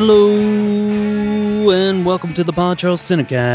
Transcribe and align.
Hello 0.00 0.30
and 1.72 2.06
welcome 2.06 2.32
to 2.34 2.44
the 2.44 2.52
Pod 2.52 2.78
Charles 2.78 3.02
Cinecast, 3.02 3.50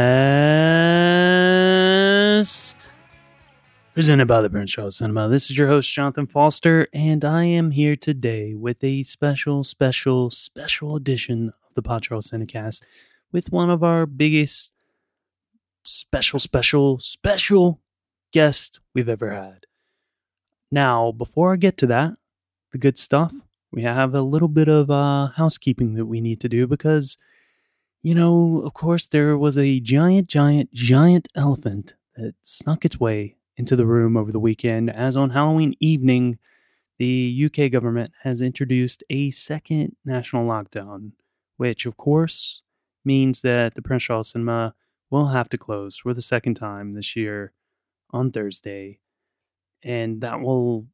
presented 3.93 4.25
by 4.27 4.41
the 4.41 4.49
Prince 4.49 4.71
Charles 4.71 4.97
Cinema. 4.97 5.29
This 5.29 5.49
is 5.49 5.57
your 5.57 5.69
host 5.69 5.89
Jonathan 5.93 6.27
Foster, 6.27 6.89
and 6.91 7.23
I 7.23 7.45
am 7.45 7.71
here 7.71 7.95
today 7.95 8.55
with 8.55 8.83
a 8.83 9.03
special, 9.03 9.63
special, 9.63 10.29
special 10.31 10.97
edition 10.97 11.53
of 11.65 11.75
the 11.75 11.81
Pod 11.81 12.03
Charles 12.03 12.31
Cinecast 12.31 12.81
with 13.31 13.49
one 13.49 13.69
of 13.69 13.81
our 13.81 14.05
biggest 14.05 14.69
special, 15.83 16.41
special, 16.41 16.99
special 16.99 17.79
guests 18.33 18.81
we've 18.93 19.07
ever 19.07 19.29
had. 19.29 19.65
Now, 20.69 21.13
before 21.13 21.53
I 21.53 21.55
get 21.55 21.77
to 21.77 21.87
that, 21.87 22.17
the 22.73 22.79
good 22.79 22.97
stuff, 22.97 23.33
we 23.73 23.81
have 23.81 24.13
a 24.13 24.21
little 24.21 24.47
bit 24.47 24.67
of 24.69 24.91
uh, 24.91 25.29
housekeeping 25.35 25.95
that 25.95 26.05
we 26.05 26.21
need 26.21 26.39
to 26.41 26.47
do 26.47 26.67
because, 26.67 27.17
you 28.03 28.13
know, 28.13 28.61
of 28.63 28.73
course, 28.75 29.07
there 29.07 29.35
was 29.35 29.57
a 29.57 29.79
giant, 29.79 30.27
giant, 30.27 30.71
giant 30.71 31.27
elephant 31.35 31.95
that 32.15 32.35
snuck 32.43 32.85
its 32.85 32.99
way 32.99 33.35
into 33.57 33.75
the 33.75 33.87
room 33.87 34.15
over 34.15 34.31
the 34.31 34.39
weekend, 34.39 34.91
as 34.91 35.17
on 35.17 35.31
Halloween 35.31 35.73
evening, 35.79 36.37
the 36.99 37.49
UK 37.49 37.71
government 37.71 38.11
has 38.21 38.41
introduced 38.43 39.03
a 39.09 39.31
second 39.31 39.95
national 40.05 40.47
lockdown, 40.47 41.13
which, 41.57 41.87
of 41.87 41.97
course, 41.97 42.61
means 43.03 43.41
that 43.41 43.73
the 43.73 43.81
Prince 43.81 44.03
Charles 44.03 44.29
Cinema 44.29 44.75
will 45.09 45.27
have 45.29 45.49
to 45.49 45.57
close 45.57 45.97
for 45.97 46.13
the 46.13 46.21
second 46.21 46.53
time 46.53 46.93
this 46.93 47.15
year 47.15 47.53
on 48.11 48.31
Thursday. 48.31 48.99
And 49.81 50.21
that 50.21 50.41
will 50.41 50.85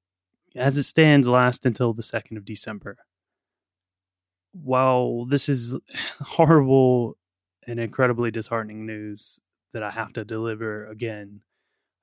as 0.55 0.77
it 0.77 0.83
stands, 0.83 1.27
last 1.27 1.65
until 1.65 1.93
the 1.93 2.01
2nd 2.01 2.37
of 2.37 2.45
December. 2.45 2.97
While 4.51 5.25
this 5.25 5.47
is 5.49 5.77
horrible 6.21 7.17
and 7.67 7.79
incredibly 7.79 8.31
disheartening 8.31 8.85
news 8.85 9.39
that 9.73 9.83
I 9.83 9.91
have 9.91 10.13
to 10.13 10.25
deliver 10.25 10.87
again 10.87 11.41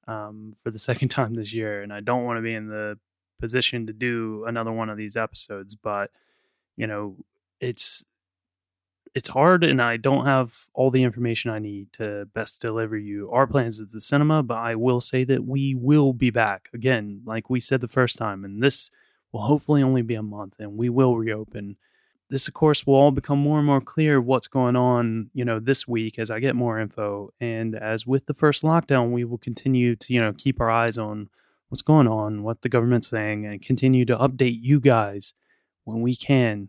um, 0.06 0.54
for 0.62 0.70
the 0.70 0.78
second 0.90 1.08
time 1.08 1.34
this 1.34 1.52
year, 1.52 1.82
and 1.82 1.92
I 1.92 2.00
don't 2.00 2.24
want 2.24 2.38
to 2.38 2.42
be 2.42 2.54
in 2.54 2.68
the 2.68 2.98
position 3.40 3.86
to 3.86 3.92
do 3.92 4.44
another 4.46 4.72
one 4.72 4.88
of 4.88 4.96
these 4.96 5.16
episodes, 5.16 5.74
but 5.74 6.10
you 6.76 6.86
know, 6.86 7.16
it's 7.60 8.04
it's 9.14 9.28
hard 9.28 9.64
and 9.64 9.80
I 9.80 9.96
don't 9.96 10.26
have 10.26 10.68
all 10.74 10.90
the 10.90 11.02
information 11.02 11.50
I 11.50 11.58
need 11.58 11.92
to 11.94 12.26
best 12.34 12.60
deliver 12.60 12.96
you 12.96 13.30
our 13.30 13.46
plans 13.46 13.80
at 13.80 13.90
the 13.90 14.00
cinema, 14.00 14.42
but 14.42 14.58
I 14.58 14.74
will 14.74 15.00
say 15.00 15.24
that 15.24 15.44
we 15.44 15.74
will 15.74 16.12
be 16.12 16.30
back 16.30 16.68
again, 16.74 17.22
like 17.24 17.48
we 17.48 17.60
said 17.60 17.80
the 17.80 17.88
first 17.88 18.18
time, 18.18 18.44
and 18.44 18.62
this 18.62 18.90
will 19.32 19.42
hopefully 19.42 19.82
only 19.82 20.02
be 20.02 20.14
a 20.14 20.22
month 20.22 20.54
and 20.58 20.76
we 20.76 20.88
will 20.88 21.16
reopen. 21.16 21.76
This, 22.28 22.48
of 22.48 22.54
course, 22.54 22.84
will 22.84 22.94
all 22.94 23.12
become 23.12 23.38
more 23.38 23.58
and 23.58 23.66
more 23.66 23.80
clear 23.80 24.20
what's 24.20 24.48
going 24.48 24.74
on, 24.74 25.30
you 25.32 25.44
know, 25.44 25.60
this 25.60 25.86
week 25.86 26.18
as 26.18 26.30
I 26.30 26.40
get 26.40 26.56
more 26.56 26.80
info. 26.80 27.32
And 27.40 27.76
as 27.76 28.06
with 28.06 28.26
the 28.26 28.34
first 28.34 28.64
lockdown, 28.64 29.12
we 29.12 29.24
will 29.24 29.38
continue 29.38 29.94
to, 29.94 30.12
you 30.12 30.20
know, 30.20 30.32
keep 30.32 30.60
our 30.60 30.70
eyes 30.70 30.98
on 30.98 31.28
what's 31.68 31.82
going 31.82 32.08
on, 32.08 32.42
what 32.42 32.62
the 32.62 32.68
government's 32.68 33.08
saying, 33.08 33.46
and 33.46 33.62
continue 33.62 34.04
to 34.06 34.16
update 34.16 34.58
you 34.60 34.80
guys 34.80 35.34
when 35.84 36.00
we 36.00 36.16
can, 36.16 36.68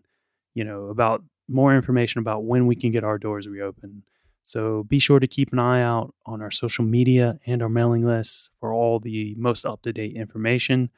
you 0.53 0.63
know, 0.63 0.85
about 0.85 1.23
more 1.47 1.75
information 1.75 2.19
about 2.19 2.43
when 2.43 2.67
we 2.67 2.75
can 2.75 2.91
get 2.91 3.03
our 3.03 3.17
doors 3.17 3.47
reopened. 3.47 4.03
So 4.43 4.83
be 4.83 4.99
sure 4.99 5.19
to 5.19 5.27
keep 5.27 5.51
an 5.51 5.59
eye 5.59 5.81
out 5.81 6.13
on 6.25 6.41
our 6.41 6.51
social 6.51 6.85
media 6.85 7.39
and 7.45 7.61
our 7.61 7.69
mailing 7.69 8.05
lists 8.05 8.49
for 8.59 8.73
all 8.73 8.99
the 8.99 9.35
most 9.37 9.65
up 9.65 9.81
to 9.81 9.91
date 9.91 10.15
information. 10.15 10.89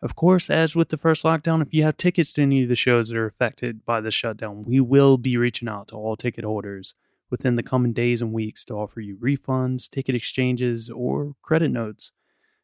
Of 0.00 0.14
course, 0.14 0.50
as 0.50 0.76
with 0.76 0.90
the 0.90 0.96
first 0.96 1.24
lockdown, 1.24 1.62
if 1.62 1.72
you 1.72 1.82
have 1.82 1.96
tickets 1.96 2.32
to 2.34 2.42
any 2.42 2.62
of 2.62 2.68
the 2.68 2.76
shows 2.76 3.08
that 3.08 3.16
are 3.16 3.26
affected 3.26 3.84
by 3.84 4.00
the 4.00 4.10
shutdown, 4.10 4.64
we 4.64 4.78
will 4.78 5.16
be 5.16 5.36
reaching 5.36 5.68
out 5.68 5.88
to 5.88 5.96
all 5.96 6.14
ticket 6.14 6.44
holders 6.44 6.94
within 7.30 7.54
the 7.56 7.62
coming 7.62 7.92
days 7.92 8.20
and 8.20 8.32
weeks 8.32 8.64
to 8.66 8.74
offer 8.74 9.00
you 9.00 9.16
refunds, 9.16 9.88
ticket 9.90 10.14
exchanges, 10.14 10.90
or 10.90 11.32
credit 11.42 11.70
notes. 11.70 12.12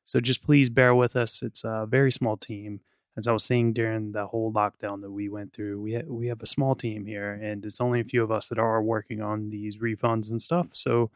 So 0.04 0.20
just 0.20 0.44
please 0.44 0.70
bear 0.70 0.94
with 0.94 1.16
us. 1.16 1.42
It's 1.42 1.64
a 1.64 1.86
very 1.88 2.12
small 2.12 2.36
team 2.36 2.80
as 3.20 3.28
I 3.28 3.32
was 3.32 3.44
saying 3.44 3.74
during 3.74 4.12
the 4.12 4.26
whole 4.26 4.52
lockdown 4.52 5.02
that 5.02 5.10
we 5.10 5.28
went 5.28 5.52
through, 5.52 5.80
we 5.80 5.94
ha- 5.94 6.08
we 6.08 6.26
have 6.26 6.42
a 6.42 6.46
small 6.46 6.74
team 6.74 7.06
here, 7.06 7.32
and 7.32 7.64
it's 7.64 7.80
only 7.80 8.00
a 8.00 8.04
few 8.04 8.22
of 8.24 8.32
us 8.32 8.48
that 8.48 8.58
are 8.58 8.82
working 8.82 9.20
on 9.20 9.50
these 9.50 9.78
refunds 9.78 10.30
and 10.30 10.42
stuff. 10.42 10.70
So 10.72 11.10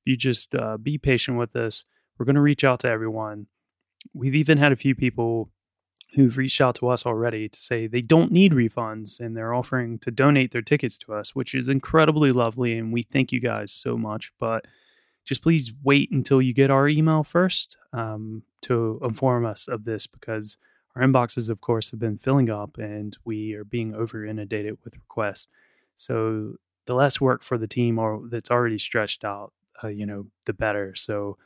if 0.00 0.06
you 0.06 0.16
just 0.16 0.54
uh, 0.54 0.76
be 0.78 0.98
patient 0.98 1.38
with 1.38 1.54
us, 1.54 1.84
we're 2.18 2.26
going 2.26 2.34
to 2.36 2.40
reach 2.40 2.64
out 2.64 2.80
to 2.80 2.88
everyone. 2.88 3.46
We've 4.12 4.34
even 4.34 4.58
had 4.58 4.72
a 4.72 4.76
few 4.76 4.94
people 4.94 5.50
who've 6.14 6.36
reached 6.36 6.60
out 6.60 6.74
to 6.76 6.88
us 6.88 7.06
already 7.06 7.48
to 7.48 7.60
say 7.60 7.86
they 7.86 8.02
don't 8.02 8.32
need 8.32 8.52
refunds 8.52 9.20
and 9.20 9.36
they're 9.36 9.54
offering 9.54 9.98
to 9.98 10.10
donate 10.10 10.50
their 10.50 10.62
tickets 10.62 10.98
to 10.98 11.14
us, 11.14 11.34
which 11.34 11.54
is 11.54 11.68
incredibly 11.68 12.32
lovely, 12.32 12.76
and 12.76 12.92
we 12.92 13.02
thank 13.02 13.32
you 13.32 13.40
guys 13.40 13.70
so 13.70 13.96
much. 13.96 14.32
But 14.40 14.66
just 15.24 15.42
please 15.42 15.72
wait 15.84 16.10
until 16.10 16.42
you 16.42 16.52
get 16.52 16.70
our 16.70 16.88
email 16.88 17.22
first 17.22 17.76
um, 17.92 18.42
to 18.62 18.98
inform 19.04 19.44
us 19.46 19.68
of 19.68 19.84
this 19.84 20.06
because 20.06 20.56
our 20.96 21.02
inboxes, 21.02 21.48
of 21.48 21.60
course, 21.60 21.90
have 21.90 22.00
been 22.00 22.16
filling 22.16 22.50
up 22.50 22.76
and 22.78 23.16
we 23.24 23.54
are 23.54 23.64
being 23.64 23.94
over 23.94 24.24
inundated 24.24 24.78
with 24.84 24.96
requests. 24.96 25.46
So 25.96 26.54
the 26.86 26.94
less 26.94 27.20
work 27.20 27.42
for 27.42 27.56
the 27.58 27.68
team 27.68 27.98
or 27.98 28.22
that's 28.28 28.50
already 28.50 28.78
stretched 28.78 29.24
out, 29.24 29.52
uh, 29.82 29.88
you 29.88 30.04
know, 30.04 30.26
the 30.46 30.52
better. 30.52 30.94
So, 30.94 31.38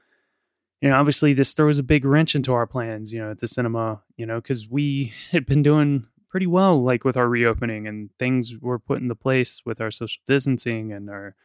you 0.81 0.89
know, 0.89 0.97
obviously 0.97 1.35
this 1.35 1.53
throws 1.53 1.79
a 1.79 1.83
big 1.83 2.05
wrench 2.05 2.35
into 2.35 2.53
our 2.53 2.67
plans, 2.67 3.13
you 3.13 3.21
know, 3.21 3.31
at 3.31 3.41
the 3.41 3.49
cinema, 3.49 4.03
you 4.17 4.25
know, 4.25 4.41
because 4.41 4.69
we 4.69 5.13
had 5.31 5.47
been 5.47 5.63
doing 5.63 6.07
pretty 6.31 6.47
well, 6.47 6.83
like 6.83 7.05
with 7.05 7.17
our 7.17 7.29
reopening 7.29 7.87
and 7.87 8.11
things 8.19 8.55
were 8.61 8.79
put 8.79 9.01
into 9.01 9.15
place 9.15 9.61
with 9.65 9.81
our 9.81 9.91
social 9.91 10.21
distancing 10.27 10.93
and 10.93 11.11
our, 11.11 11.37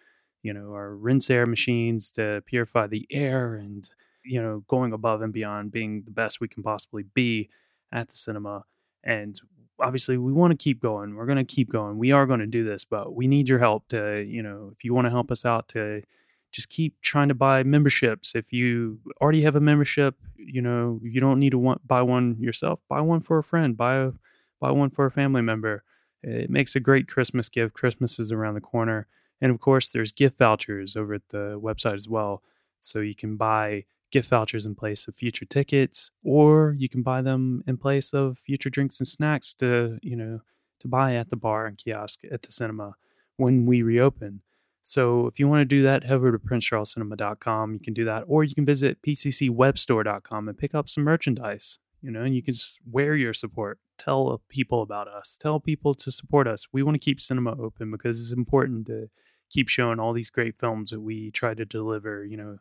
you 0.42 0.54
know, 0.54 0.72
our 0.72 0.96
rinse 0.96 1.30
air 1.30 1.46
machines 1.46 2.12
to 2.12 2.42
purify 2.46 2.88
the 2.88 3.06
air 3.12 3.56
and, 3.56 3.90
you 4.24 4.42
know, 4.42 4.64
going 4.68 4.94
above 4.94 5.22
and 5.22 5.34
beyond 5.34 5.72
being 5.72 6.04
the 6.06 6.12
best 6.12 6.40
we 6.40 6.48
can 6.48 6.64
possibly 6.64 7.04
be 7.04 7.50
at 7.92 8.10
the 8.10 8.16
cinema. 8.16 8.66
And 9.04 9.40
obviously, 9.80 10.18
we 10.18 10.34
want 10.34 10.52
to 10.52 10.58
keep 10.62 10.82
going. 10.82 11.16
We're 11.16 11.26
going 11.26 11.38
to 11.38 11.44
keep 11.44 11.70
going. 11.72 11.98
We 11.98 12.12
are 12.12 12.26
going 12.26 12.42
to 12.42 12.48
do 12.48 12.64
this, 12.64 12.86
but 12.86 13.16
we 13.16 13.28
need 13.28 13.50
your 13.50 13.60
help 13.60 13.88
to, 13.90 14.24
you 14.28 14.44
know, 14.44 14.72
if 14.76 14.84
you 14.84 14.94
want 14.94 15.06
to 15.06 15.12
help 15.12 15.32
us 15.32 15.46
out 15.46 15.68
to 15.70 16.04
just 16.52 16.70
keep 16.70 17.00
trying 17.02 17.28
to 17.28 17.36
buy 17.36 17.64
memberships. 17.64 18.34
If 18.36 18.52
you 18.52 19.00
already 19.22 19.44
have 19.44 19.56
a 19.56 19.62
membership, 19.62 20.16
you 20.36 20.62
know, 20.62 21.00
you 21.04 21.22
don't 21.22 21.40
need 21.40 21.52
to 21.52 21.60
want, 21.60 21.88
buy 21.88 22.02
one 22.02 22.38
yourself. 22.40 22.82
Buy 22.90 23.02
one 23.02 23.22
for 23.22 23.38
a 23.38 23.44
friend. 23.44 23.78
Buy 23.78 23.96
a 23.96 24.12
buy 24.60 24.72
one 24.72 24.90
for 24.90 25.06
a 25.06 25.12
family 25.12 25.42
member. 25.42 25.84
It 26.22 26.50
makes 26.50 26.76
a 26.76 26.80
great 26.80 27.08
Christmas 27.08 27.50
gift. 27.50 27.74
Christmas 27.74 28.20
is 28.20 28.32
around 28.32 28.56
the 28.56 28.62
corner. 28.62 29.08
And 29.40 29.52
of 29.52 29.60
course, 29.60 29.88
there's 29.88 30.12
gift 30.12 30.38
vouchers 30.38 30.96
over 30.96 31.14
at 31.14 31.30
the 31.30 31.60
website 31.62 31.96
as 31.96 32.10
well. 32.10 32.42
So 32.82 33.00
you 33.00 33.16
can 33.16 33.38
buy 33.38 33.86
gift 34.12 34.30
vouchers 34.30 34.66
in 34.66 34.76
place 34.76 35.08
of 35.08 35.16
future 35.16 35.46
tickets, 35.46 36.12
or 36.24 36.76
you 36.78 36.90
can 36.90 37.02
buy 37.02 37.22
them 37.22 37.64
in 37.68 37.78
place 37.78 38.14
of 38.14 38.38
future 38.38 38.70
drinks 38.70 39.00
and 39.00 39.08
snacks 39.08 39.54
to, 39.56 40.00
you 40.02 40.16
know, 40.16 40.42
to 40.80 40.88
buy 40.88 41.16
at 41.16 41.30
the 41.30 41.36
bar 41.36 41.66
and 41.66 41.78
kiosk 41.78 42.20
at 42.32 42.42
the 42.42 42.52
cinema 42.52 42.96
when 43.38 43.66
we 43.66 43.82
reopen. 43.82 44.42
So 44.82 45.28
if 45.28 45.40
you 45.40 45.48
want 45.48 45.62
to 45.62 45.66
do 45.66 45.84
that, 45.84 46.04
head 46.04 46.14
over 46.14 46.32
to 46.32 46.40
princecharlescinema.com. 46.40 47.74
You 47.74 47.80
can 47.80 47.94
do 47.94 48.06
that, 48.06 48.24
or 48.28 48.44
you 48.44 48.56
can 48.56 48.66
visit 48.66 49.02
pccwebstore.com 49.02 50.48
and 50.48 50.58
pick 50.58 50.74
up 50.74 50.90
some 50.90 51.04
merchandise. 51.04 51.80
You 52.02 52.12
know, 52.12 52.22
and 52.22 52.34
you 52.34 52.42
can 52.42 52.54
just 52.54 52.80
wear 52.90 53.14
your 53.14 53.34
support. 53.34 53.78
Tell 53.98 54.42
people 54.48 54.82
about 54.82 55.10
us. 55.10 55.38
Tell 55.38 55.60
people 55.60 55.94
to 55.96 56.12
support 56.12 56.48
us. 56.48 56.68
We 56.72 56.82
want 56.82 56.96
to 56.96 57.00
keep 57.00 57.20
cinema 57.20 57.62
open 57.62 57.92
because 57.92 58.22
it's 58.22 58.32
important 58.32 58.88
to 58.88 59.10
keep 59.50 59.68
showing 59.68 60.00
all 60.00 60.14
these 60.14 60.30
great 60.30 60.58
films 60.58 60.92
that 60.92 61.02
we 61.02 61.30
try 61.32 61.54
to 61.54 61.66
deliver. 61.66 62.26
You 62.26 62.38
know, 62.38 62.58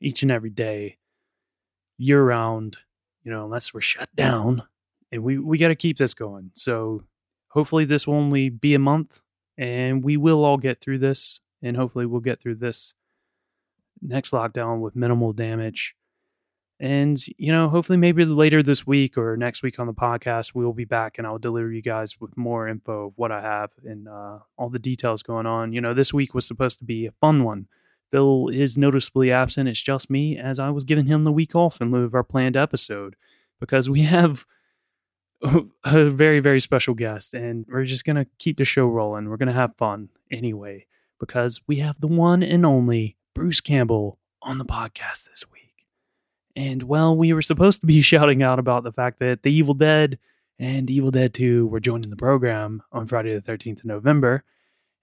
each 0.00 0.22
and 0.22 0.30
every 0.30 0.50
day, 0.50 0.98
year 1.96 2.22
round, 2.22 2.78
you 3.22 3.30
know, 3.30 3.44
unless 3.44 3.74
we're 3.74 3.80
shut 3.80 4.14
down. 4.14 4.62
And 5.10 5.22
we, 5.22 5.38
we 5.38 5.58
got 5.58 5.68
to 5.68 5.74
keep 5.74 5.96
this 5.96 6.14
going. 6.14 6.50
So 6.54 7.04
hopefully, 7.48 7.84
this 7.84 8.06
will 8.06 8.14
only 8.14 8.50
be 8.50 8.74
a 8.74 8.78
month 8.78 9.22
and 9.56 10.04
we 10.04 10.16
will 10.16 10.44
all 10.44 10.58
get 10.58 10.80
through 10.80 10.98
this. 10.98 11.40
And 11.62 11.76
hopefully, 11.76 12.06
we'll 12.06 12.20
get 12.20 12.40
through 12.40 12.56
this 12.56 12.94
next 14.00 14.30
lockdown 14.30 14.80
with 14.80 14.94
minimal 14.94 15.32
damage. 15.32 15.94
And, 16.80 17.20
you 17.38 17.50
know, 17.50 17.68
hopefully, 17.68 17.98
maybe 17.98 18.24
later 18.24 18.62
this 18.62 18.86
week 18.86 19.18
or 19.18 19.36
next 19.36 19.62
week 19.62 19.80
on 19.80 19.88
the 19.88 19.94
podcast, 19.94 20.54
we'll 20.54 20.72
be 20.72 20.84
back 20.84 21.18
and 21.18 21.26
I'll 21.26 21.38
deliver 21.38 21.72
you 21.72 21.82
guys 21.82 22.20
with 22.20 22.36
more 22.36 22.68
info 22.68 23.06
of 23.06 23.12
what 23.16 23.32
I 23.32 23.40
have 23.40 23.70
and 23.84 24.06
uh, 24.06 24.38
all 24.56 24.68
the 24.68 24.78
details 24.78 25.22
going 25.22 25.46
on. 25.46 25.72
You 25.72 25.80
know, 25.80 25.94
this 25.94 26.14
week 26.14 26.34
was 26.34 26.46
supposed 26.46 26.78
to 26.78 26.84
be 26.84 27.06
a 27.06 27.12
fun 27.20 27.42
one 27.42 27.66
Phil 28.10 28.48
is 28.48 28.76
noticeably 28.76 29.30
absent. 29.30 29.68
It's 29.68 29.82
just 29.82 30.10
me, 30.10 30.38
as 30.38 30.58
I 30.58 30.70
was 30.70 30.84
giving 30.84 31.06
him 31.06 31.24
the 31.24 31.32
week 31.32 31.54
off 31.54 31.80
in 31.80 31.90
lieu 31.90 32.04
of 32.04 32.14
our 32.14 32.24
planned 32.24 32.56
episode, 32.56 33.16
because 33.60 33.90
we 33.90 34.00
have 34.02 34.46
a 35.42 36.04
very, 36.10 36.40
very 36.40 36.60
special 36.60 36.94
guest, 36.94 37.34
and 37.34 37.66
we're 37.68 37.84
just 37.84 38.04
going 38.04 38.16
to 38.16 38.26
keep 38.38 38.56
the 38.56 38.64
show 38.64 38.86
rolling. 38.86 39.28
We're 39.28 39.36
going 39.36 39.48
to 39.48 39.52
have 39.52 39.76
fun 39.76 40.08
anyway, 40.30 40.86
because 41.20 41.60
we 41.66 41.76
have 41.76 42.00
the 42.00 42.08
one 42.08 42.42
and 42.42 42.64
only 42.64 43.16
Bruce 43.34 43.60
Campbell 43.60 44.18
on 44.42 44.58
the 44.58 44.64
podcast 44.64 45.28
this 45.28 45.44
week. 45.52 45.86
And 46.56 46.84
well, 46.84 47.16
we 47.16 47.32
were 47.32 47.42
supposed 47.42 47.80
to 47.80 47.86
be 47.86 48.00
shouting 48.02 48.42
out 48.42 48.58
about 48.58 48.84
the 48.84 48.92
fact 48.92 49.18
that 49.20 49.42
The 49.42 49.52
Evil 49.52 49.74
Dead 49.74 50.18
and 50.58 50.90
Evil 50.90 51.10
Dead 51.10 51.32
2 51.34 51.68
were 51.68 51.80
joining 51.80 52.10
the 52.10 52.16
program 52.16 52.82
on 52.90 53.06
Friday 53.06 53.32
the 53.32 53.40
13th 53.40 53.80
of 53.80 53.84
November. 53.84 54.42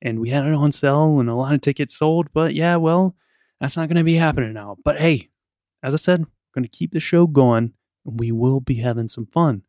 And 0.06 0.20
we 0.20 0.30
had 0.30 0.46
it 0.46 0.54
on 0.54 0.72
sale 0.72 1.20
and 1.20 1.28
a 1.28 1.34
lot 1.34 1.56
of 1.56 1.62
tickets 1.62 1.98
sold. 1.98 2.28
But 2.32 2.54
yeah, 2.54 2.76
well, 2.76 3.16
that's 3.60 3.76
not 3.76 3.90
going 3.90 3.98
to 3.98 4.04
be 4.04 4.16
happening 4.16 4.54
now. 4.54 4.78
But 4.86 4.98
hey, 4.98 5.30
as 5.82 5.96
I 5.96 5.98
said, 5.98 6.22
we're 6.22 6.62
going 6.62 6.64
to 6.64 6.78
keep 6.78 6.92
the 6.92 7.00
show 7.00 7.26
going 7.26 7.74
and 8.06 8.20
we 8.20 8.32
will 8.32 8.60
be 8.60 8.76
having 8.76 9.08
some 9.08 9.26
fun. 9.26 9.64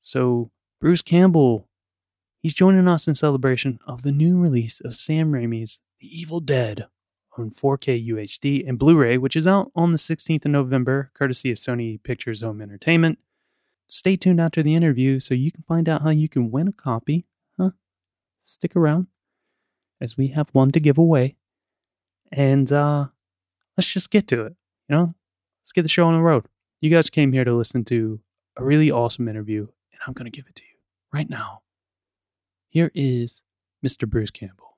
So, 0.00 0.50
Bruce 0.80 1.02
Campbell, 1.02 1.68
he's 2.40 2.54
joining 2.54 2.88
us 2.88 3.06
in 3.06 3.14
celebration 3.14 3.78
of 3.86 4.02
the 4.02 4.10
new 4.10 4.40
release 4.40 4.80
of 4.80 4.96
Sam 4.96 5.32
Raimi's 5.32 5.80
The 6.00 6.08
Evil 6.08 6.40
Dead 6.40 6.86
on 7.36 7.50
4K 7.50 8.08
UHD 8.08 8.66
and 8.66 8.78
Blu 8.78 8.96
ray, 8.96 9.18
which 9.18 9.36
is 9.36 9.46
out 9.46 9.70
on 9.76 9.92
the 9.92 9.98
16th 9.98 10.46
of 10.46 10.50
November, 10.50 11.10
courtesy 11.14 11.50
of 11.50 11.58
Sony 11.58 12.02
Pictures 12.02 12.40
Home 12.40 12.62
Entertainment. 12.62 13.18
Stay 13.86 14.16
tuned 14.16 14.40
after 14.40 14.62
the 14.62 14.74
interview 14.74 15.20
so 15.20 15.34
you 15.34 15.52
can 15.52 15.62
find 15.68 15.90
out 15.90 16.02
how 16.02 16.10
you 16.10 16.28
can 16.28 16.50
win 16.50 16.68
a 16.68 16.72
copy. 16.72 17.26
Huh? 17.58 17.72
Stick 18.40 18.74
around 18.74 19.08
as 20.02 20.16
we 20.16 20.28
have 20.28 20.48
one 20.52 20.72
to 20.72 20.80
give 20.80 20.98
away. 20.98 21.36
And 22.32 22.70
uh, 22.72 23.06
let's 23.76 23.90
just 23.90 24.10
get 24.10 24.26
to 24.28 24.42
it. 24.42 24.56
You 24.88 24.96
know, 24.96 25.14
let's 25.60 25.72
get 25.72 25.82
the 25.82 25.88
show 25.88 26.06
on 26.06 26.14
the 26.14 26.20
road. 26.20 26.46
You 26.80 26.90
guys 26.90 27.08
came 27.08 27.32
here 27.32 27.44
to 27.44 27.54
listen 27.54 27.84
to 27.84 28.20
a 28.56 28.64
really 28.64 28.90
awesome 28.90 29.28
interview, 29.28 29.68
and 29.92 30.00
I'm 30.06 30.12
going 30.12 30.30
to 30.30 30.36
give 30.36 30.48
it 30.48 30.56
to 30.56 30.64
you 30.64 30.80
right 31.12 31.30
now. 31.30 31.62
Here 32.68 32.90
is 32.94 33.42
Mr. 33.86 34.08
Bruce 34.08 34.32
Campbell. 34.32 34.71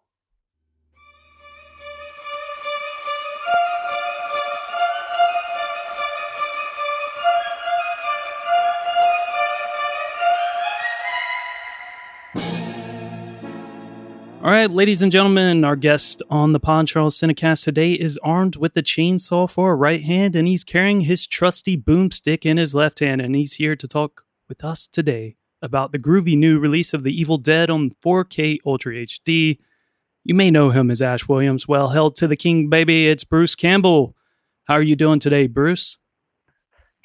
All 14.45 14.51
right, 14.51 14.71
ladies 14.71 15.01
and 15.01 15.11
gentlemen, 15.11 15.65
our 15.65 15.75
guest 15.75 16.23
on 16.29 16.53
the 16.53 16.61
Pod 16.61 16.87
Charles 16.87 17.19
Cinecast 17.19 17.65
today 17.65 17.93
is 17.93 18.19
armed 18.23 18.57
with 18.57 18.77
a 18.77 18.83
chainsaw 18.83 19.49
for 19.49 19.73
a 19.73 19.75
right 19.75 20.03
hand, 20.03 20.37
and 20.37 20.47
he's 20.47 20.63
carrying 20.63 21.01
his 21.01 21.27
trusty 21.27 21.79
boomstick 21.79 22.45
in 22.45 22.59
his 22.59 22.75
left 22.75 23.01
hand, 23.01 23.23
and 23.23 23.35
he's 23.35 23.55
here 23.55 23.75
to 23.75 23.89
talk 23.89 24.27
with 24.47 24.63
us 24.63 24.87
today 24.87 25.37
about 25.63 25.93
the 25.93 25.99
groovy 25.99 26.37
new 26.37 26.59
release 26.59 26.93
of 26.93 27.05
The 27.05 27.19
Evil 27.19 27.39
Dead 27.39 27.71
on 27.71 27.89
4K 28.05 28.59
Ultra 28.67 28.93
HD. 28.93 29.61
You 30.25 30.35
may 30.35 30.51
know 30.51 30.69
him 30.69 30.91
as 30.91 31.01
Ash 31.01 31.27
Williams. 31.27 31.67
Well, 31.67 31.89
held 31.89 32.15
to 32.17 32.29
the 32.29 32.37
king, 32.37 32.69
baby. 32.69 33.09
It's 33.09 33.25
Bruce 33.25 33.55
Campbell. 33.55 34.15
How 34.65 34.75
are 34.75 34.83
you 34.83 34.95
doing 34.95 35.21
today, 35.21 35.47
Bruce? 35.47 35.97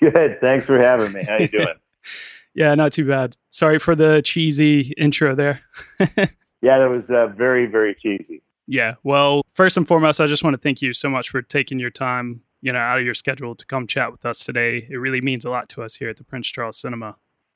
Good. 0.01 0.41
Thanks 0.41 0.65
for 0.65 0.77
having 0.77 1.13
me. 1.13 1.23
How 1.23 1.37
you 1.37 1.47
doing? 1.47 1.67
yeah, 2.53 2.75
not 2.75 2.91
too 2.91 3.07
bad. 3.07 3.37
Sorry 3.49 3.79
for 3.79 3.95
the 3.95 4.21
cheesy 4.25 4.93
intro 4.97 5.35
there. 5.35 5.61
Yeah, 6.61 6.79
that 6.79 6.89
was 6.89 7.03
uh, 7.09 7.27
very, 7.35 7.65
very 7.65 7.95
cheesy. 7.95 8.41
Yeah. 8.67 8.95
Well, 9.03 9.41
first 9.53 9.77
and 9.77 9.87
foremost, 9.87 10.21
I 10.21 10.27
just 10.27 10.43
want 10.43 10.53
to 10.53 10.61
thank 10.61 10.81
you 10.81 10.93
so 10.93 11.09
much 11.09 11.29
for 11.29 11.41
taking 11.41 11.79
your 11.79 11.89
time, 11.89 12.41
you 12.61 12.71
know, 12.71 12.79
out 12.79 12.99
of 12.99 13.05
your 13.05 13.13
schedule 13.13 13.55
to 13.55 13.65
come 13.65 13.87
chat 13.87 14.11
with 14.11 14.25
us 14.25 14.41
today. 14.41 14.87
It 14.89 14.97
really 14.97 15.21
means 15.21 15.45
a 15.45 15.49
lot 15.49 15.69
to 15.69 15.81
us 15.81 15.95
here 15.95 16.09
at 16.09 16.17
the 16.17 16.23
Prince 16.23 16.47
Charles 16.49 16.77
Cinema. 16.77 17.15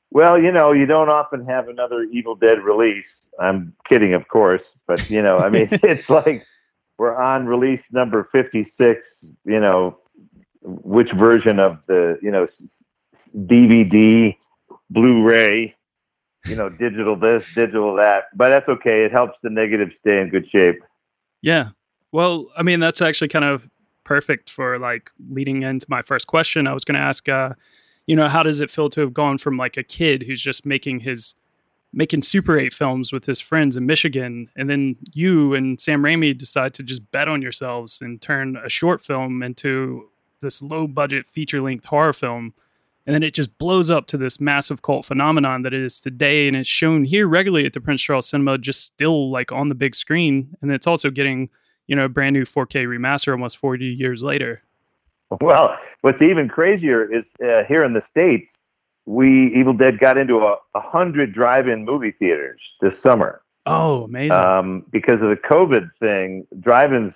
Well, 0.09 0.39
you 0.39 0.51
know, 0.51 0.71
you 0.71 0.85
don't 0.85 1.09
often 1.09 1.45
have 1.45 1.67
another 1.67 2.03
Evil 2.03 2.35
Dead 2.35 2.63
release. 2.63 3.05
I'm 3.39 3.73
kidding, 3.87 4.13
of 4.13 4.27
course, 4.27 4.61
but 4.87 5.09
you 5.09 5.21
know, 5.21 5.37
I 5.37 5.49
mean, 5.49 5.67
it's 5.71 6.09
like 6.09 6.45
we're 6.97 7.15
on 7.15 7.47
release 7.47 7.81
number 7.91 8.29
56. 8.31 9.01
You 9.45 9.59
know, 9.59 9.97
which 10.61 11.11
version 11.11 11.59
of 11.59 11.79
the 11.87 12.19
you 12.21 12.31
know 12.31 12.47
DVD, 13.35 14.37
Blu-ray, 14.89 15.75
you 16.47 16.55
know, 16.55 16.69
digital 16.69 17.15
this, 17.15 17.45
digital 17.53 17.95
that. 17.95 18.25
But 18.35 18.49
that's 18.49 18.67
okay. 18.67 19.05
It 19.05 19.11
helps 19.11 19.37
the 19.43 19.49
negative 19.49 19.89
stay 20.01 20.19
in 20.19 20.29
good 20.29 20.49
shape. 20.49 20.83
Yeah. 21.41 21.69
Well, 22.11 22.47
I 22.57 22.63
mean, 22.63 22.79
that's 22.79 23.01
actually 23.01 23.29
kind 23.29 23.45
of 23.45 23.69
perfect 24.03 24.49
for 24.49 24.77
like 24.79 25.11
leading 25.29 25.63
into 25.63 25.85
my 25.89 26.01
first 26.01 26.27
question. 26.27 26.67
I 26.67 26.73
was 26.73 26.83
going 26.83 26.95
to 26.95 27.01
ask, 27.01 27.27
uh, 27.29 27.53
you 28.07 28.15
know, 28.15 28.27
how 28.27 28.43
does 28.43 28.61
it 28.61 28.69
feel 28.69 28.89
to 28.89 29.01
have 29.01 29.13
gone 29.13 29.37
from 29.37 29.57
like 29.57 29.77
a 29.77 29.83
kid 29.83 30.23
who's 30.23 30.41
just 30.41 30.65
making 30.65 31.01
his 31.01 31.35
making 31.95 32.23
Super 32.23 32.57
8 32.57 32.73
films 32.73 33.13
with 33.13 33.25
his 33.25 33.39
friends 33.39 33.77
in 33.77 33.85
Michigan, 33.85 34.49
and 34.55 34.67
then 34.67 34.95
you 35.13 35.53
and 35.53 35.79
Sam 35.79 36.01
Raimi 36.01 36.35
decide 36.35 36.73
to 36.73 36.83
just 36.83 37.11
bet 37.11 37.27
on 37.27 37.43
yourselves 37.43 38.01
and 38.01 38.19
turn 38.19 38.57
a 38.57 38.67
short 38.67 38.99
film 38.99 39.43
into 39.43 40.09
this 40.41 40.63
low 40.63 40.87
budget 40.87 41.27
feature 41.27 41.61
length 41.61 41.85
horror 41.85 42.11
film 42.11 42.55
and 43.05 43.13
then 43.13 43.23
it 43.23 43.33
just 43.33 43.57
blows 43.57 43.91
up 43.91 44.07
to 44.07 44.17
this 44.17 44.39
massive 44.39 44.81
cult 44.81 45.05
phenomenon 45.05 45.63
that 45.63 45.73
it 45.73 45.81
is 45.81 45.99
today 45.99 46.47
and 46.47 46.55
it's 46.55 46.69
shown 46.69 47.03
here 47.03 47.27
regularly 47.27 47.65
at 47.65 47.73
the 47.73 47.81
prince 47.81 48.01
charles 48.01 48.29
cinema 48.29 48.57
just 48.57 48.83
still 48.83 49.29
like 49.29 49.51
on 49.51 49.69
the 49.69 49.75
big 49.75 49.95
screen. 49.95 50.55
And 50.61 50.71
it's 50.71 50.87
also 50.87 51.09
getting 51.09 51.49
you 51.87 51.95
know 51.95 52.05
a 52.05 52.09
brand 52.09 52.33
new 52.33 52.45
4k 52.45 52.85
remaster 52.87 53.31
almost 53.31 53.57
40 53.57 53.85
years 53.85 54.23
later. 54.23 54.63
Well 55.41 55.75
what's 56.01 56.21
even 56.21 56.47
crazier 56.47 57.03
is 57.03 57.23
uh, 57.43 57.63
here 57.67 57.83
in 57.83 57.93
the 57.93 58.03
states 58.09 58.47
we 59.05 59.53
evil 59.53 59.73
dead 59.73 59.99
got 59.99 60.17
into 60.17 60.37
a, 60.37 60.55
a 60.75 60.79
hundred 60.79 61.33
drive-in 61.33 61.83
movie 61.83 62.11
theaters 62.11 62.61
this 62.79 62.93
summer. 63.03 63.41
Oh 63.65 64.03
amazing. 64.03 64.31
Um, 64.31 64.85
because 64.91 65.21
of 65.21 65.29
the 65.29 65.39
covid 65.49 65.89
thing 65.99 66.47
drive-ins 66.61 67.13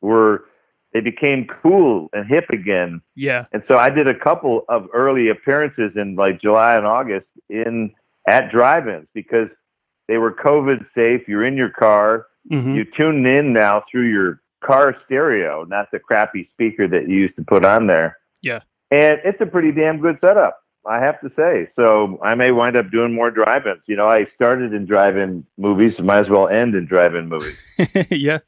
were 0.00 0.46
they 0.92 1.00
became 1.00 1.46
cool 1.46 2.08
and 2.12 2.26
hip 2.26 2.50
again. 2.50 3.00
Yeah. 3.14 3.46
And 3.52 3.62
so 3.66 3.76
I 3.76 3.90
did 3.90 4.06
a 4.06 4.14
couple 4.14 4.64
of 4.68 4.88
early 4.92 5.28
appearances 5.28 5.92
in 5.96 6.16
like 6.16 6.40
July 6.40 6.76
and 6.76 6.86
August 6.86 7.26
in 7.48 7.92
at 8.28 8.50
drive-ins 8.50 9.08
because 9.14 9.48
they 10.08 10.18
were 10.18 10.32
COVID 10.32 10.84
safe. 10.94 11.26
You're 11.26 11.44
in 11.44 11.56
your 11.56 11.70
car. 11.70 12.26
Mm-hmm. 12.50 12.74
You 12.74 12.84
tune 12.84 13.24
in 13.26 13.52
now 13.52 13.84
through 13.90 14.10
your 14.10 14.40
car 14.62 14.96
stereo, 15.06 15.64
not 15.64 15.90
the 15.90 15.98
crappy 15.98 16.48
speaker 16.52 16.86
that 16.88 17.08
you 17.08 17.16
used 17.16 17.36
to 17.36 17.44
put 17.44 17.64
on 17.64 17.86
there. 17.86 18.18
Yeah. 18.42 18.60
And 18.90 19.20
it's 19.24 19.40
a 19.40 19.46
pretty 19.46 19.72
damn 19.72 20.00
good 20.00 20.18
setup, 20.20 20.58
I 20.86 20.98
have 20.98 21.20
to 21.22 21.32
say. 21.36 21.70
So 21.76 22.18
I 22.22 22.34
may 22.34 22.52
wind 22.52 22.76
up 22.76 22.90
doing 22.90 23.14
more 23.14 23.30
drive-ins. 23.30 23.82
You 23.86 23.96
know, 23.96 24.08
I 24.08 24.26
started 24.34 24.74
in 24.74 24.86
drive-in 24.86 25.46
movies, 25.56 25.94
might 25.98 26.18
as 26.18 26.28
well 26.28 26.48
end 26.48 26.74
in 26.74 26.86
drive-in 26.86 27.28
movies. 27.28 27.58
yeah. 28.10 28.40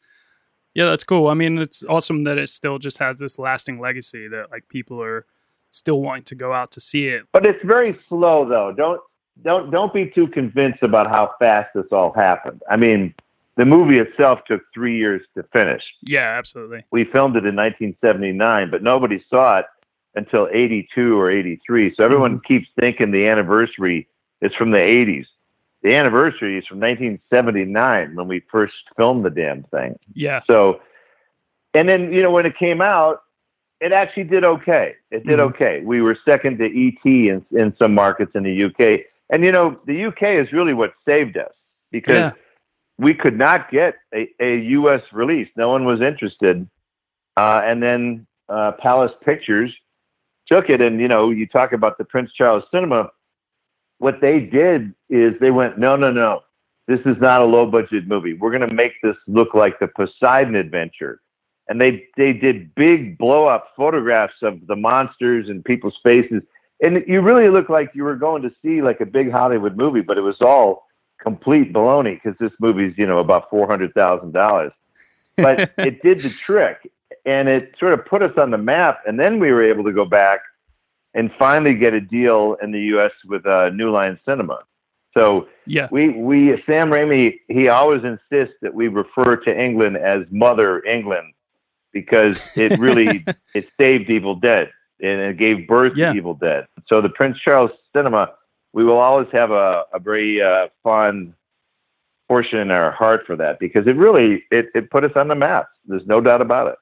Yeah, 0.74 0.86
that's 0.86 1.04
cool. 1.04 1.28
I 1.28 1.34
mean, 1.34 1.58
it's 1.58 1.84
awesome 1.84 2.22
that 2.22 2.36
it 2.36 2.48
still 2.48 2.78
just 2.78 2.98
has 2.98 3.16
this 3.16 3.38
lasting 3.38 3.80
legacy 3.80 4.28
that 4.28 4.50
like 4.50 4.68
people 4.68 5.00
are 5.02 5.24
still 5.70 6.00
wanting 6.00 6.24
to 6.24 6.34
go 6.34 6.52
out 6.52 6.72
to 6.72 6.80
see 6.80 7.08
it. 7.08 7.24
But 7.32 7.46
it's 7.46 7.64
very 7.64 7.98
slow 8.08 8.48
though. 8.48 8.72
Don't 8.76 9.00
don't 9.42 9.70
don't 9.70 9.92
be 9.92 10.10
too 10.10 10.28
convinced 10.28 10.82
about 10.82 11.08
how 11.08 11.32
fast 11.38 11.70
this 11.74 11.86
all 11.92 12.12
happened. 12.12 12.62
I 12.70 12.76
mean, 12.76 13.14
the 13.56 13.64
movie 13.64 13.98
itself 13.98 14.40
took 14.46 14.62
3 14.72 14.96
years 14.96 15.22
to 15.36 15.44
finish. 15.52 15.82
Yeah, 16.02 16.36
absolutely. 16.36 16.84
We 16.90 17.04
filmed 17.04 17.36
it 17.36 17.46
in 17.46 17.54
1979, 17.54 18.70
but 18.70 18.82
nobody 18.82 19.24
saw 19.30 19.60
it 19.60 19.66
until 20.16 20.48
82 20.52 21.18
or 21.18 21.30
83. 21.30 21.94
So 21.96 22.04
everyone 22.04 22.38
mm-hmm. 22.38 22.46
keeps 22.46 22.68
thinking 22.78 23.10
the 23.10 23.26
anniversary 23.26 24.08
is 24.42 24.52
from 24.54 24.70
the 24.72 24.78
80s 24.78 25.26
the 25.84 25.94
anniversary 25.94 26.58
is 26.58 26.66
from 26.66 26.80
1979 26.80 28.16
when 28.16 28.26
we 28.26 28.40
first 28.50 28.72
filmed 28.96 29.24
the 29.24 29.30
damn 29.30 29.62
thing. 29.64 29.96
Yeah. 30.14 30.40
So, 30.46 30.80
and 31.74 31.88
then 31.88 32.12
you 32.12 32.22
know 32.22 32.30
when 32.30 32.46
it 32.46 32.58
came 32.58 32.80
out, 32.80 33.22
it 33.80 33.92
actually 33.92 34.24
did 34.24 34.44
okay. 34.44 34.94
It 35.10 35.26
did 35.26 35.38
mm-hmm. 35.38 35.54
okay. 35.54 35.82
We 35.84 36.00
were 36.00 36.18
second 36.24 36.58
to 36.58 36.64
ET 36.64 37.04
in 37.04 37.44
in 37.52 37.76
some 37.78 37.94
markets 37.94 38.32
in 38.34 38.44
the 38.44 38.64
UK, 38.64 39.06
and 39.30 39.44
you 39.44 39.52
know 39.52 39.78
the 39.86 40.06
UK 40.06 40.22
is 40.22 40.52
really 40.52 40.72
what 40.72 40.94
saved 41.06 41.36
us 41.36 41.52
because 41.92 42.16
yeah. 42.16 42.32
we 42.96 43.12
could 43.12 43.36
not 43.36 43.70
get 43.70 43.96
a, 44.14 44.28
a 44.40 44.56
US 44.60 45.02
release. 45.12 45.48
No 45.54 45.68
one 45.68 45.84
was 45.84 46.00
interested, 46.00 46.66
uh, 47.36 47.60
and 47.62 47.82
then 47.82 48.26
uh, 48.48 48.72
Palace 48.78 49.12
Pictures 49.22 49.70
took 50.46 50.70
it, 50.70 50.80
and 50.80 50.98
you 50.98 51.08
know 51.08 51.28
you 51.28 51.46
talk 51.46 51.74
about 51.74 51.98
the 51.98 52.04
Prince 52.06 52.32
Charles 52.32 52.64
Cinema 52.70 53.10
what 53.98 54.20
they 54.20 54.40
did 54.40 54.94
is 55.08 55.34
they 55.40 55.50
went, 55.50 55.78
no, 55.78 55.96
no, 55.96 56.10
no, 56.10 56.42
this 56.86 57.00
is 57.06 57.16
not 57.20 57.40
a 57.40 57.44
low 57.44 57.66
budget 57.66 58.06
movie. 58.06 58.34
We're 58.34 58.50
going 58.50 58.68
to 58.68 58.74
make 58.74 58.92
this 59.02 59.16
look 59.26 59.54
like 59.54 59.78
the 59.78 59.88
Poseidon 59.88 60.54
Adventure. 60.54 61.20
And 61.68 61.80
they, 61.80 62.06
they 62.16 62.34
did 62.34 62.74
big 62.74 63.16
blow 63.16 63.46
up 63.46 63.72
photographs 63.76 64.34
of 64.42 64.66
the 64.66 64.76
monsters 64.76 65.48
and 65.48 65.64
people's 65.64 65.98
faces. 66.02 66.42
And 66.82 67.02
you 67.06 67.22
really 67.22 67.48
look 67.48 67.70
like 67.70 67.92
you 67.94 68.04
were 68.04 68.16
going 68.16 68.42
to 68.42 68.52
see 68.62 68.82
like 68.82 69.00
a 69.00 69.06
big 69.06 69.30
Hollywood 69.30 69.76
movie, 69.76 70.02
but 70.02 70.18
it 70.18 70.22
was 70.22 70.36
all 70.42 70.86
complete 71.18 71.72
baloney 71.72 72.20
because 72.22 72.36
this 72.38 72.52
movie's, 72.60 72.92
you 72.98 73.06
know, 73.06 73.18
about 73.18 73.50
$400,000. 73.50 74.72
But 75.38 75.72
it 75.78 76.02
did 76.02 76.20
the 76.20 76.28
trick 76.28 76.90
and 77.24 77.48
it 77.48 77.74
sort 77.80 77.94
of 77.94 78.04
put 78.04 78.20
us 78.20 78.36
on 78.36 78.50
the 78.50 78.58
map. 78.58 79.00
And 79.06 79.18
then 79.18 79.38
we 79.38 79.50
were 79.50 79.62
able 79.62 79.84
to 79.84 79.92
go 79.92 80.04
back 80.04 80.40
and 81.14 81.30
finally 81.38 81.74
get 81.74 81.94
a 81.94 82.00
deal 82.00 82.56
in 82.62 82.72
the 82.72 82.80
U.S. 82.80 83.12
with 83.24 83.46
uh, 83.46 83.70
New 83.70 83.90
Line 83.90 84.18
Cinema. 84.26 84.60
So 85.16 85.48
yeah, 85.66 85.88
we 85.90 86.08
we 86.08 86.62
Sam 86.66 86.90
Raimi 86.90 87.38
he 87.48 87.68
always 87.68 88.02
insists 88.02 88.56
that 88.62 88.74
we 88.74 88.88
refer 88.88 89.36
to 89.36 89.62
England 89.62 89.96
as 89.96 90.24
Mother 90.30 90.84
England 90.84 91.32
because 91.92 92.40
it 92.56 92.78
really 92.78 93.24
it 93.54 93.68
saved 93.78 94.10
Evil 94.10 94.34
Dead 94.34 94.70
and 95.00 95.20
it 95.20 95.38
gave 95.38 95.66
birth 95.68 95.92
yeah. 95.96 96.10
to 96.10 96.16
Evil 96.16 96.34
Dead. 96.34 96.66
So 96.88 97.00
the 97.00 97.08
Prince 97.08 97.38
Charles 97.38 97.70
Cinema, 97.94 98.32
we 98.72 98.84
will 98.84 98.98
always 98.98 99.28
have 99.32 99.50
a, 99.52 99.84
a 99.92 100.00
very 100.00 100.42
uh, 100.42 100.68
fond 100.82 101.34
portion 102.28 102.58
in 102.58 102.70
our 102.70 102.90
heart 102.90 103.22
for 103.26 103.36
that 103.36 103.58
because 103.60 103.86
it 103.86 103.96
really 103.96 104.44
it, 104.50 104.66
it 104.74 104.90
put 104.90 105.04
us 105.04 105.12
on 105.14 105.28
the 105.28 105.34
map. 105.34 105.68
There's 105.86 106.06
no 106.06 106.20
doubt 106.20 106.40
about 106.40 106.68
it. 106.68 106.76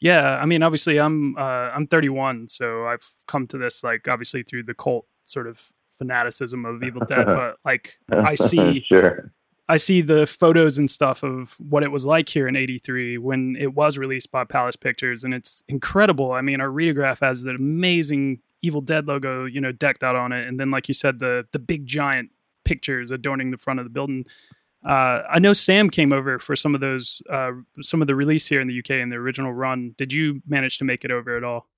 Yeah, 0.00 0.38
I 0.40 0.46
mean, 0.46 0.62
obviously, 0.62 0.98
I'm 0.98 1.36
uh, 1.36 1.70
I'm 1.74 1.86
31, 1.86 2.48
so 2.48 2.86
I've 2.86 3.10
come 3.26 3.46
to 3.48 3.58
this 3.58 3.82
like 3.82 4.06
obviously 4.06 4.42
through 4.42 4.64
the 4.64 4.74
cult 4.74 5.06
sort 5.24 5.46
of 5.46 5.60
fanaticism 5.98 6.64
of 6.64 6.82
Evil 6.82 7.02
Dead, 7.06 7.26
but 7.26 7.56
like 7.64 7.98
I 8.10 8.34
see 8.34 8.84
sure. 8.88 9.32
I 9.70 9.76
see 9.76 10.00
the 10.00 10.26
photos 10.26 10.78
and 10.78 10.90
stuff 10.90 11.22
of 11.22 11.56
what 11.58 11.82
it 11.82 11.92
was 11.92 12.06
like 12.06 12.30
here 12.30 12.48
in 12.48 12.56
83 12.56 13.18
when 13.18 13.54
it 13.60 13.74
was 13.74 13.98
released 13.98 14.30
by 14.30 14.44
Palace 14.44 14.76
Pictures 14.76 15.24
and 15.24 15.34
it's 15.34 15.62
incredible. 15.68 16.32
I 16.32 16.40
mean, 16.40 16.62
our 16.62 16.68
Readograph 16.68 17.20
has 17.20 17.42
that 17.42 17.54
amazing 17.54 18.40
Evil 18.62 18.80
Dead 18.80 19.06
logo, 19.06 19.44
you 19.44 19.60
know, 19.60 19.70
decked 19.70 20.02
out 20.02 20.16
on 20.16 20.32
it 20.32 20.48
and 20.48 20.58
then 20.58 20.70
like 20.70 20.88
you 20.88 20.94
said 20.94 21.18
the 21.18 21.46
the 21.52 21.58
big 21.58 21.86
giant 21.86 22.30
pictures 22.64 23.10
adorning 23.10 23.50
the 23.50 23.58
front 23.58 23.78
of 23.78 23.84
the 23.84 23.90
building. 23.90 24.24
Uh, 24.84 25.22
I 25.28 25.38
know 25.38 25.52
Sam 25.52 25.90
came 25.90 26.12
over 26.12 26.38
for 26.38 26.54
some 26.54 26.74
of 26.74 26.80
those, 26.80 27.20
uh, 27.30 27.50
some 27.80 28.00
of 28.00 28.06
the 28.06 28.14
release 28.14 28.46
here 28.46 28.60
in 28.60 28.68
the 28.68 28.78
UK 28.78 28.90
in 28.90 29.10
the 29.10 29.16
original 29.16 29.52
run. 29.52 29.94
Did 29.98 30.12
you 30.12 30.40
manage 30.46 30.78
to 30.78 30.84
make 30.84 31.04
it 31.04 31.10
over 31.10 31.36
at 31.36 31.44
all? 31.44 31.68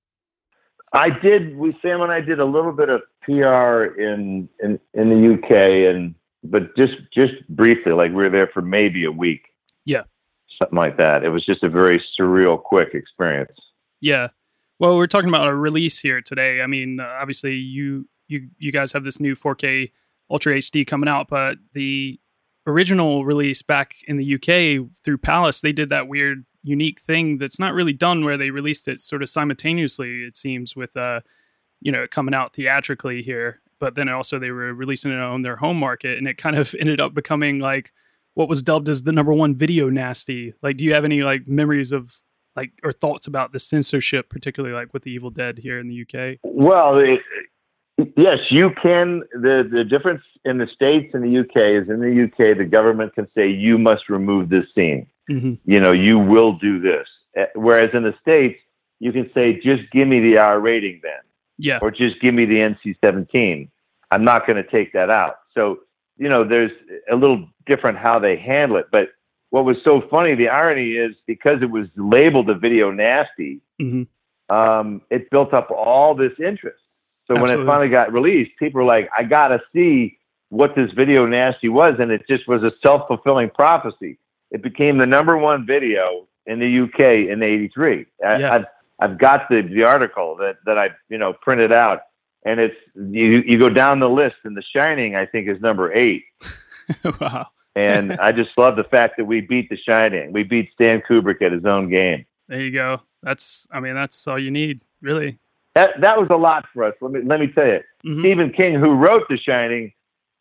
I 0.93 1.09
did. 1.09 1.55
We 1.55 1.77
Sam 1.81 2.01
and 2.01 2.11
I 2.11 2.19
did 2.21 2.39
a 2.39 2.45
little 2.45 2.73
bit 2.73 2.89
of 2.89 3.01
PR 3.23 3.99
in 3.99 4.49
in 4.61 4.79
in 4.93 5.09
the 5.09 5.33
UK, 5.33 5.51
and 5.93 6.13
but 6.43 6.75
just 6.75 6.93
just 7.13 7.33
briefly, 7.49 7.93
like 7.93 8.11
we 8.11 8.17
were 8.17 8.29
there 8.29 8.47
for 8.47 8.61
maybe 8.61 9.05
a 9.05 9.11
week. 9.11 9.47
Yeah, 9.85 10.03
something 10.59 10.77
like 10.77 10.97
that. 10.97 11.23
It 11.23 11.29
was 11.29 11.45
just 11.45 11.63
a 11.63 11.69
very 11.69 12.03
surreal, 12.19 12.61
quick 12.61 12.93
experience. 12.93 13.57
Yeah. 14.01 14.29
Well, 14.79 14.97
we're 14.97 15.07
talking 15.07 15.29
about 15.29 15.47
a 15.47 15.55
release 15.55 15.99
here 15.99 16.21
today. 16.21 16.61
I 16.61 16.67
mean, 16.67 16.99
uh, 16.99 17.17
obviously, 17.21 17.55
you 17.55 18.07
you 18.27 18.49
you 18.57 18.71
guys 18.71 18.91
have 18.91 19.03
this 19.03 19.19
new 19.19 19.35
4K 19.35 19.91
Ultra 20.29 20.55
HD 20.55 20.85
coming 20.85 21.07
out, 21.07 21.29
but 21.29 21.57
the 21.73 22.19
original 22.67 23.25
release 23.25 23.61
back 23.61 23.95
in 24.07 24.17
the 24.17 24.35
UK 24.35 24.89
through 25.03 25.17
Palace, 25.17 25.61
they 25.61 25.73
did 25.73 25.89
that 25.89 26.07
weird, 26.07 26.45
unique 26.63 27.01
thing 27.01 27.37
that's 27.37 27.59
not 27.59 27.73
really 27.73 27.93
done 27.93 28.23
where 28.23 28.37
they 28.37 28.51
released 28.51 28.87
it 28.87 28.99
sort 28.99 29.23
of 29.23 29.29
simultaneously. 29.29 30.23
It 30.23 30.37
seems 30.37 30.75
with 30.75 30.95
uh, 30.95 31.21
you 31.81 31.91
know, 31.91 32.05
coming 32.05 32.33
out 32.33 32.53
theatrically 32.53 33.21
here, 33.21 33.59
but 33.79 33.95
then 33.95 34.07
also 34.07 34.39
they 34.39 34.51
were 34.51 34.73
releasing 34.73 35.11
it 35.11 35.19
on 35.19 35.41
their 35.41 35.55
home 35.55 35.77
market, 35.77 36.17
and 36.17 36.27
it 36.27 36.37
kind 36.37 36.55
of 36.55 36.73
ended 36.79 37.01
up 37.01 37.13
becoming 37.13 37.59
like 37.59 37.91
what 38.35 38.47
was 38.47 38.61
dubbed 38.61 38.87
as 38.87 39.03
the 39.03 39.11
number 39.11 39.33
one 39.33 39.55
video 39.55 39.89
nasty. 39.89 40.53
Like, 40.61 40.77
do 40.77 40.85
you 40.85 40.93
have 40.93 41.03
any 41.03 41.23
like 41.23 41.47
memories 41.47 41.91
of 41.91 42.17
like 42.55 42.71
or 42.83 42.91
thoughts 42.91 43.27
about 43.27 43.51
the 43.51 43.59
censorship, 43.59 44.29
particularly 44.29 44.75
like 44.75 44.93
with 44.93 45.03
the 45.03 45.11
Evil 45.11 45.31
Dead 45.31 45.57
here 45.57 45.79
in 45.79 45.87
the 45.87 46.01
UK? 46.01 46.37
Well, 46.43 46.97
it, 46.99 47.19
yes, 48.15 48.39
you 48.49 48.71
can. 48.81 49.21
the 49.33 49.67
The 49.71 49.83
difference 49.83 50.21
in 50.45 50.57
the 50.57 50.67
states 50.67 51.13
and 51.13 51.23
the 51.23 51.39
UK 51.39 51.55
is 51.83 51.89
in 51.89 51.99
the 52.01 52.23
UK, 52.23 52.57
the 52.57 52.65
government 52.65 53.13
can 53.15 53.27
say 53.35 53.47
you 53.49 53.77
must 53.77 54.09
remove 54.09 54.49
this 54.49 54.65
scene. 54.73 55.07
Mm-hmm. 55.29 55.53
You 55.71 55.79
know, 55.79 55.91
you 55.91 56.17
will 56.19 56.53
do 56.53 56.79
this. 56.79 57.07
Eh, 57.35 57.45
whereas 57.55 57.91
in 57.93 58.03
the 58.03 58.13
states, 58.21 58.59
you 58.99 59.11
can 59.11 59.29
say 59.33 59.59
just 59.59 59.89
give 59.91 60.07
me 60.07 60.19
the 60.19 60.37
R 60.37 60.59
rating 60.59 60.99
then, 61.03 61.21
Yeah. 61.57 61.79
or 61.81 61.91
just 61.91 62.19
give 62.21 62.33
me 62.33 62.45
the 62.45 62.57
NC 62.57 62.95
seventeen. 63.03 63.69
I'm 64.11 64.23
not 64.23 64.45
going 64.45 64.61
to 64.61 64.69
take 64.69 64.91
that 64.93 65.09
out. 65.09 65.37
So 65.53 65.79
you 66.17 66.29
know, 66.29 66.43
there's 66.43 66.71
a 67.09 67.15
little 67.15 67.47
different 67.65 67.97
how 67.97 68.19
they 68.19 68.35
handle 68.37 68.77
it, 68.77 68.87
but 68.91 69.09
what 69.49 69.65
was 69.65 69.77
so 69.83 70.01
funny, 70.09 70.35
the 70.35 70.49
irony 70.49 70.91
is 70.91 71.15
because 71.25 71.61
it 71.61 71.69
was 71.71 71.87
labeled 71.95 72.49
a 72.49 72.53
video 72.55 72.91
nasty, 72.91 73.59
Mhm. 73.81 74.07
um, 74.49 75.01
it 75.09 75.29
built 75.29 75.53
up 75.53 75.71
all 75.71 76.13
this 76.15 76.33
interest. 76.39 76.80
So 77.31 77.35
when 77.35 77.43
Absolutely. 77.43 77.63
it 77.63 77.73
finally 77.73 77.89
got 77.89 78.11
released, 78.11 78.51
people 78.59 78.79
were 78.79 78.85
like, 78.85 79.09
I 79.17 79.23
got 79.23 79.49
to 79.49 79.61
see 79.73 80.17
what 80.49 80.75
this 80.75 80.91
video 80.91 81.25
nasty 81.25 81.69
was. 81.69 81.95
And 81.99 82.11
it 82.11 82.23
just 82.27 82.45
was 82.47 82.61
a 82.61 82.71
self 82.83 83.07
fulfilling 83.07 83.49
prophecy. 83.49 84.17
It 84.51 84.61
became 84.61 84.97
the 84.97 85.05
number 85.05 85.37
one 85.37 85.65
video 85.65 86.27
in 86.45 86.59
the 86.59 86.81
UK 86.81 87.31
in 87.31 87.41
83. 87.41 88.05
I, 88.25 88.37
Yeah. 88.37 88.53
I've, 88.53 88.65
I've 88.99 89.17
got 89.17 89.47
the, 89.49 89.61
the 89.61 89.83
article 89.83 90.35
that, 90.37 90.57
that 90.65 90.77
I, 90.77 90.89
you 91.09 91.17
know, 91.17 91.33
printed 91.33 91.71
out 91.71 92.01
and 92.43 92.59
it's, 92.59 92.75
you, 92.95 93.43
you 93.45 93.57
go 93.57 93.69
down 93.69 93.99
the 93.99 94.09
list 94.09 94.35
and 94.43 94.57
The 94.57 94.63
Shining, 94.75 95.15
I 95.15 95.25
think 95.25 95.47
is 95.47 95.61
number 95.61 95.93
eight. 95.93 96.25
wow. 97.19 97.47
And 97.75 98.13
I 98.19 98.31
just 98.31 98.49
love 98.57 98.75
the 98.75 98.83
fact 98.83 99.15
that 99.17 99.25
we 99.25 99.41
beat 99.41 99.69
The 99.69 99.77
Shining. 99.77 100.33
We 100.33 100.43
beat 100.43 100.71
Stan 100.73 101.01
Kubrick 101.01 101.41
at 101.41 101.51
his 101.51 101.65
own 101.65 101.89
game. 101.89 102.25
There 102.47 102.61
you 102.61 102.71
go. 102.71 103.01
That's 103.23 103.67
I 103.71 103.79
mean, 103.79 103.95
that's 103.95 104.27
all 104.27 104.39
you 104.39 104.51
need, 104.51 104.81
really. 105.01 105.39
That, 105.75 106.01
that 106.01 106.17
was 106.17 106.27
a 106.29 106.35
lot 106.35 106.65
for 106.73 106.83
us. 106.83 106.93
Let 107.01 107.11
me, 107.11 107.21
let 107.23 107.39
me 107.39 107.47
tell 107.47 107.67
you. 107.67 107.81
Mhm. 108.05 108.19
Stephen 108.19 108.51
King, 108.51 108.79
who 108.79 108.91
wrote 108.93 109.27
The 109.29 109.37
Shining, 109.37 109.93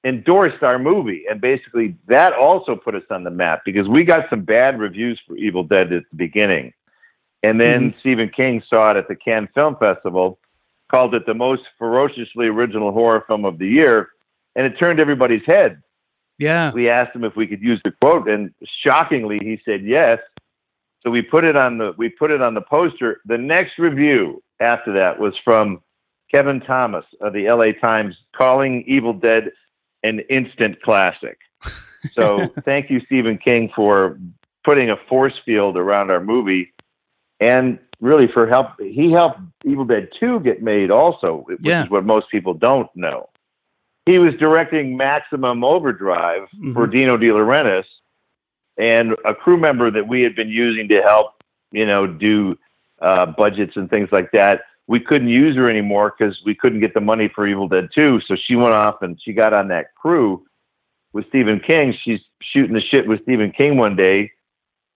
endorsed 0.03 0.63
our 0.63 0.79
movie, 0.79 1.25
and 1.31 1.41
basically 1.41 1.95
that 2.07 2.33
also 2.33 2.75
put 2.75 2.95
us 2.95 3.03
on 3.11 3.23
the 3.25 3.31
map 3.31 3.63
because 3.65 3.87
we 3.87 4.03
got 4.03 4.29
some 4.31 4.43
bad 4.43 4.79
reviews 4.79 5.21
for 5.27 5.37
Evil 5.37 5.63
Dead 5.63 5.93
at 5.93 6.05
the 6.11 6.17
beginning, 6.17 6.73
and 7.43 7.61
then 7.61 7.95
Stephen 8.01 8.31
King 8.31 8.63
saw 8.69 8.93
it 8.93 8.97
at 8.97 9.09
the 9.09 9.15
Cannes 9.15 9.49
Film 9.55 9.77
Festival, 9.77 10.39
called 10.89 11.15
it 11.15 11.27
the 11.27 11.35
most 11.35 11.63
ferociously 11.79 12.47
original 12.47 12.93
horror 12.93 13.25
film 13.27 13.45
of 13.45 13.59
the 13.59 13.69
year, 13.69 14.09
and 14.57 14.67
it 14.67 14.79
turned 14.79 15.01
everybody's 15.01 15.45
head. 15.45 15.83
Yeah. 16.39 16.73
We 16.73 16.89
asked 16.89 17.15
him 17.15 17.23
if 17.23 17.37
we 17.37 17.47
could 17.47 17.61
use 17.61 17.81
the 17.85 17.93
quote, 17.93 18.27
and 18.29 18.55
shockingly, 18.83 19.39
he 19.39 19.61
said 19.65 19.85
yes. 19.85 20.19
So 21.03 21.11
we 21.11 21.23
put 21.23 21.45
it 21.45 21.57
on 21.57 21.79
the 21.79 21.95
we 21.97 22.09
put 22.11 22.31
it 22.31 22.43
on 22.43 22.55
the 22.55 22.61
poster. 22.61 23.21
The 23.25 23.39
next 23.39 23.79
review 23.79 24.43
after 24.61 24.93
that 24.93 25.19
was 25.19 25.35
from 25.43 25.81
Kevin 26.31 26.61
Thomas 26.61 27.05
of 27.21 27.33
the 27.33 27.51
LA 27.51 27.73
Times 27.73 28.17
calling 28.37 28.85
Evil 28.87 29.13
Dead 29.13 29.51
an 30.03 30.21
instant 30.31 30.81
classic. 30.83 31.39
So 32.15 32.47
thank 32.65 32.89
you, 32.89 33.01
Stephen 33.01 33.37
King, 33.37 33.71
for 33.77 34.19
putting 34.65 34.89
a 34.89 34.97
force 34.97 35.35
field 35.45 35.77
around 35.77 36.11
our 36.11 36.19
movie 36.21 36.73
and 37.41 37.79
really 38.01 38.27
for 38.27 38.47
help 38.47 38.69
he 38.81 39.13
helped 39.13 39.41
Evil 39.67 39.85
Dead 39.85 40.09
2 40.19 40.41
get 40.41 40.63
made 40.63 40.91
also, 40.91 41.43
which 41.47 41.59
Yeah. 41.63 41.85
is 41.85 41.91
what 41.91 42.07
most 42.07 42.31
people 42.31 42.55
don't 42.55 42.89
know. 42.97 43.29
He 44.07 44.19
was 44.19 44.33
directing 44.37 44.97
Maximum 44.97 45.63
Overdrive 45.63 46.49
for 46.73 46.87
Mhm. 46.87 46.91
Dino 46.91 47.17
De 47.19 47.27
Laurentiis 47.29 47.85
and 48.81 49.15
a 49.25 49.35
crew 49.35 49.59
member 49.59 49.91
that 49.91 50.09
we 50.09 50.23
had 50.23 50.35
been 50.35 50.49
using 50.49 50.89
to 50.89 51.03
help, 51.03 51.43
you 51.71 51.87
know, 51.87 52.07
do 52.07 52.59
uh, 53.01 53.27
budgets 53.27 53.77
and 53.77 53.91
things 53.91 54.09
like 54.11 54.31
that. 54.33 54.63
We 54.87 55.01
couldn't 55.01 55.29
use 55.29 55.55
her 55.57 55.69
anymore 55.69 56.15
because 56.19 56.41
we 56.45 56.55
couldn't 56.55 56.81
get 56.81 56.95
the 56.95 57.01
money 57.01 57.29
for 57.29 57.47
Evil 57.47 57.69
Dead 57.69 57.91
2. 57.95 58.21
So 58.27 58.37
she 58.37 58.57
went 58.57 58.75
off 58.75 59.03
and 59.03 59.21
she 59.23 59.33
got 59.33 59.53
on 59.53 59.69
that 59.69 59.95
crew 59.95 60.45
with 61.13 61.29
Stephen 61.29 61.61
King. 61.61 61.95
She's 62.03 62.21
shooting 62.41 62.75
the 62.75 62.81
shit 62.81 63.07
with 63.07 63.23
Stephen 63.23 63.53
King 63.53 63.77
one 63.77 63.97
day. 63.97 64.33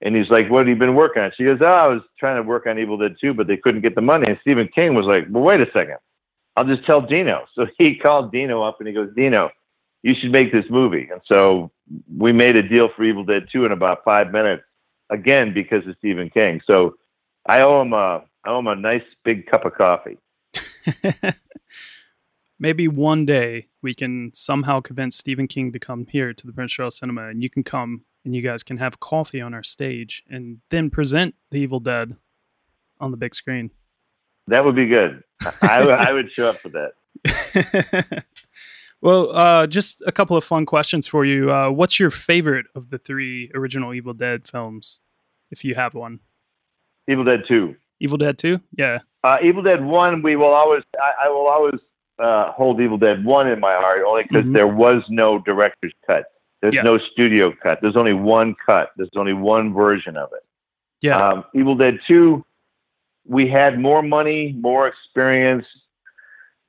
And 0.00 0.16
he's 0.16 0.30
like, 0.30 0.50
What 0.50 0.60
have 0.60 0.68
you 0.68 0.76
been 0.76 0.94
working 0.94 1.22
on? 1.22 1.32
She 1.36 1.44
goes, 1.44 1.58
Oh, 1.60 1.66
I 1.66 1.86
was 1.86 2.02
trying 2.18 2.36
to 2.36 2.42
work 2.42 2.66
on 2.66 2.78
Evil 2.78 2.96
Dead 2.96 3.16
2, 3.20 3.34
but 3.34 3.46
they 3.46 3.56
couldn't 3.56 3.82
get 3.82 3.94
the 3.94 4.02
money. 4.02 4.26
And 4.26 4.38
Stephen 4.40 4.68
King 4.68 4.94
was 4.94 5.06
like, 5.06 5.26
Well, 5.30 5.44
wait 5.44 5.60
a 5.60 5.70
second. 5.72 5.98
I'll 6.56 6.64
just 6.64 6.84
tell 6.86 7.00
Dino. 7.00 7.44
So 7.54 7.66
he 7.78 7.94
called 7.96 8.32
Dino 8.32 8.62
up 8.62 8.80
and 8.80 8.88
he 8.88 8.94
goes, 8.94 9.10
Dino, 9.14 9.50
you 10.04 10.14
should 10.14 10.30
make 10.30 10.52
this 10.52 10.66
movie. 10.68 11.08
And 11.10 11.22
so 11.24 11.70
we 12.14 12.30
made 12.30 12.56
a 12.56 12.62
deal 12.62 12.90
for 12.94 13.04
Evil 13.04 13.24
Dead 13.24 13.48
2 13.50 13.64
in 13.64 13.72
about 13.72 14.04
five 14.04 14.30
minutes, 14.30 14.62
again, 15.08 15.54
because 15.54 15.86
of 15.86 15.96
Stephen 15.96 16.28
King. 16.28 16.60
So 16.66 16.96
I 17.46 17.62
owe 17.62 17.80
him 17.80 17.94
a, 17.94 18.22
I 18.44 18.50
owe 18.50 18.58
him 18.58 18.66
a 18.66 18.76
nice 18.76 19.02
big 19.24 19.46
cup 19.46 19.64
of 19.64 19.72
coffee. 19.74 20.18
Maybe 22.58 22.86
one 22.86 23.24
day 23.24 23.68
we 23.80 23.94
can 23.94 24.30
somehow 24.34 24.80
convince 24.80 25.16
Stephen 25.16 25.48
King 25.48 25.72
to 25.72 25.78
come 25.78 26.06
here 26.10 26.34
to 26.34 26.46
the 26.46 26.52
Prince 26.52 26.72
Charles 26.72 26.98
Cinema, 26.98 27.28
and 27.28 27.42
you 27.42 27.48
can 27.48 27.64
come 27.64 28.04
and 28.26 28.36
you 28.36 28.42
guys 28.42 28.62
can 28.62 28.76
have 28.76 29.00
coffee 29.00 29.40
on 29.40 29.54
our 29.54 29.62
stage, 29.62 30.22
and 30.28 30.58
then 30.70 30.90
present 30.90 31.34
The 31.50 31.60
Evil 31.60 31.80
Dead 31.80 32.16
on 33.00 33.10
the 33.10 33.16
big 33.16 33.34
screen. 33.34 33.70
That 34.48 34.66
would 34.66 34.76
be 34.76 34.86
good. 34.86 35.22
I, 35.62 35.80
I 35.80 36.12
would 36.12 36.30
show 36.30 36.50
up 36.50 36.58
for 36.58 36.68
that. 36.70 38.24
well, 39.04 39.30
uh, 39.36 39.66
just 39.66 40.02
a 40.06 40.12
couple 40.12 40.36
of 40.36 40.42
fun 40.44 40.64
questions 40.66 41.06
for 41.06 41.24
you. 41.24 41.52
Uh, 41.52 41.68
what's 41.70 42.00
your 42.00 42.10
favorite 42.10 42.66
of 42.74 42.88
the 42.90 42.98
three 42.98 43.50
original 43.54 43.92
Evil 43.94 44.14
Dead 44.14 44.48
films, 44.48 44.98
if 45.50 45.64
you 45.64 45.74
have 45.74 45.94
one? 45.94 46.20
Evil 47.06 47.22
Dead 47.24 47.44
2. 47.46 47.76
Evil 48.00 48.16
Dead 48.18 48.38
Two? 48.38 48.60
Yeah. 48.76 48.98
Uh, 49.22 49.36
Evil 49.42 49.62
Dead 49.62 49.84
1, 49.84 50.22
we 50.22 50.36
will 50.36 50.52
always, 50.52 50.82
I, 51.00 51.26
I 51.26 51.28
will 51.28 51.46
always 51.46 51.80
uh, 52.18 52.52
hold 52.52 52.80
Evil 52.80 52.96
Dead 52.98 53.24
1 53.24 53.48
in 53.48 53.60
my 53.60 53.74
heart 53.74 54.02
only 54.06 54.22
because 54.22 54.44
Mhm. 54.44 54.54
there 54.54 54.66
was 54.68 55.02
no 55.08 55.38
director's 55.38 55.92
cut. 56.06 56.24
There's 56.62 56.74
Yeah. 56.74 56.82
no 56.82 56.96
studio 56.98 57.52
cut. 57.62 57.80
There's 57.82 57.96
only 57.96 58.12
one 58.14 58.54
cut. 58.64 58.90
There's 58.96 59.10
only 59.16 59.32
one 59.34 59.74
version 59.74 60.16
of 60.16 60.30
it. 60.32 60.44
Yeah. 61.02 61.16
Um, 61.28 61.44
Evil 61.54 61.74
Dead 61.74 61.98
2, 62.06 62.42
we 63.26 63.48
had 63.48 63.78
more 63.78 64.02
money, 64.02 64.54
more 64.58 64.86
experience, 64.86 65.66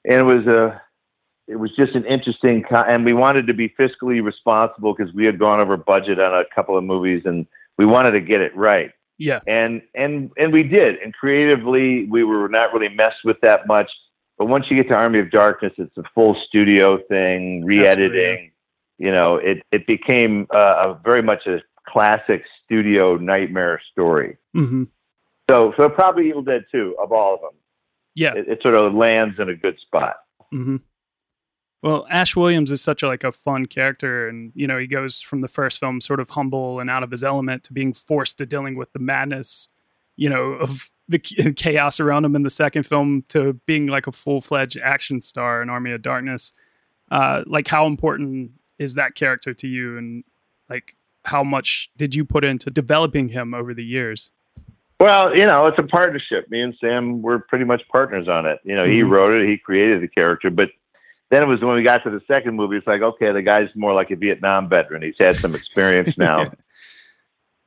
and 0.04 0.16
it 0.16 0.24
was 0.24 0.46
a, 0.48 0.82
it 1.48 1.58
was 1.58 1.72
just 1.76 1.94
an 1.96 2.06
interesting, 2.06 2.64
and 2.72 3.06
we 3.06 3.14
wanted 3.14 3.48
to 3.48 3.54
be 3.54 3.70
fiscally 3.70 4.24
responsible 4.24 4.94
because 4.94 5.14
we 5.14 5.26
had 5.26 5.38
gone 5.38 5.60
over 5.60 5.78
budget 5.78 6.20
on 6.20 6.34
a 6.34 6.44
couple 6.54 6.78
of 6.78 6.84
movies, 6.84 7.24
and 7.26 7.46
we 7.78 7.86
wanted 7.86 8.12
to 8.12 8.22
get 8.22 8.42
it 8.42 8.56
right 8.56 8.92
yeah. 9.18 9.40
and 9.48 9.82
and 9.94 10.32
and 10.38 10.52
we 10.52 10.62
did 10.62 10.98
and 10.98 11.14
creatively 11.14 12.06
we 12.06 12.24
were 12.24 12.50
not 12.50 12.74
really 12.74 12.94
messed 12.94 13.24
with 13.24 13.40
that 13.42 13.66
much 13.66 13.90
but 14.38 14.48
once 14.48 14.66
you 14.70 14.76
get 14.76 14.90
to 14.90 14.94
army 14.94 15.20
of 15.20 15.32
darkness 15.32 15.72
it's 15.78 15.98
a 15.98 16.04
full 16.14 16.36
studio 16.48 16.98
thing 17.08 17.64
re-editing 17.64 18.52
you 18.98 19.12
know, 19.12 19.36
it 19.36 19.64
it 19.72 19.88
became 19.88 20.48
uh, 20.54 20.94
a 20.94 21.00
very 21.04 21.22
much 21.22 21.46
a 21.48 21.62
classic 21.88 22.44
studio 22.64 23.16
nightmare 23.16 23.82
story. 23.92 24.38
hmm 24.54 24.84
So, 25.50 25.74
so 25.78 25.90
probably 25.90 26.30
Evil 26.30 26.42
Dead 26.42 26.66
2 26.72 26.96
of 27.00 27.12
all 27.12 27.36
of 27.36 27.42
them. 27.42 27.52
Yeah. 28.16 28.34
It, 28.34 28.48
it 28.48 28.62
sort 28.62 28.76
of 28.76 28.94
lands 28.94 29.40
in 29.40 29.50
a 29.50 29.56
good 29.56 29.80
spot. 29.80 30.16
hmm 30.52 30.78
Well, 31.82 32.08
Ash 32.10 32.36
Williams 32.36 32.72
is 32.72 32.82
such 32.82 33.04
a 33.04 33.08
like 33.08 33.24
a 33.24 33.32
fun 33.32 33.68
character, 33.68 34.28
and 34.28 34.52
you 34.56 34.66
know 34.68 34.78
he 34.78 34.88
goes 34.88 35.22
from 35.22 35.42
the 35.42 35.48
first 35.48 35.80
film 35.80 36.02
sort 36.02 36.20
of 36.20 36.32
humble 36.32 36.80
and 36.80 36.90
out 36.90 37.04
of 37.04 37.12
his 37.12 37.24
element 37.24 37.64
to 37.66 37.74
being 37.74 37.94
forced 37.94 38.38
to 38.40 38.46
dealing 38.46 38.76
with 38.76 38.92
the 38.94 39.00
madness, 39.00 39.70
you 40.16 40.30
know, 40.30 40.54
of 40.54 40.90
the 41.08 41.20
chaos 41.56 42.00
around 42.00 42.26
him 42.26 42.36
in 42.36 42.42
the 42.44 42.50
second 42.50 42.84
film 42.84 43.24
to 43.30 43.54
being 43.68 43.86
like 43.88 44.08
a 44.08 44.12
full 44.12 44.42
fledged 44.42 44.80
action 44.84 45.20
star 45.22 45.62
in 45.62 45.70
Army 45.70 45.92
of 45.92 46.02
Darkness. 46.02 46.54
Uh, 47.12 47.44
like, 47.46 47.68
how 47.68 47.86
important 47.86 48.52
is 48.80 48.96
that 48.96 49.14
character 49.14 49.54
to 49.54 49.68
you, 49.68 49.98
and 49.98 50.24
like 50.70 50.96
how 51.26 51.44
much 51.44 51.92
did 51.98 52.16
you 52.16 52.26
put 52.26 52.44
into 52.44 52.70
developing 52.72 53.30
him 53.30 53.54
over 53.54 53.74
the 53.74 53.84
years? 53.84 54.32
Well, 55.00 55.36
you 55.36 55.46
know, 55.46 55.68
it's 55.68 55.78
a 55.78 55.84
partnership. 55.84 56.50
Me 56.50 56.62
and 56.62 56.74
Sam 56.80 57.22
were 57.22 57.40
pretty 57.40 57.66
much 57.66 57.82
partners 57.90 58.28
on 58.28 58.46
it. 58.46 58.60
You 58.64 58.76
know, 58.76 58.86
he 58.86 59.02
Mhm. 59.02 59.10
wrote 59.10 59.34
it, 59.42 59.48
he 59.48 59.58
created 59.58 60.02
the 60.02 60.08
character, 60.08 60.50
but 60.50 60.72
then 61.32 61.42
it 61.44 61.48
was 61.48 61.62
when 61.62 61.76
we 61.76 61.84
got 61.84 62.04
to 62.04 62.10
the 62.10 62.22
second 62.28 62.56
movie, 62.56 62.78
it's 62.78 62.88
like, 62.88 63.02
okay, 63.02 63.32
the 63.32 63.42
guy's 63.42 63.70
more 63.76 63.94
like 63.94 64.12
a 64.12 64.16
Vietnam 64.16 64.70
veteran. 64.70 65.02
He's 65.02 65.16
had 65.18 65.36
some 65.36 65.56
experience 65.56 66.18
now. 66.20 66.52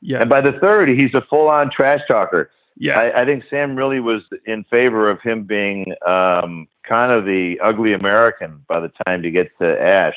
Yeah, 0.01 0.21
and 0.21 0.31
by 0.31 0.41
the 0.41 0.53
third, 0.53 0.89
he's 0.89 1.13
a 1.15 1.23
full 1.23 1.49
on 1.49 1.71
trash 1.71 2.01
talker. 2.07 2.51
yeah, 2.77 2.99
I, 2.99 3.23
I 3.23 3.25
think 3.25 3.45
Sam 3.51 3.75
really 3.75 3.99
was 3.99 4.23
in 4.47 4.65
favor 4.65 5.11
of 5.11 5.21
him 5.21 5.43
being 5.43 5.93
um, 6.07 6.69
kind 6.85 7.11
of 7.11 7.25
the 7.25 7.59
ugly 7.61 7.93
American 7.93 8.65
by 8.69 8.79
the 8.81 8.93
time 9.07 9.25
you 9.25 9.33
get 9.33 9.51
to 9.59 9.81
Ash. 9.83 10.15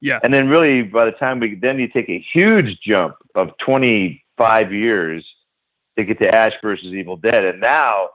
yeah, 0.00 0.18
And 0.24 0.34
then 0.34 0.48
really 0.48 0.82
by 0.82 1.04
the 1.04 1.12
time 1.12 1.38
we 1.38 1.54
then 1.54 1.78
you 1.78 1.86
take 1.86 2.08
a 2.08 2.18
huge 2.32 2.80
jump 2.80 3.14
of 3.36 3.56
25 3.58 4.72
years 4.72 5.24
to 5.96 6.04
get 6.04 6.18
to 6.18 6.34
Ash 6.34 6.52
versus 6.60 6.92
Evil 6.92 7.16
Dead. 7.16 7.44
And 7.44 7.60
now 7.60 8.08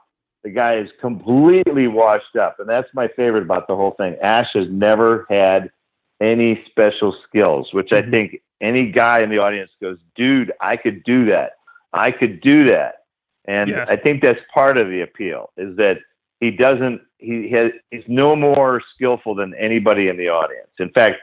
the 0.46 0.52
guy 0.52 0.76
is 0.76 0.88
completely 1.00 1.88
washed 1.88 2.36
up. 2.36 2.60
And 2.60 2.68
that's 2.68 2.88
my 2.94 3.08
favorite 3.08 3.42
about 3.42 3.66
the 3.66 3.74
whole 3.74 3.96
thing. 3.98 4.14
Ash 4.22 4.46
has 4.54 4.68
never 4.70 5.26
had 5.28 5.72
any 6.20 6.62
special 6.70 7.16
skills, 7.26 7.72
which 7.72 7.92
I 7.92 8.02
Mhm. 8.02 8.10
think 8.12 8.42
any 8.60 8.92
guy 8.92 9.22
in 9.22 9.28
the 9.28 9.38
audience 9.38 9.72
goes, 9.82 9.98
dude, 10.14 10.52
I 10.60 10.76
could 10.76 11.02
do 11.02 11.24
that. 11.24 11.54
I 11.92 12.12
could 12.12 12.40
do 12.40 12.62
that. 12.66 13.02
And. 13.46 13.70
I 13.88 13.96
think 13.96 14.22
that's 14.22 14.38
part 14.54 14.78
of 14.78 14.88
the 14.88 15.00
appeal 15.00 15.50
is 15.56 15.76
that 15.78 15.98
he 16.38 16.52
doesn't 16.52 17.00
he 17.18 17.48
has 17.50 17.72
he's 17.90 18.04
no 18.06 18.36
more 18.36 18.80
skillful 18.94 19.34
than 19.34 19.52
anybody 19.54 20.06
in 20.06 20.16
the 20.16 20.28
audience. 20.28 20.70
In 20.78 20.90
fact, 20.90 21.16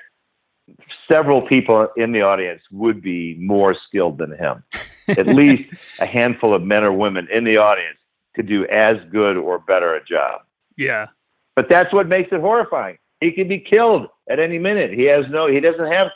several 1.07 1.41
people 1.41 1.87
in 1.95 2.11
the 2.11 2.23
audience 2.23 2.61
would 2.71 3.01
be 3.01 3.35
more 3.39 3.73
skilled 3.87 4.17
than 4.17 4.31
him. 4.31 4.63
At 5.17 5.27
least 5.27 5.73
a 5.99 6.05
handful 6.05 6.53
of 6.53 6.61
men 6.61 6.83
or 6.83 6.91
women 6.91 7.29
in 7.31 7.45
the 7.45 7.55
audience 7.55 7.99
could 8.35 8.47
do 8.47 8.65
as 8.67 8.97
good 9.11 9.37
or 9.37 9.59
better 9.59 9.95
a 9.95 10.03
job. 10.03 10.41
yeah, 10.77 11.07
But 11.55 11.69
that's 11.69 11.93
what 11.93 12.07
makes 12.07 12.31
it 12.31 12.41
horrifying. 12.41 12.97
He 13.19 13.31
can 13.31 13.47
be 13.47 13.59
killed 13.59 14.07
at 14.29 14.39
any 14.39 14.59
minute. 14.59 14.93
He 14.93 15.03
has 15.03 15.25
no 15.29 15.47
he 15.47 15.59
doesn't 15.59 15.91
have 15.91 16.09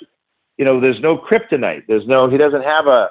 you 0.57 0.65
know, 0.65 0.79
there's 0.79 1.00
no 1.00 1.17
kryptonite. 1.17 1.83
There's 1.88 2.07
no 2.07 2.29
he 2.29 2.38
doesn't 2.38 2.63
have 2.63 2.88
a 2.88 3.09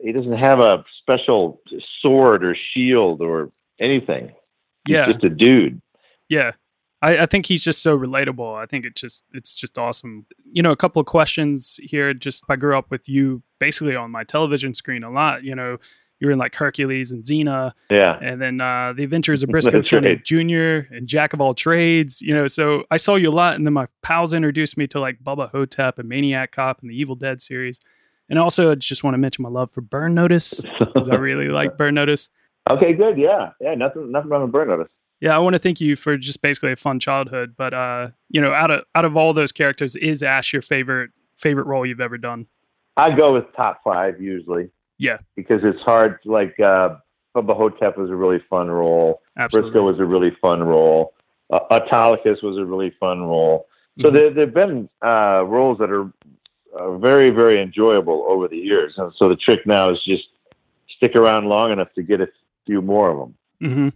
he 0.00 0.12
doesn't 0.12 0.38
have 0.38 0.58
a 0.58 0.84
special 1.00 1.60
sword 2.00 2.44
or 2.44 2.56
shield 2.74 3.20
or 3.20 3.52
anything. 3.78 4.32
He's 4.86 4.94
yeah. 4.94 5.12
just 5.12 5.24
a 5.24 5.28
dude. 5.28 5.80
Yeah. 6.28 6.52
I, 7.02 7.18
I 7.18 7.26
think 7.26 7.46
he's 7.46 7.62
just 7.62 7.82
so 7.82 7.96
relatable. 7.96 8.56
I 8.56 8.66
think 8.66 8.84
it 8.84 8.94
just 8.94 9.24
it's 9.32 9.54
just 9.54 9.76
awesome. 9.76 10.26
You 10.44 10.62
know, 10.62 10.70
a 10.70 10.76
couple 10.76 11.00
of 11.00 11.06
questions 11.06 11.78
here. 11.82 12.14
Just 12.14 12.44
I 12.48 12.56
grew 12.56 12.76
up 12.76 12.90
with 12.90 13.08
you 13.08 13.42
basically 13.58 13.96
on 13.96 14.10
my 14.10 14.24
television 14.24 14.72
screen 14.72 15.02
a 15.02 15.10
lot. 15.10 15.44
You 15.44 15.54
know, 15.54 15.78
you 16.22 16.28
were 16.28 16.32
in 16.32 16.38
like 16.38 16.54
Hercules 16.54 17.10
and 17.10 17.24
Xena, 17.24 17.72
Yeah. 17.90 18.16
and 18.22 18.40
then 18.40 18.60
uh, 18.60 18.92
the 18.96 19.02
Adventures 19.02 19.42
of 19.42 19.48
Brisco 19.50 19.84
County 19.84 20.10
right. 20.10 20.24
Jr. 20.24 20.94
and 20.94 21.08
Jack 21.08 21.32
of 21.32 21.40
all 21.40 21.52
trades. 21.52 22.22
You 22.22 22.32
know, 22.32 22.46
so 22.46 22.84
I 22.92 22.96
saw 22.96 23.16
you 23.16 23.28
a 23.28 23.32
lot, 23.32 23.56
and 23.56 23.66
then 23.66 23.72
my 23.72 23.86
pals 24.02 24.32
introduced 24.32 24.76
me 24.76 24.86
to 24.86 25.00
like 25.00 25.18
Bubba 25.18 25.50
Ho-Tep 25.50 25.98
and 25.98 26.08
Maniac 26.08 26.52
Cop 26.52 26.80
and 26.80 26.88
the 26.88 26.94
Evil 26.94 27.16
Dead 27.16 27.42
series. 27.42 27.80
And 28.30 28.38
also, 28.38 28.70
I 28.70 28.76
just 28.76 29.02
want 29.02 29.14
to 29.14 29.18
mention 29.18 29.42
my 29.42 29.48
love 29.48 29.72
for 29.72 29.80
Burn 29.80 30.14
Notice 30.14 30.60
because 30.78 31.08
I 31.10 31.16
really 31.16 31.48
like 31.48 31.76
Burn 31.76 31.94
Notice. 31.94 32.30
okay, 32.70 32.92
good. 32.92 33.18
Yeah. 33.18 33.50
Yeah, 33.60 33.74
nothing 33.74 34.12
nothing 34.12 34.30
wrong 34.30 34.42
with 34.42 34.52
burn 34.52 34.68
notice. 34.68 34.88
Yeah, 35.20 35.34
I 35.34 35.40
want 35.40 35.54
to 35.54 35.58
thank 35.58 35.80
you 35.80 35.96
for 35.96 36.16
just 36.16 36.40
basically 36.40 36.70
a 36.70 36.76
fun 36.76 37.00
childhood. 37.00 37.54
But 37.58 37.74
uh, 37.74 38.10
you 38.30 38.40
know, 38.40 38.52
out 38.52 38.70
of 38.70 38.84
out 38.94 39.04
of 39.04 39.16
all 39.16 39.32
those 39.32 39.50
characters, 39.50 39.96
is 39.96 40.22
Ash 40.22 40.52
your 40.52 40.62
favorite 40.62 41.10
favorite 41.34 41.66
role 41.66 41.84
you've 41.84 42.00
ever 42.00 42.16
done? 42.16 42.46
I 42.96 43.10
go 43.10 43.32
with 43.32 43.44
top 43.56 43.80
five 43.82 44.20
usually. 44.22 44.70
Yeah. 45.02 45.18
Because 45.36 45.60
it's 45.64 45.80
hard. 45.82 46.18
Like 46.24 46.58
uh, 46.60 46.96
Bubba 47.34 47.56
Ho-Tep 47.56 47.96
was 47.98 48.08
a 48.10 48.14
really 48.14 48.40
fun 48.48 48.68
role. 48.70 49.20
Absolutely. 49.36 49.70
Brisco 49.72 49.84
was 49.84 49.98
a 49.98 50.04
really 50.04 50.30
fun 50.40 50.62
role. 50.62 51.14
Uh, 51.50 51.60
Autolycus 51.70 52.42
was 52.42 52.56
a 52.58 52.64
really 52.64 52.90
fun 53.00 53.22
role. 53.22 53.66
So 54.00 54.08
Mhm. 54.08 54.12
there 54.14 54.30
there've 54.30 54.54
been 54.54 54.88
uh, 55.04 55.44
roles 55.46 55.78
that 55.78 55.90
are 55.90 56.10
uh, 56.78 56.96
very 56.98 57.28
very 57.30 57.60
enjoyable 57.60 58.24
over 58.28 58.48
the 58.48 58.56
years, 58.56 58.94
and 58.96 59.12
so 59.18 59.28
the 59.28 59.36
trick 59.36 59.66
now 59.66 59.90
is 59.90 59.98
just 60.04 60.24
stick 60.96 61.14
around 61.14 61.46
long 61.48 61.72
enough 61.72 61.92
to 61.96 62.02
get 62.02 62.20
a 62.22 62.28
few 62.66 62.80
more 62.80 63.10
of 63.10 63.18
them. 63.18 63.34
Mm-hmm. 63.62 63.88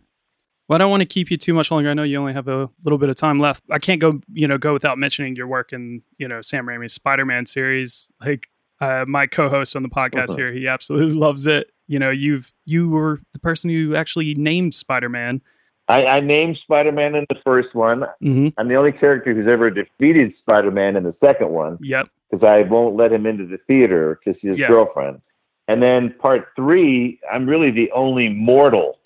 Well, 0.69 0.75
I 0.75 0.79
don't 0.79 0.91
want 0.91 1.01
to 1.03 1.07
keep 1.07 1.31
you 1.31 1.37
too 1.39 1.55
much 1.55 1.71
longer. 1.71 1.89
I 1.91 1.95
know 1.95 2.03
you 2.03 2.19
only 2.19 2.33
have 2.35 2.49
a 2.49 2.69
little 2.85 2.99
bit 2.99 3.09
of 3.09 3.17
time 3.17 3.39
left. 3.39 3.63
I 3.71 3.79
can't 3.79 4.01
go, 4.01 4.21
you 4.33 4.49
know, 4.49 4.59
go 4.59 4.73
without 4.73 4.99
mentioning 4.99 5.37
your 5.37 5.47
work 5.47 5.73
in, 5.73 6.03
you 6.19 6.27
know, 6.27 6.41
Sam 6.41 6.67
Raimi's 6.67 6.93
Spider-Man 6.93 7.47
series. 7.47 8.11
Like 8.21 8.49
uh, 8.81 9.05
my 9.07 9.27
co-host 9.27 9.75
on 9.77 9.83
the 9.83 9.89
podcast 9.89 10.29
Mhm. 10.31 10.37
here, 10.39 10.53
he 10.53 10.69
absolutely 10.69 11.15
loves 11.19 11.47
it. 11.47 11.71
You 11.89 11.99
know, 11.99 12.11
you've 12.11 12.53
you 12.65 12.89
were 12.89 13.21
the 13.33 13.39
person 13.39 13.71
who 13.71 13.95
actually 13.95 14.35
named 14.35 14.75
Spider-Man. 14.75 15.41
I, 15.89 16.05
I 16.07 16.21
named 16.21 16.59
Spider-Man 16.63 17.15
in 17.15 17.27
the 17.29 17.37
first 17.45 17.75
one. 17.75 18.05
hmm 18.21 18.49
I'm 18.59 18.67
the 18.69 18.75
only 18.75 18.91
character 18.93 19.33
who's 19.33 19.47
ever 19.47 19.71
defeated 19.71 20.35
Spider-Man 20.41 20.97
in 20.97 21.05
the 21.05 21.15
second 21.23 21.51
one. 21.51 21.79
Yep. 21.81 22.09
because 22.31 22.45
I 22.45 22.63
won't 22.63 22.97
let 22.97 23.13
him 23.13 23.25
into 23.25 23.47
the 23.47 23.59
theater 23.69 24.19
to 24.25 24.35
see 24.41 24.49
his 24.49 24.59
Yeah. 24.59 24.67
girlfriend. 24.67 25.21
And 25.69 25.81
then 25.81 26.13
part 26.19 26.49
three, 26.57 27.21
I'm 27.33 27.47
really 27.49 27.71
the 27.71 27.89
only 27.93 28.29
mortal 28.29 28.99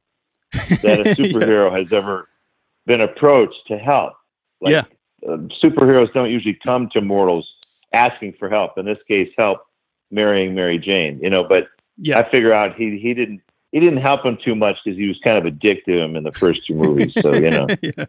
that 0.83 1.01
a 1.01 1.05
Yeah. 1.09 1.15
superhero 1.15 1.71
has 1.71 1.93
ever 1.93 2.29
been 2.87 3.03
approached 3.03 3.61
to 3.69 3.77
help. 3.77 4.15
Like, 4.63 4.73
Yeah. 4.73 4.85
uh, 5.31 5.37
superheroes 5.63 6.11
don't 6.15 6.31
usually 6.31 6.59
come 6.65 6.89
to 6.95 7.03
mortals 7.03 7.47
asking 7.93 8.35
for 8.39 8.49
help. 8.49 8.79
In 8.79 8.87
this 8.87 8.99
case, 9.09 9.31
help 9.37 9.61
marrying 10.11 10.55
Mary 10.55 10.79
Jane. 10.79 11.21
You 11.23 11.31
know, 11.31 11.45
but 11.45 11.69
Yeah. 11.99 12.19
I 12.19 12.31
figure 12.31 12.53
out 12.53 12.77
he 12.77 12.99
he 12.99 13.15
didn't 13.15 13.43
he 13.73 13.81
didn't 13.81 14.01
help 14.01 14.25
him 14.25 14.37
too 14.45 14.55
much 14.55 14.77
because 14.85 14.99
he 14.99 15.07
was 15.07 15.19
kind 15.23 15.39
of 15.39 15.45
a 15.45 15.51
dick 15.51 15.85
to 15.87 15.99
him 15.99 16.17
in 16.17 16.25
the 16.25 16.33
first 16.33 16.67
two 16.67 16.75
movies. 16.75 17.13
So 17.21 17.35
you 17.35 17.51
know, 17.51 17.67
yeah. 17.83 18.07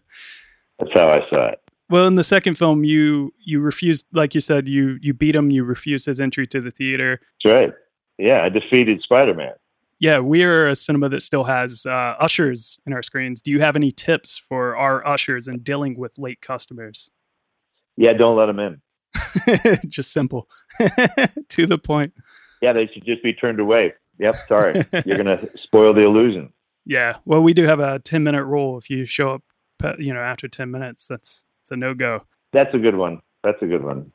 that's 0.80 0.94
how 0.94 1.10
I 1.10 1.28
saw 1.30 1.48
it. 1.48 1.62
Well, 1.90 2.08
in 2.08 2.16
the 2.16 2.24
second 2.24 2.56
film, 2.56 2.84
you 2.84 3.34
you 3.44 3.60
refused, 3.60 4.06
like 4.14 4.34
you 4.34 4.42
said, 4.42 4.68
you 4.68 4.98
you 5.02 5.14
beat 5.14 5.36
him. 5.36 5.52
You 5.52 5.64
refused 5.64 6.06
his 6.06 6.20
entry 6.20 6.48
to 6.48 6.62
the 6.62 6.72
theater. 6.72 7.20
That's 7.44 7.54
right. 7.54 7.74
Yeah, 8.18 8.44
I 8.44 8.50
defeated 8.50 9.02
Spider-Man. 9.02 9.54
Yeah, 10.00 10.20
we 10.20 10.44
are 10.44 10.68
a 10.68 10.76
cinema 10.76 11.10
that 11.10 11.22
still 11.22 11.44
has 11.44 11.86
uh, 11.86 12.16
ushers 12.20 12.80
in 12.86 12.94
our 12.94 13.04
screens. 13.04 13.42
Do 13.42 13.52
you 13.52 13.60
have 13.62 13.76
any 13.76 13.92
tips 13.92 14.38
for 14.38 14.76
our 14.76 15.06
ushers 15.06 15.48
in 15.48 15.60
dealing 15.60 15.98
with 15.98 16.18
late 16.18 16.42
customers? 16.42 17.10
Yeah, 17.98 18.14
don't 18.14 18.36
let 18.36 18.46
them 18.48 18.60
in. 18.60 18.82
Just 19.88 20.12
simple, 20.12 20.50
to 21.50 21.66
the 21.66 21.78
point. 21.78 22.14
Yeah, 22.62 22.74
they 22.74 22.88
should 22.94 23.06
just 23.06 23.24
be 23.24 23.34
turned 23.34 23.60
away. 23.60 23.94
Yep, 24.20 24.36
sorry. 24.48 24.74
You're 25.06 25.18
going 25.18 25.26
to 25.26 25.50
spoil 25.64 25.94
the 25.94 26.04
illusion. 26.04 26.54
Yeah, 26.86 27.18
well, 27.26 27.42
we 27.42 27.54
do 27.54 27.64
have 27.66 27.80
a 27.80 28.00
ten 28.00 28.24
minute 28.24 28.46
rule. 28.46 28.78
If 28.78 28.90
you 28.90 29.06
show 29.06 29.34
up, 29.34 29.44
uh, 29.84 29.94
you 29.98 30.14
know, 30.14 30.20
after 30.22 30.48
ten 30.48 30.72
minutes, 30.72 31.08
that's 31.08 31.44
it's 31.64 31.72
a 31.72 31.76
no 31.76 31.94
go. 31.94 32.26
That's 32.54 32.74
a 32.74 32.78
good 32.78 32.96
one. 32.96 33.22
That's 33.44 33.62
a 33.62 33.66
good 33.66 33.84
one. 33.84 34.12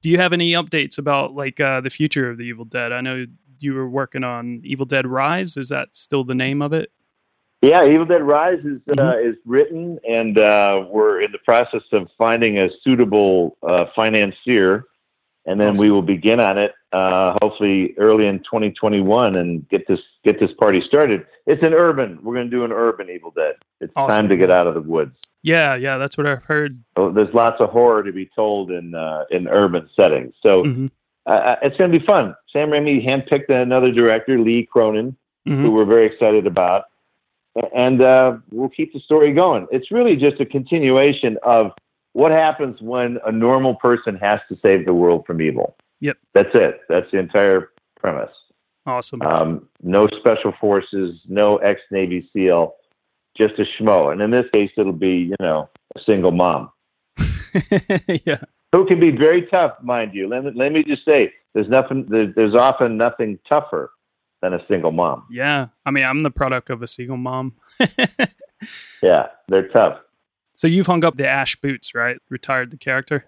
Do 0.00 0.10
you 0.10 0.18
have 0.18 0.32
any 0.32 0.52
updates 0.52 0.98
about 0.98 1.34
like 1.34 1.58
uh, 1.60 1.80
the 1.80 1.90
future 1.90 2.30
of 2.30 2.38
the 2.38 2.44
Evil 2.44 2.64
Dead? 2.64 2.92
I 2.92 3.00
know 3.00 3.26
you 3.58 3.74
were 3.74 3.88
working 3.88 4.24
on 4.24 4.60
Evil 4.64 4.86
Dead 4.86 5.06
Rise. 5.06 5.56
Is 5.56 5.68
that 5.70 5.94
still 5.96 6.24
the 6.24 6.34
name 6.34 6.62
of 6.62 6.72
it? 6.72 6.92
Yeah, 7.60 7.86
Evil 7.86 8.06
Dead 8.06 8.22
Rise 8.22 8.60
is 8.64 8.80
uh, 8.88 8.94
Mhm. 8.94 9.30
is 9.30 9.36
written, 9.44 9.98
and 10.08 10.38
uh, 10.38 10.84
we're 10.88 11.20
in 11.20 11.32
the 11.32 11.38
process 11.38 11.82
of 11.92 12.08
finding 12.16 12.58
a 12.58 12.70
suitable 12.82 13.56
uh, 13.66 13.86
financier, 13.96 14.84
and 15.44 15.60
then 15.60 15.70
Awesome. 15.70 15.82
we 15.82 15.90
will 15.90 16.02
begin 16.02 16.38
on 16.38 16.56
it 16.56 16.72
uh, 16.92 17.36
hopefully 17.42 17.94
early 17.98 18.26
in 18.26 18.38
2021 18.40 19.34
and 19.36 19.68
get 19.68 19.86
this 19.88 19.98
get 20.24 20.38
this 20.38 20.52
party 20.52 20.80
started. 20.86 21.26
It's 21.46 21.62
an 21.64 21.74
urban. 21.74 22.20
We're 22.22 22.34
going 22.34 22.48
to 22.48 22.56
do 22.56 22.64
an 22.64 22.70
urban 22.72 23.10
Evil 23.10 23.32
Dead. 23.36 23.56
It's 23.80 23.92
Awesome. 23.96 24.16
time 24.16 24.28
to 24.28 24.36
get 24.36 24.50
out 24.52 24.66
of 24.68 24.74
the 24.74 24.80
woods. 24.80 25.16
Yeah, 25.42 25.74
yeah, 25.74 25.98
that's 25.98 26.16
what 26.16 26.26
I've 26.28 26.44
heard. 26.44 26.80
Oh, 26.96 27.10
There's 27.10 27.32
lots 27.34 27.60
of 27.60 27.70
horror 27.70 28.02
to 28.04 28.12
be 28.12 28.26
told 28.36 28.70
in 28.70 28.94
uh, 28.94 29.24
in 29.30 29.48
urban 29.48 29.88
settings. 29.96 30.34
So. 30.42 30.62
Mhm, 30.64 30.90
uh, 31.26 31.56
it's 31.62 31.76
going 31.76 31.92
to 31.92 31.98
be 31.98 32.04
fun. 32.06 32.34
Sam 32.52 32.70
Raimi 32.70 33.04
handpicked 33.04 33.50
another 33.50 33.92
director, 33.92 34.38
Lee 34.38 34.64
Cronin, 34.64 35.14
who 35.44 35.50
mhm. 35.50 35.72
we're 35.72 35.84
very 35.84 36.06
excited 36.06 36.46
about, 36.46 36.84
and 37.74 38.02
uh, 38.02 38.36
we'll 38.50 38.68
keep 38.68 38.92
the 38.92 39.00
story 39.00 39.32
going. 39.32 39.66
It's 39.70 39.90
really 39.90 40.16
just 40.16 40.40
a 40.40 40.46
continuation 40.46 41.38
of 41.42 41.72
what 42.12 42.32
happens 42.32 42.80
when 42.80 43.18
a 43.26 43.32
normal 43.32 43.76
person 43.76 44.16
has 44.16 44.40
to 44.48 44.58
save 44.62 44.86
the 44.86 44.94
world 44.94 45.24
from 45.26 45.40
evil. 45.40 45.76
Yep. 46.00 46.18
That's 46.34 46.50
it. 46.54 46.80
That's 46.88 47.10
the 47.10 47.18
entire 47.18 47.70
premise. 47.98 48.30
Awesome. 48.86 49.20
Um, 49.22 49.68
no 49.82 50.08
special 50.18 50.52
forces, 50.60 51.20
no 51.26 51.58
ex 51.58 51.80
Navy 51.90 52.28
SEAL, 52.32 52.74
just 53.36 53.54
a 53.58 53.64
schmo. 53.64 54.12
And 54.12 54.22
in 54.22 54.30
this 54.30 54.46
case, 54.52 54.70
it'll 54.76 54.92
be, 54.92 55.30
you 55.30 55.36
know, 55.40 55.68
a 55.94 56.00
single 56.04 56.32
mom. 56.32 56.70
yeah. 58.24 58.38
Who 58.72 58.86
can 58.86 59.00
be 59.00 59.10
very 59.10 59.42
tough, 59.46 59.74
mind 59.82 60.14
you. 60.14 60.28
Let 60.28 60.44
me, 60.44 60.52
let 60.54 60.72
me 60.72 60.82
just 60.82 61.04
say, 61.04 61.32
there's 61.54 61.68
nothing. 61.68 62.06
There's, 62.06 62.34
there's 62.34 62.54
often 62.54 62.96
nothing 62.96 63.38
tougher 63.48 63.90
than 64.42 64.54
a 64.54 64.64
single 64.68 64.92
mom. 64.92 65.24
Yeah. 65.30 65.68
I 65.84 65.90
mean, 65.90 66.04
I'm 66.04 66.20
the 66.20 66.30
product 66.30 66.70
of 66.70 66.82
a 66.82 66.86
single 66.86 67.16
mom. 67.16 67.54
Yeah, 69.02 69.28
they're 69.46 69.68
tough. 69.68 70.00
so 70.52 70.66
you've 70.66 70.86
hung 70.88 71.04
up 71.04 71.16
the 71.16 71.28
Ash 71.28 71.54
boots, 71.56 71.94
right? 71.94 72.16
Retired 72.28 72.72
the 72.72 72.76
character. 72.76 73.24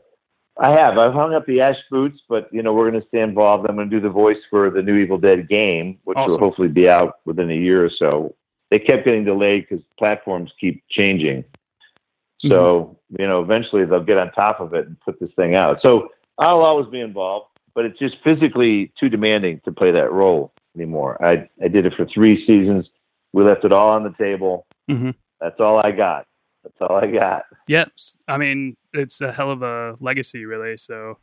I 0.58 0.70
have. 0.72 0.98
I've 0.98 1.12
hung 1.12 1.32
up 1.34 1.46
the 1.46 1.60
Ash 1.60 1.76
boots, 1.90 2.18
but 2.28 2.48
you 2.52 2.62
know 2.62 2.74
we're 2.74 2.90
going 2.90 3.00
to 3.00 3.06
stay 3.08 3.20
involved. 3.20 3.66
I'm 3.68 3.76
going 3.76 3.88
to 3.88 3.96
do 3.96 4.00
the 4.02 4.10
voice 4.10 4.38
for 4.50 4.70
the 4.70 4.82
new 4.82 4.96
Evil 4.96 5.18
Dead 5.18 5.48
game, 5.48 5.98
which 6.04 6.18
Awesome. 6.18 6.40
will 6.40 6.48
hopefully 6.48 6.66
be 6.68 6.88
out 6.88 7.18
within 7.24 7.48
a 7.50 7.54
year 7.54 7.84
or 7.84 7.90
so. 7.96 8.34
They 8.72 8.80
kept 8.80 9.04
getting 9.04 9.24
delayed 9.24 9.68
because 9.68 9.84
platforms 9.98 10.50
keep 10.60 10.82
changing. 10.90 11.42
Mm-hmm. 11.44 12.50
So 12.50 12.98
you 13.16 13.26
know, 13.28 13.40
eventually 13.40 13.84
they'll 13.84 14.02
get 14.02 14.18
on 14.18 14.32
top 14.32 14.58
of 14.58 14.74
it 14.74 14.86
and 14.88 14.98
put 15.00 15.20
this 15.20 15.30
thing 15.36 15.54
out. 15.54 15.78
So 15.80 16.08
I'll 16.38 16.62
always 16.62 16.88
be 16.88 17.00
involved, 17.00 17.46
but 17.74 17.84
it's 17.84 17.98
just 18.00 18.16
physically 18.24 18.92
too 18.98 19.08
demanding 19.08 19.60
to 19.64 19.70
play 19.70 19.92
that 19.92 20.10
role 20.10 20.52
anymore. 20.80 21.22
I 21.24 21.48
I 21.62 21.68
did 21.68 21.86
it 21.86 21.94
for 21.96 22.06
three 22.06 22.44
seasons. 22.46 22.88
We 23.32 23.44
left 23.44 23.64
it 23.64 23.72
all 23.72 23.90
on 23.90 24.02
the 24.02 24.14
table. 24.18 24.66
Mhm. 24.88 25.14
That's 25.40 25.60
all 25.60 25.78
I 25.78 25.92
got. 25.92 26.26
That's 26.64 26.76
all 26.80 26.96
I 26.96 27.06
got. 27.06 27.44
Yes. 27.68 28.16
I 28.28 28.36
mean, 28.36 28.76
it's 28.92 29.20
a 29.20 29.32
hell 29.32 29.50
of 29.50 29.62
a 29.62 29.96
legacy, 30.00 30.44
really. 30.44 30.76
So, 30.76 31.18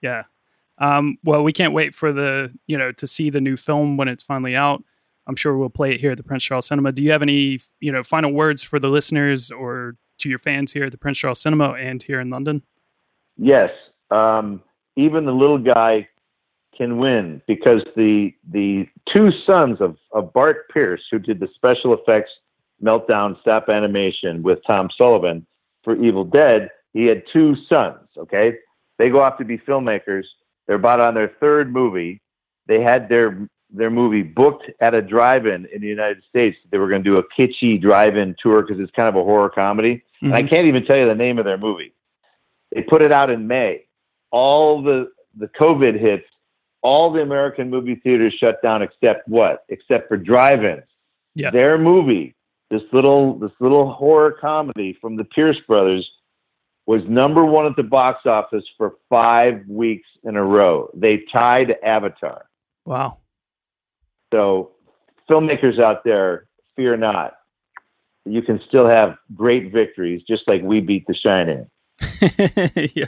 yeah. 0.00 0.24
Um, 0.78 1.18
well, 1.22 1.42
we 1.44 1.52
can't 1.52 1.74
wait 1.74 1.94
for 1.94 2.12
the, 2.12 2.52
you 2.66 2.78
know, 2.78 2.90
to 2.92 3.06
see 3.06 3.30
the 3.30 3.40
new 3.40 3.56
film 3.56 3.96
when 3.96 4.08
it's 4.08 4.22
finally 4.22 4.56
out. 4.56 4.82
I'm 5.26 5.36
sure 5.36 5.56
we'll 5.56 5.68
play 5.68 5.92
it 5.92 6.00
here 6.00 6.12
at 6.12 6.16
the 6.16 6.24
Prince 6.24 6.42
Charles 6.42 6.66
Cinema. 6.66 6.90
Do 6.92 7.02
you 7.02 7.12
have 7.12 7.22
any, 7.22 7.60
you 7.80 7.92
know, 7.92 8.02
final 8.02 8.32
words 8.32 8.62
for 8.62 8.80
the 8.80 8.88
listeners 8.88 9.50
or 9.50 9.96
to 10.18 10.28
your 10.28 10.38
fans 10.38 10.72
here 10.72 10.84
at 10.84 10.92
the 10.92 10.98
Prince 10.98 11.18
Charles 11.18 11.40
Cinema 11.40 11.74
and 11.74 12.02
here 12.02 12.18
in 12.18 12.30
London? 12.30 12.62
Yes, 13.36 13.70
um, 14.10 14.62
even 14.96 15.26
the 15.26 15.32
little 15.32 15.58
guy 15.58 16.08
can 16.80 16.96
win 16.96 17.42
because 17.46 17.82
the 17.94 18.34
the 18.50 18.88
two 19.12 19.30
sons 19.46 19.80
of, 19.82 19.96
of 20.12 20.32
Bart 20.32 20.68
Pierce, 20.70 21.02
who 21.10 21.18
did 21.18 21.38
the 21.38 21.48
special 21.54 21.92
effects 21.92 22.30
meltdown 22.82 23.38
stop 23.42 23.68
animation 23.68 24.42
with 24.42 24.60
Tom 24.66 24.88
Sullivan 24.96 25.46
for 25.84 25.94
Evil 26.02 26.24
Dead, 26.24 26.70
he 26.94 27.04
had 27.04 27.22
two 27.30 27.54
sons. 27.68 27.98
Okay, 28.16 28.56
they 28.96 29.10
go 29.10 29.20
off 29.20 29.36
to 29.38 29.44
be 29.44 29.58
filmmakers. 29.58 30.24
They're 30.66 30.76
about 30.76 31.00
on 31.00 31.14
their 31.14 31.32
third 31.38 31.70
movie. 31.70 32.22
They 32.66 32.80
had 32.80 33.10
their 33.10 33.46
their 33.72 33.90
movie 33.90 34.22
booked 34.22 34.70
at 34.80 34.94
a 34.94 35.02
drive-in 35.02 35.66
in 35.66 35.82
the 35.82 35.86
United 35.86 36.22
States. 36.28 36.56
They 36.70 36.78
were 36.78 36.88
going 36.88 37.04
to 37.04 37.10
do 37.10 37.18
a 37.18 37.24
kitschy 37.36 37.80
drive-in 37.80 38.36
tour 38.42 38.62
because 38.62 38.80
it's 38.80 38.90
kind 38.92 39.08
of 39.08 39.16
a 39.16 39.22
horror 39.22 39.50
comedy. 39.50 40.02
And 40.22 40.34
I 40.34 40.42
Mhm. 40.42 40.48
can't 40.50 40.66
even 40.66 40.84
tell 40.86 40.96
you 40.96 41.06
the 41.06 41.14
name 41.14 41.38
of 41.38 41.44
their 41.44 41.58
movie. 41.58 41.92
They 42.72 42.82
put 42.82 43.00
it 43.02 43.12
out 43.12 43.28
in 43.30 43.46
May. 43.46 43.84
All 44.30 44.80
the 44.82 45.10
the 45.36 45.48
COVID 45.48 45.98
hits. 46.00 46.26
All 46.82 47.12
the 47.12 47.20
American 47.20 47.68
movie 47.68 47.96
theaters 47.96 48.34
shut 48.38 48.62
down 48.62 48.82
except 48.82 49.28
what? 49.28 49.64
Except 49.68 50.08
for 50.08 50.16
drive-ins. 50.16 50.82
Yeah. 51.34 51.50
Their 51.50 51.78
movie, 51.78 52.34
this 52.70 52.82
little 52.92 53.38
this 53.38 53.52
little 53.60 53.92
horror 53.92 54.32
comedy 54.32 54.96
from 55.00 55.16
the 55.16 55.24
Pierce 55.24 55.58
brothers, 55.66 56.10
was 56.86 57.02
number 57.08 57.44
one 57.44 57.66
at 57.66 57.76
the 57.76 57.82
box 57.82 58.26
office 58.26 58.64
for 58.76 58.94
five 59.08 59.62
weeks 59.68 60.08
in 60.24 60.36
a 60.36 60.42
row. 60.42 60.90
They 60.94 61.22
tied 61.32 61.76
Avatar. 61.84 62.46
Wow. 62.84 63.18
So, 64.32 64.72
filmmakers 65.30 65.80
out 65.80 66.02
there, 66.04 66.46
fear 66.76 66.96
not. 66.96 67.34
You 68.24 68.42
can 68.42 68.60
still 68.68 68.88
have 68.88 69.16
great 69.34 69.72
victories, 69.72 70.22
just 70.28 70.42
like 70.46 70.62
we 70.62 70.80
beat 70.80 71.06
The 71.06 71.14
Shining. 71.14 71.66
yeah. 72.94 73.06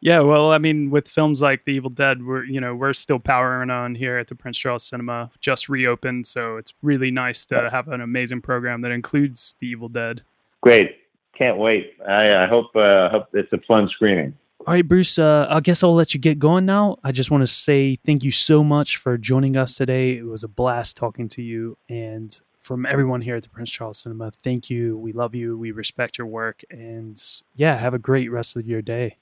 Yeah, 0.00 0.20
well, 0.20 0.52
I 0.52 0.58
mean, 0.58 0.90
with 0.90 1.08
films 1.08 1.42
like 1.42 1.64
The 1.64 1.72
Evil 1.72 1.90
Dead, 1.90 2.24
we're 2.24 2.44
you 2.44 2.60
know 2.60 2.74
we're 2.74 2.92
still 2.92 3.18
powering 3.18 3.70
on 3.70 3.94
here 3.94 4.16
at 4.16 4.28
the 4.28 4.34
Prince 4.34 4.58
Charles 4.58 4.84
Cinema, 4.84 5.30
just 5.40 5.68
reopened, 5.68 6.26
so 6.26 6.56
it's 6.56 6.72
really 6.82 7.10
nice 7.10 7.44
to 7.46 7.68
have 7.70 7.88
an 7.88 8.00
amazing 8.00 8.40
program 8.40 8.82
that 8.82 8.92
includes 8.92 9.56
The 9.58 9.66
Evil 9.66 9.88
Dead. 9.88 10.22
Great. 10.60 10.96
Can't 11.34 11.58
wait. 11.58 11.94
I, 12.06 12.44
I 12.44 12.46
hope 12.46 12.74
uh, 12.76 13.08
hope 13.10 13.28
it's 13.32 13.52
a 13.52 13.58
fun 13.66 13.88
screening. 13.88 14.34
All 14.66 14.74
right, 14.74 14.86
Bruce. 14.86 15.18
Uh, 15.18 15.46
I 15.48 15.60
guess 15.60 15.82
I'll 15.82 15.94
let 15.94 16.14
you 16.14 16.20
get 16.20 16.38
going 16.38 16.66
now. 16.66 16.98
I 17.02 17.10
just 17.10 17.30
want 17.30 17.42
to 17.42 17.46
say 17.46 17.96
thank 17.96 18.22
you 18.22 18.30
so 18.30 18.62
much 18.62 18.96
for 18.96 19.16
joining 19.16 19.56
us 19.56 19.74
today. 19.74 20.16
It 20.16 20.26
was 20.26 20.44
a 20.44 20.48
blast 20.48 20.96
talking 20.96 21.28
to 21.30 21.42
you, 21.42 21.76
and 21.88 22.38
from 22.56 22.86
everyone 22.86 23.22
here 23.22 23.34
at 23.34 23.42
the 23.42 23.48
Prince 23.48 23.70
Charles 23.70 23.98
Cinema, 23.98 24.32
thank 24.42 24.68
you. 24.68 24.96
We 24.98 25.12
love 25.12 25.34
you. 25.34 25.56
We 25.56 25.70
respect 25.70 26.18
your 26.18 26.26
work, 26.26 26.62
and 26.70 27.20
yeah, 27.54 27.76
have 27.78 27.94
a 27.94 27.98
great 27.98 28.30
rest 28.30 28.56
of 28.56 28.66
your 28.66 28.82
day. 28.82 29.16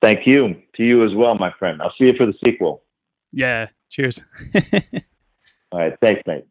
Thank 0.00 0.26
you 0.26 0.56
to 0.76 0.82
you 0.82 1.04
as 1.04 1.14
well, 1.14 1.34
my 1.34 1.52
friend. 1.58 1.80
I'll 1.82 1.92
see 1.98 2.04
you 2.04 2.14
for 2.14 2.26
the 2.26 2.34
sequel. 2.44 2.82
Yeah. 3.32 3.68
Cheers. 3.90 4.22
All 5.72 5.80
right. 5.80 5.94
Thanks, 6.00 6.22
mate. 6.26 6.44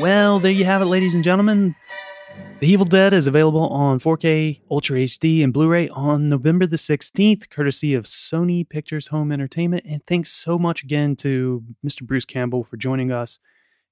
Well, 0.00 0.40
there 0.40 0.50
you 0.50 0.64
have 0.64 0.80
it, 0.80 0.86
ladies 0.86 1.14
and 1.14 1.22
gentlemen. 1.22 1.74
The 2.60 2.68
Evil 2.68 2.86
Dead 2.86 3.12
is 3.12 3.26
available 3.26 3.68
on 3.68 3.98
4K, 4.00 4.60
Ultra 4.70 4.98
HD, 4.98 5.42
and 5.42 5.52
Blu 5.52 5.68
ray 5.68 5.88
on 5.90 6.28
November 6.28 6.66
the 6.66 6.76
16th, 6.76 7.50
courtesy 7.50 7.94
of 7.94 8.04
Sony 8.04 8.68
Pictures 8.68 9.08
Home 9.08 9.32
Entertainment. 9.32 9.84
And 9.86 10.04
thanks 10.06 10.30
so 10.30 10.58
much 10.58 10.82
again 10.82 11.16
to 11.16 11.64
Mr. 11.84 12.02
Bruce 12.02 12.24
Campbell 12.24 12.64
for 12.64 12.76
joining 12.76 13.12
us. 13.12 13.38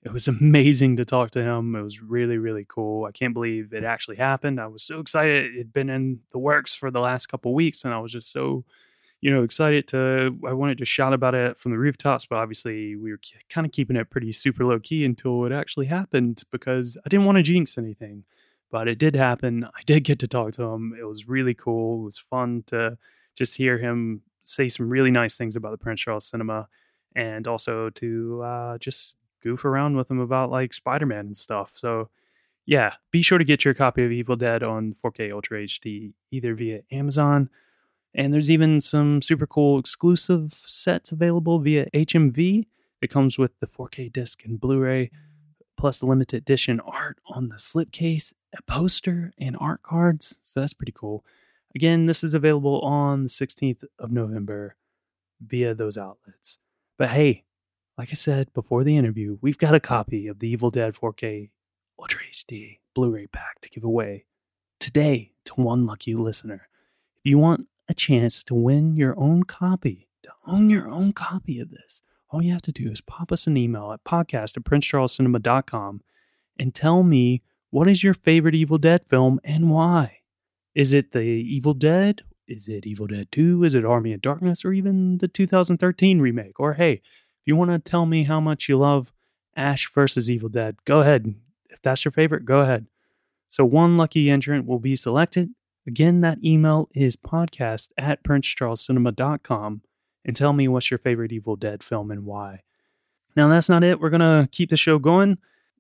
It 0.03 0.13
was 0.13 0.29
amazing 0.29 0.97
to 0.97 1.05
talk 1.05 1.31
to 1.33 1.43
him. 1.43 1.75
It 1.75 1.83
was 1.83 2.01
really, 2.01 2.39
really 2.39 2.67
cool. 2.69 3.05
I 3.05 3.13
can't 3.13 3.35
believe 3.35 3.73
it 3.73 3.85
actually 3.85 4.17
happened. 4.17 4.61
I 4.61 4.67
was 4.67 4.83
so 4.83 5.01
excited. 5.01 5.47
It 5.47 5.59
had 5.59 5.73
been 5.73 5.91
in 5.91 6.21
the 6.33 6.39
works 6.39 6.75
for 6.75 6.91
the 6.91 7.01
last 7.01 7.27
couple 7.27 7.55
weeks, 7.55 7.85
and 7.85 7.93
I 7.93 7.99
was 7.99 8.13
just 8.13 8.33
so 8.33 8.65
you 9.21 9.33
know, 9.33 9.43
excited 9.43 9.89
to. 9.89 10.37
I 10.47 10.53
wanted 10.53 10.79
to 10.79 10.85
shout 10.85 11.13
about 11.13 11.35
it 11.35 11.59
from 11.59 11.73
the 11.73 11.79
rooftops, 11.79 12.27
but 12.27 12.37
obviously 12.37 12.95
we 12.95 13.11
were 13.11 13.21
kind 13.51 13.67
of 13.67 13.73
keeping 13.73 13.97
it 13.97 14.11
pretty 14.11 14.33
super 14.33 14.65
low 14.65 14.79
key 14.79 15.05
until 15.05 15.45
it 15.45 15.53
actually 15.53 15.87
happened 15.87 16.43
because 16.53 16.97
I 17.05 17.09
didn't 17.09 17.27
want 17.27 17.37
to 17.37 17.43
jinx 17.43 17.77
anything. 17.77 18.25
But 18.71 18.87
it 18.87 18.99
did 18.99 19.17
happen. 19.17 19.65
I 19.65 19.83
did 19.87 20.05
get 20.05 20.19
to 20.21 20.27
talk 20.27 20.53
to 20.53 20.63
him. 20.63 20.95
It 20.99 21.05
was 21.05 21.27
really 21.27 21.55
cool. 21.55 22.03
It 22.03 22.05
was 22.05 22.19
fun 22.19 22.65
to 22.67 22.99
just 23.35 23.57
hear 23.57 23.79
him 23.79 24.23
say 24.45 24.69
some 24.69 24.91
really 24.91 25.11
nice 25.11 25.37
things 25.39 25.57
about 25.57 25.73
the 25.73 25.79
Prince 25.79 26.03
Charles 26.03 26.27
Cinema, 26.27 26.69
and 27.17 27.49
also 27.49 27.91
to 27.91 28.43
uh, 28.43 28.79
just 28.79 29.17
goof 29.41 29.65
around 29.65 29.97
with 29.97 30.09
them 30.09 30.21
about 30.21 30.51
like 30.51 30.73
Spider 30.73 31.07
Man 31.07 31.27
and 31.27 31.37
stuff. 31.37 31.73
So 31.77 32.11
yeah, 32.67 32.95
be 33.11 33.23
sure 33.23 33.39
to 33.39 33.45
get 33.45 33.65
your 33.65 33.75
copy 33.75 34.05
of 34.05 34.13
Evil 34.13 34.37
Dead 34.37 34.63
on 34.63 34.95
4K 34.95 35.33
Ultra 35.33 35.61
HD 35.61 36.13
either 36.31 36.55
via 36.55 36.83
Amazon 36.91 37.49
and 38.15 38.33
there's 38.33 38.51
even 38.51 38.81
some 38.81 39.23
super 39.23 39.47
cool 39.47 39.79
exclusive 39.79 40.53
sets 40.53 41.13
available 41.13 41.59
via 41.59 41.89
HMV. 41.91 42.67
It 43.01 43.11
comes 43.11 43.39
with 43.39 43.59
the 43.61 43.67
4K 43.67 44.13
disc 44.13 44.45
and 44.45 44.61
Blu 44.61 44.81
ray, 44.81 45.11
plus 45.77 45.99
the 45.99 46.07
limited 46.07 46.39
edition 46.39 46.81
art 46.81 47.19
on 47.27 47.49
the 47.49 47.57
slipcase, 47.57 48.33
a 48.57 48.63
poster, 48.63 49.33
and 49.39 49.57
art 49.61 49.83
cards. 49.83 50.41
So 50.43 50.61
that's 50.61 50.75
pretty 50.75 50.93
cool. 50.93 51.25
Again, 51.75 52.07
this 52.07 52.25
is 52.25 52.35
available 52.35 52.81
on 52.81 53.23
the 53.23 53.29
16th 53.29 53.85
of 53.99 54.11
November 54.11 54.77
via 55.41 55.75
those 55.75 55.99
outlets. 55.99 56.59
But 56.97 57.11
hey, 57.11 57.45
like 57.99 58.11
I 58.13 58.15
said 58.15 58.53
before 58.55 58.85
the 58.85 58.97
interview, 58.97 59.39
we've 59.41 59.59
got 59.59 59.75
a 59.75 59.81
copy 59.81 60.29
of 60.29 60.39
the 60.39 60.49
Evil 60.49 60.71
Dead 60.71 60.95
4K 60.95 61.51
Ultra 61.99 62.21
HD 62.33 62.79
Blu 62.95 63.11
ray 63.11 63.27
pack 63.27 63.61
to 63.61 63.69
give 63.69 63.83
away 63.83 64.25
today 64.79 65.33
to 65.47 65.55
one 65.55 65.85
lucky 65.85 66.15
listener. 66.15 66.69
If 67.17 67.29
you 67.29 67.39
want 67.39 67.67
a 67.89 67.95
chance 67.95 68.45
to 68.45 68.55
win 68.55 68.95
your 68.95 69.19
own 69.19 69.43
copy, 69.43 70.09
to 70.23 70.31
own 70.47 70.71
your 70.71 70.89
own 70.89 71.13
copy 71.13 71.59
of 71.59 71.71
this, 71.71 72.03
all 72.31 72.41
you 72.41 72.53
have 72.53 72.63
to 72.63 72.73
do 72.73 72.89
is 72.89 73.01
pop 73.01 73.33
us 73.33 73.49
an 73.49 73.57
email 73.57 73.91
at 73.91 74.05
podcast 74.05 74.57
at 74.57 74.63
princecharlescinema.com 74.63 76.03
and 76.57 76.75
tell 76.75 77.03
me 77.03 77.43
what 77.71 77.89
is 77.89 78.05
your 78.05 78.15
favorite 78.15 78.55
Evil 78.55 78.79
Dead 78.79 79.05
film 79.09 79.41
and 79.43 79.71
why. 79.71 80.19
Is 80.73 80.93
it 80.93 81.11
the 81.11 81.21
Evil 81.21 81.75
Dead? 81.75 82.23
Is 82.47 82.69
it 82.69 82.87
Evil 82.87 83.09
Dead 83.09 83.33
2? 83.33 83.65
Is 83.65 83.75
it 83.75 83.85
Army 83.85 84.13
of 84.13 84.23
Darkness? 84.23 84.65
Or 84.65 84.73
even 84.73 85.19
the 85.19 85.29
2013 85.29 86.21
remake? 86.21 86.61
Or 86.61 86.75
hey, 86.75 87.03
you 87.49 87.57
want 87.57 87.71
to 87.71 87.79
tell 87.79 88.07
me 88.07 88.25
how 88.25 88.41
much 88.41 88.69
you 88.69 88.79
love 88.79 89.13
Ash 89.57 89.91
versus 89.93 90.31
Evil 90.31 90.51
Dead, 90.51 90.77
go 90.85 91.01
ahead. 91.01 91.35
If 91.71 91.81
that's 91.81 92.05
your 92.05 92.13
favorite, 92.13 92.45
go 92.45 92.61
ahead. 92.61 92.87
So 93.49 93.65
one 93.65 93.97
lucky 93.97 94.31
entrant 94.31 94.67
will 94.67 94.79
be 94.79 94.95
selected. 94.95 95.51
Again, 95.87 96.21
that 96.21 96.45
email 96.45 96.91
is 96.95 97.17
podcast 97.17 97.89
at 97.97 98.23
princecharlescinema.com 98.23 99.81
and 100.27 100.37
tell 100.37 100.53
me 100.53 100.69
what's 100.69 100.91
your 100.91 100.99
favorite 100.99 101.33
Evil 101.33 101.57
Dead 101.57 101.83
film 101.83 102.11
and 102.11 102.27
why. 102.27 102.61
Now, 103.35 103.49
that's 103.49 103.71
not 103.71 103.83
it. 103.83 103.99
We're 103.99 104.11
going 104.11 104.21
to 104.21 104.47
keep 104.53 104.69
the 104.69 104.77
show 104.77 104.99
going. 104.99 105.39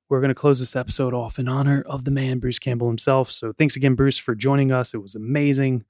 We're 0.08 0.20
going 0.20 0.30
to 0.30 0.34
close 0.34 0.60
this 0.60 0.74
episode 0.74 1.12
off 1.12 1.38
in 1.38 1.48
honor 1.48 1.84
of 1.86 2.06
the 2.06 2.10
man, 2.10 2.38
Bruce 2.38 2.58
Campbell 2.58 2.88
himself. 2.88 3.30
So, 3.30 3.52
thanks 3.52 3.76
again, 3.76 3.94
Bruce, 3.94 4.16
for 4.16 4.34
joining 4.34 4.72
us. 4.72 4.94
It 4.94 5.02
was 5.02 5.14
amazing. 5.14 5.84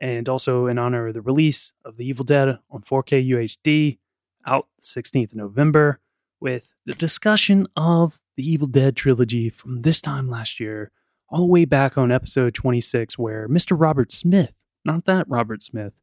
And 0.00 0.28
also 0.28 0.66
in 0.66 0.76
honor 0.76 1.06
of 1.08 1.14
the 1.14 1.20
release 1.20 1.72
of 1.84 1.96
The 1.96 2.06
Evil 2.06 2.24
Dead 2.24 2.58
on 2.68 2.82
4K 2.82 3.28
UHD 3.30 3.98
out 4.46 4.68
16th 4.80 5.32
of 5.32 5.36
November 5.36 6.00
with 6.40 6.74
the 6.86 6.94
discussion 6.94 7.66
of 7.76 8.20
the 8.36 8.50
Evil 8.50 8.66
Dead 8.66 8.96
trilogy 8.96 9.50
from 9.50 9.82
this 9.82 10.00
time 10.00 10.28
last 10.28 10.58
year, 10.58 10.90
all 11.28 11.40
the 11.40 11.46
way 11.52 11.64
back 11.64 11.98
on 11.98 12.10
episode 12.10 12.54
26, 12.54 13.18
where 13.18 13.48
Mr. 13.48 13.78
Robert 13.78 14.10
Smith, 14.10 14.64
not 14.84 15.04
that 15.04 15.28
Robert 15.28 15.62
Smith, 15.62 16.00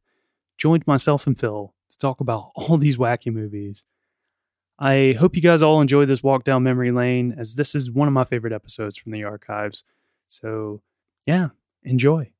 joined 0.56 0.86
myself 0.86 1.26
and 1.26 1.38
Phil 1.38 1.74
to 1.90 1.98
talk 1.98 2.20
about 2.20 2.52
all 2.54 2.76
these 2.76 2.96
wacky 2.96 3.32
movies. 3.32 3.84
I 4.78 5.16
hope 5.18 5.34
you 5.34 5.42
guys 5.42 5.60
all 5.60 5.80
enjoy 5.80 6.04
this 6.04 6.22
walk 6.22 6.44
down 6.44 6.62
memory 6.62 6.92
lane, 6.92 7.34
as 7.36 7.56
this 7.56 7.74
is 7.74 7.90
one 7.90 8.06
of 8.06 8.14
my 8.14 8.24
favorite 8.24 8.52
episodes 8.52 8.96
from 8.96 9.10
the 9.10 9.24
archives. 9.24 9.82
So, 10.28 10.82
yeah, 11.26 11.48
enjoy. 11.82 12.30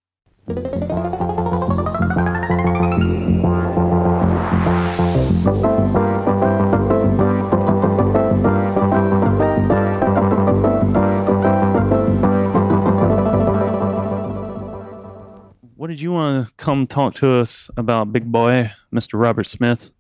What 15.89 15.93
did 15.97 16.03
you 16.03 16.13
want 16.13 16.47
to 16.47 16.53
come 16.59 16.87
talk 16.87 17.15
to 17.15 17.37
us 17.39 17.71
about, 17.79 18.13
big 18.13 18.31
boy, 18.31 18.71
Mr. 18.95 19.19
Robert 19.19 19.47
Smith? 19.47 19.91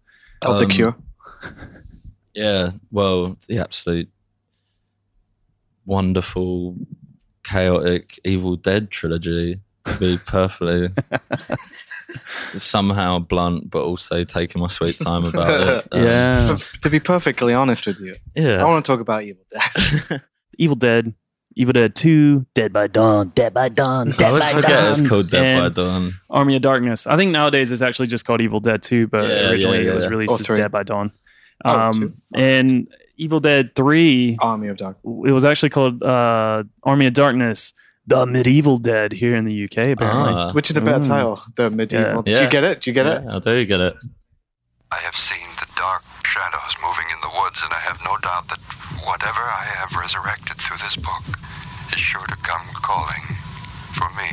Of 0.42 0.58
the 0.58 0.66
Um, 0.66 0.70
Cure. 0.70 0.96
Yeah, 2.34 2.72
well, 2.90 3.38
the 3.48 3.60
absolute 3.60 4.10
wonderful, 5.86 6.76
chaotic 7.42 8.20
Evil 8.22 8.56
Dead 8.56 8.90
trilogy 8.90 9.60
to 9.86 9.98
be 9.98 10.18
perfectly 10.26 10.90
somehow 12.54 13.18
blunt, 13.20 13.70
but 13.70 13.82
also 13.82 14.24
taking 14.24 14.60
my 14.60 14.68
sweet 14.68 14.98
time 14.98 15.24
about 15.24 15.84
it. 15.84 15.88
Um, 15.92 16.04
yeah. 16.04 16.56
to 16.82 16.90
be 16.90 17.00
perfectly 17.00 17.54
honest 17.54 17.86
with 17.86 18.00
you, 18.00 18.14
yeah, 18.34 18.62
I 18.62 18.66
want 18.66 18.84
to 18.84 18.92
talk 18.92 19.00
about 19.00 19.22
Evil 19.22 19.44
Dead. 19.50 20.22
Evil 20.58 20.76
Dead, 20.76 21.14
Evil 21.60 21.72
Dead 21.72 21.94
2, 21.96 22.46
Dead 22.54 22.72
by 22.72 22.86
Dawn, 22.86 23.32
Dead 23.34 23.52
by 23.52 23.68
Dawn, 23.68 24.08
I 24.12 24.16
Dead 24.16 24.28
always 24.28 24.44
by 24.44 24.52
forget 24.52 24.68
Dawn, 24.84 24.90
it's 24.92 25.08
called 25.08 25.28
Dead 25.30 25.58
by 25.58 25.66
and 25.66 25.74
Dawn. 25.74 26.14
Army 26.30 26.54
of 26.56 26.62
Darkness. 26.62 27.04
I 27.06 27.16
think 27.16 27.32
nowadays 27.32 27.72
it's 27.72 27.82
actually 27.82 28.06
just 28.06 28.24
called 28.24 28.40
Evil 28.40 28.60
Dead 28.60 28.80
2, 28.82 29.08
but 29.08 29.28
Yeah, 29.28 29.50
originally 29.50 29.84
yeah, 29.84 29.90
it 29.90 29.94
was 29.96 30.06
released 30.06 30.30
Or 30.30 30.36
as 30.36 30.46
three. 30.46 30.56
Dead 30.56 30.70
by 30.70 30.84
Dawn. 30.84 31.10
Oh, 31.64 31.76
Um, 31.78 32.00
two. 32.00 32.12
and 32.36 32.88
Evil 33.16 33.40
Dead 33.40 33.74
3, 33.74 34.36
Army 34.40 34.68
of 34.68 34.76
Darkness. 34.76 35.02
it 35.26 35.32
was 35.32 35.44
actually 35.44 35.70
called 35.70 36.00
uh, 36.04 36.62
Army 36.84 37.06
of 37.06 37.12
Darkness, 37.14 37.72
The 38.06 38.24
Medieval 38.24 38.78
Dead 38.78 39.10
here 39.12 39.34
in 39.34 39.44
the 39.44 39.64
UK, 39.64 39.98
apparently. 39.98 40.34
Ah, 40.34 40.52
Which 40.52 40.70
is 40.70 40.76
a 40.76 40.80
better 40.80 41.00
Mm. 41.02 41.08
title? 41.08 41.42
The 41.56 41.70
medieval. 41.70 42.22
Yeah. 42.24 42.36
Do 42.38 42.44
you 42.44 42.50
get 42.50 42.62
it? 42.62 42.80
Do 42.82 42.90
you 42.90 42.94
get 42.94 43.06
it? 43.06 43.22
yeah, 43.26 43.34
I 43.36 43.38
do 43.40 43.64
get 43.64 43.80
it. 43.80 43.96
I 44.92 44.96
have 44.98 45.16
seen 45.16 45.48
the 45.60 45.66
dark 45.74 46.04
shadows 46.24 46.72
moving 46.86 47.04
in 47.12 47.20
the 47.20 47.28
woods, 47.42 47.60
and 47.64 47.72
I 47.74 47.80
have 47.80 47.98
no 48.04 48.16
doubt 48.18 48.48
that 48.48 48.60
whatever 49.04 49.40
I 49.42 49.64
have 49.64 49.92
resurrected 50.00 50.56
through 50.58 50.78
this 50.78 50.94
book 50.96 51.24
is 51.94 52.00
sure 52.00 52.26
to 52.26 52.36
come 52.36 52.66
calling 52.74 53.22
for 53.94 54.08
me. 54.16 54.28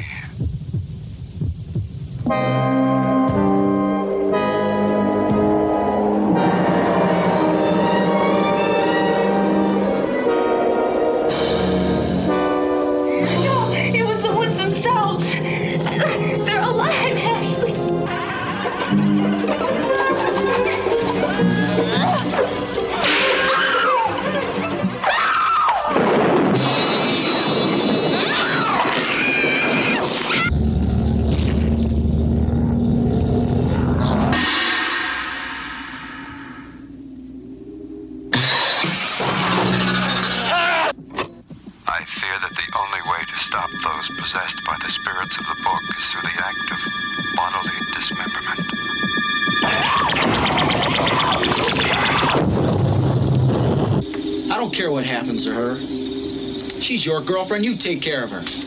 Your 57.06 57.22
girlfriend. 57.22 57.64
You 57.64 57.76
take 57.76 58.02
care 58.02 58.24
of 58.24 58.32
her. 58.32 58.65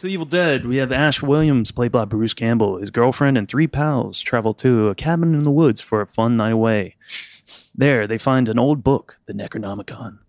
Yeah, 0.00 0.02
so 0.02 0.08
Evil 0.08 0.24
Dead, 0.24 0.66
we 0.66 0.76
have 0.76 0.92
Ash 0.92 1.20
Williams, 1.20 1.72
played 1.72 1.92
by 1.92 2.06
Bruce 2.06 2.32
Campbell. 2.32 2.78
His 2.78 2.88
girlfriend 2.88 3.36
and 3.36 3.46
three 3.46 3.66
pals 3.66 4.22
travel 4.22 4.54
to 4.54 4.88
a 4.88 4.94
cabin 4.94 5.34
in 5.34 5.44
the 5.44 5.50
woods 5.50 5.82
for 5.82 6.00
a 6.00 6.06
fun 6.06 6.38
night 6.38 6.52
away. 6.52 6.96
There, 7.74 8.06
they 8.06 8.16
find 8.16 8.48
an 8.48 8.58
old 8.58 8.82
book, 8.82 9.18
the 9.26 9.34
Necronomicon, 9.34 10.20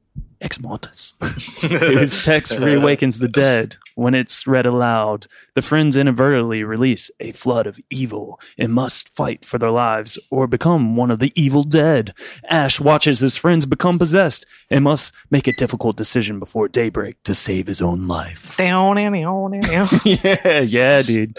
Ex 0.41 0.59
Mortis, 0.59 1.13
whose 1.61 2.23
text 2.25 2.53
reawakens 2.53 3.19
the 3.19 3.27
dead. 3.27 3.75
When 3.95 4.15
it's 4.15 4.47
read 4.47 4.65
aloud, 4.65 5.27
the 5.53 5.61
friends 5.61 5.95
inadvertently 5.95 6.63
release 6.63 7.11
a 7.19 7.31
flood 7.31 7.67
of 7.67 7.79
evil 7.91 8.39
and 8.57 8.73
must 8.73 9.09
fight 9.09 9.45
for 9.45 9.59
their 9.59 9.69
lives 9.69 10.17
or 10.31 10.47
become 10.47 10.95
one 10.95 11.11
of 11.11 11.19
the 11.19 11.31
evil 11.35 11.63
dead. 11.63 12.13
Ash 12.49 12.79
watches 12.79 13.19
his 13.19 13.35
friends 13.35 13.65
become 13.67 13.99
possessed 13.99 14.45
and 14.69 14.83
must 14.83 15.13
make 15.29 15.47
a 15.47 15.53
difficult 15.53 15.95
decision 15.97 16.39
before 16.39 16.67
daybreak 16.67 17.21
to 17.23 17.35
save 17.35 17.67
his 17.67 17.81
own 17.81 18.07
life. 18.07 18.57
Down 18.61 18.97
and 18.97 19.13
down 19.15 19.53
and 19.53 19.63
down. 19.67 19.89
yeah, 20.05 20.59
yeah, 20.59 21.01
dude. 21.01 21.37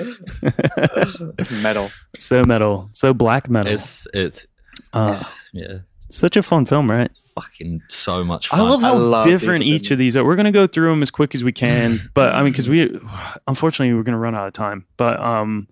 Metal. 1.62 1.90
so 2.18 2.44
metal, 2.44 2.88
so 2.92 3.12
black 3.14 3.48
metal. 3.50 3.72
It's 3.72 4.06
it's 4.14 4.46
Uh, 4.92 5.20
yeah, 5.52 5.78
such 6.12 6.36
a 6.36 6.42
fun 6.42 6.66
film, 6.66 6.90
right? 6.90 7.10
fucking 7.34 7.80
so 7.88 8.22
much 8.22 8.48
fun. 8.48 8.60
I 8.60 8.62
fun. 8.62 8.70
love 8.70 8.84
I 8.84 8.88
how 8.88 8.96
love 8.96 9.24
different 9.24 9.64
each 9.64 9.90
of 9.90 9.96
these 9.96 10.16
are. 10.18 10.24
We're 10.24 10.36
gonna 10.36 10.52
go 10.52 10.66
through 10.66 10.90
them 10.90 11.00
as 11.02 11.10
quick 11.10 11.34
as 11.34 11.42
we 11.42 11.50
can, 11.52 12.10
but 12.14 12.34
I 12.34 12.42
mean, 12.42 12.52
because 12.52 12.68
we 12.68 12.94
unfortunately 13.48 13.94
we're 13.94 14.02
gonna 14.02 14.18
run 14.18 14.34
out 14.34 14.46
of 14.46 14.52
time. 14.52 14.84
But 14.98 15.18
um, 15.20 15.66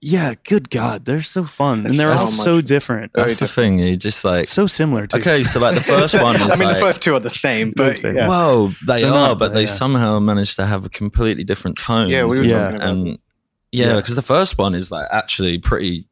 yeah, 0.00 0.34
good 0.44 0.70
God, 0.70 1.04
they're 1.04 1.22
so 1.22 1.44
fun 1.44 1.86
and 1.86 1.98
they're 2.00 2.10
all 2.12 2.16
So 2.18 2.42
so 2.44 2.54
much. 2.56 2.64
different, 2.64 3.12
Very 3.14 3.28
That's 3.28 3.40
the 3.40 3.48
thing. 3.48 3.78
You 3.78 3.96
just 3.96 4.24
like 4.24 4.46
so 4.46 4.66
similar. 4.66 5.06
Too. 5.06 5.18
okay, 5.18 5.42
so 5.42 5.60
like 5.60 5.74
the 5.74 5.80
first 5.82 6.14
one 6.20 6.36
is 6.40 6.42
I 6.52 6.56
mean, 6.56 6.68
like, 6.68 6.76
the 6.76 6.80
first 6.80 7.00
two 7.02 7.14
are 7.14 7.20
the 7.20 7.30
same, 7.30 7.72
but 7.76 7.96
same. 7.98 8.16
yeah. 8.16 8.28
Whoa, 8.28 8.68
they 8.86 9.02
They're 9.02 9.10
are, 9.10 9.14
not, 9.14 9.38
but 9.38 9.48
but 9.48 9.54
they 9.54 9.60
yeah. 9.60 9.66
somehow 9.66 10.18
managed 10.18 10.56
to 10.56 10.66
have 10.66 10.86
a 10.86 10.88
completely 10.88 11.44
different 11.44 11.78
tone. 11.78 12.08
Yeah, 12.08 12.24
we 12.24 12.38
were 12.38 12.44
Yeah. 12.44 12.58
talking 12.64 12.76
about 12.76 12.88
and 12.88 13.06
Yeah. 13.08 13.86
yeah, 13.88 13.96
because 13.96 14.14
the 14.16 14.22
first 14.22 14.56
one 14.56 14.74
is 14.74 14.90
like 14.90 15.06
actually 15.10 15.58
pretty. 15.58 16.06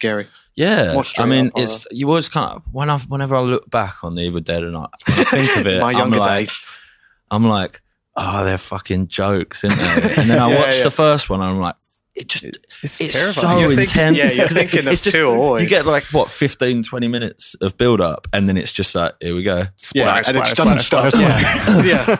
Gary. 0.00 0.26
Yeah, 0.56 1.02
I 1.18 1.26
mean, 1.26 1.50
it's 1.56 1.86
you 1.90 2.08
always 2.08 2.28
kind 2.28 2.50
of 2.52 2.62
when 2.70 2.88
I 2.88 2.98
whenever 2.98 3.34
I 3.34 3.40
look 3.40 3.68
back 3.70 4.04
on 4.04 4.14
the 4.14 4.22
Evil 4.22 4.40
Dead 4.40 4.62
and 4.62 4.76
I, 4.76 4.86
I 5.08 5.24
think 5.24 5.56
of 5.56 5.66
it, 5.66 5.80
My 5.80 5.90
I'm 5.90 5.98
younger 5.98 6.18
like, 6.18 6.46
days. 6.48 6.80
I'm 7.30 7.44
like, 7.44 7.82
oh, 8.16 8.44
they're 8.44 8.58
fucking 8.58 9.08
jokes, 9.08 9.64
isn't 9.64 9.78
they? 9.78 10.14
And 10.22 10.30
then 10.30 10.38
I 10.38 10.48
Yeah, 10.50 10.60
watched 10.60 10.78
yeah. 10.78 10.84
the 10.84 10.90
first 10.92 11.28
one, 11.28 11.40
and 11.40 11.50
I'm 11.50 11.60
like, 11.60 11.74
it 12.16 12.28
just 12.28 12.44
It's, 12.44 13.00
it's 13.00 13.12
terrifying. 13.14 13.32
so 13.32 13.58
You're 13.58 13.68
thinking- 13.74 13.82
intense. 13.82 14.16
yeah, 14.18 14.30
you're 14.42 14.48
thinking 14.48 14.78
of 14.80 14.86
It's 14.88 15.02
just- 15.02 15.16
two 15.16 15.26
always. 15.28 15.62
You 15.64 15.68
get 15.68 15.84
like 15.84 16.04
what 16.12 16.30
15, 16.30 16.82
20 16.84 17.08
minutes 17.08 17.54
of 17.60 17.76
build 17.76 18.00
up, 18.00 18.28
and 18.32 18.48
then 18.48 18.56
it's 18.56 18.72
just 18.72 18.94
like 18.94 19.14
here 19.20 19.34
we 19.34 19.42
go. 19.42 19.56
Yeah, 19.58 19.66
Splash, 19.76 20.28
and 20.28 20.36
it 20.38 20.46
splash, 20.46 20.88
doesn't 20.88 21.12
splash, 21.12 21.12
stop. 21.12 21.84
Yeah, 21.84 22.06
yeah. 22.06 22.16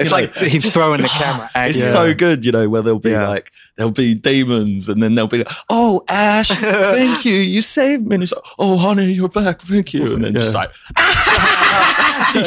It's 0.00 0.10
like 0.12 0.34
he's 0.34 0.72
throwing 0.72 1.02
the 1.02 1.08
camera 1.20 1.48
at 1.54 1.68
It's 1.70 1.78
you. 1.78 1.84
so 1.84 2.14
good, 2.14 2.44
you 2.44 2.50
know, 2.52 2.68
where 2.68 2.82
there'll 2.82 2.98
be 2.98 3.10
Yeah. 3.10 3.28
like 3.28 3.50
there'll 3.76 3.90
be 3.92 4.14
demons, 4.14 4.88
and 4.88 5.02
then 5.02 5.14
they'll 5.14 5.26
be 5.28 5.38
like, 5.38 5.48
"Oh, 5.70 6.02
Ash, 6.08 6.48
thank 6.48 7.24
you, 7.24 7.36
you 7.36 7.62
saved 7.62 8.06
me." 8.06 8.16
And 8.16 8.22
it's 8.24 8.32
like, 8.32 8.44
"Oh, 8.58 8.76
honey, 8.76 9.12
you're 9.12 9.28
back, 9.30 9.62
thank 9.62 9.94
you." 9.94 10.14
And 10.14 10.24
then 10.24 10.34
just 10.34 10.52
like, 10.54 10.70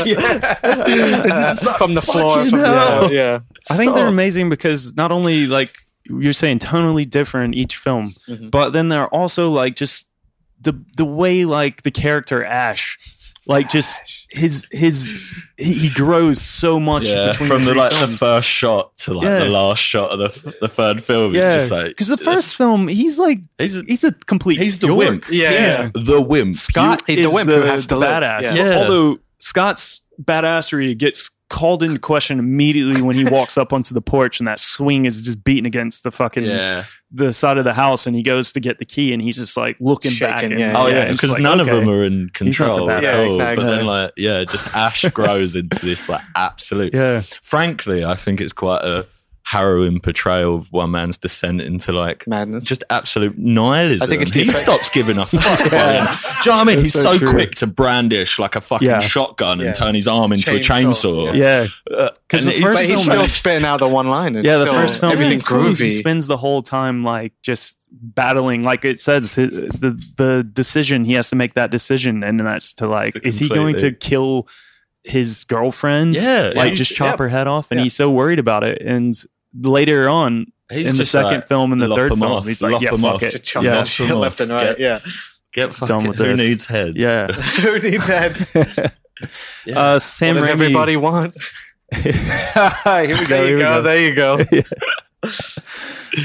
yeah, 0.06 0.58
And 0.64 0.80
like, 1.66 1.78
from 1.78 1.94
the 1.94 2.02
floor. 2.02 2.46
From 2.46 2.60
hell." 2.60 3.08
the, 3.08 3.16
yeah, 3.16 3.40
I 3.72 3.76
think 3.76 3.96
they're 3.96 4.08
amazing 4.08 4.50
because 4.50 4.96
not 4.96 5.12
only 5.12 5.48
like 5.48 5.78
you're 6.08 6.34
saying 6.34 6.60
tonally 6.60 7.10
different 7.10 7.56
each 7.56 7.76
film, 7.78 8.15
Mhm. 8.28 8.52
but 8.52 8.72
then 8.72 8.89
they're 8.89 9.08
also 9.08 9.50
like 9.50 9.76
just 9.76 10.08
the 10.62 10.74
the 10.98 11.06
way 11.06 11.46
like 11.46 11.84
the 11.84 11.91
character 11.91 12.44
Ash, 12.44 12.98
like 13.48 13.70
just 13.70 14.02
his 14.32 14.65
his 14.72 15.34
he, 15.58 15.74
he 15.74 15.89
grows 15.89 16.41
so 16.41 16.80
much 16.80 17.04
Yeah, 17.04 17.32
between 17.32 17.50
from 17.50 17.65
the 17.65 17.72
three 17.72 17.80
like 17.82 17.91
the 18.00 18.08
first 18.08 18.50
shot 18.50 18.96
to 18.98 19.13
like 19.13 19.26
Yeah. 19.26 19.39
the 19.39 19.50
last 19.50 19.80
shot 19.80 20.12
of 20.12 20.20
the 20.20 20.54
the 20.62 20.68
third 20.68 21.04
film. 21.04 21.34
yeah, 21.34 21.46
It's 21.48 21.56
just 21.56 21.72
like 21.72 21.88
because 21.89 22.08
the 22.08 22.18
first 22.18 22.56
film 22.56 22.88
he's 22.88 23.20
like 23.20 23.39
he's 23.58 23.76
a, 23.76 23.84
he's 23.88 24.04
a 24.04 24.12
complete 24.26 24.60
he's 24.60 24.80
the 24.80 24.88
dork. 24.88 24.98
wimp. 25.00 25.24
Yeah, 25.30 25.52
he's 25.91 26.06
the 26.06 26.22
wimp. 26.22 26.56
Scott 26.56 27.04
He's 27.08 27.18
the 27.24 27.28
is 27.30 27.34
wimp 27.34 27.50
the, 27.50 27.56
who 27.58 27.62
has 27.63 27.88
the 27.88 27.98
badass. 27.98 28.44
Yeah. 28.44 28.56
Yeah. 28.56 28.78
Although 28.80 29.20
Scott's 29.39 30.02
badassery 30.22 30.98
gets 30.98 31.30
called 31.50 31.84
into 31.84 32.00
question 32.00 32.40
immediately 32.40 33.02
when 33.02 33.16
he 33.16 33.24
walks 33.32 33.58
up 33.58 33.72
onto 33.72 33.94
the 33.94 34.02
porch 34.02 34.40
and 34.40 34.48
that 34.48 34.60
swing 34.60 35.06
is 35.06 35.22
just 35.22 35.44
beating 35.44 35.66
against 35.66 36.04
the 36.04 36.12
fucking 36.12 36.44
yeah. 36.44 36.86
the 37.12 37.32
side 37.32 37.58
of 37.58 37.64
the 37.64 37.74
house 37.74 38.08
and 38.08 38.16
he 38.16 38.24
goes 38.24 38.52
to 38.52 38.60
get 38.60 38.80
the 38.80 38.86
key 38.86 39.14
and 39.14 39.22
he's 39.22 39.36
just 39.36 39.56
like 39.56 39.78
looking 39.80 40.12
back 40.20 40.44
and, 40.44 40.58
yeah, 40.58 40.74
Oh 40.76 40.88
yeah, 40.88 41.04
it's 41.04 41.14
because 41.14 41.34
like, 41.34 41.42
none 41.42 41.62
okay. 41.62 41.70
of 41.70 41.78
them 41.78 41.90
are 41.90 42.04
in 42.04 42.30
control 42.30 42.90
at 42.90 43.04
guy. 43.04 43.18
all. 43.18 43.24
Yeah, 43.24 43.32
exactly. 43.32 43.64
But 43.64 43.70
then, 43.70 43.86
like, 43.86 44.12
yeah, 44.18 44.44
just 44.44 44.74
Ash 44.76 45.04
grows 45.14 45.56
into 45.56 45.86
this 45.86 46.10
like 46.10 46.24
absolute. 46.36 46.94
yeah 46.94 47.22
Frankly, 47.42 48.04
I 48.04 48.16
think 48.16 48.42
it's 48.42 48.54
quite 48.54 48.84
a 48.84 49.06
harrowing 49.48 50.00
portrayal 50.00 50.56
of 50.56 50.72
one 50.72 50.90
man's 50.90 51.18
descent 51.18 51.62
into 51.62 51.92
like 51.92 52.26
madness. 52.28 52.64
just 52.64 52.84
absolute 52.90 53.38
nihilism. 53.38 54.04
I 54.04 54.10
think 54.10 54.24
he 54.26 54.32
different- 54.44 54.58
stops 54.64 54.90
giving 54.90 55.18
a 55.20 55.26
fuck. 55.28 55.60
by 55.60 55.70
then. 55.70 56.04
Do 56.04 56.50
you 56.50 56.52
know 56.52 56.58
what 56.58 56.62
I 56.62 56.64
mean? 56.64 56.76
That's 56.78 56.94
He's 56.94 56.94
so 57.04 57.18
so, 57.18 57.26
quick 57.32 57.52
to 57.56 57.68
brandish 57.68 58.40
like 58.40 58.56
a 58.56 58.62
fucking 58.62 58.88
Yeah. 58.88 59.00
shotgun 59.00 59.60
Yeah. 59.60 59.68
and 59.68 59.76
turn 59.76 59.94
his 59.96 60.08
arm 60.08 60.32
into 60.34 60.50
a 60.56 60.60
Chainsaw. 60.60 61.30
chainsaw. 61.32 61.36
yeah 61.36 61.68
uh, 61.96 62.10
because 62.28 62.46
and 62.46 62.54
the 62.54 62.58
he- 62.58 62.62
first 62.64 62.78
But 62.78 62.86
he's 62.86 62.94
film- 62.96 63.04
still 63.06 63.28
spitting 63.28 63.66
out 63.66 63.80
the 63.80 63.88
one 63.88 64.10
line. 64.10 64.34
yeah 64.44 64.58
the 64.58 64.66
first 64.66 65.00
film 65.00 65.12
everything's 65.12 65.48
he, 65.80 65.86
he 65.86 65.92
spends 65.96 66.26
the 66.28 66.38
whole 66.38 66.62
time 66.64 67.04
like 67.04 67.34
just 67.44 67.78
battling 67.92 68.64
like 68.64 68.84
it 68.84 69.00
says 69.00 69.36
hi- 69.36 69.46
the 69.46 70.02
the 70.18 70.44
decision 70.52 71.06
he 71.06 71.14
has 71.14 71.30
to 71.30 71.36
make 71.36 71.54
that 71.54 71.70
decision 71.72 72.24
and 72.24 72.40
that's 72.40 72.74
to 72.74 72.88
like 72.88 73.14
is 73.26 73.38
he 73.40 73.48
going 73.48 73.76
to 73.76 73.92
kill 73.92 74.48
his 75.04 75.44
girlfriend 75.44 76.16
Yeah, 76.16 76.52
like 76.56 76.70
he's- 76.70 76.80
just 76.80 76.96
chop 76.96 77.20
yeah. 77.20 77.24
her 77.26 77.30
head 77.30 77.46
off 77.48 77.70
and 77.70 77.80
Yeah. 77.80 77.84
he's 77.84 77.94
so 77.96 78.10
worried 78.10 78.40
about 78.40 78.64
it 78.64 78.82
and 78.82 79.14
later 79.62 80.08
on 80.10 80.46
he's 80.72 80.89
in 80.89 80.96
the 80.98 81.06
second 81.06 81.32
like, 81.36 81.48
film 81.48 81.72
and 81.72 81.82
the 81.82 81.88
lop 81.88 81.98
third 81.98 82.12
'em 82.12 82.20
film 82.20 82.32
off, 82.32 82.46
he's 82.48 82.62
like 82.62 82.74
lop 82.74 82.82
yeah 82.82 82.94
'em 82.94 83.00
fuck 83.02 83.15
off. 83.15 83.24
it 83.24 83.32
to 83.32 83.39
chop 83.39 83.63
yeah 83.63 83.72
that 83.72 83.88
shit 83.88 84.10
left 84.12 84.41
off, 84.41 84.41
and 84.41 84.52
right. 84.52 84.78
get- 84.78 84.80
Yeah. 84.80 85.00
Get 85.54 85.74
fucking, 85.74 86.08
with 86.10 86.18
who 86.18 86.26
this. 86.36 86.39
needs 86.39 86.65
heads? 86.65 86.98
yeah 86.98 87.28
Who 87.62 87.80
need 87.80 88.02
that? 88.08 88.94
Yeah. 89.65 89.80
uh 89.80 90.00
Sam 90.00 90.36
what 90.36 90.44
Raimi 90.46 90.50
everybody 90.50 90.98
want? 90.98 91.36
here 91.94 92.06
we 93.08 93.26
go 93.26 93.26
There 93.28 93.48
you 93.48 93.56
we 93.56 93.62
go. 93.62 93.82
There 93.82 94.02
you 94.10 94.15
go. 94.15 94.39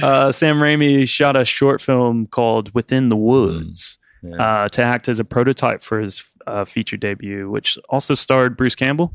uh, 0.02 0.32
Sam 0.32 0.56
Raimi 0.58 1.08
shot 1.08 1.36
a 1.36 1.44
short 1.44 1.80
film 1.80 2.26
called 2.26 2.72
Within 2.74 3.08
the 3.08 3.16
Woods 3.16 3.98
Yeah. 4.22 4.36
uh, 4.64 4.68
to 4.70 4.82
act 4.82 5.08
as 5.08 5.18
a 5.20 5.24
prototype 5.24 5.82
for 5.82 6.00
his 6.00 6.22
uh, 6.46 6.64
feature 6.64 6.96
debut, 6.96 7.48
which 7.50 7.78
also 7.88 8.14
starred 8.14 8.56
Bruce 8.56 8.74
Campbell. 8.74 9.14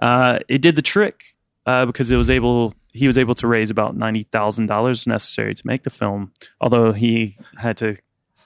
Uh, 0.00 0.38
it 0.48 0.60
did 0.62 0.74
the 0.76 0.82
trick 0.82 1.34
uh, 1.66 1.86
because 1.86 2.10
it 2.10 2.16
was 2.16 2.30
able 2.30 2.74
he 2.92 3.06
was 3.06 3.16
able 3.16 3.34
to 3.34 3.46
raise 3.46 3.70
about 3.70 3.96
ninety 3.96 4.22
thousand 4.24 4.66
dollars 4.66 5.06
necessary 5.06 5.54
to 5.54 5.62
make 5.66 5.82
the 5.84 5.90
film, 5.90 6.32
although 6.60 6.92
he 6.92 7.36
had 7.58 7.76
to 7.78 7.96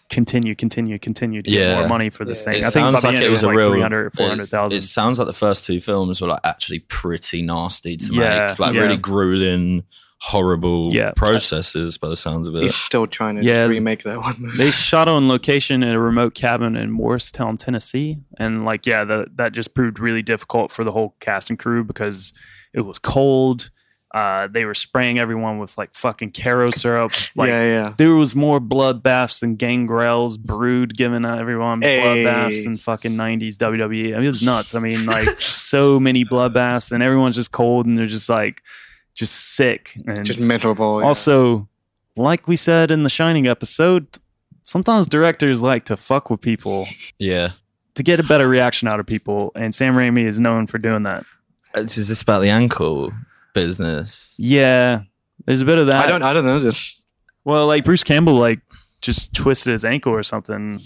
continue, 0.08 0.54
continue, 0.54 0.98
continue 1.00 1.42
to 1.42 1.50
get 1.50 1.76
more 1.80 1.88
money 1.88 2.10
for 2.10 2.24
this 2.24 2.40
Yeah. 2.46 2.52
thing. 2.52 2.54
It 2.54 2.66
I 2.66 2.70
think 2.70 2.72
sounds 2.72 3.02
the 3.02 3.08
like 3.08 3.16
it 3.20 3.28
was 3.28 3.42
a 3.42 3.48
like 3.48 3.56
real 3.56 3.70
300, 3.72 4.06
It, 4.06 4.12
400,000. 4.16 4.78
it 4.78 4.82
sounds 4.82 5.18
like 5.18 5.26
the 5.26 5.32
first 5.32 5.66
two 5.66 5.80
films 5.80 6.20
were 6.20 6.28
like 6.28 6.38
actually 6.44 6.78
pretty 6.78 7.42
nasty 7.42 7.96
to 7.96 8.12
Yeah, 8.14 8.46
make, 8.50 8.58
like 8.60 8.74
yeah. 8.74 8.80
really 8.82 8.96
grueling, 8.98 9.82
horrible 10.20 10.94
Yeah. 10.94 11.10
processes. 11.16 11.98
By 11.98 12.08
the 12.08 12.14
sounds 12.16 12.46
of 12.46 12.54
it, 12.54 12.62
He's 12.62 12.74
still 12.76 13.08
trying 13.08 13.34
to 13.36 13.42
Yeah. 13.42 13.66
remake 13.66 14.04
that 14.04 14.20
one. 14.20 14.36
movie. 14.38 14.56
they 14.58 14.70
shot 14.70 15.08
on 15.08 15.26
location 15.28 15.82
in 15.82 15.88
a 15.90 15.98
remote 16.00 16.34
cabin 16.34 16.76
in 16.76 16.92
Morristown, 16.92 17.56
Tennessee, 17.56 18.18
and 18.38 18.64
like 18.64 18.86
yeah, 18.86 19.02
the, 19.04 19.26
that 19.34 19.52
just 19.52 19.74
proved 19.74 19.98
really 19.98 20.22
difficult 20.22 20.70
for 20.70 20.84
the 20.84 20.92
whole 20.92 21.16
cast 21.20 21.50
and 21.50 21.58
crew 21.58 21.82
because 21.82 22.32
it 22.76 22.82
was 22.82 23.00
cold. 23.00 23.70
Uh, 24.14 24.46
they 24.46 24.64
were 24.64 24.74
spraying 24.74 25.18
everyone 25.18 25.58
with 25.58 25.76
like 25.76 25.92
fucking 25.92 26.30
Karo 26.30 26.70
syrup. 26.70 27.10
Like 27.36 27.48
yeah, 27.48 27.62
yeah. 27.64 27.94
there 27.98 28.14
was 28.14 28.34
more 28.36 28.60
bloodbaths 28.60 29.40
than 29.40 29.56
Gangrel's 29.56 30.36
Brood 30.38 30.96
giving 30.96 31.24
everyone 31.24 31.82
Hey. 31.82 32.00
bloodbaths 32.00 32.64
in 32.64 32.76
fucking 32.76 33.12
90s 33.12 33.56
WWE. 33.56 34.12
I 34.12 34.16
mean, 34.16 34.22
it 34.22 34.26
was 34.26 34.42
nuts. 34.42 34.74
I 34.74 34.80
mean, 34.80 35.04
like 35.04 35.28
so 35.40 35.98
many 35.98 36.24
bloodbaths 36.24 36.92
and 36.92 37.02
everyone's 37.02 37.34
just 37.34 37.50
cold 37.52 37.86
and 37.86 37.98
they're 37.98 38.06
just 38.06 38.28
like 38.28 38.62
just 39.14 39.34
sick 39.54 39.98
and 40.06 40.24
Just 40.24 40.40
miserable. 40.40 41.00
yeah. 41.00 41.06
also, 41.06 41.68
like 42.16 42.46
we 42.48 42.56
said 42.56 42.90
in 42.90 43.02
the 43.02 43.10
Shining 43.10 43.46
episode, 43.46 44.06
sometimes 44.62 45.06
directors 45.06 45.60
like 45.62 45.84
to 45.86 45.96
fuck 45.96 46.30
with 46.30 46.40
people 46.40 46.86
yeah. 47.18 47.50
to 47.96 48.02
get 48.02 48.20
a 48.20 48.22
better 48.22 48.48
reaction 48.48 48.88
out 48.88 49.00
of 49.00 49.06
people, 49.06 49.52
and 49.54 49.74
Sam 49.74 49.94
Raimi 49.94 50.24
is 50.24 50.38
known 50.40 50.66
for 50.66 50.78
doing 50.78 51.02
that. 51.02 51.24
Is 51.76 52.08
this 52.08 52.22
about 52.22 52.40
the 52.40 52.50
ankle 52.50 53.12
business? 53.54 54.34
Yeah, 54.38 55.02
there's 55.44 55.60
a 55.60 55.64
bit 55.64 55.78
of 55.78 55.86
that. 55.88 56.04
I 56.04 56.08
don't. 56.08 56.22
I 56.22 56.32
don't 56.32 56.44
know 56.44 56.58
this. 56.60 57.00
Well, 57.44 57.66
like 57.66 57.84
Bruce 57.84 58.02
Campbell, 58.04 58.34
like 58.34 58.60
just 59.00 59.34
twisted 59.34 59.72
his 59.72 59.84
ankle 59.84 60.12
or 60.12 60.22
something, 60.22 60.80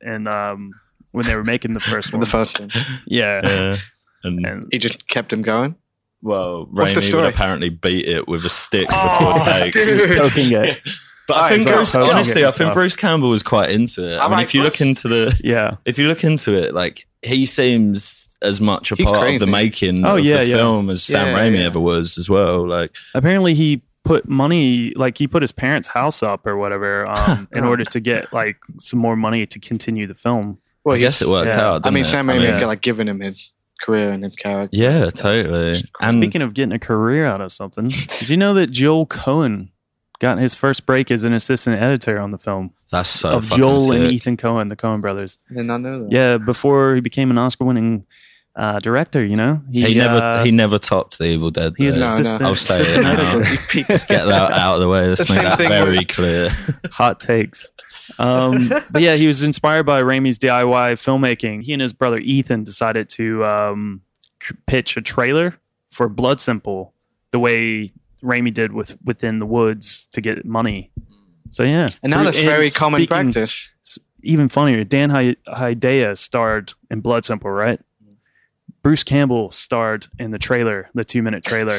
and 0.00 0.28
um, 0.28 0.72
when 1.10 1.26
they 1.26 1.36
were 1.36 1.44
making 1.44 1.74
the 1.74 1.80
first 1.92 2.12
one, 2.12 2.20
The 2.20 2.26
first 2.26 2.58
one. 2.58 2.70
yeah, 3.06 3.40
Yeah. 3.44 3.76
And 4.24 4.46
and 4.46 4.64
He 4.70 4.78
just 4.78 5.08
kept 5.08 5.32
him 5.32 5.42
going. 5.42 5.74
well, 6.22 6.66
What's 6.70 6.98
Raimi 7.00 7.12
would 7.14 7.24
apparently 7.34 7.68
beat 7.70 8.06
it 8.06 8.28
with 8.28 8.44
a 8.44 8.48
stick 8.48 8.86
Oh, 8.90 9.32
before 9.34 9.48
takes. 9.58 9.76
dude. 9.96 10.18
poking 10.18 10.52
it. 10.52 10.80
But 11.28 11.34
I 11.34 11.38
Alright, 11.44 11.52
think 11.62 11.68
Bruce, 11.76 11.94
honestly, 11.94 12.42
I 12.44 12.46
think 12.48 12.54
stuff. 12.54 12.74
Bruce 12.74 12.96
Campbell 12.96 13.30
was 13.30 13.44
quite 13.44 13.70
into 13.70 14.02
it. 14.02 14.06
I 14.14 14.22
mean, 14.22 14.22
Alright, 14.22 14.42
if 14.42 14.54
you 14.54 14.62
look 14.64 14.80
into 14.80 15.06
the, 15.06 15.40
Yeah, 15.44 15.76
if 15.84 15.96
you 15.96 16.08
look 16.08 16.24
into 16.24 16.52
it, 16.52 16.74
like 16.74 17.06
he 17.22 17.46
seems 17.46 18.21
as 18.42 18.60
much 18.60 18.92
a 18.92 18.96
He's 18.96 19.06
part 19.06 19.16
of 19.18 19.38
the 19.40 19.46
crazy. 19.46 19.50
making 19.50 20.04
Oh, 20.04 20.16
of 20.16 20.24
yeah, 20.24 20.38
the 20.38 20.46
yeah. 20.46 20.56
film 20.56 20.90
as 20.90 21.02
Sam 21.02 21.26
Yeah, 21.28 21.38
Raimi 21.38 21.58
yeah. 21.60 21.66
ever 21.66 21.80
was 21.80 22.18
as 22.18 22.28
well. 22.28 22.66
Like, 22.68 22.94
apparently 23.14 23.54
he 23.54 23.82
put 24.04 24.28
money, 24.28 24.92
like 24.96 25.16
he 25.18 25.26
put 25.28 25.42
his 25.42 25.52
parents' 25.52 25.88
house 25.88 26.22
up 26.22 26.46
or 26.46 26.56
whatever, 26.56 27.08
um, 27.16 27.48
in 27.52 27.64
order 27.64 27.84
to 27.84 28.00
get 28.00 28.32
like 28.32 28.56
some 28.78 28.98
more 28.98 29.16
money 29.16 29.46
to 29.46 29.58
continue 29.58 30.06
the 30.06 30.14
film. 30.14 30.58
Well, 30.84 30.94
I 30.94 30.98
he, 30.98 31.02
guess 31.04 31.22
it 31.22 31.28
worked 31.28 31.52
yeah. 31.52 31.60
out. 31.60 31.74
I 31.74 31.78
Didn't 31.90 31.94
mean, 31.94 32.04
it? 32.06 32.08
Sam 32.10 32.28
I 32.30 32.34
Raimi 32.34 32.38
mean, 32.38 32.58
Yeah. 32.60 32.66
like 32.66 32.80
giving 32.80 33.06
him 33.08 33.20
his 33.20 33.50
career 33.80 34.10
and 34.12 34.24
his 34.24 34.34
character. 34.36 34.76
yeah, 34.76 35.10
totally. 35.10 35.80
And 36.00 36.16
Speaking 36.18 36.42
of 36.42 36.54
getting 36.54 36.72
a 36.72 36.78
career 36.78 37.24
out 37.26 37.40
of 37.40 37.52
something, 37.52 37.88
did 37.88 38.28
you 38.28 38.36
know 38.36 38.54
that 38.54 38.70
Joel 38.72 39.06
Coen 39.06 39.68
got 40.20 40.38
his 40.38 40.54
first 40.54 40.86
break 40.86 41.10
as 41.10 41.24
an 41.24 41.32
assistant 41.32 41.80
editor 41.82 42.20
on 42.20 42.30
the 42.30 42.38
film 42.38 42.72
that's 42.92 43.08
so 43.08 43.30
of 43.38 43.44
fucking 43.44 43.58
Joel 43.62 43.92
and. 43.92 44.12
Ethan 44.12 44.36
Coen, 44.36 44.68
the 44.68 44.76
Coen 44.76 45.00
brothers? 45.00 45.38
Did 45.52 45.66
not 45.66 45.80
know 45.80 46.04
that. 46.04 46.12
Yeah, 46.12 46.38
before 46.38 46.94
he 46.94 47.00
became 47.00 47.30
an 47.32 47.38
Oscar-winning 47.38 48.06
uh, 48.54 48.78
director, 48.80 49.24
you 49.24 49.36
know, 49.36 49.62
He, 49.70 49.94
never, 49.94 50.16
uh, 50.16 50.44
he 50.44 50.50
never 50.50 50.78
topped 50.78 51.18
the 51.18 51.24
Evil 51.24 51.50
Dead. 51.50 51.72
he 51.78 51.86
is 51.86 51.96
though. 51.98 52.18
No, 52.22 52.38
no. 52.38 52.46
I'll 52.48 52.54
say 52.54 52.76
it 52.76 52.80
assistant 52.82 53.04
now. 53.04 53.38
editor. 53.38 53.44
He 53.72 53.82
get 53.82 54.06
that 54.08 54.52
out 54.52 54.74
of 54.74 54.80
the 54.80 54.88
way. 54.88 55.08
Let's 55.08 55.28
make 55.28 55.40
that 55.42 55.58
very 55.58 55.98
with- 55.98 56.08
clear. 56.08 56.50
hot 56.90 57.20
takes. 57.20 57.70
Um, 58.18 58.68
but 58.90 59.00
yeah, 59.02 59.16
he 59.16 59.26
was 59.26 59.42
inspired 59.42 59.84
by 59.84 60.02
Raimi's 60.02 60.38
DIY 60.38 60.92
filmmaking. 60.94 61.62
He 61.62 61.72
and 61.72 61.80
his 61.82 61.92
brother 61.92 62.18
Ethan 62.18 62.64
decided 62.64 63.08
to 63.10 63.44
um, 63.44 64.00
pitch 64.66 64.96
a 64.96 65.00
trailer 65.02 65.58
for 65.88 66.08
Blood 66.08 66.40
Simple 66.40 66.94
the 67.30 67.38
way 67.38 67.92
Raimi 68.22 68.52
did 68.52 68.72
with 68.72 68.96
Within 69.04 69.38
the 69.38 69.46
Woods 69.46 70.08
to 70.12 70.20
get 70.20 70.44
money. 70.44 70.90
So 71.50 71.62
yeah, 71.64 71.88
And 72.02 72.10
now 72.10 72.22
that's 72.24 72.36
And 72.36 72.46
very 72.46 72.70
common 72.70 73.00
speaking- 73.00 73.32
practice. 73.32 73.70
Even 74.24 74.48
funnier, 74.48 74.84
Dan 74.84 75.10
Hi- 75.10 75.36
Hedaya 75.48 76.16
starred 76.16 76.72
in 76.90 77.00
Blood 77.00 77.24
Simple, 77.24 77.50
right? 77.50 77.80
Bruce 78.82 79.04
Campbell 79.04 79.50
starred 79.50 80.06
in 80.18 80.30
the 80.32 80.38
trailer, 80.38 80.90
the 80.94 81.04
two-minute 81.04 81.44
trailer 81.44 81.78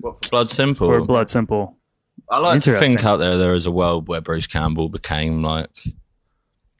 Blood 0.30 0.50
Simple. 0.50 0.86
for 0.88 1.00
Blood 1.04 1.30
Simple. 1.30 1.76
I 2.28 2.38
like 2.38 2.62
to 2.62 2.78
think 2.78 3.04
out 3.04 3.16
there 3.16 3.36
there 3.36 3.54
is 3.54 3.66
a 3.66 3.70
world 3.70 4.08
where 4.08 4.20
Bruce 4.20 4.46
Campbell 4.46 4.88
became 4.88 5.42
like 5.42 5.70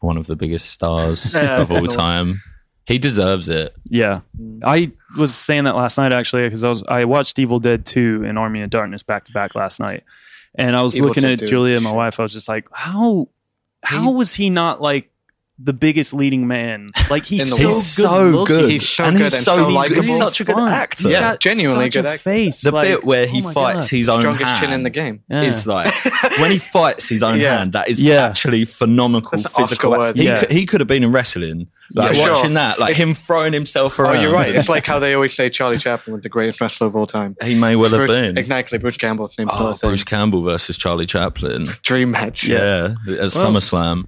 one 0.01 0.17
of 0.17 0.27
the 0.27 0.37
biggest 0.37 0.67
stars 0.71 1.35
of 1.35 1.71
all 1.71 1.87
time. 1.87 2.43
He 2.87 2.99
deserves 2.99 3.49
it. 3.49 3.75
Yeah, 3.89 4.21
I 4.65 4.93
was 5.19 5.35
saying 5.35 5.65
that 5.65 5.77
last 5.77 5.99
night 5.99 6.13
actually 6.13 6.45
because 6.45 6.65
I 6.65 6.69
was 6.69 6.83
I 6.89 7.05
watched 7.05 7.39
Evil 7.39 7.61
Dead 7.61 7.85
Two 7.87 8.25
and 8.27 8.39
Army 8.39 8.63
of 8.63 8.71
Darkness 8.71 9.03
back 9.03 9.25
to 9.25 9.33
back 9.33 9.55
last 9.55 9.79
night, 9.81 10.03
And 10.55 10.75
I 10.75 10.83
was 10.83 10.97
Evil 10.97 11.09
looking 11.09 11.25
at 11.25 11.39
dude. 11.39 11.49
Julia, 11.49 11.81
my 11.81 11.93
wife. 11.93 12.19
I 12.19 12.23
was 12.23 12.33
just 12.33 12.49
like, 12.49 12.67
how 12.73 13.29
how 13.83 14.11
was 14.11 14.35
he 14.35 14.51
not 14.51 14.81
like 14.81 15.10
the 15.63 15.73
biggest 15.73 16.15
leading 16.15 16.47
man? 16.47 16.91
Like 17.11 17.25
he's 17.27 17.49
so 17.49 17.57
world. 17.57 17.67
good 17.67 17.71
He's 17.75 17.87
so 17.93 18.29
looking. 18.31 18.57
good. 18.57 18.71
He's 18.71 18.89
so 18.89 19.05
and 19.05 19.17
good 19.17 19.25
he's 19.25 19.35
and 19.35 19.43
so, 19.43 19.73
so 19.73 19.95
he's 20.03 20.17
such 20.17 20.41
a 20.41 20.45
good 20.45 20.59
actor. 20.59 21.03
He's 21.05 21.13
Yeah, 21.13 21.21
got 21.21 21.41
genuinely 21.41 21.87
such 21.87 21.93
good 21.95 22.07
a 22.07 22.09
actor. 22.11 22.19
face. 22.23 22.61
The 22.63 22.71
like, 22.71 22.89
bit 22.89 23.05
where 23.05 23.27
he 23.27 23.43
oh 23.45 23.51
fights 23.53 23.91
God. 23.91 23.97
his 23.97 24.09
own 24.09 24.21
Strongest 24.21 24.45
hand 24.45 24.61
chin 24.65 24.73
in 24.73 24.83
the 24.85 24.91
game. 24.91 25.23
Yeah. 25.29 25.43
is 25.43 25.67
like 25.67 25.93
when 26.39 26.51
he 26.51 26.59
fights 26.59 27.09
his 27.09 27.23
own 27.23 27.39
Yeah. 27.41 27.59
hand. 27.59 27.73
That 27.75 27.89
is 27.89 28.03
Yeah. 28.03 28.25
actually 28.27 28.65
phenomenal 28.65 29.29
That's 29.31 29.55
physical. 29.55 29.93
Oscar-worthy. 29.93 30.21
He, 30.21 30.27
Yeah. 30.29 30.41
could, 30.41 30.53
he 30.53 30.67
could 30.67 30.81
have 30.81 30.89
been 30.89 31.03
in 31.05 31.13
wrestling. 31.13 31.69
Like 31.93 32.15
Yeah, 32.17 32.29
watching 32.29 32.43
sure. 32.45 32.55
that, 32.55 32.79
like 32.79 32.95
him 32.95 33.15
throwing 33.15 33.53
himself 33.53 33.99
around. 33.99 34.17
Oh, 34.19 34.21
you're 34.23 34.33
right. 34.33 34.55
It's 34.55 34.69
like 34.69 34.87
how 34.87 35.01
they 35.01 35.13
always 35.15 35.35
say 35.35 35.51
Charlie 35.51 35.77
Chaplin 35.79 36.15
was 36.15 36.23
the 36.23 36.29
greatest 36.29 36.61
wrestler 36.61 36.87
of 36.87 36.95
all 36.95 37.07
time. 37.07 37.37
He 37.43 37.57
may 37.57 37.75
well 37.75 37.91
have 37.91 38.07
been. 38.07 38.39
Exactly, 38.39 38.79
Bruce 38.79 38.97
Campbell. 38.97 39.29
Same 39.37 39.49
Oh, 39.51 39.73
sort 39.73 39.75
of 39.75 39.81
Bruce. 39.91 40.05
Campbell 40.05 40.43
versus 40.43 40.79
Charlie 40.79 41.07
Chaplin. 41.07 41.67
Dream 41.83 42.13
match. 42.13 42.47
Yeah, 42.47 42.95
at 43.09 43.17
Well- 43.19 43.29
SummerSlam. 43.29 44.05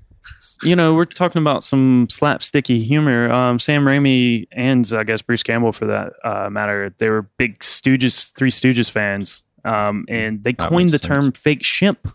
You 0.62 0.76
know, 0.76 0.94
we're 0.94 1.04
talking 1.04 1.40
about 1.40 1.64
some 1.64 2.06
slapsticky 2.08 2.82
humor. 2.82 3.30
Um, 3.30 3.58
Sam 3.58 3.84
Raimi 3.84 4.46
and 4.52 4.90
I 4.92 5.04
guess 5.04 5.22
Bruce 5.22 5.42
Campbell, 5.42 5.72
for 5.72 5.86
that 5.86 6.12
uh, 6.24 6.50
matter, 6.50 6.94
they 6.98 7.10
were 7.10 7.22
big 7.22 7.60
Stooges, 7.60 8.32
Three 8.32 8.50
Stooges 8.50 8.90
fans, 8.90 9.42
um, 9.64 10.04
and 10.08 10.42
they 10.44 10.52
That 10.52 10.68
coined 10.68 10.90
the 10.90 10.94
makes 10.94 11.06
term 11.06 11.32
"fake 11.32 11.64
shimp" 11.64 12.08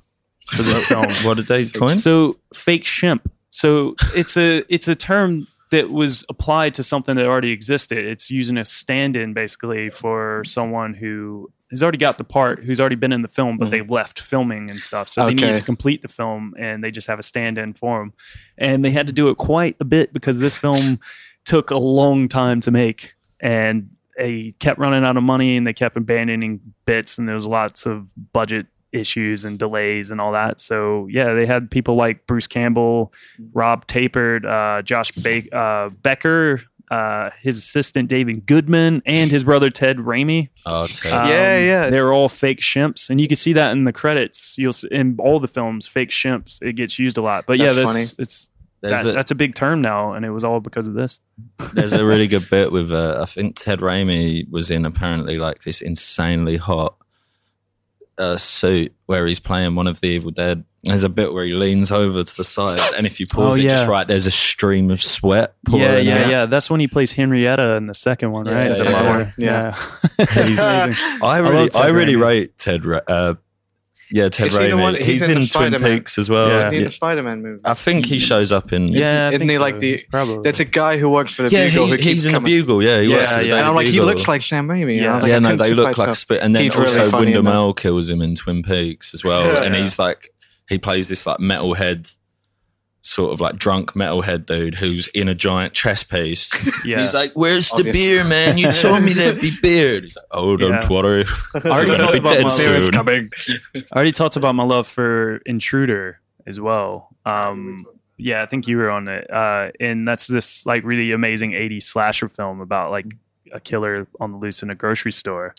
for 0.47 0.63
this 0.63 0.85
film. 0.87 1.07
What 1.23 1.35
did 1.35 1.47
they 1.47 1.65
coin? 1.65 1.95
So, 1.95 2.37
fake 2.53 2.85
shimp. 2.85 3.31
So 3.49 3.95
it's 4.13 4.37
a 4.37 4.63
it's 4.73 4.87
a 4.87 4.95
term 4.95 5.47
that 5.71 5.89
was 5.89 6.23
applied 6.29 6.73
to 6.75 6.83
something 6.83 7.15
that 7.15 7.25
already 7.25 7.51
existed. 7.51 8.05
It's 8.05 8.29
using 8.29 8.57
a 8.57 8.63
stand-in 8.63 9.33
basically 9.33 9.89
for 9.89 10.43
someone 10.45 10.93
who 10.93 11.51
has 11.71 11.83
already 11.83 11.97
got 11.97 12.17
the 12.17 12.23
part, 12.23 12.63
who's 12.63 12.79
already 12.79 12.95
been 12.95 13.11
in 13.11 13.21
the 13.21 13.27
film, 13.27 13.57
but 13.57 13.67
Mhm. 13.67 13.71
they've 13.71 13.89
left 13.91 14.19
filming 14.21 14.69
and 14.71 14.81
stuff. 14.81 15.09
So 15.09 15.21
they 15.25 15.33
Okay. 15.33 15.47
need 15.47 15.57
to 15.57 15.63
complete 15.63 16.01
the 16.01 16.07
film, 16.07 16.53
and 16.57 16.83
they 16.83 16.91
just 16.91 17.07
have 17.07 17.19
a 17.19 17.23
stand-in 17.23 17.73
for 17.73 18.01
him. 18.01 18.13
And 18.57 18.85
they 18.85 18.91
had 18.91 19.07
to 19.07 19.13
do 19.13 19.27
it 19.29 19.37
quite 19.37 19.75
a 19.79 19.85
bit 19.85 20.13
because 20.13 20.39
this 20.39 20.55
film 20.55 20.99
took 21.45 21.69
a 21.71 21.77
long 21.77 22.27
time 22.27 22.59
to 22.61 22.71
make, 22.71 23.13
and 23.39 23.89
they 24.17 24.53
kept 24.59 24.79
running 24.79 25.03
out 25.03 25.17
of 25.17 25.23
money, 25.23 25.57
and 25.57 25.67
they 25.67 25.73
kept 25.73 25.95
abandoning 25.97 26.59
bits, 26.85 27.17
and 27.17 27.27
there 27.27 27.35
was 27.35 27.45
lots 27.47 27.85
of 27.85 28.11
budget 28.33 28.67
issues 28.93 29.43
and 29.43 29.59
delays 29.59 30.09
and 30.09 30.21
all 30.21 30.31
that. 30.31 30.59
So 30.61 31.07
yeah, 31.11 31.33
they 31.33 31.45
had 31.45 31.69
people 31.69 31.95
like 31.95 32.25
Bruce 32.25 32.47
Campbell, 32.47 33.13
Rob 33.53 33.85
Tapert, 33.87 34.45
uh, 34.45 34.81
Josh 34.81 35.11
ba- 35.11 35.55
uh, 35.55 35.89
Becker, 35.89 36.61
uh, 36.89 37.29
his 37.41 37.57
assistant 37.57 38.09
David 38.09 38.45
Goodman, 38.45 39.01
and 39.05 39.29
his 39.31 39.43
brother 39.43 39.69
Ted 39.69 39.97
Raimi. 39.97 40.49
Oh, 40.65 40.87
Ted. 40.87 41.11
Um, 41.13 41.27
Yeah, 41.29 41.57
yeah. 41.59 41.89
They're 41.89 42.13
all 42.13 42.29
fake 42.29 42.59
shimps, 42.61 43.09
and 43.09 43.19
you 43.19 43.27
can 43.27 43.35
see 43.35 43.53
that 43.53 43.71
in 43.71 43.83
the 43.83 43.93
credits. 43.93 44.55
You'll 44.57 44.73
see, 44.73 44.87
in 44.91 45.15
all 45.19 45.39
the 45.39 45.47
films, 45.47 45.85
fake 45.87 46.09
shimps. 46.11 46.59
It 46.61 46.73
gets 46.73 46.97
used 46.97 47.17
a 47.17 47.21
lot, 47.21 47.45
but 47.45 47.57
yeah, 47.57 47.73
That's 47.73 47.77
that's 47.77 47.87
funny. 47.87 48.05
it's 48.19 48.49
that, 48.81 49.05
a, 49.05 49.11
that's 49.11 49.31
a 49.31 49.35
big 49.35 49.55
term 49.55 49.81
now, 49.81 50.13
and 50.13 50.23
it 50.25 50.29
was 50.29 50.43
all 50.43 50.59
because 50.59 50.87
of 50.87 50.93
this. 50.93 51.19
there's 51.73 51.93
a 51.93 52.05
really 52.11 52.27
good 52.27 52.49
bit 52.49 52.71
with, 52.71 52.91
uh, 52.91 53.19
I 53.21 53.25
think 53.25 53.55
Ted 53.55 53.79
Raimi 53.79 54.49
was 54.49 54.69
in 54.69 54.85
apparently 54.85 55.37
like 55.37 55.63
this 55.63 55.81
insanely 55.81 56.57
hot 56.57 56.95
uh, 58.17 58.37
suit 58.37 58.93
where 59.05 59.25
he's 59.27 59.39
playing 59.39 59.75
one 59.75 59.87
of 59.87 59.99
the 60.01 60.07
Evil 60.07 60.31
Dead. 60.31 60.63
There's 60.83 61.03
a 61.03 61.09
bit 61.09 61.33
where 61.33 61.43
he 61.45 61.53
leans 61.53 61.91
over 61.91 62.23
to 62.23 62.37
the 62.37 62.43
side, 62.43 62.79
and 62.95 63.05
if 63.05 63.19
you 63.19 63.27
pause 63.27 63.59
Oh, 63.59 63.61
it 63.61 63.67
just 63.69 63.87
right, 63.87 64.07
there's 64.07 64.25
a 64.27 64.31
stream 64.31 64.89
of 64.89 65.03
sweat. 65.03 65.53
pouring 65.65 65.83
Yeah, 65.83 65.97
yeah, 65.97 66.23
out. 66.23 66.29
yeah. 66.31 66.45
That's 66.45 66.69
when 66.69 66.79
he 66.79 66.87
plays 66.87 67.11
Henrietta 67.11 67.71
in 67.73 67.87
the 67.87 67.93
second 67.93 68.31
one, 68.31 68.45
Yeah, 68.45 68.53
right? 68.53 68.71
yeah, 68.71 68.77
the 68.77 68.83
yeah. 68.89 69.01
mother. 69.03 69.33
Yeah. 69.37 69.75
It's. 70.19 70.59
I 70.59 70.91
I 71.21 71.37
really, 71.39 71.55
love 71.55 71.69
Ted 71.71 71.81
I, 71.81 71.87
really 71.89 72.13
Raimi. 72.13 72.23
rate 72.23 72.57
Ted. 72.57 72.81
Uh, 73.07 73.35
yeah, 74.11 74.29
Ted 74.29 74.53
Is 74.53 74.57
he 74.59 74.73
one- 74.73 74.95
he's, 74.95 75.05
he's 75.05 75.23
in 75.23 75.31
in, 75.31 75.35
Twin 75.37 75.47
Spider-Man? 75.47 75.97
Peaks 75.97 76.17
as 76.17 76.29
well. 76.29 76.47
Yeah. 76.49 76.67
in 76.69 76.73
Yeah. 76.73 76.83
the 76.85 76.91
Spider-Man 76.91 77.41
movie. 77.41 77.61
I 77.65 77.73
think 77.73 78.05
he 78.05 78.19
shows 78.19 78.51
up 78.51 78.71
in. 78.71 78.87
Yeah, 78.89 79.29
Isn't 79.29 79.39
think 79.39 79.51
he 79.51 79.57
so. 79.57 79.61
like 79.61 79.79
the- 79.79 80.05
probably? 80.11 80.39
There's 80.43 80.57
the 80.57 80.65
guy 80.65 80.97
who 80.97 81.09
works 81.09 81.33
for 81.35 81.43
the 81.43 81.49
Yeah, 81.49 81.69
Bugle 81.69 81.85
he, 81.85 81.91
who 81.91 81.95
he's 81.97 82.05
keeps 82.05 82.25
in 82.25 82.33
the. 82.33 82.39
Bugle. 82.39 82.81
Yeah, 82.83 83.01
he 83.01 83.07
Yeah, 83.09 83.17
works 83.17 83.31
for 83.33 83.39
the 83.39 83.43
yeah. 83.45 83.49
Daily 83.49 83.59
And 83.59 83.67
I'm 83.69 83.75
like, 83.75 83.87
he 83.87 84.01
looks 84.01 84.27
like 84.27 84.41
Sam 84.43 84.67
Raimi. 84.67 84.95
Yeah. 84.97 85.01
Yeah, 85.03 85.17
like, 85.19 85.27
yeah, 85.29 85.39
no, 85.39 85.55
they 85.55 85.73
look 85.73 85.87
like 85.87 85.95
tell. 85.97 86.09
a 86.09 86.15
spit. 86.15 86.41
And 86.41 86.55
then 86.55 86.63
He's 86.63 86.75
also 86.75 86.97
really 86.99 87.11
funny 87.11 87.25
Windom. 87.33 87.47
Earle 87.47 87.73
kills 87.73 88.09
him 88.09 88.21
in 88.21 88.35
Twin 88.35 88.63
Peaks 88.63 89.13
as 89.13 89.23
well. 89.23 89.63
And 89.63 89.75
he's 89.75 89.99
like, 89.99 90.29
he 90.69 90.77
plays 90.77 91.07
this 91.09 91.25
like 91.25 91.37
metalhead, 91.39 92.13
sort 93.07 93.31
of 93.31 93.39
like 93.39 93.55
drunk 93.55 93.93
metalhead 93.93 94.45
dude 94.45 94.75
who's 94.75 95.07
in 95.09 95.29
a 95.29 95.33
giant 95.35 95.73
chess 95.73 96.03
piece. 96.03 96.49
Yeah. 96.85 96.99
He's 97.01 97.13
like, 97.13 97.31
"Where's 97.33 97.69
the 97.69 97.83
beer, 97.91 98.23
man? 98.23 98.57
You 98.57 98.71
told 98.83 99.03
me 99.03 99.13
there'd 99.13 99.41
be 99.41 99.51
beer." 99.61 100.01
He's 100.01 100.15
like, 100.15 100.25
"Oh, 100.31 100.55
don't 100.57 100.83
Yeah. 100.83 100.89
worry." 100.89 101.25
I 101.55 101.69
already 101.69 101.97
talked 101.97 102.17
about 102.17 102.41
my 102.43 102.49
soon. 102.49 102.91
coming. 102.91 103.31
I 103.75 103.81
already 103.95 104.11
talked 104.11 104.35
about 104.35 104.55
my 104.55 104.63
love 104.63 104.87
for 104.87 105.37
Intruder 105.45 106.19
as 106.45 106.59
well. 106.59 107.09
Um, 107.25 107.85
yeah, 108.17 108.41
I 108.41 108.45
think 108.45 108.67
you 108.67 108.77
were 108.77 108.89
on 108.89 109.07
it. 109.07 109.29
Uh, 109.31 109.71
and 109.79 110.07
that's 110.07 110.27
this 110.27 110.65
like 110.65 110.83
really 110.83 111.11
amazing 111.11 111.51
80s 111.51 111.83
slasher 111.83 112.29
film 112.29 112.61
about 112.61 112.91
like 112.91 113.07
a 113.51 113.59
killer 113.59 114.07
on 114.19 114.31
the 114.31 114.37
loose 114.37 114.61
in 114.63 114.69
a 114.69 114.75
grocery 114.75 115.11
store. 115.11 115.55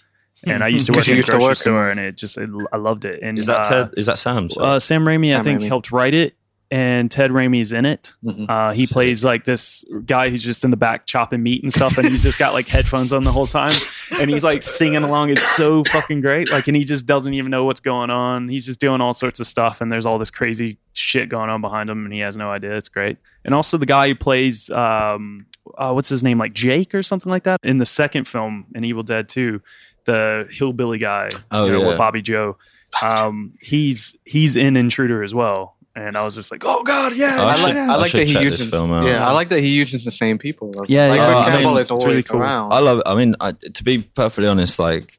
And 0.47 0.63
I 0.65 0.69
used 0.69 0.87
to 0.87 0.93
work 0.97 1.09
in 1.09 1.19
a 1.19 1.23
grocery 1.23 1.57
store, 1.57 1.91
and 1.91 1.99
it 2.01 2.17
just 2.17 2.39
I 2.39 2.77
loved 2.77 3.05
it. 3.05 3.21
And 3.23 3.39
Is 3.39 3.47
that 3.47 3.67
uh, 3.67 3.69
Ted? 3.69 3.95
Is 3.97 4.07
that 4.07 4.19
Sam? 4.19 4.49
Uh, 4.57 4.79
Sam 4.79 5.05
Raimi, 5.05 5.37
I 5.37 5.43
think, 5.43 5.61
Raimi. 5.61 5.67
helped 5.69 5.91
write 5.93 6.15
it, 6.15 6.35
and 6.71 7.11
Ted 7.11 7.31
Raimi's 7.31 7.73
in 7.73 7.87
it. 7.87 8.13
Mhm. 8.25 8.49
Uh, 8.49 8.73
he 8.73 8.85
Sick. 8.87 8.93
plays 8.93 9.25
like 9.25 9.45
this 9.45 9.85
guy 10.05 10.29
who's 10.29 10.43
just 10.43 10.65
in 10.65 10.71
the 10.71 10.77
back 10.77 11.07
chopping 11.07 11.43
meat 11.43 11.63
and 11.63 11.73
stuff, 11.73 11.97
and 11.99 12.07
he's 12.09 12.23
just 12.23 12.39
got 12.39 12.53
like 12.53 12.69
headphones 12.69 13.13
on 13.13 13.25
the 13.25 13.33
whole 13.33 13.47
time, 13.47 13.75
and 14.21 14.31
he's 14.31 14.45
like 14.45 14.63
singing 14.63 15.03
along. 15.03 15.31
It's 15.31 15.43
so 15.57 15.83
fucking 15.85 16.21
great. 16.21 16.51
Like, 16.51 16.69
and 16.69 16.77
he 16.77 16.85
just 16.85 17.07
doesn't 17.07 17.33
even 17.35 17.51
know 17.51 17.65
what's 17.65 17.81
going 17.81 18.11
on. 18.11 18.49
He's 18.49 18.67
just 18.67 18.81
doing 18.81 19.01
all 19.01 19.13
sorts 19.13 19.41
of 19.41 19.47
stuff, 19.47 19.81
and 19.81 19.91
there's 19.91 20.05
all 20.07 20.19
this 20.19 20.31
crazy 20.31 20.79
shit 20.93 21.29
going 21.29 21.49
on 21.51 21.61
behind 21.61 21.89
him, 21.89 22.05
and 22.05 22.13
he 22.13 22.21
has 22.21 22.37
no 22.37 22.49
idea. 22.49 22.77
It's 22.77 22.89
great. 22.89 23.17
And 23.45 23.55
also 23.55 23.79
the 23.79 23.87
guy 23.87 24.09
who 24.09 24.15
plays, 24.15 24.69
um, 24.71 25.39
uh, 25.79 25.93
what's 25.93 26.09
his 26.11 26.23
name, 26.23 26.39
like 26.39 26.53
Jake 26.53 26.95
or 26.95 27.03
something 27.03 27.31
like 27.31 27.45
that, 27.45 27.61
in 27.63 27.79
the 27.79 27.87
second 27.87 28.25
film 28.29 28.67
in 28.75 28.85
Evil 28.85 29.03
Dead 29.03 29.29
2, 29.29 29.63
the 30.05 30.47
hillbilly 30.51 30.99
guy, 30.99 31.29
Oh, 31.51 31.65
you 31.67 31.73
know, 31.73 31.81
yeah. 31.83 31.89
with 31.89 31.99
Bobby 31.99 32.21
Joe. 32.21 32.57
Um, 33.03 33.53
he's 33.61 34.17
he's 34.25 34.57
in 34.57 34.77
Intruder 34.77 35.23
as 35.23 35.35
well, 35.35 35.77
and 35.99 36.17
I 36.17 36.23
was 36.25 36.35
just 36.35 36.51
like, 36.51 36.63
oh 36.65 36.83
god, 36.83 37.15
yeah, 37.17 37.43
I 37.43 37.49
I 37.51 37.55
should- 37.57 37.65
like, 37.65 37.77
I 37.77 37.97
like 37.97 38.11
should 38.11 38.21
that 38.21 38.27
he 38.29 38.33
check 38.35 38.43
uses. 38.45 38.61
this 38.61 38.71
film 38.71 38.93
out. 38.93 39.05
Yeah, 39.07 39.27
I 39.27 39.33
like 39.33 39.49
that 39.51 39.61
he 39.61 39.69
uses 39.77 40.05
the 40.05 40.11
same 40.11 40.39
people. 40.39 40.73
Yeah, 40.89 41.09
like 41.09 41.17
yeah. 41.19 41.29
Rick 41.29 41.37
Uh, 41.37 41.41
I 41.59 41.65
mean, 41.65 41.77
it's 41.79 41.91
always 41.91 42.07
really 42.07 42.23
cool. 42.23 42.41
around. 42.41 42.73
I 42.73 42.79
love. 42.81 43.03
I 43.05 43.15
mean, 43.15 43.35
I, 43.41 43.53
to 43.53 43.85
be 43.85 43.99
perfectly 43.99 44.49
honest, 44.49 44.79
like 44.79 45.13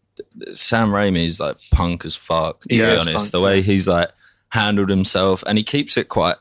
Sam 0.54 0.90
Raimi's 0.90 1.40
like 1.40 1.58
punk 1.72 2.06
as 2.06 2.16
fuck. 2.16 2.62
To 2.62 2.68
He 2.70 2.80
be 2.80 2.86
honest, 2.86 3.18
punk, 3.18 3.32
the 3.32 3.42
way 3.42 3.58
yeah. 3.58 3.62
he's 3.64 3.88
like 3.88 4.10
handled 4.50 4.90
himself, 4.90 5.44
and 5.48 5.58
he 5.58 5.64
keeps 5.64 5.98
it 5.98 6.10
quite. 6.10 6.36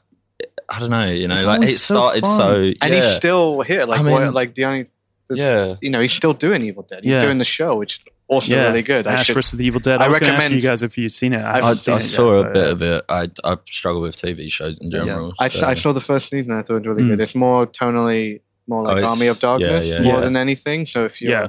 I 0.68 0.80
don't 0.80 0.90
know. 0.90 1.06
You 1.10 1.28
know, 1.28 1.36
It's 1.36 1.44
like 1.44 1.62
it 1.62 1.78
so 1.78 1.94
started 1.94 2.24
fun. 2.24 2.36
so. 2.36 2.72
and 2.82 2.92
he's 2.94 3.14
still 3.16 3.62
here. 3.62 3.84
Like 3.86 4.00
I 4.00 4.02
mean- 4.02 4.12
what, 4.12 4.34
like 4.34 4.54
the 4.54 4.64
only 4.66 4.86
yeah. 5.30 5.76
you 5.80 5.90
know 5.90 6.00
he's 6.00 6.12
still 6.12 6.32
doing 6.34 6.62
Evil 6.62 6.82
Dead. 6.88 7.04
He's 7.04 7.10
Yeah. 7.12 7.20
doing 7.20 7.38
the 7.38 7.44
show, 7.44 7.74
which 7.76 7.94
is 7.94 8.00
also 8.28 8.52
yeah, 8.54 8.66
really 8.68 8.82
good. 8.82 9.06
I 9.06 9.14
Ash 9.14 9.26
should. 9.26 9.34
versus 9.34 9.58
the 9.58 9.64
Evil 9.66 9.80
Dead. 9.80 10.00
I, 10.00 10.04
I 10.04 10.08
was 10.08 10.16
ask 10.18 10.22
recommend- 10.26 10.54
you 10.54 10.60
guys 10.60 10.82
if 10.82 10.96
you've 10.96 11.10
seen 11.12 11.32
it. 11.32 11.40
I, 11.40 11.54
I've- 11.58 11.66
I, 11.66 11.74
seen 11.74 11.94
I 11.94 11.96
it 11.96 12.00
saw 12.02 12.36
yet, 12.36 12.46
a 12.46 12.50
bit 12.52 12.70
of 12.70 12.82
it. 12.82 13.02
I 13.08 13.28
I 13.44 13.56
struggle 13.68 14.00
with 14.02 14.16
TV 14.16 14.50
shows 14.52 14.76
in 14.80 14.90
general. 14.90 15.34
I, 15.40 15.48
so- 15.48 15.66
I 15.66 15.74
saw 15.74 15.92
the 15.92 16.00
first 16.00 16.30
season. 16.30 16.52
I 16.52 16.62
thought 16.62 16.76
it 16.76 16.86
was 16.88 16.96
really 16.98 17.02
Mm. 17.08 17.16
good. 17.16 17.20
It's 17.20 17.34
more 17.34 17.66
tonally, 17.66 18.40
more 18.66 18.82
like 18.84 19.02
Oh, 19.02 19.08
Army 19.08 19.26
of 19.28 19.38
Darkness, 19.38 19.84
yeah, 19.86 19.96
yeah, 19.96 20.02
more 20.02 20.14
yeah. 20.14 20.20
than 20.20 20.36
anything. 20.36 20.84
So 20.86 21.04
if 21.06 21.20
you, 21.22 21.30
Yeah. 21.30 21.48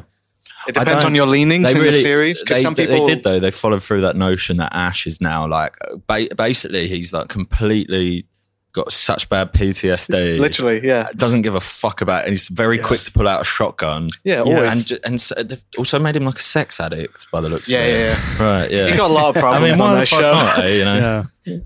it 0.68 0.74
depends 0.76 1.04
on 1.06 1.16
your 1.16 1.26
leanings 1.26 1.64
they 1.66 1.72
in 1.72 1.78
really 1.78 1.98
the 2.00 2.04
series. 2.04 2.38
'cause 2.38 2.48
they, 2.48 2.64
some 2.64 2.76
people, 2.76 3.06
they 3.08 3.16
did 3.16 3.24
though. 3.24 3.40
They 3.40 3.52
followed 3.52 3.84
through 3.84 4.02
that 4.02 4.16
notion 4.16 4.58
that 4.58 4.74
Ash 4.74 5.06
is 5.06 5.20
now 5.22 5.48
like 5.48 5.76
ba- 6.08 6.34
basically 6.36 6.88
he's 6.88 7.12
like 7.14 7.28
completely 7.28 8.26
got 8.72 8.92
such 8.92 9.28
bad 9.30 9.52
PTSD. 9.54 10.40
literally, 10.40 10.86
yeah, 10.86 11.08
doesn't 11.16 11.42
give 11.42 11.56
a 11.56 11.60
fuck 11.62 12.02
about 12.02 12.22
it. 12.22 12.26
And 12.26 12.34
he's 12.34 12.48
very 12.50 12.78
Yeah. 12.78 12.84
quick 12.84 13.02
to 13.02 13.12
pull 13.12 13.28
out 13.28 13.42
a 13.42 13.44
shotgun. 13.44 14.10
yeah, 14.24 14.36
Yeah. 14.36 14.42
always. 14.42 14.72
And 14.72 14.86
ju- 14.86 15.00
and 15.04 15.20
so 15.22 15.36
they've 15.42 15.64
also 15.78 15.98
made 16.00 16.16
him 16.16 16.26
like 16.26 16.38
a 16.38 16.44
sex 16.44 16.80
addict 16.80 17.26
by 17.32 17.42
the 17.42 17.50
looks 17.50 17.68
yeah, 17.68 17.80
of 17.80 17.88
it. 17.88 17.92
yeah, 18.00 18.20
yeah. 18.40 18.44
Right, 18.44 18.72
yeah. 18.72 18.88
He 18.92 18.96
got 18.98 19.10
a 19.10 19.14
lot 19.14 19.30
of 19.30 19.38
I 19.38 19.42
problems 19.42 19.72
mean, 19.72 19.82
on 19.82 19.94
that 19.96 20.00
the 20.02 20.06
show. 20.06 20.22
not, 20.22 20.60
eh, 20.60 20.78
you 20.78 20.86
know? 20.86 21.24
yeah. 21.46 21.58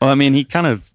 Well, 0.00 0.10
I 0.10 0.14
mean, 0.14 0.32
he 0.32 0.44
kind 0.44 0.66
of 0.66 0.88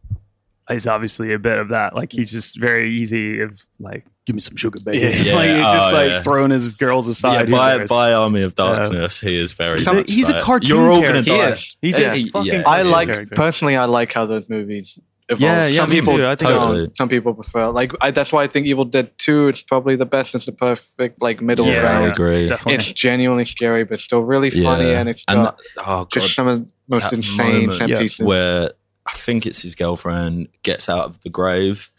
is 0.70 0.88
obviously 0.88 1.34
a 1.34 1.40
bit 1.40 1.58
of 1.60 1.70
that. 1.70 1.96
Like 1.96 2.12
he's 2.12 2.32
just 2.32 2.58
very 2.60 2.90
easy 2.96 3.42
of 3.42 3.62
like, 3.80 4.06
give 4.26 4.34
me 4.36 4.40
some 4.40 4.56
sugar, 4.56 4.82
baby. 4.84 5.00
Yeah. 5.00 5.06
like 5.36 5.50
he's 5.50 5.58
Yeah. 5.58 5.74
just 5.74 5.88
Oh, 5.94 5.96
like 5.96 6.10
yeah. 6.10 6.22
throwing 6.24 6.52
his 6.52 6.74
girls 6.76 7.08
aside. 7.10 7.50
Who 7.50 7.56
by, 7.56 7.86
by 7.86 8.14
Army 8.14 8.42
of 8.44 8.56
Darkness, 8.56 9.20
he 9.20 9.38
is 9.38 9.52
very. 9.52 9.80
He's 9.80 9.88
a- 9.88 10.04
he's 10.08 10.30
a 10.30 10.42
cartoon 10.42 10.78
You're 10.78 10.90
all 10.92 11.02
gonna 11.02 11.22
die. 11.22 11.58
he's 11.82 12.00
Yeah, 12.00 12.14
a 12.14 12.16
he- 12.16 12.30
fucking. 12.30 12.52
yeah. 12.54 12.64
I 12.66 12.82
like 12.84 13.10
character. 13.10 13.36
personally. 13.36 13.76
I 13.76 13.86
like 13.86 14.14
how 14.14 14.26
the 14.26 14.44
movie 14.48 14.88
evolves. 15.30 15.42
Yeah, 15.42 15.66
yeah, 15.68 15.82
some 15.82 15.90
me 15.90 15.96
people 16.00 16.18
too. 16.18 16.26
I 16.28 16.36
think 16.36 16.50
don't. 16.50 16.60
Totally. 16.68 16.92
Some 16.98 17.10
people 17.10 17.34
prefer. 17.34 17.70
Like 17.70 17.92
I, 18.02 18.12
that's 18.12 18.32
why 18.32 18.44
I 18.44 18.48
think 18.48 18.68
Evil 18.68 18.86
Dead 18.86 19.12
Two 19.18 19.50
is 19.50 19.62
probably 19.62 19.96
the 19.96 20.06
best. 20.06 20.36
It's 20.36 20.46
the 20.46 20.52
perfect 20.52 21.22
like 21.22 21.42
middle 21.42 21.66
Yeah, 21.66 21.78
I 21.78 21.82
ground. 21.82 22.12
agree. 22.12 22.46
Definitely. 22.48 22.74
It's 22.76 22.92
genuinely 22.92 23.46
scary, 23.46 23.84
but 23.86 24.00
still 24.00 24.22
really 24.24 24.50
funny, 24.50 24.90
Yeah. 24.90 25.00
and 25.00 25.10
it's 25.10 25.24
And 25.28 25.38
got 25.46 25.58
that- 25.58 25.64
oh 25.86 26.06
god, 26.06 26.10
just 26.12 26.36
some 26.36 26.48
of 26.48 26.66
the 26.66 26.72
most 26.90 27.14
insane 27.14 27.68
moment, 27.70 27.90
yeah, 27.90 28.00
pieces. 28.00 28.26
where 28.26 28.72
I 29.06 29.12
think 29.14 29.46
it's 29.46 29.62
his 29.62 29.76
girlfriend 29.76 30.48
gets 30.64 30.88
out 30.90 31.06
of 31.06 31.22
the 31.22 31.30
grave 31.30 31.90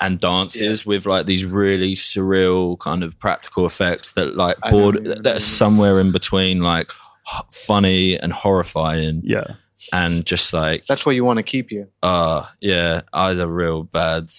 and 0.00 0.18
dances 0.18 0.84
with 0.84 1.06
like 1.06 1.26
these 1.26 1.44
really 1.44 1.94
surreal 1.94 2.78
kind 2.78 3.04
of 3.04 3.18
practical 3.20 3.64
effects 3.66 4.12
that 4.14 4.36
like 4.36 4.56
board 4.70 5.04
don't 5.04 5.22
that 5.22 5.36
are 5.36 5.40
somewhere 5.40 6.00
in 6.00 6.10
between 6.10 6.60
like 6.60 6.90
h- 7.32 7.42
funny 7.52 8.18
and 8.18 8.32
horrifying. 8.32 9.20
yeah. 9.24 9.44
And 9.92 10.24
just 10.26 10.52
like 10.52 10.86
That's 10.86 11.04
where 11.06 11.14
you 11.14 11.24
want 11.24 11.38
to 11.38 11.42
keep 11.42 11.70
you. 11.72 11.88
uh 12.02 12.46
yeah, 12.60 13.02
I 13.12 13.28
had 13.28 13.40
a 13.40 13.48
real 13.48 13.82
bad 13.82 14.30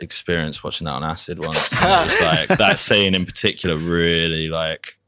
experience 0.00 0.64
watching 0.64 0.84
that 0.86 0.94
on 0.94 1.04
acid 1.04 1.38
once. 1.38 1.68
It's 1.72 2.20
like 2.22 2.48
that 2.58 2.78
scene 2.78 3.14
in 3.14 3.24
particular 3.24 3.76
really 3.76 4.48
like 4.48 4.98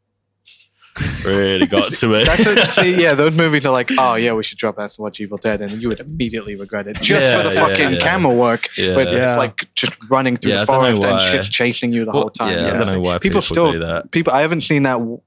really 1.24 1.66
got 1.66 1.92
to 1.92 2.06
me. 2.08 2.22
That's 2.24 2.46
what, 2.46 2.70
see, 2.72 2.94
yeah, 3.02 3.14
those 3.14 3.34
movies 3.34 3.64
are 3.66 3.72
like, 3.72 3.90
oh 3.98 4.14
yeah, 4.14 4.32
we 4.32 4.44
should 4.44 4.58
drop 4.58 4.78
out 4.78 4.90
and 4.90 4.98
watch 4.98 5.18
Evil 5.20 5.38
Dead, 5.38 5.60
and 5.60 5.82
you 5.82 5.88
would 5.88 5.98
immediately 5.98 6.54
regret 6.54 6.86
it 6.86 6.94
just 7.00 7.10
Yeah, 7.10 7.36
for 7.42 7.48
the 7.48 7.54
yeah, 7.54 7.60
fucking 7.66 7.92
yeah. 7.94 7.98
camera 7.98 8.32
work, 8.32 8.68
Yeah. 8.76 8.94
with 8.96 9.08
Yeah. 9.12 9.36
like 9.36 9.72
just 9.74 9.92
running 10.08 10.36
through 10.36 10.52
Yeah, 10.52 10.64
the 10.64 10.72
I 10.72 10.76
don't 10.76 10.82
know 10.82 11.00
forest 11.00 11.02
and 11.04 11.12
why. 11.14 11.30
shit's 11.42 11.48
chasing 11.48 11.92
you 11.92 12.04
the 12.04 12.12
Well, 12.12 12.20
whole 12.22 12.30
time. 12.30 12.56
yeah, 12.56 12.68
I 12.74 12.76
don't 12.76 12.86
know 12.86 13.00
why 13.00 13.18
people, 13.18 13.40
people 13.40 13.54
still 13.54 13.72
do 13.72 13.78
that. 13.80 14.12
People, 14.12 14.32
I 14.32 14.42
haven't 14.42 14.60
seen 14.60 14.84
that 14.84 14.94
w- 14.98 15.20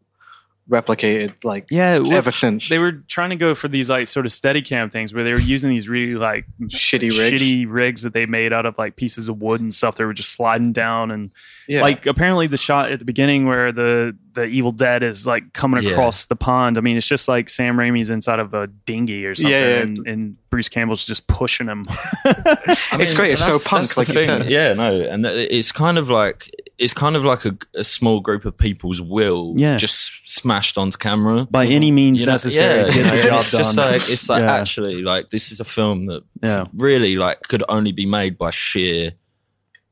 replicated 0.69 1.33
like 1.43 1.65
Yeah, 1.71 2.01
ever 2.11 2.31
since. 2.31 2.67
they 2.69 2.77
were 2.79 2.91
trying 2.91 3.29
to 3.29 3.35
go 3.35 3.55
for 3.55 3.67
these 3.67 3.89
like 3.89 4.07
sort 4.07 4.25
of 4.25 4.31
steady 4.33 4.61
cam 4.61 4.89
things 4.89 5.13
where 5.13 5.23
they 5.23 5.33
were 5.33 5.39
using 5.39 5.69
these 5.69 5.87
really 5.87 6.15
like 6.15 6.45
shitty 6.63 7.17
rigs. 7.17 7.41
shitty 7.41 7.65
rigs 7.67 8.01
that 8.01 8.13
they 8.13 8.25
made 8.25 8.51
out 8.53 8.65
of 8.65 8.77
like 8.77 8.95
pieces 8.97 9.27
of 9.29 9.41
wood 9.41 9.61
and 9.61 9.73
stuff. 9.73 9.95
They 9.95 10.05
were 10.05 10.13
just 10.13 10.33
sliding 10.33 10.73
down 10.73 11.11
and 11.11 11.31
Yeah. 11.67 11.81
like 11.81 12.05
apparently 12.05 12.47
the 12.47 12.57
shot 12.57 12.91
at 12.91 12.99
the 12.99 13.05
beginning 13.05 13.45
where 13.45 13.71
the 13.71 14.15
the 14.37 14.45
Evil 14.45 14.71
Dead 14.71 15.03
is 15.03 15.27
like 15.27 15.51
coming 15.53 15.83
Yeah. 15.83 15.91
across 15.91 16.25
the 16.25 16.35
pond. 16.35 16.77
I 16.77 16.81
mean, 16.81 16.95
it's 16.95 17.07
just 17.07 17.27
like 17.27 17.49
Sam 17.49 17.75
Raimi's 17.75 18.09
inside 18.09 18.39
of 18.39 18.53
a 18.53 18.67
dinghy 18.67 19.25
or 19.25 19.35
something, 19.35 19.51
Yeah, 19.51 19.67
yeah. 19.67 19.81
And, 19.81 20.07
and 20.07 20.49
Bruce 20.49 20.69
Campbell's 20.69 21.05
just 21.05 21.27
pushing 21.27 21.67
him. 21.67 21.85
I 22.25 22.77
It's 22.93 23.15
great, 23.15 23.31
it's 23.33 23.41
so 23.41 23.59
punk, 23.67 23.83
that's 23.87 23.95
the 23.95 23.99
like 24.01 24.07
you 24.09 24.13
thing. 24.13 24.27
said. 24.27 24.49
Yeah, 24.49 24.73
no, 24.73 25.01
and 25.01 25.25
it's 25.25 25.71
kind 25.71 25.97
of 25.97 26.09
like 26.09 26.49
it's 26.77 26.93
kind 26.93 27.15
of 27.15 27.25
like 27.25 27.43
a, 27.43 27.57
a 27.73 27.83
small 27.83 28.19
group 28.19 28.45
of 28.45 28.55
people's 28.55 29.01
will, 29.01 29.53
Yeah. 29.57 29.77
just 29.77 30.11
smashed 30.25 30.77
onto 30.77 30.97
camera. 30.97 31.47
By 31.49 31.65
any 31.65 31.89
means 31.89 32.19
You 32.19 32.27
know, 32.27 32.33
necessary, 32.33 32.81
yeah, 32.81 32.85
to 32.85 32.97
you 32.97 33.03
get 33.03 33.05
know, 33.05 33.11
the 33.15 33.21
and 33.21 33.29
job 33.29 33.39
it's 33.41 33.51
just 33.51 33.77
like 33.77 34.09
it's 34.09 34.29
like 34.29 34.43
Yeah. 34.43 34.53
actually 34.55 35.01
like 35.01 35.31
this 35.31 35.51
is 35.51 35.59
a 35.59 35.65
film 35.65 36.05
that 36.05 36.23
Yeah. 36.43 36.65
really 36.75 37.15
like 37.15 37.41
could 37.47 37.63
only 37.67 37.91
be 37.91 38.05
made 38.05 38.37
by 38.37 38.51
sheer, 38.51 39.13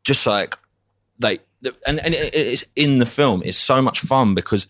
just 0.03 0.27
like 0.27 0.55
they 1.17 1.39
and 1.87 1.99
and 2.03 2.13
it, 2.13 2.33
it's 2.35 2.63
in 2.75 2.99
the 2.99 3.05
film. 3.05 3.41
It's 3.45 3.57
so 3.57 3.81
much 3.81 3.99
fun 4.01 4.33
because 4.35 4.67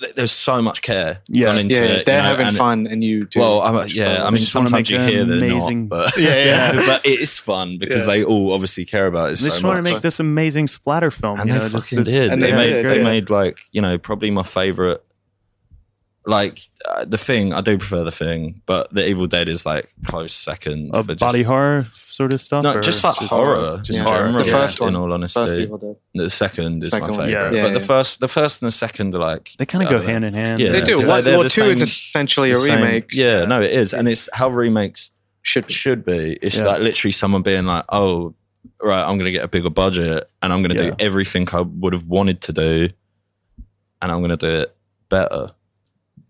th- 0.00 0.14
there's 0.14 0.32
so 0.32 0.60
much 0.62 0.82
care 0.82 1.20
Yeah. 1.28 1.46
gone 1.46 1.58
into 1.58 1.74
yeah, 1.74 1.80
it. 1.82 2.06
they're 2.06 2.16
you 2.18 2.22
know, 2.22 2.28
having 2.28 2.46
and- 2.48 2.56
fun, 2.56 2.86
and 2.86 3.04
you 3.04 3.26
do. 3.26 3.40
Well, 3.40 3.60
I'm, 3.62 3.86
yeah, 3.88 4.04
better. 4.14 4.24
I 4.24 4.30
mean, 4.30 4.42
sometimes 4.42 4.90
you 4.90 5.00
hear 5.00 5.22
an 5.22 5.28
that 5.28 5.36
they're 5.40 5.50
amazing- 5.50 5.80
not, 5.82 5.88
but 5.88 6.16
Yeah, 6.18 6.44
yeah. 6.44 6.72
but 6.86 7.04
it 7.06 7.20
is 7.20 7.38
fun 7.38 7.78
because 7.78 8.06
Yeah. 8.06 8.12
they 8.14 8.24
all 8.24 8.52
obviously 8.52 8.84
care 8.84 9.06
about 9.06 9.28
it 9.28 9.32
I 9.32 9.34
so 9.34 9.44
just 9.46 9.62
want 9.62 9.76
to 9.76 9.82
make 9.82 10.00
this 10.02 10.20
amazing 10.20 10.66
splatter 10.66 11.10
film. 11.10 11.38
and 11.40 11.48
you 11.48 11.54
they 11.54 11.60
know, 11.60 11.68
just 11.68 11.90
fucking 11.90 12.04
this- 12.04 12.14
did. 12.14 12.32
And 12.32 12.42
they 12.42 12.50
they 12.50 12.56
made 12.56 12.74
did, 12.74 12.86
they 12.88 12.96
yeah. 12.98 13.04
made 13.04 13.30
like 13.30 13.58
you 13.72 13.82
know 13.82 13.98
probably 13.98 14.30
my 14.30 14.42
favorite. 14.42 15.04
Like 16.26 16.60
uh, 16.86 17.06
the 17.06 17.16
thing, 17.16 17.54
I 17.54 17.62
do 17.62 17.78
prefer 17.78 18.04
the 18.04 18.12
thing, 18.12 18.60
but 18.66 18.92
the 18.92 19.08
Evil 19.08 19.26
Dead 19.26 19.48
is 19.48 19.64
like 19.64 19.88
close 20.06 20.34
second 20.34 20.94
of 20.94 21.06
for 21.06 21.14
just, 21.14 21.20
body 21.20 21.42
horror 21.42 21.86
sort 21.94 22.34
of 22.34 22.42
stuff. 22.42 22.62
No, 22.62 22.78
just 22.80 23.02
like 23.02 23.14
horror, 23.16 23.78
just 23.82 23.98
Yeah. 23.98 24.04
horror. 24.04 24.30
The 24.32 24.44
yeah, 24.44 24.50
first 24.52 24.80
one. 24.80 24.90
in 24.90 24.96
all 24.96 25.08
First 25.18 25.36
honesty, 25.38 25.62
Evil 25.62 25.78
Dead. 25.78 25.96
the 26.14 26.28
second 26.28 26.84
is 26.84 26.90
Second 26.90 27.16
my 27.16 27.26
favorite. 27.26 27.30
Yeah. 27.32 27.50
Yeah, 27.52 27.62
but 27.68 27.72
the 27.72 27.80
first, 27.80 28.20
the 28.20 28.28
first 28.28 28.60
and 28.60 28.66
the 28.66 28.70
second 28.70 29.14
are 29.14 29.18
like 29.18 29.52
They 29.58 29.64
kind 29.64 29.82
of 29.82 29.88
go 29.88 29.96
don't 29.96 30.06
know. 30.06 30.12
hand 30.12 30.24
in 30.26 30.34
hand. 30.34 30.60
Yeah. 30.60 30.72
They 30.72 30.80
do. 30.82 30.96
because 30.96 31.08
One, 31.08 31.24
they're 31.24 31.38
well, 31.38 31.44
two 31.44 31.62
same- 31.62 31.78
is 31.78 31.84
essentially 31.88 32.50
a 32.50 32.54
the 32.54 32.60
same- 32.60 32.82
remake. 32.82 33.14
Yeah, 33.14 33.46
no, 33.46 33.62
it 33.62 33.70
is, 33.70 33.94
and 33.94 34.06
it's 34.06 34.28
how 34.34 34.50
remakes 34.50 35.12
Should 35.40 35.68
be. 35.68 35.72
should 35.72 36.04
be. 36.04 36.38
It's 36.42 36.58
Yeah. 36.58 36.64
like 36.66 36.82
literally 36.82 37.12
someone 37.12 37.40
being 37.40 37.64
like, 37.64 37.86
"Oh, 37.88 38.34
right, 38.82 39.00
I'm 39.02 39.16
going 39.16 39.24
to 39.24 39.32
get 39.32 39.42
a 39.42 39.48
bigger 39.48 39.70
budget, 39.70 40.28
and 40.42 40.52
I'm 40.52 40.62
going 40.62 40.76
to 40.76 40.84
Yeah. 40.84 40.90
do 40.90 40.96
everything 40.98 41.48
I 41.54 41.62
would 41.62 41.94
have 41.94 42.04
wanted 42.04 42.42
to 42.42 42.52
do, 42.52 42.90
and 44.02 44.12
I'm 44.12 44.18
going 44.18 44.36
to 44.36 44.36
do 44.36 44.54
it 44.64 44.76
better." 45.08 45.52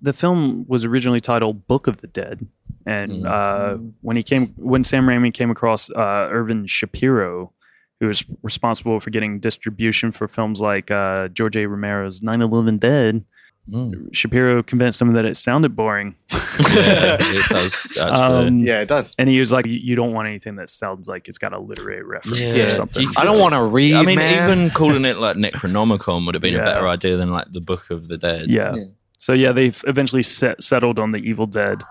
The 0.02 0.12
film 0.12 0.64
was 0.68 0.84
originally 0.84 1.20
titled 1.20 1.66
Book 1.66 1.86
of 1.86 1.98
the 1.98 2.06
Dead, 2.06 2.46
and 2.86 3.24
Mm. 3.24 3.26
uh, 3.26 3.78
when 4.00 4.16
he 4.16 4.22
came, 4.22 4.46
when 4.56 4.84
Sam 4.84 5.06
Raimi 5.06 5.32
came 5.32 5.50
across 5.50 5.90
uh, 5.90 6.28
Irvin 6.30 6.66
Shapiro, 6.66 7.52
who 8.00 8.06
was 8.06 8.24
responsible 8.42 8.98
for 9.00 9.10
getting 9.10 9.40
distribution 9.40 10.10
for 10.12 10.26
films 10.28 10.60
like 10.60 10.90
uh, 10.90 11.28
George 11.28 11.56
A. 11.56 11.66
Romero's 11.66 12.20
9/11 12.20 12.78
Dead, 12.80 13.24
Mm. 13.70 14.12
Shapiro 14.12 14.62
convinced 14.64 15.00
him 15.00 15.12
that 15.12 15.24
it 15.26 15.36
sounded 15.36 15.76
boring, 15.76 16.16
yeah, 16.32 17.18
it 17.20 17.48
does 17.50 17.74
actually. 18.00 18.00
Um, 18.00 18.58
Yeah, 18.60 18.80
it 18.80 18.88
does. 18.88 19.04
and 19.18 19.28
he 19.28 19.38
was 19.38 19.52
like, 19.52 19.66
"You- 19.66 19.78
"You 19.78 19.94
don't 19.94 20.12
want 20.12 20.26
anything 20.26 20.56
that 20.56 20.70
sounds 20.70 21.06
like 21.06 21.28
it's 21.28 21.36
got 21.38 21.52
a 21.52 21.58
literary 21.58 22.02
reference 22.02 22.56
Yeah. 22.56 22.64
or 22.64 22.70
something." 22.70 23.02
You- 23.02 23.12
I 23.18 23.24
don't 23.24 23.38
want 23.38 23.54
to 23.54 23.62
read. 23.62 23.94
I 23.94 24.02
mean, 24.02 24.18
man. 24.18 24.50
even 24.50 24.70
calling 24.70 25.04
it 25.04 25.18
like 25.18 25.36
Necronomicon 25.36 26.24
would 26.26 26.34
have 26.34 26.42
been 26.42 26.54
Yeah. 26.54 26.62
a 26.62 26.64
better 26.64 26.88
idea 26.88 27.16
than 27.16 27.30
like 27.30 27.52
the 27.52 27.60
Book 27.60 27.90
of 27.90 28.08
the 28.08 28.16
Dead. 28.18 28.48
yeah. 28.48 28.72
Yeah. 28.74 28.84
So 29.20 29.34
yeah, 29.34 29.52
they've 29.52 29.84
eventually 29.86 30.22
set, 30.22 30.62
settled 30.62 30.98
on 30.98 31.12
the 31.12 31.18
Evil 31.18 31.46
Dead. 31.46 31.82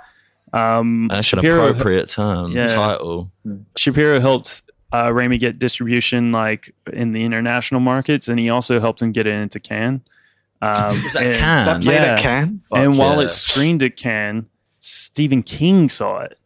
Um, 0.52 1.08
that's 1.10 1.32
an 1.32 1.38
Shapiro- 1.42 1.68
appropriate 1.70 2.10
term 2.10 2.52
Yeah. 2.54 2.70
title. 2.70 3.32
Shapiro 3.78 4.20
helped 4.20 4.64
uh, 4.92 5.04
Raimi 5.10 5.40
get 5.40 5.60
distribution 5.60 6.32
like 6.32 6.74
in 6.92 7.12
the 7.12 7.24
international 7.24 7.82
markets, 7.82 8.28
and 8.28 8.40
he 8.40 8.50
also 8.50 8.80
helped 8.80 9.00
him 9.04 9.12
get 9.12 9.28
it 9.28 9.36
into 9.36 9.60
Cannes. 9.60 10.02
Um, 10.64 10.88
Was 11.04 11.14
that 11.14 11.24
and, 11.24 11.36
Cannes? 11.38 11.66
that 11.68 11.82
played 11.84 11.94
yeah. 11.94 12.14
at 12.16 12.20
Cannes. 12.20 12.62
Fuck 12.68 12.80
and 12.80 12.98
while 12.98 13.20
it 13.20 13.30
screened 13.30 13.84
at 13.84 13.96
Cannes, 13.96 14.48
Stephen 14.80 15.44
King 15.44 15.88
saw 15.88 16.22
it, 16.22 16.39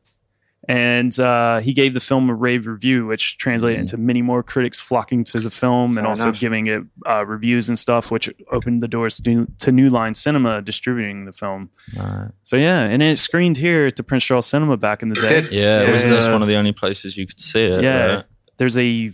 and 0.69 1.19
uh, 1.19 1.59
he 1.59 1.73
gave 1.73 1.93
the 1.93 1.99
film 1.99 2.29
a 2.29 2.33
rave 2.33 2.67
review, 2.67 3.05
which 3.05 3.37
translated 3.37 3.77
Mhm. 3.77 3.81
into 3.81 3.97
many 3.97 4.21
more 4.21 4.41
critics 4.43 4.79
flocking 4.79 5.23
to 5.25 5.39
the 5.39 5.49
film 5.51 5.97
and 5.97 6.07
also 6.07 6.23
enough. 6.23 6.39
giving 6.39 6.67
it 6.67 6.83
uh, 7.05 7.25
reviews 7.25 7.67
and 7.67 7.77
stuff, 7.77 8.11
which 8.11 8.29
opened 8.51 8.81
the 8.81 8.87
doors 8.87 9.17
to, 9.17 9.47
to 9.59 9.71
New 9.71 9.89
Line 9.89 10.15
Cinema 10.15 10.61
distributing 10.61 11.25
the 11.25 11.33
film. 11.33 11.69
Right. 11.97 12.29
So 12.43 12.55
yeah, 12.55 12.83
and 12.83 13.03
it 13.03 13.19
screened 13.19 13.57
here 13.57 13.87
at 13.87 13.95
the 13.97 14.03
Prince 14.03 14.23
Charles 14.23 14.45
Cinema 14.45 14.77
back 14.77 15.03
in 15.03 15.09
the 15.09 15.15
day. 15.15 15.27
did. 15.41 15.51
Yeah, 15.51 15.83
Yeah. 15.83 15.91
wasn't 15.91 16.13
this 16.13 16.27
one 16.27 16.41
of 16.41 16.47
the 16.47 16.55
only 16.55 16.71
places 16.71 17.17
you 17.17 17.27
could 17.27 17.39
see 17.41 17.63
it? 17.63 17.83
Yeah. 17.83 18.15
right? 18.15 18.23
There's 18.57 18.77
a 18.77 19.11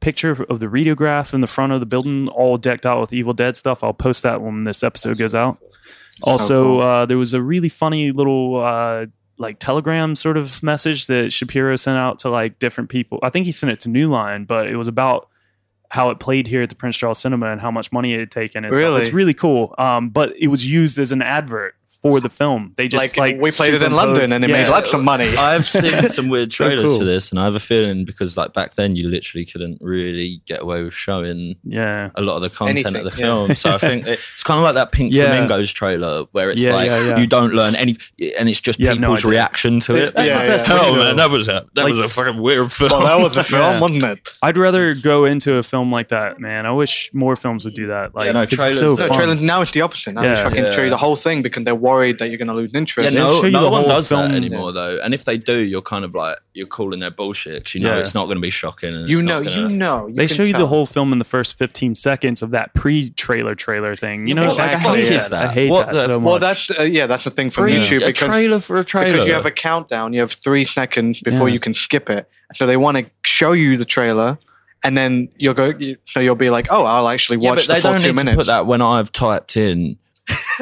picture 0.00 0.30
of 0.50 0.60
the 0.60 0.66
Readograph 0.66 1.32
in 1.34 1.40
the 1.40 1.46
front 1.46 1.72
of 1.72 1.80
the 1.80 1.86
building, 1.86 2.28
all 2.28 2.56
decked 2.56 2.84
out 2.86 3.00
with 3.00 3.12
Evil 3.12 3.32
Dead 3.34 3.54
stuff. 3.56 3.84
I'll 3.84 3.92
post 3.94 4.22
that 4.22 4.42
when 4.42 4.60
this 4.60 4.82
episode 4.82 5.16
goes 5.18 5.34
out. 5.34 5.58
Also, 6.22 6.64
cool. 6.64 6.80
uh, 6.82 7.06
there 7.06 7.16
was 7.18 7.32
a 7.34 7.40
really 7.42 7.68
funny 7.70 8.10
little 8.10 8.56
uh, 8.62 9.06
like 9.40 9.58
telegram 9.58 10.14
sort 10.14 10.36
of 10.36 10.62
message 10.62 11.06
that 11.06 11.32
Shapiro 11.32 11.74
sent 11.74 11.96
out 11.96 12.18
to 12.20 12.30
like 12.30 12.58
different 12.58 12.90
people. 12.90 13.18
I 13.22 13.30
think 13.30 13.46
he 13.46 13.52
sent 13.52 13.72
it 13.72 13.80
to 13.80 13.88
New 13.88 14.08
Line, 14.08 14.44
but 14.44 14.68
it 14.68 14.76
was 14.76 14.86
about 14.86 15.28
how 15.88 16.10
it 16.10 16.20
played 16.20 16.46
here 16.46 16.62
at 16.62 16.68
the 16.68 16.76
Prince 16.76 16.96
Charles 16.96 17.18
Cinema 17.18 17.50
and 17.50 17.60
how 17.60 17.70
much 17.70 17.90
money 17.90 18.12
it 18.12 18.20
had 18.20 18.30
taken. 18.30 18.64
And. 18.64 18.74
Really? 18.74 19.00
It's 19.00 19.12
really 19.12 19.34
cool. 19.34 19.74
Um, 19.78 20.10
but 20.10 20.36
it 20.36 20.48
was 20.48 20.68
used 20.68 20.98
as 20.98 21.10
an 21.10 21.22
advert 21.22 21.74
for 22.02 22.18
the 22.20 22.28
film. 22.30 22.72
They 22.76 22.88
just 22.88 23.16
Like, 23.16 23.16
like, 23.34 23.40
we 23.40 23.50
played 23.50 23.74
it 23.74 23.82
in 23.82 23.92
London 23.92 24.32
and 24.32 24.42
it 24.44 24.48
made 24.48 24.68
lots 24.68 24.94
of 24.94 25.02
money. 25.04 25.36
I've 25.38 25.66
seen 25.66 25.90
some 26.08 26.28
weird 26.28 26.50
So 26.52 26.56
trailers 26.64 26.86
cool. 26.88 26.98
for 27.00 27.04
this, 27.04 27.30
and 27.30 27.38
I 27.38 27.44
have 27.44 27.54
a 27.54 27.60
feeling 27.60 28.04
because 28.04 28.36
like 28.36 28.52
back 28.54 28.74
then 28.74 28.96
you 28.96 29.08
literally 29.08 29.44
couldn't 29.44 29.78
really 29.80 30.40
get 30.46 30.62
away 30.62 30.82
with 30.82 30.94
showing 30.94 31.56
Yeah. 31.64 32.10
a 32.14 32.22
lot 32.22 32.36
of 32.36 32.42
the 32.42 32.50
content 32.50 32.78
Anything, 32.86 33.06
of 33.06 33.12
the 33.12 33.18
yeah. 33.20 33.24
film. 33.26 33.54
So 33.54 33.74
I 33.74 33.78
think 33.86 34.06
it- 34.06 34.18
it's 34.34 34.42
kind 34.42 34.58
of 34.58 34.64
like 34.64 34.74
that 34.74 34.92
Pink 34.92 35.12
Yeah. 35.12 35.28
Flamingos 35.28 35.72
trailer 35.72 36.24
where 36.32 36.50
it's 36.50 36.62
Yeah, 36.62 36.72
like 36.74 36.86
yeah, 36.86 37.08
yeah. 37.08 37.18
you 37.18 37.26
don't 37.26 37.52
learn 37.54 37.74
any, 37.76 37.96
and 38.38 38.48
it's 38.48 38.60
just 38.60 38.80
You 38.80 38.88
have 38.88 38.98
no 38.98 39.08
people's 39.08 39.24
reaction 39.24 39.80
to 39.80 39.94
it. 39.96 40.14
That's 40.14 40.30
the 40.30 40.34
best 40.36 40.66
thing, 40.66 40.96
man, 40.96 41.16
that 41.16 41.30
was 41.30 41.48
a 41.48 41.66
that 41.74 41.84
Like- 41.84 41.90
was 41.90 41.98
a 41.98 42.08
fucking 42.08 42.40
weird 42.40 42.72
film. 42.72 42.90
well, 42.90 43.00
that 43.06 43.22
was 43.22 43.34
the 43.34 43.42
film, 43.42 43.60
Yeah. 43.62 43.80
wasn't 43.80 44.04
it? 44.04 44.28
I'd 44.42 44.56
rather 44.56 44.94
go 44.94 45.26
into 45.26 45.54
a 45.56 45.62
film 45.62 45.92
like 45.92 46.08
that, 46.08 46.40
man. 46.40 46.64
I 46.66 46.72
wish 46.72 47.10
more 47.12 47.36
films 47.36 47.64
would 47.64 47.74
do 47.74 47.88
that. 47.88 48.14
Like, 48.14 48.26
Yeah, 48.26 48.32
no, 48.32 48.40
it's 48.42 48.54
trailers- 48.54 48.78
so 48.78 48.94
no, 48.94 49.06
No, 49.08 49.12
trailer, 49.12 49.34
now 49.34 49.60
it's 49.62 49.72
the 49.72 49.82
opposite. 49.82 50.14
Now 50.14 50.22
Yeah. 50.22 50.34
they 50.36 50.42
fucking 50.42 50.64
Yeah. 50.64 50.70
show 50.70 50.82
you 50.84 50.90
the 50.90 50.96
whole 50.96 51.16
thing 51.16 51.42
because 51.42 51.64
they're 51.64 51.74
worried 51.90 52.18
that 52.20 52.28
you're 52.28 52.38
going 52.38 52.48
to 52.48 52.54
lose 52.54 52.70
interest. 52.74 53.10
Yeah, 53.10 53.18
no, 53.18 53.42
show 53.42 53.50
no 53.50 53.70
one 53.70 53.80
whole 53.82 53.88
does 53.88 54.08
that 54.08 54.28
film. 54.28 54.32
anymore 54.36 54.72
though. 54.72 54.98
And 55.04 55.12
if 55.12 55.24
they 55.24 55.36
do, 55.36 55.56
you're 55.58 55.82
kind 55.82 56.04
of 56.04 56.14
like 56.14 56.38
you're 56.54 56.66
calling 56.66 57.00
their 57.00 57.10
bullshit. 57.10 57.74
you 57.74 57.80
know 57.80 57.94
Yeah. 57.94 58.00
it's 58.00 58.14
not 58.14 58.24
going 58.26 58.36
to 58.36 58.40
be 58.42 58.50
shocking. 58.50 58.94
And 58.94 59.08
you 59.10 59.22
know, 59.22 59.40
you 59.40 59.50
gonna- 59.50 59.68
know. 59.68 60.06
You 60.06 60.14
They 60.14 60.26
can 60.26 60.36
show 60.36 60.42
you 60.44 60.52
tell. 60.52 60.60
the 60.62 60.66
whole 60.68 60.86
film 60.86 61.12
in 61.12 61.18
the 61.18 61.24
first 61.24 61.58
15 61.58 61.94
seconds 61.94 62.42
of 62.42 62.50
that 62.52 62.72
pre-trailer 62.74 63.54
trailer 63.54 63.94
thing. 63.94 64.26
You 64.26 64.34
know, 64.34 64.46
What 64.48 64.56
the 64.56 64.62
like, 64.62 64.70
I 64.76 64.82
fuck 64.82 64.96
hate 64.96 65.12
is 65.12 65.28
that. 65.28 65.50
I 65.50 65.52
hate 65.52 65.70
What 65.70 65.86
that 65.86 65.92
the- 65.94 66.06
so 66.06 66.18
Well, 66.20 66.34
much. 66.40 66.40
that's 66.68 66.80
uh, 66.80 66.82
yeah, 66.84 67.06
that's 67.06 67.24
the 67.24 67.30
thing 67.30 67.50
from 67.50 67.64
Free- 67.64 67.74
YouTube 67.78 68.02
a 68.02 68.06
because 68.06 68.28
trailer 68.28 68.60
for 68.60 68.78
a 68.78 68.84
trailer 68.84 69.12
because 69.12 69.26
you 69.26 69.34
have 69.34 69.46
a 69.46 69.50
countdown. 69.50 70.12
You 70.12 70.20
have 70.20 70.32
three 70.32 70.64
seconds 70.64 71.20
before 71.20 71.48
Yeah. 71.48 71.54
you 71.54 71.60
can 71.60 71.74
skip 71.74 72.08
it. 72.08 72.28
So 72.56 72.66
they 72.66 72.76
want 72.76 72.96
to 72.98 73.06
show 73.24 73.52
you 73.52 73.76
the 73.76 73.84
trailer, 73.84 74.38
and 74.82 74.96
then 74.96 75.28
you'll 75.38 75.54
go. 75.54 75.72
You, 75.78 75.96
so 76.06 76.18
you'll 76.20 76.34
be 76.34 76.50
like, 76.50 76.66
"Oh, 76.70 76.84
I'll 76.84 77.08
actually 77.08 77.38
yeah, 77.38 77.50
watch 77.50 77.66
but 77.68 77.74
they 77.74 77.78
the 77.78 77.80
full 77.82 77.90
don't 77.92 78.00
two 78.00 78.06
need 78.08 78.16
minutes." 78.16 78.32
to 78.34 78.36
put 78.40 78.46
that 78.48 78.66
when 78.66 78.82
I've 78.82 79.12
typed 79.12 79.56
in 79.56 79.98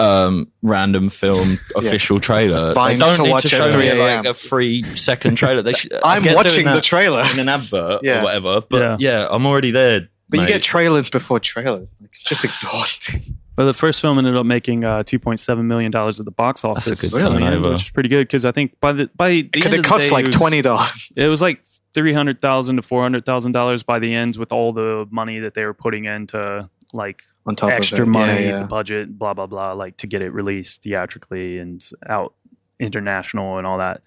um, 0.00 0.50
random 0.62 1.08
film 1.08 1.58
official 1.76 2.18
trailer. 2.20 2.74
Fine, 2.74 2.98
they 2.98 3.04
don't 3.04 3.16
to 3.16 3.22
need 3.22 3.30
watch 3.30 3.42
to 3.50 3.56
at 3.56 3.62
show 3.64 3.72
3 3.72 3.80
me 3.82 3.88
like 3.92 3.98
a.m.. 4.24 4.26
a 4.26 4.34
three 4.34 4.82
second 4.96 5.36
trailer. 5.36 5.62
They 5.62 5.72
should, 5.74 5.92
I 6.04 6.16
I'm 6.16 6.34
watching 6.34 6.64
the 6.66 6.80
trailer, 6.80 7.24
in 7.32 7.38
an 7.40 7.48
advert 7.48 8.00
Yeah. 8.02 8.20
or 8.20 8.24
whatever. 8.24 8.60
But 8.68 9.00
yeah. 9.00 9.28
I'm 9.30 9.46
already 9.46 9.70
there. 9.70 10.08
but 10.28 10.40
you 10.40 10.46
get 10.46 10.62
trailers 10.62 11.10
before 11.10 11.40
trailers. 11.40 11.88
Like, 12.00 12.12
just 12.12 12.44
ignore 12.44 12.84
it. 12.86 13.26
but 13.56 13.64
the 13.64 13.74
first 13.74 14.00
film 14.00 14.16
ended 14.18 14.36
up 14.36 14.46
making 14.46 14.84
uh, 14.84 15.02
2.7 15.02 15.64
million 15.64 15.90
dollars 15.90 16.18
at 16.18 16.24
the 16.24 16.30
box 16.32 16.64
office. 16.64 16.86
That's 16.86 17.02
a 17.04 17.08
good 17.10 17.16
Really? 17.22 17.38
turnover. 17.40 17.72
which 17.72 17.82
is 17.82 17.90
pretty 17.90 18.08
good 18.08 18.26
because 18.26 18.44
I 18.44 18.52
think 18.52 18.78
by 18.80 18.92
the 18.92 19.10
by 19.14 19.30
the 19.30 19.42
Could 19.44 19.64
end 19.66 19.74
it 19.74 19.78
of 19.78 19.82
the 19.84 19.88
cost 19.88 20.00
day, 20.00 20.08
like 20.10 20.24
it 20.24 20.28
was, 20.28 20.36
twenty 20.36 20.62
dollars? 20.62 21.12
It 21.16 21.28
was 21.28 21.42
like 21.42 21.60
three 21.92 22.12
hundred 22.12 22.40
thousand 22.40 22.76
to 22.76 22.82
four 22.82 23.02
hundred 23.02 23.24
thousand 23.26 23.52
dollars 23.52 23.82
by 23.82 23.98
the 23.98 24.14
end 24.14 24.36
with 24.36 24.50
all 24.52 24.72
the 24.72 25.06
money 25.10 25.40
that 25.40 25.54
they 25.54 25.64
were 25.64 25.74
putting 25.74 26.04
into 26.06 26.68
like 26.92 27.22
on 27.46 27.56
top 27.56 27.70
extra 27.70 28.06
money, 28.06 28.44
Yeah, 28.46 28.62
the 28.62 28.68
budget, 28.68 29.18
blah 29.18 29.34
blah 29.34 29.46
blah, 29.46 29.72
like 29.72 29.96
to 29.98 30.06
get 30.06 30.22
it 30.22 30.30
released 30.30 30.82
theatrically 30.82 31.58
and 31.58 31.84
out 32.08 32.34
international 32.78 33.58
and 33.58 33.66
all 33.66 33.78
that. 33.78 34.02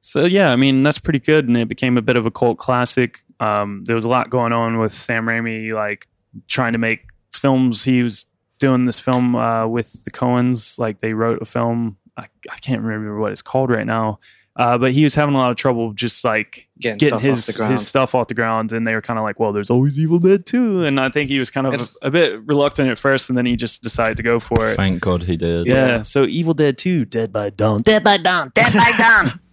So 0.00 0.24
yeah, 0.24 0.52
I 0.52 0.56
mean 0.56 0.82
that's 0.82 0.98
pretty 0.98 1.18
good, 1.18 1.48
and 1.48 1.56
it 1.56 1.68
became 1.68 1.96
a 1.96 2.02
bit 2.02 2.16
of 2.16 2.26
a 2.26 2.30
cult 2.30 2.58
classic. 2.58 3.22
Um, 3.40 3.84
there 3.84 3.94
was 3.94 4.04
a 4.04 4.08
lot 4.08 4.30
going 4.30 4.52
on 4.52 4.78
with 4.78 4.92
Sam 4.92 5.26
Raimi, 5.26 5.72
like 5.72 6.06
trying 6.46 6.72
to 6.72 6.78
make 6.78 7.06
films. 7.32 7.84
He 7.84 8.02
was 8.02 8.26
doing 8.58 8.86
this 8.86 9.00
film 9.00 9.36
uh, 9.36 9.66
with 9.66 10.04
the 10.04 10.10
Coens, 10.10 10.78
like 10.78 11.00
they 11.00 11.14
wrote 11.14 11.40
a 11.42 11.44
film. 11.44 11.96
I, 12.16 12.26
I 12.50 12.56
can't 12.56 12.82
remember 12.82 13.18
what 13.18 13.32
it's 13.32 13.42
called 13.42 13.70
right 13.70 13.86
now, 13.86 14.18
uh, 14.58 14.76
but 14.76 14.92
he 14.92 15.04
was 15.04 15.14
having 15.14 15.34
a 15.34 15.38
lot 15.38 15.50
of 15.50 15.56
trouble 15.56 15.92
just 15.92 16.24
like 16.24 16.68
Getting 16.80 16.98
getting 16.98 17.20
his 17.20 17.40
off 17.40 17.46
the 17.46 17.52
ground. 17.58 17.72
his 17.72 17.86
stuff 17.88 18.14
off 18.14 18.28
the 18.28 18.34
ground, 18.34 18.72
and 18.72 18.86
they 18.86 18.94
were 18.94 19.00
kind 19.00 19.18
of 19.18 19.22
like, 19.24 19.40
"Well, 19.40 19.52
there's 19.52 19.70
always 19.70 19.98
Evil 19.98 20.18
Dead 20.18 20.44
too," 20.46 20.84
and 20.84 21.00
I 21.00 21.08
think 21.08 21.30
he 21.30 21.38
was 21.38 21.48
kind 21.50 21.66
of 21.66 21.74
a, 22.02 22.06
a 22.06 22.10
bit 22.10 22.44
reluctant 22.46 22.90
at 22.90 22.98
first, 22.98 23.28
and 23.30 23.38
then 23.38 23.46
he 23.46 23.56
just 23.56 23.82
decided 23.82 24.16
to 24.18 24.22
go 24.22 24.38
for 24.38 24.68
it. 24.68 24.76
Thank 24.76 25.00
God 25.00 25.22
he 25.22 25.36
did. 25.36 25.66
Yeah, 25.66 26.02
so 26.02 26.24
Evil 26.24 26.54
Dead 26.54 26.76
2, 26.78 27.04
Dead 27.06 27.32
by 27.32 27.50
Dawn. 27.50 27.82
Dead 27.82 28.04
by 28.04 28.16
Dawn. 28.18 28.52
Dead 28.54 28.72
by 28.74 28.92
Dawn. 28.98 29.40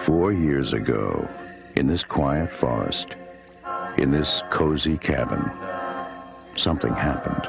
Four 0.00 0.32
years 0.32 0.72
ago, 0.72 1.28
in 1.76 1.86
this 1.86 2.02
quiet 2.02 2.50
forest, 2.50 3.14
in 3.98 4.10
this 4.10 4.42
cozy 4.50 4.96
cabin, 4.96 5.50
something 6.56 6.92
happened. 6.92 7.48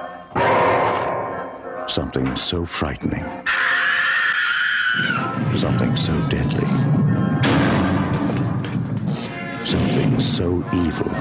Something 1.90 2.36
so 2.36 2.66
frightening. 2.66 3.26
Something 5.56 5.96
so 5.96 6.14
deadly. 6.28 6.68
Something 9.64 10.20
so 10.20 10.64
evil. 10.74 11.12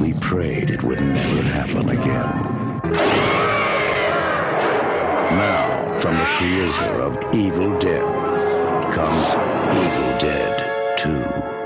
We 0.00 0.14
prayed 0.14 0.70
it 0.70 0.82
would 0.82 1.00
never 1.00 1.42
happen 1.42 1.88
again. 1.88 2.52
Now, 5.36 5.98
from 6.00 6.16
the 6.16 6.24
creator 6.36 7.00
of 7.00 7.34
Evil 7.34 7.78
Dead 7.78 8.02
comes 8.92 9.28
Evil 9.74 10.18
Dead 10.18 10.71
2. 11.02 11.61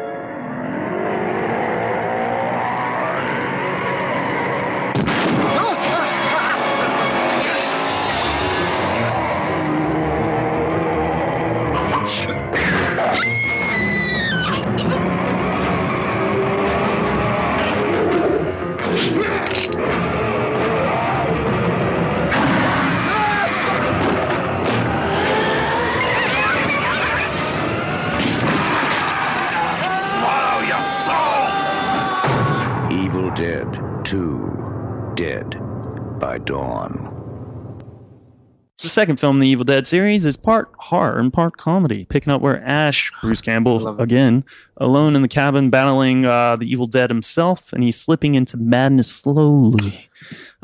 The 38.87 38.91
second 38.91 39.19
film 39.19 39.37
in 39.37 39.41
the 39.41 39.49
Evil 39.49 39.65
Dead 39.65 39.87
series 39.87 40.25
is 40.25 40.37
part 40.37 40.71
horror 40.79 41.19
and 41.19 41.33
part 41.33 41.57
comedy, 41.57 42.05
picking 42.05 42.33
up 42.33 42.41
where 42.41 42.63
Ash, 42.65 43.11
Bruce 43.21 43.41
Campbell, 43.41 44.01
again, 44.01 44.45
alone 44.77 45.17
in 45.17 45.23
the 45.23 45.29
cabin 45.29 45.71
battling 45.71 46.25
uh, 46.25 46.55
the 46.57 46.71
Evil 46.71 46.87
Dead 46.87 47.11
himself, 47.11 47.73
and 47.73 47.83
he's 47.83 47.99
slipping 48.01 48.35
into 48.37 48.57
madness 48.57 49.11
slowly. 49.11 50.09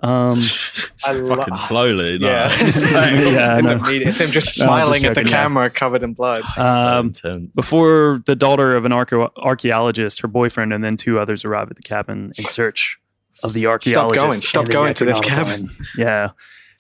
Um, 0.05 0.37
I 1.05 1.13
lo- 1.13 1.37
Fucking 1.37 1.57
slowly. 1.57 2.19
No. 2.19 2.29
Yeah, 2.29 2.49
It's 2.61 2.93
like- 2.93 3.13
Yeah, 3.33 3.55
I 3.55 3.59
in 3.59 3.67
the 3.67 3.75
know. 3.77 3.83
media, 3.83 4.09
it's 4.09 4.19
him 4.19 4.31
just 4.31 4.57
No, 4.59 4.65
I'm 4.65 4.69
smiling 4.69 5.03
just 5.03 5.11
at 5.11 5.15
the 5.15 5.21
joking, 5.23 5.33
yeah. 5.33 5.43
camera, 5.43 5.71
covered 5.71 6.03
in 6.03 6.13
blood. 6.15 6.43
Um, 6.57 7.07
intense. 7.07 7.51
before 7.55 8.23
the 8.27 8.37
daughter 8.37 8.77
of 8.77 8.85
an 8.85 8.93
archeo- 8.93 9.31
archaeologist, 9.37 10.21
her 10.21 10.29
boyfriend, 10.29 10.73
and 10.73 10.85
then 10.85 10.97
two 10.97 11.19
others 11.19 11.45
arrive 11.45 11.71
at 11.71 11.77
the 11.77 11.83
cabin 11.83 12.33
in 12.39 12.45
search 12.45 12.99
of 13.43 13.53
the 13.53 13.67
archaeologist. 13.67 14.15
Stop 14.21 14.31
going. 14.31 14.43
Stop 14.43 14.69
going 14.69 14.95
to 14.95 15.05
this 15.05 15.21
cabin. 15.21 15.71
Yeah. 15.99 16.31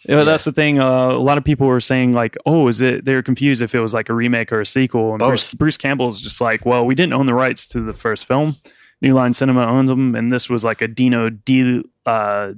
Yeah, 0.09 0.25
that's 0.25 0.45
the 0.45 0.53
thing. 0.53 0.81
Uh, 0.81 1.11
a 1.11 1.19
lot 1.19 1.39
of 1.39 1.45
people 1.45 1.67
were 1.67 1.81
saying 1.81 2.13
like, 2.13 2.37
"Oh, 2.45 2.67
is 2.69 2.81
it?" 2.81 3.05
They 3.05 3.15
were 3.15 3.23
confused 3.23 3.63
if 3.63 3.75
it 3.75 3.81
was 3.81 3.95
like 3.95 4.09
a 4.09 4.15
remake 4.15 4.53
or 4.53 4.61
a 4.61 4.67
sequel. 4.67 5.11
And 5.11 5.19
Both. 5.21 5.29
Bruce, 5.31 5.55
Bruce 5.55 5.77
Campbell 5.77 6.09
is 6.09 6.21
just 6.21 6.41
like, 6.41 6.67
"Well, 6.67 6.85
we 6.85 6.95
didn't 6.95 7.13
own 7.13 7.27
the 7.27 7.35
rights 7.35 7.67
to 7.69 7.81
the 7.81 7.93
first 7.93 8.27
film. 8.27 8.57
New 9.01 9.15
Line 9.15 9.35
Cinema 9.35 9.67
owned 9.67 9.89
them, 9.89 10.15
and 10.15 10.33
this 10.33 10.49
was 10.51 10.65
like 10.65 10.81
a 10.83 10.89
Dino 10.89 11.29
De 11.31 11.83
uh, 12.07 12.53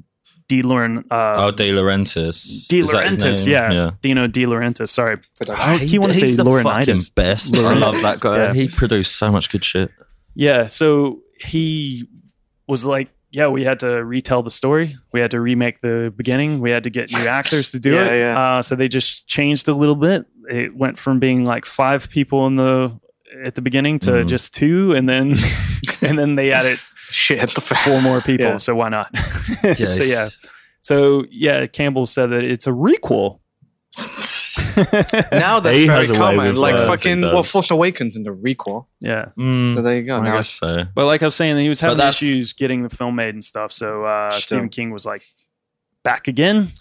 De 0.49 0.61
Lauren, 0.63 1.05
uh, 1.11 1.37
oh, 1.39 1.51
De 1.51 1.71
Laurentiis. 1.73 2.67
De 2.69 2.81
Is 2.81 2.91
that 2.91 3.07
his 3.07 3.17
Laurentiis, 3.17 3.45
name? 3.47 3.73
yeah. 3.73 3.91
Dino 4.03 4.27
De 4.27 4.45
Laurentiis. 4.45 4.91
Sorry, 4.91 5.17
Production. 5.39 5.55
How 5.57 5.79
do 5.79 5.87
you 5.87 6.01
want 6.01 6.13
to 6.13 6.21
say 6.21 6.27
he's 6.27 6.37
the 6.37 6.45
fucking 6.45 6.65
Laurinaitis? 6.71 7.15
best. 7.15 7.57
I 7.57 7.73
love 7.75 8.01
that 8.03 8.21
guy. 8.21 8.37
Yeah. 8.37 8.53
He 8.53 8.69
produced 8.69 9.17
so 9.17 9.33
much 9.33 9.51
good 9.51 9.65
shit. 9.65 9.91
Yeah, 10.35 10.67
so 10.67 11.21
he 11.41 12.09
was 12.67 12.85
like, 12.85 13.09
yeah, 13.35 13.49
we 13.49 13.65
had 13.65 13.81
to 13.81 14.05
retell 14.05 14.43
the 14.45 14.51
story. 14.51 14.95
We 15.13 15.19
had 15.21 15.33
to 15.33 15.41
remake 15.41 15.81
the 15.81 16.13
beginning. 16.17 16.61
We 16.61 16.71
had 16.71 16.85
to 16.85 16.91
get 16.91 17.11
new 17.13 17.27
actors 17.27 17.73
to 17.73 17.81
do 17.81 17.91
Yeah, 17.93 18.05
it. 18.13 18.19
yeah. 18.21 18.39
Uh, 18.39 18.63
so 18.63 18.77
they 18.77 18.87
just 18.89 19.27
changed 19.27 19.67
a 19.69 19.75
little 19.75 19.97
bit. 19.97 20.25
It 20.49 20.77
went 20.77 20.99
from 20.99 21.19
being 21.19 21.45
like 21.45 21.65
five 21.67 22.09
people 22.11 22.47
in 22.47 22.55
the 22.57 22.93
at 23.45 23.57
the 23.57 23.63
beginning 23.63 23.99
to 24.01 24.11
Mhm. 24.11 24.29
just 24.29 24.55
two, 24.55 24.93
and 24.95 25.09
then 25.09 25.35
and 26.03 26.17
then 26.17 26.37
they 26.37 26.53
added 26.53 26.79
Shit 27.11 27.55
the 27.55 27.61
fan. 27.61 27.79
four 27.85 28.01
more 28.01 28.21
people. 28.21 28.47
Yeah. 28.47 28.57
So 28.59 28.75
why 28.77 28.89
not? 28.89 29.11
Yeah, 29.65 29.89
so 29.89 30.05
yeah, 30.05 30.29
so 30.81 31.25
yeah, 31.31 31.67
Campbell 31.67 32.07
said 32.07 32.31
that 32.31 32.45
it's 32.45 32.67
a 32.69 32.71
requel. 32.71 33.41
Now 33.97 35.61
that's 35.61 35.77
He 35.77 35.87
very 35.87 35.99
has 36.01 36.11
a 36.11 36.13
way 36.15 36.19
common. 36.19 36.57
Like 36.57 36.75
words, 36.75 36.87
fucking, 37.03 37.21
well, 37.23 37.43
Force 37.43 37.71
Awakens 37.71 38.17
in 38.17 38.23
the 38.25 38.31
requel. 38.31 38.87
yeah. 39.01 39.27
Mm, 39.39 39.75
So 39.75 39.83
there 39.83 39.97
you 39.97 40.03
go. 40.05 40.17
I 40.19 40.21
Now 40.25 40.37
guess 40.37 40.51
so. 40.51 40.85
But 40.95 41.07
like 41.07 41.23
I 41.23 41.27
was 41.27 41.35
saying, 41.35 41.57
he 41.59 41.69
was 41.69 41.81
having 41.81 42.05
issues 42.05 42.53
getting 42.53 42.83
the 42.83 42.89
film 42.95 43.17
made 43.17 43.35
and 43.35 43.45
stuff. 43.45 43.73
So 43.73 44.05
uh, 44.05 44.31
Still. 44.33 44.41
Stephen 44.59 44.69
King 44.69 44.91
was 44.91 45.05
like 45.07 45.23
back 46.03 46.29
again. 46.29 46.73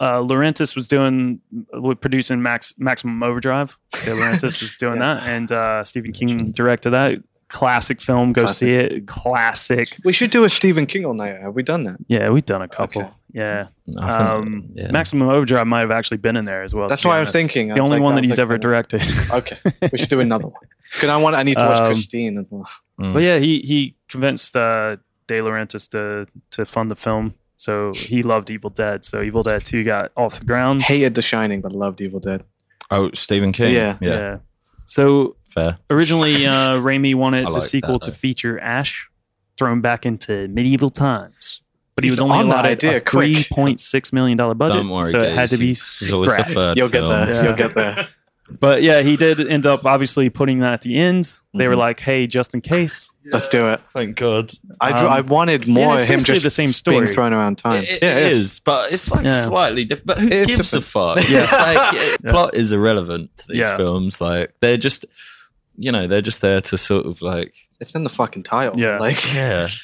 Uh, 0.00 0.20
Laurentiis 0.20 0.74
was 0.74 0.88
doing 0.88 1.40
was 1.74 1.96
producing 2.00 2.42
Max 2.42 2.72
Maximum 2.78 3.22
Overdrive. 3.22 3.76
Yeah, 4.06 4.14
Laurentiis 4.14 4.42
was 4.62 4.74
doing 4.78 4.96
Yeah. 4.96 5.14
that, 5.16 5.22
and 5.28 5.52
uh, 5.52 5.84
Stephen 5.84 6.12
King 6.12 6.52
directed 6.52 6.90
that. 6.90 7.18
Classic 7.48 8.00
film. 8.00 8.32
Go 8.32 8.42
Classic. 8.42 8.56
see 8.58 8.74
it. 8.74 9.06
Classic. 9.06 9.96
we 10.04 10.12
should 10.12 10.30
do 10.30 10.44
a 10.44 10.48
Stephen 10.48 10.86
King 10.86 11.04
all 11.04 11.14
night. 11.14 11.40
Have 11.40 11.54
we 11.54 11.62
done 11.62 11.84
that? 11.84 11.96
Yeah, 12.08 12.30
we've 12.30 12.44
done 12.44 12.62
a 12.62 12.68
couple. 12.68 13.02
Okay. 13.02 13.10
Yeah. 13.32 13.66
Think, 13.86 14.00
Um, 14.00 14.70
yeah. 14.74 14.90
Maximum 14.92 15.28
Overdrive 15.28 15.66
might 15.66 15.80
have 15.80 15.90
actually 15.90 16.18
been 16.18 16.36
in 16.36 16.44
there 16.44 16.62
as 16.62 16.74
well. 16.74 16.88
That's 16.88 17.04
why 17.04 17.18
I'm 17.20 17.26
thinking. 17.26 17.68
The 17.68 17.74
I'd 17.74 17.80
only 17.80 17.96
like 17.96 18.02
one 18.04 18.14
that, 18.14 18.20
that 18.22 18.26
he's 18.28 18.38
like 18.38 18.42
ever 18.44 18.58
directed. 18.58 19.02
Okay, 19.32 19.56
we 19.92 19.98
should 19.98 20.08
do 20.08 20.20
another 20.20 20.46
one. 20.48 20.62
Because 20.92 21.08
I 21.08 21.16
want. 21.16 21.34
I 21.36 21.42
need 21.42 21.58
to 21.58 21.64
watch 21.64 21.80
Um, 21.80 21.92
Christine 21.92 22.38
as 22.38 22.46
well. 22.50 22.64
Mm. 23.00 23.12
But 23.12 23.22
yeah, 23.24 23.38
he 23.38 23.60
he 23.60 23.96
convinced 24.08 24.54
uh, 24.54 24.96
De 25.26 25.38
Laurentiis 25.40 25.88
to 25.90 26.26
to 26.52 26.64
fund 26.64 26.90
the 26.90 26.96
film. 26.96 27.34
So 27.56 27.92
he 27.94 28.22
loved 28.22 28.50
Evil 28.50 28.70
Dead. 28.70 29.04
So 29.04 29.20
Evil 29.22 29.42
Dead 29.42 29.64
Two 29.64 29.82
got 29.82 30.12
off 30.16 30.38
the 30.38 30.44
ground. 30.44 30.82
Hated 30.82 31.14
The 31.14 31.22
Shining, 31.22 31.60
but 31.60 31.72
loved 31.72 32.00
Evil 32.00 32.20
Dead. 32.20 32.44
Oh, 32.90 33.10
Stephen 33.14 33.50
King. 33.52 33.74
Yeah. 33.74 33.96
yeah, 34.00 34.38
So 34.84 35.36
fair. 35.54 35.78
originally, 35.90 36.46
uh, 36.46 36.74
Raimi 36.78 37.14
wanted 37.14 37.46
I 37.48 37.52
the 37.52 37.60
sequel 37.60 37.98
that, 37.98 38.02
to 38.06 38.12
feature 38.12 38.58
Ash 38.60 39.08
thrown 39.56 39.80
back 39.80 40.04
into 40.04 40.48
medieval 40.48 40.90
times, 40.90 41.62
but 41.94 42.04
he 42.04 42.10
was 42.10 42.20
only 42.20 42.36
on 42.38 42.48
that 42.48 42.54
allowed 42.64 42.66
idea, 42.66 42.96
a 42.96 43.00
quick. 43.00 43.36
three 43.36 43.44
point 43.50 43.80
six 43.80 44.12
million 44.12 44.36
dollar 44.36 44.54
budget, 44.54 44.76
Don't 44.76 44.90
worry, 44.90 45.10
so 45.10 45.20
it 45.20 45.32
had 45.34 45.48
to 45.50 45.56
be 45.58 45.70
It's 45.70 46.00
the 46.00 46.06
scrapped. 46.28 46.50
third 46.50 46.76
You'll 46.78 46.88
get 46.88 46.98
film. 47.00 47.10
there. 47.10 47.30
Yeah. 47.32 47.42
You'll 47.44 47.56
get 47.56 47.74
there. 47.74 48.08
But 48.60 48.82
yeah, 48.82 49.00
he 49.00 49.16
did 49.16 49.40
end 49.40 49.64
up 49.64 49.86
obviously 49.86 50.28
putting 50.28 50.58
that 50.58 50.74
at 50.74 50.82
the 50.82 50.98
end. 50.98 51.30
They 51.54 51.66
were 51.66 51.76
Mhm. 51.76 51.78
like, 51.78 52.00
"Hey, 52.00 52.26
just 52.26 52.52
in 52.52 52.60
case." 52.60 53.10
Let's 53.32 53.48
do 53.48 53.68
it. 53.68 53.80
Thank 53.94 54.16
God. 54.16 54.52
I, 54.82 54.90
Um, 54.92 55.06
I 55.08 55.20
wanted 55.22 55.66
more 55.66 55.94
it's 55.94 56.04
of 56.04 56.10
him 56.10 56.20
just 56.20 56.42
the 56.42 56.50
same 56.50 56.74
story 56.74 56.98
being 56.98 57.08
thrown 57.08 57.32
around 57.32 57.56
time. 57.56 57.84
It, 57.84 57.88
it 57.88 57.98
yeah, 58.02 58.18
yeah. 58.18 58.26
is, 58.26 58.60
but 58.60 58.92
it's 58.92 59.10
like 59.10 59.24
Yeah. 59.24 59.46
slightly 59.46 59.86
different. 59.86 60.06
But 60.08 60.18
who 60.18 60.28
gives 60.28 60.56
different. 60.56 60.74
a 60.74 60.80
fuck? 60.86 61.16
Yeah. 61.30 61.38
It's 61.44 61.52
like 61.52 61.94
it- 61.94 62.18
Yeah. 62.22 62.30
plot 62.32 62.54
is 62.54 62.70
irrelevant 62.70 63.34
to 63.38 63.44
these 63.48 63.56
Yeah. 63.60 63.78
films. 63.78 64.20
Like 64.20 64.52
they're 64.60 64.76
just, 64.76 65.06
you 65.76 65.90
know, 65.92 66.06
they're 66.06 66.20
just 66.22 66.40
there 66.40 66.60
to 66.60 66.78
sort 66.78 67.06
of 67.06 67.20
like, 67.22 67.54
It's 67.80 67.92
in 67.92 68.04
the 68.04 68.10
fucking 68.10 68.42
title. 68.44 68.78
Yeah. 68.78 68.98
Like, 69.00 69.34
yeah, 69.34 69.68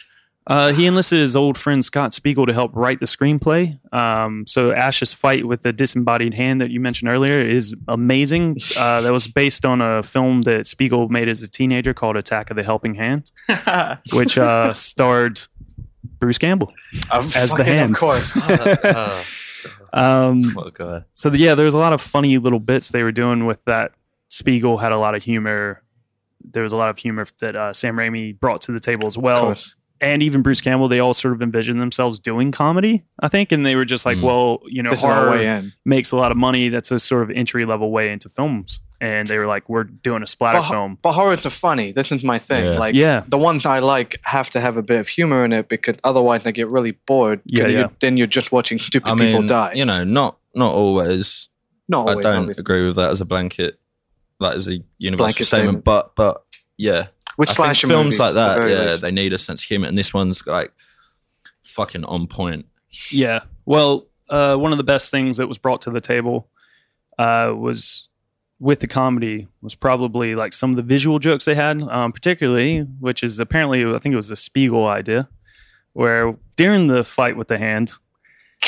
Uh, 0.47 0.73
he 0.73 0.87
enlisted 0.87 1.21
his 1.21 1.37
old 1.37 1.57
friend 1.57 1.85
Scott 1.85 2.13
Spiegel 2.13 2.45
to 2.47 2.53
help 2.53 2.73
write 2.75 2.99
the 2.99 3.07
screenplay. 3.07 3.79
Um, 3.95 4.47
so 4.49 4.73
Ash's 4.73 5.13
fight 5.13 5.47
with 5.47 5.63
the 5.63 5.73
disembodied 5.73 6.35
hand 6.35 6.61
that 6.61 6.71
you 6.71 6.81
mentioned 6.81 7.09
earlier 7.09 7.35
is 7.39 7.75
amazing. 7.87 8.57
Uh, 8.77 9.01
that 9.03 9.13
was 9.13 9.29
based 9.29 9.65
on 9.65 9.81
a 9.81 10.03
film 10.03 10.43
that 10.43 10.67
Spiegel 10.67 11.09
made 11.09 11.29
as 11.29 11.43
a 11.43 11.49
teenager 11.49 11.93
called 11.95 12.17
Attack 12.17 12.51
of 12.51 12.57
the 12.57 12.65
Helping 12.65 12.95
Hand, 12.95 13.31
which 14.13 14.39
uh, 14.39 14.73
starred 14.73 15.41
Bruce 16.19 16.39
Campbell. 16.39 16.73
Of 17.13 17.37
As 17.37 17.53
the 17.53 17.63
hand. 17.63 17.93
Of 17.93 17.99
course. 18.01 18.33
Oh, 18.35 19.25
Um, 19.93 20.43
what 20.53 20.69
a 20.69 20.71
guy. 20.73 21.05
so 21.15 21.31
yeah, 21.33 21.55
there 21.55 21.65
was 21.67 21.75
a 21.75 21.79
lot 21.79 21.93
of 21.93 22.01
funny 22.01 22.39
little 22.39 22.61
bits 22.61 22.89
they 22.91 23.03
were 23.03 23.13
doing 23.13 23.45
with 23.47 23.63
that. 23.67 23.93
Spiegel 24.31 24.79
had 24.79 24.93
a 24.93 24.97
lot 24.99 25.15
of 25.15 25.23
humor 25.23 25.83
there 26.43 26.63
was 26.63 26.73
a 26.73 26.77
lot 26.77 26.89
of 26.89 26.97
humor 26.97 27.27
that 27.41 27.55
uh, 27.55 27.71
Sam 27.75 27.97
Raimi 27.97 28.41
brought 28.41 28.63
to 28.63 28.73
the 28.73 28.81
table 28.81 29.07
as 29.07 29.19
well. 29.19 29.55
And 30.01 30.23
even 30.23 30.41
Bruce 30.41 30.63
Campbell, 30.63 30.89
they 30.89 30.99
all 30.99 31.13
sort 31.13 31.35
of 31.35 31.43
envisioned 31.43 31.79
themselves 31.79 32.19
doing 32.19 32.51
comedy, 32.51 33.05
I 33.21 33.29
think, 33.29 33.53
and 33.53 33.67
they 33.67 33.77
were 33.77 33.85
just 33.85 34.07
like, 34.07 34.17
Mm. 34.17 34.23
well, 34.23 34.61
you 34.67 34.83
know, 34.83 34.89
This 34.89 35.01
is 35.01 35.05
our 35.05 35.29
way 35.33 35.45
horror 35.47 35.65
makes 35.85 36.13
a 36.13 36.17
lot 36.17 36.31
of 36.31 36.39
money. 36.39 36.71
That's 36.71 36.91
a 36.91 36.99
sort 36.99 37.25
of 37.25 37.31
entry 37.37 37.67
level 37.67 37.91
way 37.93 38.11
into 38.11 38.31
films, 38.31 38.81
and 39.03 39.27
they 39.27 39.37
were 39.37 39.47
like, 39.47 39.69
we're 39.69 39.85
doing 39.85 40.23
a 40.23 40.27
splatter 40.27 40.61
But, 40.61 40.69
film. 40.71 40.99
but 41.03 41.13
horrors 41.13 41.45
are 41.45 41.51
funny. 41.51 41.93
This 41.93 42.11
is 42.11 42.25
my 42.25 42.39
thing. 42.39 42.65
Yeah. 42.65 42.79
Like 42.79 42.95
Yeah. 42.95 43.25
the 43.29 43.37
ones 43.37 43.67
I 43.67 43.81
like 43.81 44.19
have 44.25 44.49
to 44.51 44.61
have 44.61 44.79
a 44.79 44.83
bit 44.83 44.99
of 44.99 45.09
humor 45.09 45.45
in 45.45 45.53
it 45.53 45.69
because 45.69 45.97
otherwise 46.05 46.45
they 46.45 46.53
get 46.53 46.73
really 46.73 46.93
bored. 46.93 47.43
Yeah, 47.45 47.67
you- 47.67 47.79
yeah. 47.81 47.89
Then 48.01 48.17
you're 48.17 48.27
just 48.27 48.51
watching 48.51 48.79
stupid 48.79 49.11
I 49.11 49.17
people 49.17 49.43
die. 49.43 49.75
you 49.75 49.85
know, 49.85 50.05
not 50.05 50.39
not 50.55 50.73
always. 50.73 51.49
Not 51.91 52.09
I 52.09 52.15
don't 52.15 52.25
obviously. 52.45 52.61
agree 52.63 52.87
with 52.87 52.97
that 52.97 53.11
as 53.11 53.21
a 53.21 53.27
blanket, 53.27 53.79
like 54.41 54.57
as 54.57 54.67
a 54.67 54.79
universal 54.99 55.25
Blanket 55.27 55.45
statement. 55.45 55.85
statement. 55.85 55.85
But 55.85 56.17
but 56.17 56.43
yeah, 56.77 57.09
With 57.37 57.51
I 57.51 57.55
think 57.73 57.77
films 57.77 57.93
movies, 57.93 58.19
like 58.19 58.31
at 58.31 58.35
the 58.35 58.61
that, 58.61 58.71
yeah, 58.71 58.91
least. 58.93 59.03
they 59.03 59.11
need 59.13 59.33
a 59.33 59.39
sense 59.39 59.63
of 59.63 59.69
humor, 59.69 59.87
and 59.87 59.97
this 59.97 60.13
one's 60.13 60.47
like 60.47 60.73
fucking 61.63 62.05
on 62.05 62.27
point. 62.27 62.67
Yeah. 63.11 63.41
Well, 63.67 64.09
uh, 64.29 64.57
one 64.57 64.73
of 64.73 64.79
the 64.79 64.85
best 64.85 65.11
things 65.11 65.37
that 65.37 65.47
was 65.47 65.59
brought 65.59 65.83
to 65.83 65.91
the 65.91 66.01
table 66.01 66.49
uh, 67.19 67.53
was 67.57 68.09
with 68.59 68.81
the 68.81 68.87
comedy 68.87 69.49
was 69.63 69.75
probably 69.75 70.35
like 70.35 70.53
some 70.53 70.71
of 70.71 70.77
the 70.77 70.83
visual 70.83 71.19
jokes 71.19 71.45
they 71.45 71.55
had, 71.55 71.83
um, 71.83 72.13
particularly, 72.13 72.81
which 73.01 73.23
is 73.23 73.39
apparently 73.39 73.85
I 73.85 73.99
think 73.99 74.13
it 74.13 74.17
was 74.17 74.31
a 74.31 74.37
Spiegel 74.37 74.87
idea, 74.87 75.29
where 75.93 76.37
during 76.57 76.87
the 76.87 77.05
fight 77.05 77.37
with 77.37 77.49
the 77.49 77.59
hand, 77.59 77.93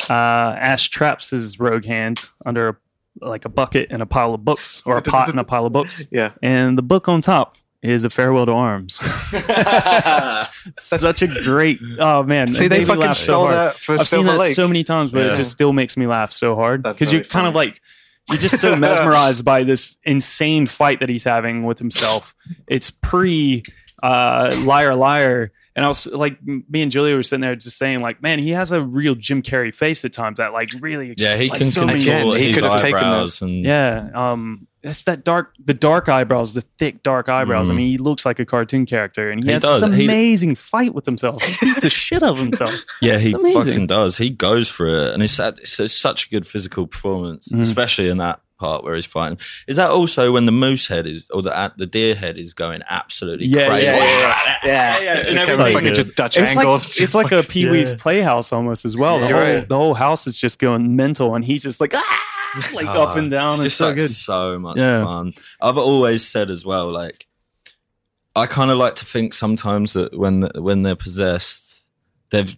uh, 0.08 0.56
Ash 0.58 0.88
traps 0.88 1.30
his 1.30 1.58
rogue 1.60 1.84
hand 1.84 2.28
under 2.46 2.68
a, 2.68 2.76
like 3.22 3.44
a 3.44 3.48
bucket 3.48 3.88
and 3.90 4.02
a 4.02 4.06
pile 4.06 4.34
of 4.34 4.44
books, 4.44 4.82
or 4.84 4.98
a 4.98 5.02
pot 5.14 5.28
and 5.28 5.40
a 5.40 5.44
pile 5.44 5.66
of 5.66 5.72
books, 5.72 6.04
Yeah. 6.10 6.32
and 6.42 6.76
the 6.76 6.82
book 6.82 7.08
on 7.08 7.20
top 7.20 7.56
is 7.82 8.04
a 8.04 8.10
farewell 8.10 8.46
to 8.46 8.52
arms. 8.52 8.96
Such 10.78 11.22
a 11.22 11.26
great 11.26 11.78
oh 11.98 12.22
man! 12.22 12.54
See, 12.54 12.68
they 12.68 12.78
made 12.78 12.86
fucking 12.86 13.00
laugh 13.02 13.16
so 13.16 13.22
stole 13.24 13.44
hard. 13.46 13.56
that 13.56 13.74
for 13.76 13.98
I've 13.98 14.08
seen 14.08 14.24
that 14.26 14.38
Lake. 14.38 14.54
so 14.54 14.68
many 14.68 14.84
times, 14.84 15.10
but 15.10 15.24
Yeah. 15.24 15.32
it 15.32 15.36
just 15.36 15.50
still 15.52 15.72
makes 15.72 15.96
me 15.96 16.06
laugh 16.06 16.32
so 16.32 16.54
hard 16.54 16.82
That's 16.82 16.94
because 16.98 17.12
you're 17.12 17.22
very 17.22 17.30
kind 17.30 17.46
of 17.46 17.54
like 17.54 17.80
you're 18.28 18.38
just 18.38 18.60
so 18.60 18.76
mesmerized 18.76 19.44
by 19.44 19.64
this 19.64 19.96
insane 20.04 20.66
fight 20.66 21.00
that 21.00 21.08
he's 21.08 21.24
having 21.24 21.64
with 21.64 21.78
himself. 21.78 22.34
It's 22.68 22.90
pre 22.90 23.64
uh, 24.02 24.54
liar 24.64 24.94
liar, 24.94 25.52
and 25.74 25.84
I 25.84 25.88
was 25.88 26.06
like, 26.06 26.38
me 26.44 26.82
and 26.82 26.92
Julia 26.92 27.14
were 27.14 27.22
sitting 27.22 27.40
there 27.40 27.56
just 27.56 27.78
saying, 27.78 28.00
like, 28.00 28.22
man, 28.22 28.38
he 28.38 28.50
has 28.50 28.72
a 28.72 28.82
real 28.82 29.14
Jim 29.14 29.42
Carrey 29.42 29.72
face 29.74 30.04
at 30.04 30.12
times 30.12 30.38
that 30.38 30.52
like 30.52 30.70
really 30.80 31.14
Yeah, 31.16 31.36
he 31.36 31.48
like, 31.48 31.58
can 31.58 31.66
so 31.68 31.86
many- 31.86 32.02
control 32.04 32.32
Again, 32.32 32.42
he 32.42 32.48
his 32.48 32.60
could 32.60 32.68
have 32.70 32.80
taken 32.80 32.98
eyebrows 32.98 33.40
and 33.42 33.64
yeah, 33.64 34.10
um, 34.14 34.66
it's 34.84 35.04
that 35.04 35.22
dark, 35.24 35.52
the 35.64 35.74
dark 35.74 36.08
eyebrows, 36.08 36.54
the 36.54 36.62
thick 36.76 37.04
dark 37.04 37.28
eyebrows. 37.28 37.70
I 37.70 37.72
Mhm. 37.72 37.76
mean, 37.76 37.90
he 37.92 37.98
looks 37.98 38.26
like 38.26 38.40
a 38.40 38.44
cartoon 38.44 38.84
character, 38.84 39.30
and 39.30 39.40
he, 39.40 39.46
He 39.46 39.52
has 39.52 39.62
does. 39.62 39.80
this 39.80 39.94
He- 39.94 40.04
amazing 40.04 40.56
fight 40.56 40.92
with 40.92 41.06
himself. 41.06 41.40
He 41.40 41.54
beats 41.66 41.82
the 41.82 41.88
shit 41.88 42.22
out 42.24 42.32
of 42.32 42.38
himself. 42.38 42.74
Yeah, 43.00 43.18
he 43.18 43.30
fucking 43.32 43.86
does. 43.86 44.16
He 44.16 44.28
goes 44.30 44.68
for 44.68 44.88
it, 44.88 45.14
and 45.14 45.22
it's, 45.22 45.38
it's, 45.38 45.78
it's 45.78 45.96
such 45.96 46.26
a 46.26 46.30
good 46.30 46.46
physical 46.48 46.88
performance, 46.88 47.46
Mm. 47.48 47.60
especially 47.60 48.08
in 48.08 48.18
that 48.18 48.40
part 48.62 48.84
where 48.84 48.94
he's 48.94 49.06
fighting. 49.06 49.38
Is 49.66 49.76
that 49.76 49.90
also 49.90 50.32
when 50.32 50.46
the 50.46 50.52
moose 50.52 50.86
head 50.88 51.06
is, 51.06 51.28
or 51.30 51.42
the 51.42 51.72
the 51.76 51.86
deer 51.86 52.14
head 52.14 52.36
is 52.38 52.54
going 52.54 52.82
absolutely 52.88 53.46
Yeah, 53.46 53.66
crazy? 53.68 53.82
yeah, 53.86 53.98
yeah, 53.98 54.46
yeah. 54.64 55.00
yeah, 55.00 55.18
And 55.18 55.28
it's 55.28 55.40
everything 55.48 55.66
so 55.66 55.72
fucking 55.78 55.94
good. 55.94 56.14
Dutch 56.14 56.36
It's 56.36 56.56
angle. 56.56 56.74
like 56.78 57.00
it's 57.00 57.14
like 57.14 57.32
a 57.32 57.42
Pee 57.52 57.68
Wee's 57.70 57.92
Playhouse 57.94 58.52
almost 58.52 58.84
as 58.84 58.96
well. 58.96 59.18
The 59.20 59.28
You're 59.28 59.36
whole 59.44 59.54
right. 59.56 59.68
the 59.68 59.76
whole 59.76 59.94
house 59.94 60.26
is 60.26 60.38
just 60.38 60.58
going 60.58 60.96
mental, 60.96 61.34
and 61.34 61.44
he's 61.44 61.62
just 61.62 61.80
like 61.80 61.92
ah, 61.94 62.18
like 62.74 62.86
Oh, 62.86 63.02
up 63.02 63.16
and 63.16 63.30
down. 63.30 63.54
It's, 63.54 63.62
just 63.64 63.76
so 63.78 63.88
like 63.88 63.96
good. 63.96 64.10
so 64.10 64.58
much 64.58 64.78
Yeah. 64.78 65.04
fun. 65.04 65.32
I've 65.60 65.78
always 65.78 66.26
said 66.26 66.50
as 66.50 66.64
well, 66.64 66.90
like 66.90 67.26
I 68.34 68.46
kind 68.46 68.70
of 68.70 68.78
like 68.78 68.94
to 68.96 69.04
think 69.04 69.34
sometimes 69.34 69.92
that 69.94 70.16
when 70.16 70.42
when 70.56 70.82
they're 70.82 70.96
possessed, 70.96 71.88
they've 72.30 72.54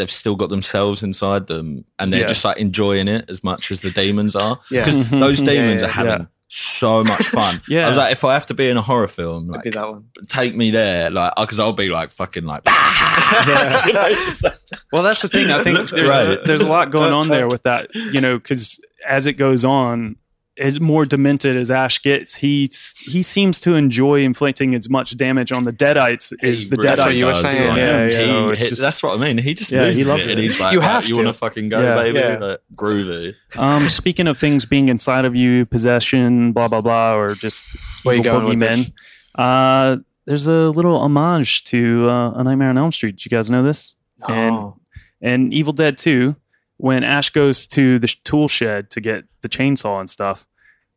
they've 0.00 0.10
still 0.10 0.34
got 0.34 0.48
themselves 0.50 1.02
inside 1.02 1.46
them, 1.46 1.84
and 1.98 2.12
they're 2.12 2.22
Yeah. 2.22 2.26
just 2.26 2.44
like 2.44 2.56
enjoying 2.58 3.06
it 3.06 3.28
as 3.30 3.44
much 3.44 3.70
as 3.70 3.82
the 3.82 3.90
demons 3.90 4.34
are. 4.34 4.58
Yeah. 4.70 4.84
because 4.84 5.08
those 5.26 5.40
demons 5.42 5.82
yeah, 5.82 5.88
are 5.88 5.90
having. 5.92 6.12
yeah. 6.22 6.26
So 6.52 7.04
much 7.04 7.22
fun. 7.28 7.60
Yeah. 7.68 7.86
I 7.86 7.88
was 7.90 7.98
like, 7.98 8.10
if 8.10 8.24
I 8.24 8.32
have 8.34 8.46
to 8.46 8.54
be 8.54 8.68
in 8.68 8.76
a 8.76 8.82
horror 8.82 9.06
film, 9.06 9.44
It'd 9.44 9.54
like, 9.54 9.62
be 9.64 9.70
that 9.70 9.88
one. 9.88 10.06
take 10.28 10.56
me 10.56 10.72
there, 10.72 11.08
like, 11.08 11.32
uh, 11.36 11.44
because 11.44 11.60
I'll 11.60 11.72
be 11.72 11.88
like 11.90 12.10
fucking 12.10 12.44
like, 12.44 12.62
you 13.86 13.92
know, 13.92 14.14
like, 14.42 14.54
Well, 14.92 15.02
that's 15.04 15.22
the 15.22 15.28
thing. 15.28 15.50
I 15.52 15.62
think 15.62 15.76
there's 15.76 15.92
great. 15.92 16.44
there's 16.44 16.60
a 16.62 16.68
lot 16.68 16.90
going 16.90 17.12
on 17.12 17.28
there 17.28 17.46
with 17.46 17.62
that. 17.62 17.94
You 17.94 18.20
know, 18.20 18.36
because 18.38 18.80
as 19.06 19.28
it 19.28 19.34
goes 19.34 19.64
on, 19.64 20.16
as 20.60 20.78
more 20.78 21.06
demented 21.06 21.56
as 21.56 21.70
Ash 21.70 22.00
gets, 22.02 22.34
he 22.36 22.70
he 23.00 23.22
seems 23.22 23.58
to 23.60 23.74
enjoy 23.74 24.20
inflicting 24.22 24.74
as 24.74 24.88
much 24.90 25.16
damage 25.16 25.50
on 25.52 25.64
the 25.64 25.72
Deadites 25.72 26.32
as 26.42 26.62
He 26.62 26.68
the 26.68 26.76
really 26.76 26.88
Deadites 26.88 27.16
you 27.16 27.26
were 27.26 27.32
do 27.32 27.42
does, 27.42 27.52
saying, 27.52 27.70
on 27.70 27.76
yeah, 27.78 27.98
him. 28.04 28.10
yeah. 28.10 28.50
He 28.50 28.54
So 28.56 28.68
just- 28.68 28.80
that's 28.82 29.02
what 29.02 29.18
I 29.18 29.22
mean. 29.22 29.38
He 29.38 29.54
just 29.54 29.72
Yeah, 29.72 29.90
he 29.90 30.04
loves 30.04 30.26
it, 30.26 30.30
and 30.32 30.38
it. 30.38 30.42
he's 30.42 30.60
like, 30.60 30.72
You 30.74 30.80
"Right, 30.80 30.90
have 30.90 31.08
you 31.08 31.14
to. 31.16 31.22
want 31.22 31.34
to 31.34 31.38
fucking 31.38 31.68
go, 31.70 31.80
Yeah. 31.82 31.94
baby, 31.96 32.18
Yeah. 32.18 32.36
like, 32.38 32.58
groovy." 32.74 33.34
Um, 33.56 33.88
speaking 34.00 34.28
of 34.28 34.38
things 34.38 34.64
being 34.66 34.88
inside 34.88 35.24
of 35.24 35.34
you, 35.34 35.64
possession, 35.66 36.52
blah 36.52 36.68
blah 36.68 36.80
blah, 36.82 37.16
or 37.16 37.34
just 37.34 37.64
Where 38.04 38.14
you 38.16 38.22
going 38.22 38.44
with 38.46 38.58
boogeymen. 38.60 38.92
Uh, 39.34 39.96
there's 40.26 40.46
a 40.46 40.70
little 40.70 40.98
homage 41.00 41.64
to 41.64 42.08
uh, 42.08 42.32
A 42.32 42.44
Nightmare 42.44 42.68
on 42.70 42.78
Elm 42.78 42.92
Street. 42.92 43.16
Did 43.16 43.24
you 43.24 43.30
guys 43.30 43.50
know 43.50 43.62
this? 43.62 43.94
And 44.28 44.54
Oh. 44.54 44.76
and 45.22 45.52
Evil 45.52 45.72
Dead 45.72 45.96
2, 45.96 46.36
when 46.76 47.02
Ash 47.04 47.30
goes 47.30 47.66
to 47.68 47.98
the 47.98 48.06
sh- 48.06 48.16
tool 48.24 48.48
shed 48.48 48.90
to 48.90 49.00
get 49.00 49.24
the 49.42 49.48
chainsaw 49.48 49.98
and 50.00 50.08
stuff, 50.08 50.46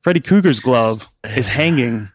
Freddy 0.03 0.19
Krueger's 0.19 0.59
glove 0.59 1.09
is 1.35 1.47
hanging 1.47 2.09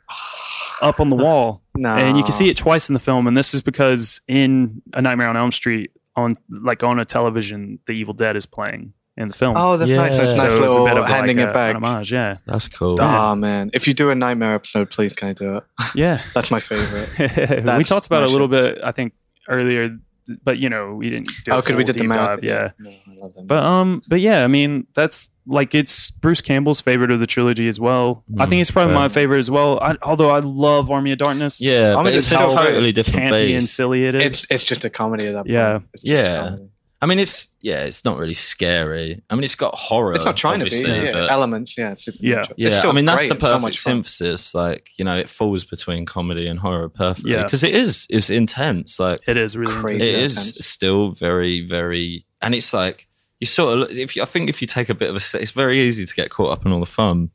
up 0.80 1.00
on 1.00 1.08
the 1.08 1.16
wall, 1.16 1.62
No. 1.76 1.96
and 1.96 2.16
you 2.16 2.22
can 2.22 2.32
see 2.32 2.48
it 2.48 2.56
twice 2.56 2.88
in 2.88 2.92
the 2.92 3.00
film. 3.00 3.26
And 3.26 3.36
this 3.36 3.54
is 3.54 3.62
because 3.62 4.20
in 4.28 4.82
A 4.94 5.02
Nightmare 5.02 5.28
on 5.28 5.36
Elm 5.36 5.50
Street, 5.50 5.90
on 6.16 6.36
like 6.50 6.82
on 6.82 6.98
a 6.98 7.04
television, 7.04 7.78
the 7.86 7.92
Evil 7.92 8.14
Dead 8.14 8.36
is 8.36 8.46
playing 8.46 8.92
in 9.16 9.28
the 9.28 9.34
film. 9.34 9.54
Oh, 9.56 9.76
that's 9.76 9.90
nice. 9.90 10.10
Yeah. 10.12 10.16
That's 10.16 10.36
so 10.36 10.42
nice 10.42 10.50
it's 10.52 10.60
a 10.60 10.68
little 10.68 10.86
bit 10.86 10.96
of 10.96 11.06
handing 11.06 11.36
like 11.38 11.46
it 11.46 11.50
a, 11.50 11.52
back. 11.52 11.76
an 11.76 11.82
homage. 11.84 12.12
Yeah, 12.12 12.36
That's 12.46 12.68
cool. 12.68 12.96
Ah 13.00 13.34
man, 13.34 13.70
if 13.72 13.86
you 13.88 13.94
do 13.94 14.10
a 14.10 14.14
nightmare 14.14 14.54
episode, 14.54 14.90
please 14.90 15.12
can 15.12 15.28
I 15.30 15.32
do 15.32 15.56
it? 15.56 15.64
yeah. 15.94 16.20
That's 16.34 16.50
my 16.50 16.60
favorite. 16.60 17.08
we 17.78 17.84
talked 17.84 18.06
about 18.06 18.22
it 18.22 18.28
a 18.28 18.32
little 18.32 18.48
bit, 18.48 18.80
I 18.82 18.92
think, 18.92 19.14
earlier, 19.48 19.96
but 20.44 20.58
you 20.58 20.68
know, 20.68 20.94
we 20.94 21.10
didn't. 21.10 21.28
Do 21.44 21.52
a 21.52 21.54
oh, 21.56 21.60
because 21.60 21.76
we 21.76 21.84
did 21.84 21.94
the 21.96 22.00
deep 22.00 22.08
marathon. 22.08 22.36
dive, 22.36 22.44
Yeah. 22.44 22.70
No, 22.78 22.90
I 22.90 23.14
love 23.16 23.34
them. 23.34 23.46
But 23.46 23.62
um, 23.62 24.02
but 24.08 24.20
yeah, 24.20 24.44
I 24.44 24.48
mean, 24.48 24.86
that's 24.94 25.30
like 25.46 25.74
it's 25.74 26.10
Bruce 26.10 26.40
Campbell's 26.40 26.80
favorite 26.80 27.10
of 27.10 27.20
the 27.20 27.26
trilogy 27.26 27.68
as 27.68 27.80
well. 27.80 28.24
I 28.38 28.46
think 28.46 28.58
Mm, 28.58 28.60
it's 28.62 28.70
probably 28.70 28.92
fair. 28.92 29.00
my 29.00 29.08
favorite 29.08 29.38
as 29.38 29.50
well. 29.50 29.78
I, 29.80 29.96
although 30.02 30.30
I 30.30 30.40
love 30.40 30.90
Army 30.90 31.12
of 31.12 31.18
Darkness. 31.18 31.60
Yeah, 31.60 31.96
I 31.96 32.02
but 32.02 32.12
it's, 32.14 32.30
it's 32.30 32.42
a 32.42 32.46
totally 32.54 32.92
different 32.92 33.24
campy 33.32 33.56
and 33.56 33.66
silly 33.68 34.04
it 34.04 34.14
is. 34.14 34.22
it's 34.44 34.46
it's 34.50 34.64
just 34.64 34.84
a 34.84 34.90
comedy 34.90 35.26
at 35.26 35.32
that 35.32 35.38
point. 35.44 35.50
Yeah. 35.50 35.76
It's 35.94 36.02
just 36.04 36.04
a 36.04 36.08
Yeah. 36.08 36.56
I 37.00 37.06
mean, 37.06 37.18
it's 37.18 37.47
yeah, 37.60 37.82
it's 37.84 38.04
not 38.04 38.16
really 38.18 38.34
scary. 38.34 39.20
I 39.28 39.34
mean, 39.34 39.42
it's 39.44 39.54
got 39.56 39.74
horror. 39.74 40.12
It's 40.12 40.24
not 40.24 40.36
trying 40.36 40.60
to 40.60 40.64
be. 40.66 40.70
obviously, 40.70 41.06
Yeah, 41.06 41.26
elements. 41.30 41.74
Yeah. 41.76 41.94
Yeah. 42.20 42.44
Yeah, 42.56 42.80
I 42.84 42.92
mean 42.92 43.04
that's 43.04 43.22
the 43.26 43.32
and 43.32 43.40
so 43.40 43.58
perfect 43.58 43.78
synthesis. 43.80 44.54
Like 44.54 44.90
you 44.96 45.04
know, 45.04 45.16
it 45.16 45.28
falls 45.28 45.64
between 45.64 46.06
comedy 46.06 46.46
and 46.46 46.58
horror 46.60 46.88
perfectly 46.88 47.32
Yeah. 47.32 47.42
because 47.44 47.62
it 47.64 47.74
is 47.74 48.06
it's 48.10 48.30
intense. 48.30 49.00
Like 49.00 49.20
it 49.26 49.36
is 49.36 49.56
really 49.56 49.72
Crazy. 49.72 49.94
intense. 49.94 50.02
it 50.08 50.12
Yeah, 50.18 50.24
is 50.24 50.46
intense. 50.48 50.66
still 50.66 51.10
very 51.12 51.66
very, 51.66 52.24
and 52.40 52.54
it's 52.54 52.72
like 52.72 53.08
you 53.40 53.46
sort 53.46 53.78
of 53.90 53.90
if 53.96 54.14
you, 54.16 54.22
I 54.22 54.24
think 54.26 54.48
if 54.48 54.60
you 54.60 54.66
take 54.68 54.88
a 54.88 54.94
bit 54.94 55.10
of 55.10 55.16
a 55.16 55.20
step, 55.20 55.42
it's 55.42 55.50
very 55.52 55.80
easy 55.80 56.06
to 56.06 56.14
get 56.14 56.30
caught 56.30 56.52
up 56.52 56.64
in 56.66 56.72
all 56.72 56.80
the 56.80 56.86
fun, 56.86 57.30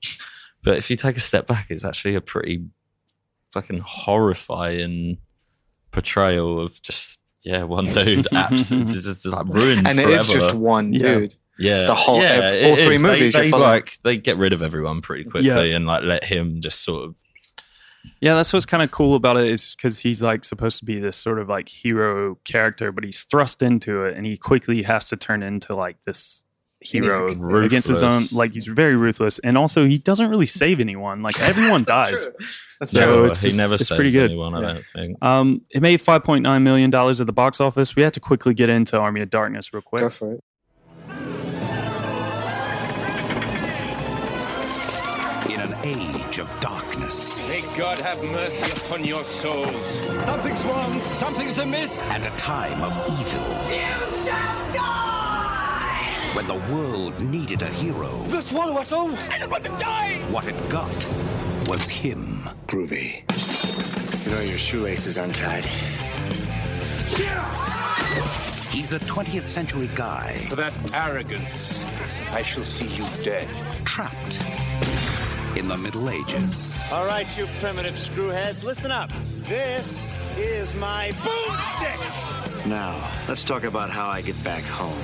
but 0.63 0.77
if 0.77 0.89
you 0.89 0.95
take 0.95 1.17
a 1.17 1.21
step 1.21 1.47
back, 1.47 1.67
it's 1.69 1.83
actually 1.85 2.15
a 2.15 2.21
pretty 2.21 2.65
fucking 3.51 3.79
horrifying 3.85 5.17
portrayal 5.91 6.59
of 6.59 6.81
just 6.81 7.12
yeah 7.45 7.63
one 7.63 7.85
dude 7.85 8.27
absence 8.33 8.91
is 8.95 9.03
just, 9.05 9.23
just 9.23 9.35
like 9.35 9.47
ruined 9.47 9.87
And 9.87 9.99
it 9.99 10.03
forever. 10.03 10.21
is 10.21 10.33
just 10.33 10.55
one 10.55 10.93
Yeah. 10.93 10.99
dude. 10.99 11.35
Yeah, 11.59 11.85
The 11.85 11.93
whole- 11.95 12.19
yeah, 12.21 12.29
ev- 12.29 12.65
all 12.71 12.75
three 12.85 12.95
is. 12.95 13.03
Movies, 13.03 13.33
They, 13.33 13.47
you're 13.49 13.59
like 13.59 13.97
they 14.03 14.17
get 14.17 14.37
rid 14.37 14.53
of 14.53 14.61
everyone 14.63 15.01
pretty 15.01 15.23
quickly 15.25 15.73
and 15.73 15.85
like 15.85 16.01
let 16.03 16.23
him 16.23 16.61
just 16.61 16.83
sort 16.83 17.05
of. 17.05 17.15
Yeah, 18.19 18.33
that's 18.35 18.51
what's 18.51 18.65
kind 18.65 18.81
of 18.83 18.89
cool 18.91 19.15
about 19.15 19.37
it 19.37 19.45
is 19.45 19.75
because 19.75 19.99
he's 19.99 20.21
like 20.21 20.43
supposed 20.43 20.79
to 20.79 20.85
be 20.85 20.99
this 20.99 21.15
sort 21.15 21.39
of 21.39 21.47
like 21.49 21.69
hero 21.69 22.35
character, 22.43 22.91
but 22.91 23.03
he's 23.03 23.23
thrust 23.23 23.61
into 23.61 24.03
it, 24.05 24.17
and 24.17 24.25
he 24.25 24.35
quickly 24.35 24.81
has 24.83 25.07
to 25.09 25.15
turn 25.15 25.43
into 25.43 25.75
like 25.75 26.01
this 26.01 26.41
hero 26.83 27.29
Yeah, 27.29 27.65
against 27.65 27.87
his 27.87 28.03
own. 28.03 28.11
ruthless. 28.11 28.33
Like 28.33 28.51
he's 28.53 28.65
very 28.67 28.95
ruthless, 28.95 29.39
and 29.39 29.57
also 29.57 29.85
he 29.85 29.97
doesn't 29.97 30.29
really 30.29 30.45
save 30.45 30.79
anyone. 30.79 31.21
Like 31.23 31.39
everyone 31.41 31.83
dies. 31.87 32.27
That's 32.79 32.91
So 32.91 32.99
no, 32.99 33.23
it's 33.25 33.41
he 33.41 33.47
just- 33.47 33.57
never 33.57 33.75
it's 33.75 33.87
saves 33.87 33.97
pretty 33.97 34.11
good. 34.11 34.31
anyone. 34.31 34.53
I 34.55 34.61
Yeah. 34.61 34.73
don't 34.73 34.85
think. 34.85 35.23
Um, 35.23 35.61
it 35.69 35.81
made 35.81 36.01
five 36.01 36.23
point 36.23 36.43
nine 36.43 36.63
million 36.63 36.89
dollars 36.89 37.19
at 37.21 37.27
the 37.27 37.33
box 37.33 37.59
office. 37.61 37.95
We 37.95 38.03
have 38.03 38.11
to 38.13 38.19
quickly 38.19 38.53
get 38.53 38.69
into 38.69 38.97
Army 38.99 39.21
of 39.21 39.29
Darkness 39.29 39.73
real 39.73 39.81
quick. 39.81 40.01
Go 40.03 40.09
for 40.09 40.33
it. 40.33 40.43
In 45.49 45.59
an 45.59 45.75
age 45.83 46.39
of 46.39 46.49
darkness 46.61 47.37
May 47.49 47.61
God 47.77 47.99
have 47.99 48.23
mercy 48.23 48.71
upon 48.85 49.03
your 49.03 49.23
souls. 49.23 49.85
Something's 50.25 50.63
wrong. 50.65 51.01
Something's 51.11 51.57
amiss. 51.59 52.01
and 52.07 52.23
a 52.25 52.35
time 52.37 52.81
of 52.81 52.93
evil, 53.19 53.41
You 53.69 53.75
shall 53.85 54.25
die! 54.25 54.62
When 56.33 56.47
the 56.47 56.55
world 56.73 57.19
needed 57.21 57.61
a 57.61 57.67
hero, 57.67 58.17
The 58.27 58.41
swallow 58.41 58.77
our 58.77 58.83
souls. 58.83 59.29
I 59.29 59.37
don't 59.39 59.51
to 59.63 59.69
die. 59.69 60.19
what 60.31 60.45
it 60.47 60.69
got 60.69 60.89
was 61.67 61.87
him. 61.87 62.49
Groovy. 62.67 63.23
You 64.25 64.31
know 64.31 64.41
your 64.41 64.57
shoelace 64.57 65.05
is 65.05 65.17
untied. 65.17 65.65
He's 68.71 68.91
a 68.93 68.99
20th 68.99 69.43
century 69.43 69.89
guy. 69.93 70.37
For 70.49 70.55
that 70.55 70.73
arrogance, 70.93 71.83
I 72.31 72.41
shall 72.41 72.63
see 72.63 72.87
you 72.87 73.05
dead. 73.23 73.47
Trapped 73.85 74.39
in 75.57 75.67
the 75.67 75.77
Middle 75.77 76.09
Ages. 76.09 76.79
All 76.91 77.05
right, 77.05 77.37
you 77.37 77.45
primitive 77.59 77.95
screwheads, 77.95 78.63
listen 78.63 78.91
up. 78.91 79.11
This 79.47 80.19
is 80.37 80.73
my 80.75 81.09
boomstick. 81.17 82.65
Now, 82.65 83.11
let's 83.27 83.43
talk 83.43 83.63
about 83.63 83.89
how 83.89 84.07
I 84.07 84.21
get 84.21 84.41
back 84.43 84.63
home. 84.63 84.97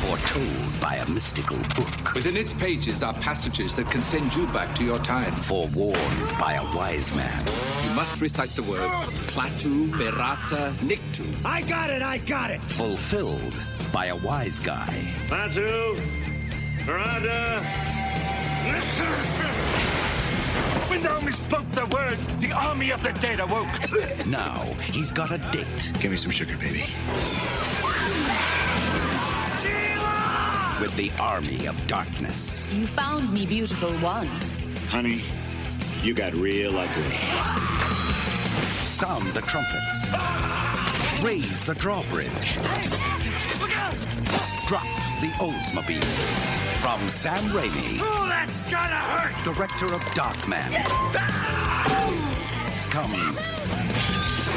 Foretold 0.00 0.80
by 0.80 0.96
a 0.96 1.08
mystical 1.10 1.58
book. 1.74 2.14
Within 2.14 2.36
its 2.36 2.52
pages 2.52 3.02
are 3.02 3.14
passages 3.14 3.74
that 3.76 3.90
can 3.90 4.02
send 4.02 4.34
you 4.34 4.46
back 4.48 4.74
to 4.76 4.84
your 4.84 4.98
time. 5.00 5.32
Forewarned 5.32 6.20
by 6.40 6.54
a 6.54 6.76
wise 6.76 7.14
man. 7.14 7.44
You 7.84 7.94
must 7.94 8.20
recite 8.20 8.50
the 8.50 8.62
words 8.62 8.92
Klaatu, 9.30 9.90
Barada, 9.92 10.72
Nikto. 10.76 11.26
I 11.44 11.62
got 11.62 11.90
it, 11.90 12.02
I 12.02 12.18
got 12.18 12.50
it. 12.50 12.62
Fulfilled 12.62 13.54
by 13.92 14.06
a 14.06 14.16
wise 14.16 14.58
guy. 14.58 15.14
Batu, 15.28 15.96
Barada. 16.84 17.95
When 20.88 21.00
thou 21.00 21.20
misspoke 21.20 21.70
the 21.72 21.86
words, 21.86 22.36
the 22.38 22.52
army 22.52 22.90
of 22.90 23.02
the 23.02 23.12
dead 23.12 23.38
awoke. 23.40 23.68
Now, 24.26 24.60
he's 24.90 25.12
got 25.12 25.30
a 25.30 25.38
date. 25.52 25.92
Give 26.00 26.10
me 26.10 26.16
some 26.16 26.30
sugar, 26.32 26.56
baby. 26.56 26.86
With 30.80 30.94
the 30.96 31.12
army 31.20 31.66
of 31.66 31.86
darkness. 31.86 32.66
You 32.70 32.86
found 32.86 33.32
me 33.32 33.46
beautiful 33.46 33.96
once. 34.00 34.84
Honey, 34.88 35.22
you 36.02 36.12
got 36.12 36.34
real 36.34 36.76
ugly. 36.76 37.16
Sound 38.84 39.28
the 39.32 39.42
trumpets. 39.42 40.10
Raise 41.22 41.64
the 41.64 41.74
drawbridge. 41.74 42.58
Drop 44.66 44.86
the 45.20 45.30
Oldsmobile. 45.38 46.55
From 46.86 47.08
Sam 47.08 47.42
Raimi. 47.46 47.98
Oh, 48.00 48.28
that's 48.28 48.62
gonna 48.70 48.94
hurt! 48.94 49.44
Director 49.44 49.86
of 49.86 50.00
Darkman. 50.14 50.70
Comes 52.92 53.50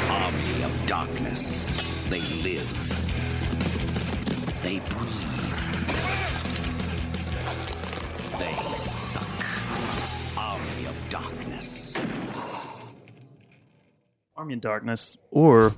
Army 0.08 0.62
of 0.62 0.86
Darkness. 0.86 1.66
They 2.08 2.20
live. 2.44 2.70
They 4.62 4.78
breathe. 4.78 5.58
They 8.38 8.54
suck. 8.76 9.24
Army 10.38 10.86
of 10.86 11.10
Darkness. 11.10 11.96
Army 14.36 14.54
of 14.54 14.60
Darkness, 14.60 15.16
or 15.32 15.72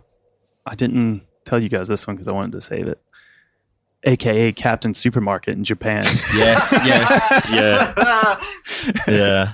I 0.67 0.75
didn't 0.75 1.23
tell 1.47 1.63
you 1.63 1.71
guys 1.71 1.89
this 1.89 2.07
one 2.07 2.17
because 2.17 2.29
I 2.29 2.33
wanted 2.33 2.53
to 2.53 2.61
save 2.61 2.89
it. 2.89 3.01
AKA 4.05 4.53
Captain 4.53 4.95
Supermarket 4.95 5.57
in 5.57 5.65
Japan. 5.65 6.03
Yes, 6.35 6.73
yes, 6.85 7.47
yeah, 7.53 8.41
yeah. 9.09 9.53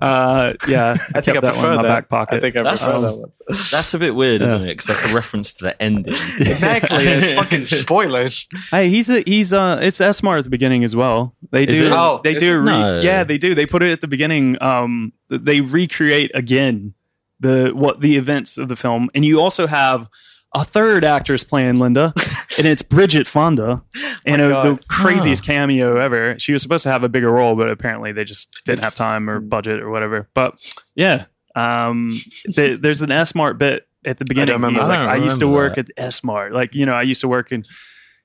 Uh, 0.00 0.52
yeah, 0.68 0.96
I 1.14 1.20
think 1.20 1.36
I 1.38 1.40
kept 1.40 1.42
that 1.42 1.56
one 1.56 1.70
in 1.70 1.76
my 1.76 1.82
that. 1.82 1.88
back 1.88 2.08
pocket. 2.08 2.36
I 2.36 2.40
think 2.40 2.56
I 2.56 2.62
That's- 2.62 2.82
prefer 2.84 3.00
that 3.00 3.20
one. 3.48 3.58
That's 3.70 3.94
a 3.94 3.98
bit 3.98 4.14
weird, 4.14 4.40
Yeah. 4.42 4.46
isn't 4.48 4.62
it? 4.62 4.66
Because 4.68 4.86
that's 4.86 5.10
a 5.10 5.14
reference 5.14 5.54
to 5.54 5.64
the 5.64 5.82
ending. 5.82 6.12
Exactly. 6.38 7.04
It's 7.06 7.38
fucking 7.38 7.64
spoilers. 7.64 8.46
Hey, 8.70 8.88
he's 8.90 9.08
a, 9.10 9.22
he's 9.26 9.52
uh 9.52 9.78
it's 9.82 10.00
S 10.00 10.18
Smart 10.18 10.38
at 10.38 10.44
the 10.44 10.50
beginning 10.50 10.84
as 10.84 10.94
well. 10.94 11.34
They 11.50 11.64
Is 11.64 11.78
do 11.78 11.86
it? 11.86 11.92
Oh, 11.92 12.20
they 12.22 12.34
is 12.34 12.40
do 12.40 12.52
it? 12.54 12.58
re- 12.58 12.64
No. 12.66 13.00
yeah 13.00 13.24
they 13.24 13.38
do 13.38 13.54
they 13.54 13.66
put 13.66 13.82
it 13.82 13.90
at 13.90 14.00
the 14.00 14.08
beginning. 14.08 14.60
Um, 14.62 15.12
they 15.28 15.60
recreate 15.60 16.30
again 16.34 16.94
the 17.40 17.72
what 17.74 18.00
the 18.02 18.16
events 18.16 18.56
of 18.58 18.68
the 18.68 18.76
film, 18.76 19.10
and 19.14 19.24
you 19.24 19.40
also 19.40 19.66
have 19.66 20.08
a 20.54 20.64
third 20.64 21.04
actress 21.04 21.42
playing 21.44 21.78
Linda, 21.78 22.12
and 22.58 22.66
it's 22.66 22.82
Bridget 22.82 23.26
Fonda, 23.26 23.82
and 24.26 24.42
a, 24.42 24.48
the 24.48 24.80
craziest 24.88 25.44
cameo 25.44 25.96
ever. 25.96 26.38
She 26.38 26.52
was 26.52 26.62
supposed 26.62 26.82
to 26.84 26.90
have 26.90 27.04
a 27.04 27.08
bigger 27.08 27.30
role, 27.30 27.54
but 27.56 27.68
apparently 27.70 28.12
they 28.12 28.24
just 28.24 28.48
didn't 28.64 28.82
have 28.84 28.94
time 28.94 29.28
or 29.28 29.40
budget 29.40 29.80
or 29.80 29.90
whatever. 29.90 30.28
But 30.34 30.60
yeah, 30.94 31.24
um, 31.54 32.10
the, 32.44 32.78
there's 32.80 33.02
an 33.02 33.10
S 33.10 33.34
Mart 33.34 33.58
bit 33.58 33.86
at 34.04 34.18
the 34.18 34.24
beginning. 34.24 34.54
remember 34.54 34.80
He's 34.80 34.88
like, 34.88 34.98
I 35.00 35.14
I 35.14 35.16
used 35.16 35.40
to 35.40 35.48
work 35.48 35.76
that. 35.76 35.90
at 35.98 36.04
S 36.04 36.24
Mart. 36.24 36.52
Like 36.52 36.74
you 36.74 36.86
know, 36.86 36.94
I 36.94 37.02
used 37.02 37.20
to 37.22 37.28
work 37.28 37.52
in 37.52 37.64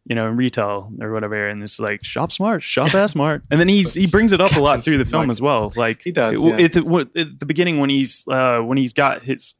you 0.07 0.13
know, 0.13 0.27
in 0.27 0.37
retail 0.37 0.91
or 1.01 1.11
whatever, 1.11 1.47
and 1.47 1.63
it's 1.63 1.79
like 1.79 2.05
shop 2.05 2.31
smart, 2.31 2.61
shop 2.61 2.93
as 2.93 3.11
smart, 3.13 3.41
and 3.49 3.59
then 3.59 3.67
he's 3.67 3.95
he 3.95 4.05
brings 4.05 4.31
it 4.33 4.39
up 4.39 4.51
a 4.55 4.59
lot 4.59 4.83
through 4.83 4.99
the 4.99 5.05
film 5.05 5.31
as 5.31 5.41
well. 5.41 5.73
Like 5.75 6.03
He 6.03 6.11
does, 6.11 6.35
it- 6.35 6.39
yeah. 6.39 6.57
at, 6.65 6.73
the, 6.73 7.09
at 7.15 7.39
the 7.39 7.45
beginning 7.47 7.79
when 7.79 7.89
he's 7.89 8.23
uh, 8.27 8.59
when 8.59 8.77
he's 8.77 8.93
got 8.93 9.23
his 9.23 9.55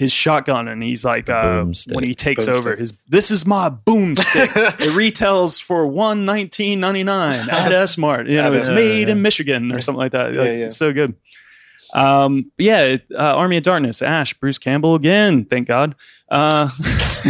his 0.00 0.12
shotgun 0.12 0.66
and 0.66 0.82
he's 0.82 1.04
like 1.04 1.28
uh, 1.28 1.62
when 1.92 2.02
he 2.04 2.14
takes 2.14 2.46
Boomstick. 2.46 2.52
over 2.52 2.74
his 2.74 2.94
this 3.06 3.30
is 3.30 3.46
my 3.46 3.68
boomstick. 3.68 4.80
it 4.80 4.96
retails 4.96 5.60
for 5.60 5.86
one 5.86 6.24
nineteen 6.24 6.80
ninety 6.80 7.04
nine 7.04 7.50
at 7.50 7.70
S 7.70 7.98
Mart. 7.98 8.26
You 8.26 8.38
know, 8.38 8.54
it's 8.54 8.66
S- 8.68 8.74
made 8.74 9.10
in 9.10 9.20
Michigan 9.20 9.70
or 9.70 9.82
something 9.82 9.98
like 9.98 10.12
that. 10.12 10.32
Yeah, 10.32 10.40
Like, 10.40 10.48
yeah. 10.48 10.64
It's 10.64 10.76
so 10.78 10.94
good. 10.94 11.14
Um, 11.92 12.50
yeah, 12.56 12.96
uh, 13.12 13.36
Army 13.36 13.58
of 13.58 13.62
Darkness, 13.62 14.00
Ash, 14.00 14.32
Bruce 14.32 14.56
Campbell 14.58 14.94
again. 14.94 15.44
Thank 15.44 15.68
God. 15.68 15.94
Uh, 16.30 16.70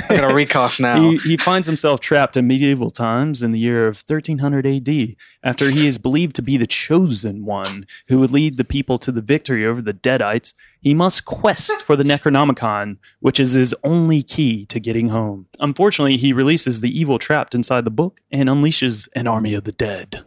I 0.09 0.17
got 0.17 0.31
a 0.31 0.35
recast 0.35 0.81
now. 0.81 1.01
he, 1.01 1.17
he 1.19 1.37
finds 1.37 1.67
himself 1.67 2.01
trapped 2.01 2.37
in 2.37 2.47
medieval 2.47 2.91
times 2.91 3.43
in 3.43 3.53
the 3.53 3.59
year 3.59 3.87
of 3.87 4.03
1300 4.07 4.67
AD 4.67 5.17
after 5.43 5.71
he 5.71 5.87
is 5.87 5.99
believed 5.99 6.37
to 6.37 6.43
be 6.43 6.57
the 6.57 6.67
chosen 6.67 7.45
one 7.45 7.87
who 8.09 8.19
would 8.19 8.31
lead 8.31 8.57
the 8.57 8.65
people 8.65 8.99
to 8.99 9.13
the 9.13 9.23
victory 9.23 9.67
over 9.67 9.81
the 9.83 9.95
Deadites. 9.95 10.55
He 10.81 10.95
must 10.95 11.25
quest 11.25 11.83
for 11.83 11.97
the 11.97 12.05
Necronomicon, 12.05 12.99
which 13.21 13.39
is 13.39 13.53
his 13.53 13.75
only 13.85 14.23
key 14.23 14.65
to 14.67 14.81
getting 14.81 15.09
home. 15.09 15.47
Unfortunately, 15.59 16.17
he 16.17 16.33
releases 16.33 16.81
the 16.81 16.99
evil 16.99 17.19
trapped 17.19 17.55
inside 17.55 17.85
the 17.85 17.91
book 17.91 18.21
and 18.31 18.49
unleashes 18.49 19.09
an 19.15 19.27
army 19.27 19.55
of 19.55 19.65
the 19.65 19.73
dead 19.73 20.25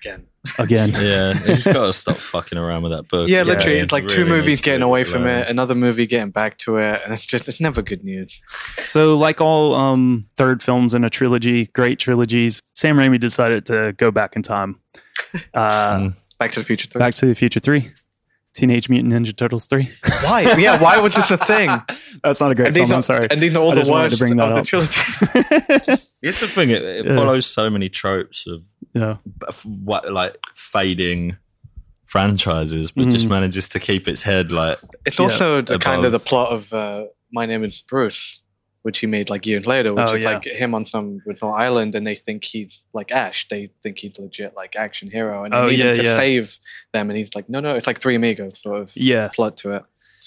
Again. 0.00 0.26
Again. 0.58 0.90
Yeah, 0.92 1.32
you 1.40 1.54
just 1.54 1.66
got 1.66 1.86
to 1.86 1.92
stop 1.92 2.16
fucking 2.16 2.56
around 2.58 2.82
with 2.82 2.92
that 2.92 3.08
book. 3.08 3.28
Yeah, 3.28 3.42
literally, 3.42 3.78
it 3.78 3.84
it's 3.84 3.92
like 3.92 4.06
two 4.08 4.24
movies 4.24 4.60
getting 4.60 4.82
away 4.82 5.04
from 5.04 5.22
alone. 5.22 5.38
it, 5.42 5.48
another 5.48 5.74
movie 5.74 6.06
getting 6.06 6.30
back 6.30 6.58
to 6.58 6.76
it, 6.78 7.00
and 7.04 7.12
it's 7.12 7.22
just 7.22 7.48
it's 7.48 7.60
never 7.60 7.82
good 7.82 8.04
news. 8.04 8.32
So, 8.86 9.16
like 9.16 9.40
all 9.40 9.74
um, 9.74 10.26
third 10.36 10.62
films 10.62 10.94
in 10.94 11.04
a 11.04 11.10
trilogy, 11.10 11.66
great 11.66 11.98
trilogies, 11.98 12.60
Sam 12.72 12.96
Raimi 12.96 13.20
decided 13.20 13.66
to 13.66 13.92
go 13.98 14.10
back 14.10 14.36
in 14.36 14.42
time. 14.42 14.76
Uh, 15.54 15.98
Mm. 15.98 16.14
Back 16.38 16.50
to 16.52 16.60
the 16.60 16.64
Future 16.64 16.86
Three. 16.88 16.98
Back 16.98 17.14
to 17.16 17.26
the 17.26 17.34
Future 17.34 17.60
3. 17.60 17.92
Teenage 18.54 18.88
Mutant 18.88 19.12
Ninja 19.12 19.36
Turtles 19.36 19.66
3. 19.66 19.88
Why? 20.24 20.56
Yeah, 20.58 20.80
why 20.82 20.98
was 20.98 21.14
this 21.14 21.30
a 21.30 21.36
thing? 21.36 21.68
That's 22.24 22.40
not 22.40 22.50
a 22.50 22.54
great 22.56 22.68
And 22.68 22.76
film. 22.76 22.90
are- 22.90 22.94
I'm 22.96 23.02
sorry. 23.02 23.28
and 23.30 23.40
these 23.40 23.54
are 23.54 23.58
all 23.60 23.70
the 23.70 23.76
just 23.82 23.90
wanted 23.90 24.08
to 24.10 24.14
worst 24.14 24.20
bring 24.20 24.36
that 24.38 24.50
of 24.50 24.56
the 24.56 24.62
trilogy. 24.64 26.00
It's 26.22 26.40
the 26.40 26.48
thing; 26.48 26.70
it, 26.70 26.82
it 26.82 27.06
Yeah. 27.06 27.14
follows 27.14 27.46
so 27.46 27.70
many 27.70 27.88
tropes 27.88 28.46
of 28.46 28.64
Yeah. 28.94 29.16
what 29.64 30.10
like 30.12 30.36
fading 30.54 31.36
franchises, 32.06 32.90
but 32.90 33.08
just 33.08 33.26
Mhm. 33.26 33.30
manages 33.30 33.68
to 33.70 33.78
keep 33.80 34.08
its 34.08 34.22
head 34.22 34.50
like 34.50 34.78
It's 35.06 35.20
also 35.20 35.60
the 35.60 35.78
kind 35.78 36.04
of 36.04 36.12
the 36.12 36.18
plot 36.18 36.52
of 36.52 36.72
uh, 36.72 37.06
My 37.32 37.46
Name 37.46 37.62
is 37.64 37.84
Bruce, 37.88 38.40
which 38.82 38.98
he 38.98 39.06
made 39.06 39.30
like 39.30 39.46
years 39.46 39.64
later, 39.66 39.94
which 39.94 40.08
Oh, 40.08 40.14
is 40.16 40.24
yeah. 40.24 40.32
like 40.32 40.44
him 40.44 40.74
on 40.74 40.86
some 40.86 41.20
remote 41.24 41.52
island, 41.54 41.94
and 41.94 42.04
they 42.06 42.16
think 42.16 42.44
he's 42.44 42.80
like 42.92 43.12
Ash. 43.12 43.46
They 43.48 43.70
think 43.82 43.98
he's 44.00 44.18
legit 44.18 44.54
like 44.56 44.74
action 44.74 45.08
hero, 45.10 45.44
and 45.44 45.52
they 45.52 45.58
Oh, 45.58 45.68
need 45.68 45.78
yeah, 45.78 45.84
him 45.90 45.94
to 45.96 46.02
yeah. 46.02 46.16
save 46.18 46.58
them, 46.92 47.10
and 47.10 47.16
he's 47.16 47.34
like, 47.36 47.48
no, 47.48 47.60
no, 47.60 47.76
it's 47.76 47.86
like 47.86 48.00
Three 48.00 48.16
Amigos 48.16 48.60
sort 48.60 48.80
of 48.82 48.90
Yeah. 48.96 49.28
plot 49.28 49.56
to 49.58 49.70
it. 49.70 49.84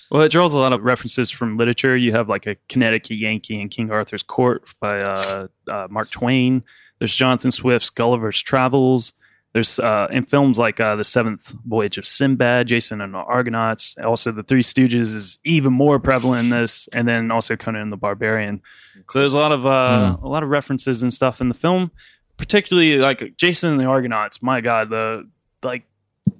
Well, 0.09 0.21
it 0.21 0.31
draws 0.31 0.53
a 0.53 0.59
lot 0.59 0.73
of 0.73 0.83
references 0.83 1.31
from 1.31 1.57
literature. 1.57 1.97
You 1.97 2.11
have 2.11 2.29
like 2.29 2.45
a 2.45 2.55
Connecticut 2.69 3.17
Yankee 3.17 3.59
in 3.59 3.67
King 3.67 3.89
Arthur's 3.91 4.21
Court 4.23 4.63
by 4.79 5.01
uh, 5.01 5.47
uh, 5.69 5.87
Mark 5.89 6.11
Twain. 6.11 6.63
There's 7.03 7.13
Jonathan 7.13 7.51
Swift's 7.51 7.89
Gulliver's 7.89 8.41
Travels. 8.41 9.11
There's 9.51 9.77
uh, 9.77 10.07
in 10.09 10.23
films 10.23 10.57
like 10.57 10.79
uh, 10.79 10.95
The 10.95 11.03
Seventh 11.03 11.53
Voyage 11.65 11.97
of 11.97 12.07
Sinbad, 12.07 12.67
Jason 12.67 13.01
and 13.01 13.13
the 13.13 13.17
Argonauts. 13.17 13.97
Also, 14.01 14.31
The 14.31 14.41
Three 14.41 14.63
Stooges 14.63 15.13
is 15.13 15.37
even 15.43 15.73
more 15.73 15.99
prevalent 15.99 16.45
in 16.45 16.49
this, 16.49 16.87
and 16.93 17.05
then 17.05 17.29
also 17.29 17.57
Conan 17.57 17.89
the 17.89 17.97
Barbarian. 17.97 18.61
So 19.09 19.19
there's 19.19 19.33
a 19.33 19.37
lot 19.37 19.51
of 19.51 19.65
uh, 19.65 20.15
a 20.23 20.29
lot 20.29 20.43
of 20.43 20.49
references 20.49 21.01
and 21.01 21.13
stuff 21.13 21.41
in 21.41 21.49
the 21.49 21.53
film, 21.53 21.91
particularly 22.37 22.97
like 22.99 23.35
Jason 23.35 23.71
and 23.71 23.81
the 23.81 23.85
Argonauts. 23.85 24.41
My 24.41 24.61
God, 24.61 24.89
the 24.89 25.29
like, 25.61 25.83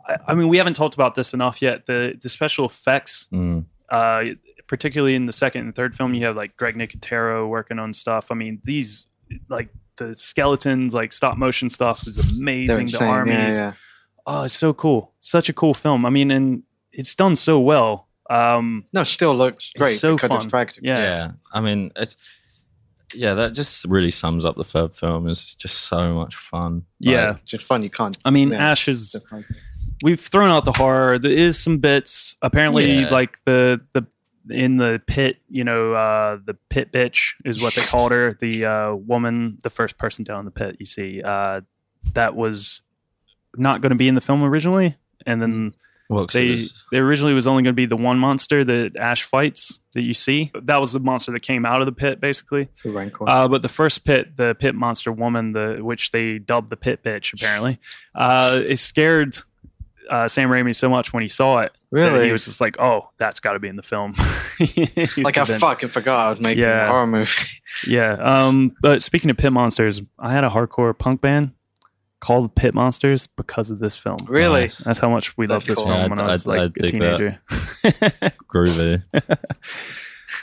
I, 0.08 0.16
I 0.30 0.34
mean, 0.34 0.48
we 0.48 0.56
haven't 0.56 0.78
talked 0.78 0.96
about 0.96 1.14
this 1.14 1.34
enough 1.34 1.62
yet. 1.62 1.88
The 1.88 2.18
the 2.22 2.30
special 2.30 2.64
effects 2.64 3.28
mm, 3.34 3.66
uh, 3.90 4.24
particularly 4.68 5.16
in 5.16 5.26
the 5.26 5.34
second 5.34 5.66
and 5.66 5.76
third 5.76 5.94
film, 5.94 6.14
you 6.14 6.26
have 6.26 6.38
like 6.38 6.56
Greg 6.56 6.76
Nicotero 6.76 7.50
working 7.50 7.80
on 7.80 7.92
stuff. 7.92 8.32
I 8.32 8.36
mean, 8.36 8.62
these 8.64 9.08
like 9.50 9.68
the 9.98 10.16
skeletons, 10.16 10.94
like 10.94 11.14
stop 11.14 11.38
motion 11.38 11.70
stuff 11.70 12.08
is 12.08 12.18
amazing. 12.36 12.68
The 12.68 12.82
insane, 12.84 13.02
yeah, 13.02 13.08
armies, 13.10 13.56
yeah. 13.56 13.74
oh, 14.26 14.44
it's 14.44 14.54
so 14.54 14.74
cool. 14.74 15.14
Such 15.20 15.50
a 15.50 15.54
cool 15.54 15.74
film. 15.74 16.06
I 16.06 16.10
mean, 16.10 16.32
and 16.32 16.64
it's 16.92 17.16
done 17.16 17.36
so 17.36 17.60
well. 17.60 18.08
Um, 18.30 18.86
No, 18.94 19.02
it 19.02 19.06
still 19.06 19.36
looks 19.36 19.72
It's 19.76 19.82
great 19.82 20.00
so 20.00 20.16
because 20.16 20.30
fun. 20.30 20.38
it's 20.44 20.50
practical. 20.50 20.88
yeah. 20.88 21.00
yeah. 21.00 21.32
I 21.52 21.62
mean, 21.62 21.92
it's 21.96 22.16
yeah, 23.16 23.36
that 23.36 23.54
just 23.54 23.86
really 23.86 24.10
sums 24.10 24.44
up 24.44 24.56
the 24.56 24.64
third 24.64 24.92
film. 24.94 25.28
It's 25.28 25.54
just 25.54 25.82
so 25.82 26.14
much 26.16 26.36
fun. 26.36 26.86
Yeah. 27.00 27.32
Like, 27.32 27.46
just 27.46 27.64
fun. 27.66 27.84
You 27.84 27.90
can't. 27.92 28.18
I 28.26 28.32
mean, 28.32 28.50
yeah, 28.52 28.72
Ash 28.72 28.88
is. 28.88 29.14
it's. 29.14 29.26
We've 30.04 30.20
thrown 30.20 30.50
out 30.50 30.66
the 30.66 30.72
horror. 30.72 31.20
There 31.20 31.32
is 31.32 31.60
some 31.60 31.78
bits. 31.78 32.36
Apparently, 32.42 33.02
Yeah. 33.02 33.10
like 33.10 33.38
the 33.46 33.82
the 33.94 34.06
in 34.50 34.78
the 34.78 35.02
pit, 35.08 35.38
you 35.50 35.64
know, 35.64 35.94
uh, 35.94 36.38
the 36.44 36.56
pit 36.70 36.92
bitch 36.92 37.34
is 37.46 37.62
what 37.62 37.74
they 37.76 37.82
called 37.82 38.12
her. 38.12 38.38
The 38.40 38.66
uh, 38.66 38.94
woman, 38.96 39.58
the 39.64 39.70
first 39.70 39.98
person 39.98 40.24
down 40.24 40.40
in 40.40 40.46
the 40.46 40.52
pit. 40.52 40.78
You 40.80 40.86
see, 40.86 41.22
uh, 41.24 41.62
that 42.14 42.36
was 42.36 42.82
not 43.56 43.82
going 43.82 43.92
to 43.92 43.96
be 43.96 44.08
in 44.08 44.16
the 44.16 44.22
film 44.22 44.44
originally, 44.44 44.98
and 45.26 45.42
then 45.42 45.74
Well, 46.10 46.26
'cause 46.28 46.36
it 46.36 46.58
they 46.58 46.68
they 46.92 47.00
originally 47.00 47.34
was 47.34 47.48
only 47.48 47.64
going 47.64 47.74
to 47.74 47.76
be 47.76 47.86
the 47.86 47.96
one 47.98 48.18
monster 48.20 48.64
that 48.66 48.96
Ash 48.98 49.24
fights 49.24 49.80
that 49.94 50.02
you 50.02 50.14
see. 50.14 50.52
That 50.64 50.78
was 50.78 50.92
the 50.92 51.00
monster 51.00 51.32
that 51.32 51.42
came 51.42 51.66
out 51.66 51.82
of 51.82 51.86
the 51.86 51.92
pit, 51.92 52.20
basically. 52.20 52.68
The 52.84 52.90
Rancor. 52.92 53.30
Uh, 53.30 53.48
but 53.48 53.62
the 53.62 53.70
first 53.70 54.04
pit, 54.06 54.36
the 54.36 54.56
pit 54.56 54.74
monster 54.76 55.12
woman, 55.12 55.54
the 55.54 55.78
which 55.82 56.12
they 56.12 56.40
dubbed 56.40 56.70
the 56.72 56.78
pit 56.78 57.04
bitch, 57.04 57.32
apparently, 57.34 57.80
uh, 58.16 58.62
it 58.66 58.78
scared 58.78 59.38
uh, 60.14 60.28
Sam 60.28 60.50
Raimi 60.50 60.76
so 60.76 60.90
much 60.90 61.12
when 61.14 61.24
he 61.24 61.30
saw 61.30 61.60
it. 61.62 61.72
that 61.92 61.98
Really? 62.12 62.26
he 62.28 62.32
was 62.32 62.46
just 62.46 62.62
like, 62.62 62.80
"Oh, 62.80 63.10
that's 63.18 63.40
got 63.40 63.54
to 63.54 63.60
be 63.60 63.68
in 63.68 63.76
the 63.78 63.82
film." 63.82 64.14
He's 64.60 65.18
like 65.18 65.38
I 65.38 65.46
fucking 65.46 65.90
forgot 65.90 66.28
I 66.28 66.30
was 66.32 66.40
making 66.40 66.64
Yeah. 66.64 66.86
a 66.86 66.90
horror 66.90 67.08
movie. 67.08 67.32
Yeah. 67.88 68.14
Um. 68.14 68.76
But 68.82 69.02
speaking 69.02 69.30
of 69.32 69.38
pit 69.38 69.52
monsters, 69.52 70.02
I 70.20 70.32
had 70.32 70.44
a 70.44 70.50
hardcore 70.50 70.96
punk 70.98 71.22
band 71.22 71.52
called 72.20 72.46
the 72.46 72.50
Pit 72.50 72.74
Monsters 72.74 73.28
because 73.28 73.70
of 73.72 73.80
this 73.80 73.98
film. 73.98 74.18
Really? 74.28 74.62
Nice. 74.62 74.78
That's 74.78 75.00
how 75.00 75.10
much 75.10 75.36
we 75.38 75.46
love 75.48 75.66
this 75.66 75.76
cool. 75.76 75.86
film 75.88 75.98
Yeah, 75.98 76.08
when 76.08 76.20
I- 76.20 76.24
I 76.24 76.28
was 76.28 76.48
I- 76.48 76.54
I 76.54 76.58
like 76.64 76.78
a 76.78 76.88
teenager. 76.88 77.42
groovy. 78.48 79.02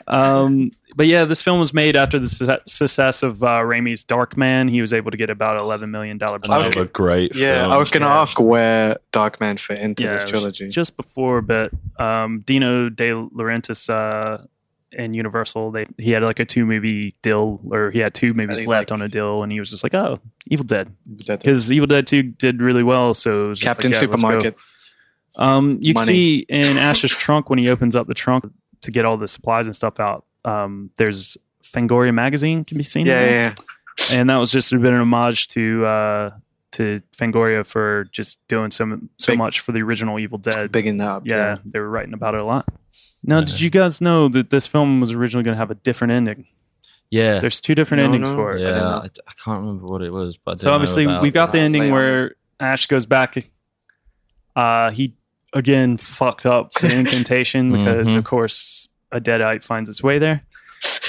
um, 0.07 0.71
but 0.97 1.07
yeah, 1.07 1.25
this 1.25 1.43
film 1.43 1.59
was 1.61 1.73
made 1.75 1.97
after 1.97 2.19
the 2.19 2.27
su- 2.27 2.47
success 2.67 3.23
of 3.23 3.43
uh, 3.43 3.61
Raimi's 3.61 4.05
Darkman. 4.05 4.71
He 4.71 4.81
was 4.81 4.93
able 4.93 5.11
to 5.11 5.17
get 5.17 5.31
about 5.31 5.59
eleven 5.59 5.91
million 5.91 6.19
dollar 6.19 6.39
budget. 6.39 6.75
Another 6.77 6.89
great. 6.91 7.35
yeah, 7.35 7.61
film. 7.61 7.73
I 7.73 7.77
was 7.77 7.91
gonna 7.91 8.07
Yeah. 8.07 8.21
ask 8.23 8.41
where 8.41 8.97
Darkman 9.13 9.59
fit 9.61 9.79
into 9.79 10.03
Yeah, 10.05 10.17
this 10.17 10.31
trilogy. 10.31 10.69
just 10.69 10.97
before, 10.97 11.43
but 11.43 11.71
um, 11.99 12.41
Dino 12.47 12.89
De 12.89 13.11
Laurentiis 13.11 13.89
uh, 13.89 14.45
and 14.97 15.15
Universal, 15.15 15.71
they 15.71 15.87
he 15.99 16.11
had 16.11 16.23
like 16.23 16.41
a 16.41 16.45
two 16.45 16.67
movie 16.67 17.15
deal, 17.23 17.61
or 17.71 17.91
he 17.91 17.99
had 18.01 18.13
two 18.15 18.35
movies 18.35 18.67
left 18.67 18.91
like- 18.91 18.99
on 19.01 19.03
a 19.05 19.09
deal, 19.09 19.43
and 19.43 19.53
he 19.53 19.61
was 19.61 19.71
just 19.71 19.83
like, 19.83 19.95
"Oh, 19.95 20.19
Evil 20.51 20.65
Dead," 20.65 20.93
because 21.27 21.71
Evil 21.71 21.87
Dead 21.87 22.07
Two 22.07 22.23
did 22.23 22.61
really 22.61 22.83
well. 22.83 23.15
So 23.15 23.47
it 23.47 23.49
was 23.51 23.59
just 23.61 23.69
Captain 23.77 23.93
like, 23.93 24.03
yeah. 24.03 24.11
Supermarket. 24.11 24.57
Um, 25.37 25.79
you 25.81 25.95
can 25.95 26.03
Money. 26.03 26.13
see 26.13 26.47
in 26.49 26.77
Ash's 26.77 27.13
trunk 27.13 27.49
when 27.49 27.59
he 27.61 27.69
opens 27.71 27.95
up 27.95 28.09
the 28.09 28.15
trunk 28.15 28.45
to 28.83 28.91
get 28.91 29.05
all 29.05 29.17
the 29.17 29.29
supplies 29.29 29.67
and 29.67 29.77
stuff 29.77 30.01
out. 30.01 30.25
Um, 30.45 30.91
there's 30.97 31.37
Fangoria 31.63 32.13
magazine 32.15 32.65
can 32.65 32.79
be 32.79 32.85
seen. 32.85 33.07
Yeah, 33.07 33.25
yeah, 33.25 33.55
yeah. 34.11 34.19
and 34.19 34.31
that 34.31 34.37
was 34.39 34.51
just 34.51 34.73
a 34.73 34.79
bit 34.79 34.89
of 34.89 34.95
an 34.95 35.01
homage 35.03 35.49
to 35.49 35.85
uh, 35.87 36.31
to 36.73 37.01
Fangoria 37.17 37.65
for 37.67 38.05
just 38.13 38.39
doing 38.49 38.71
so 38.71 38.99
so 39.17 39.33
Big- 39.33 39.39
much 39.39 39.61
for 39.61 39.73
the 39.73 39.83
original 39.83 40.19
Evil 40.19 40.39
Dead. 40.39 40.73
Bigging 40.73 40.99
that 40.99 41.09
up. 41.09 41.23
yeah, 41.27 41.57
they 41.65 41.79
were 41.79 41.91
writing 41.91 42.15
about 42.15 42.35
it 42.35 42.41
a 42.41 42.45
lot. 42.45 42.67
Now, 43.23 43.41
did 43.43 43.61
you 43.61 43.69
guys 43.71 44.01
know 44.01 44.29
that 44.29 44.49
this 44.51 44.67
film 44.67 44.99
was 45.01 45.13
originally 45.13 45.45
going 45.45 45.55
to 45.55 45.59
have 45.59 45.71
a 45.71 45.75
different 45.75 46.13
ending? 46.13 46.47
Yeah. 47.11 47.39
There's 47.41 47.61
two 47.61 47.75
different 47.75 48.01
No, 48.01 48.05
endings 48.07 48.31
no. 48.31 48.35
for 48.37 48.57
it. 48.57 48.63
Yeah, 48.63 48.83
I, 48.83 49.05
I 49.05 49.33
can't 49.45 49.61
remember 49.61 49.85
what 49.87 50.01
it 50.01 50.11
was, 50.11 50.37
but 50.39 50.53
I 50.53 50.55
So 50.55 50.73
obviously, 50.73 51.05
about 51.05 51.21
we 51.23 51.31
got 51.31 51.53
the 51.53 51.59
ending 51.59 51.83
Lay 51.83 51.89
on 51.89 51.93
where 51.95 52.35
Ash 52.61 52.87
goes 52.87 53.05
back. 53.05 53.37
Uh, 54.57 54.91
he 54.91 55.15
again 55.53 55.97
fucked 55.97 56.47
up 56.47 56.73
the 56.75 56.99
incantation 56.99 57.73
because, 57.77 58.09
Mhm. 58.09 58.17
of 58.19 58.25
course, 58.25 58.89
a 59.13 59.21
deadite 59.21 59.63
finds 59.65 59.89
its 59.91 60.03
way 60.03 60.19
there. 60.19 60.43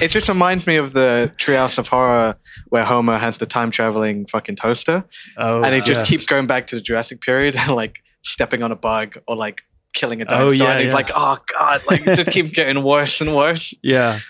It 0.00 0.10
just 0.10 0.30
reminds 0.30 0.66
me 0.66 0.76
of 0.76 0.94
the 0.94 1.30
Treehouse 1.36 1.76
of 1.76 1.86
Horror 1.88 2.34
where 2.70 2.86
Homer 2.86 3.18
has 3.18 3.36
the 3.36 3.44
time 3.44 3.70
traveling 3.70 4.24
fucking 4.24 4.56
toaster, 4.56 5.04
Oh, 5.36 5.62
and 5.62 5.74
he 5.74 5.82
just 5.82 6.00
yeah. 6.00 6.04
keeps 6.06 6.24
going 6.24 6.46
back 6.46 6.66
to 6.68 6.76
the 6.76 6.80
Jurassic 6.80 7.20
period 7.20 7.54
and 7.54 7.74
like 7.76 7.98
stepping 8.24 8.62
on 8.62 8.72
a 8.72 8.76
bug 8.76 9.18
or 9.28 9.36
like 9.36 9.60
killing 9.92 10.22
a 10.22 10.24
Oh, 10.24 10.26
dinosaur. 10.28 10.54
yeah, 10.54 10.70
and 10.72 10.78
he's 10.80 10.86
yeah. 10.88 10.94
like, 10.94 11.10
oh 11.14 11.36
god, 11.54 11.82
like 11.90 12.06
it 12.06 12.16
just 12.16 12.30
keeps 12.30 12.48
getting 12.50 12.82
worse 12.82 13.20
and 13.20 13.36
worse. 13.36 13.74
Yeah. 13.82 14.20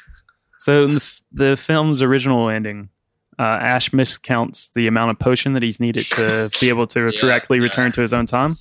So 0.58 0.82
in 0.86 0.90
the, 0.90 0.96
f- 0.96 1.22
the 1.30 1.56
film's 1.56 2.02
original 2.02 2.48
ending, 2.48 2.88
uh, 3.38 3.42
Ash 3.42 3.90
miscounts 3.90 4.70
the 4.74 4.88
amount 4.88 5.12
of 5.12 5.20
potion 5.20 5.52
that 5.52 5.62
he's 5.62 5.78
needed 5.78 6.06
to 6.06 6.50
be 6.60 6.68
able 6.68 6.88
to 6.88 7.10
Yeah, 7.10 7.20
correctly 7.20 7.58
yeah. 7.58 7.62
return 7.62 7.92
to 7.92 8.00
his 8.02 8.12
own 8.12 8.26
time. 8.26 8.56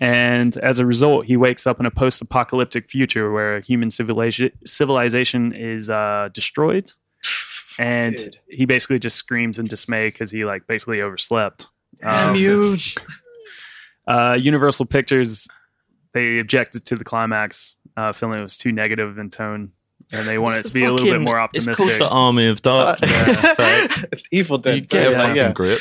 And 0.00 0.56
as 0.58 0.78
a 0.78 0.86
result, 0.86 1.26
he 1.26 1.36
wakes 1.36 1.66
up 1.66 1.80
in 1.80 1.86
a 1.86 1.90
post 1.90 2.20
apocalyptic 2.22 2.88
future 2.88 3.32
where 3.32 3.60
human 3.60 3.90
civilization, 3.90 4.50
civilization 4.64 5.52
is 5.52 5.90
uh, 5.90 6.28
destroyed. 6.32 6.92
And 7.78 8.16
Dude. 8.16 8.38
he 8.48 8.64
basically 8.64 8.98
just 8.98 9.16
screams 9.16 9.58
in 9.58 9.66
dismay 9.66 10.08
because 10.08 10.30
he 10.30 10.44
like 10.44 10.66
basically 10.66 11.00
overslept. 11.00 11.66
Damn 12.00 12.30
Um, 12.30 12.36
you! 12.36 12.76
uh, 14.06 14.36
Universal 14.40 14.86
Pictures 14.86 15.48
they 16.14 16.38
objected 16.38 16.86
to 16.86 16.96
the 16.96 17.04
climax, 17.04 17.76
uh, 17.96 18.12
feeling 18.12 18.40
it 18.40 18.42
was 18.42 18.56
too 18.56 18.72
negative 18.72 19.18
in 19.18 19.28
tone, 19.30 19.72
and 20.10 20.26
they 20.26 20.38
wanted 20.38 20.60
it 20.60 20.66
to 20.66 20.72
the 20.72 20.80
be 20.80 20.84
a 20.86 20.90
little 20.90 21.06
bit 21.06 21.12
fucking- 21.12 21.24
more 21.24 21.36
It's 21.38 21.44
optimistic. 21.68 21.76
called 21.76 22.00
the 22.00 22.08
Army 22.08 22.48
of 22.48 22.62
Darkness. 22.62 23.42
so 23.56 23.86
Evil 24.32 24.56
you 24.56 24.62
Dead. 24.62 24.88
get 24.88 25.06
a 25.08 25.10
yeah, 25.10 25.18
fucking 25.20 25.36
yeah. 25.36 25.52
grip. 25.52 25.78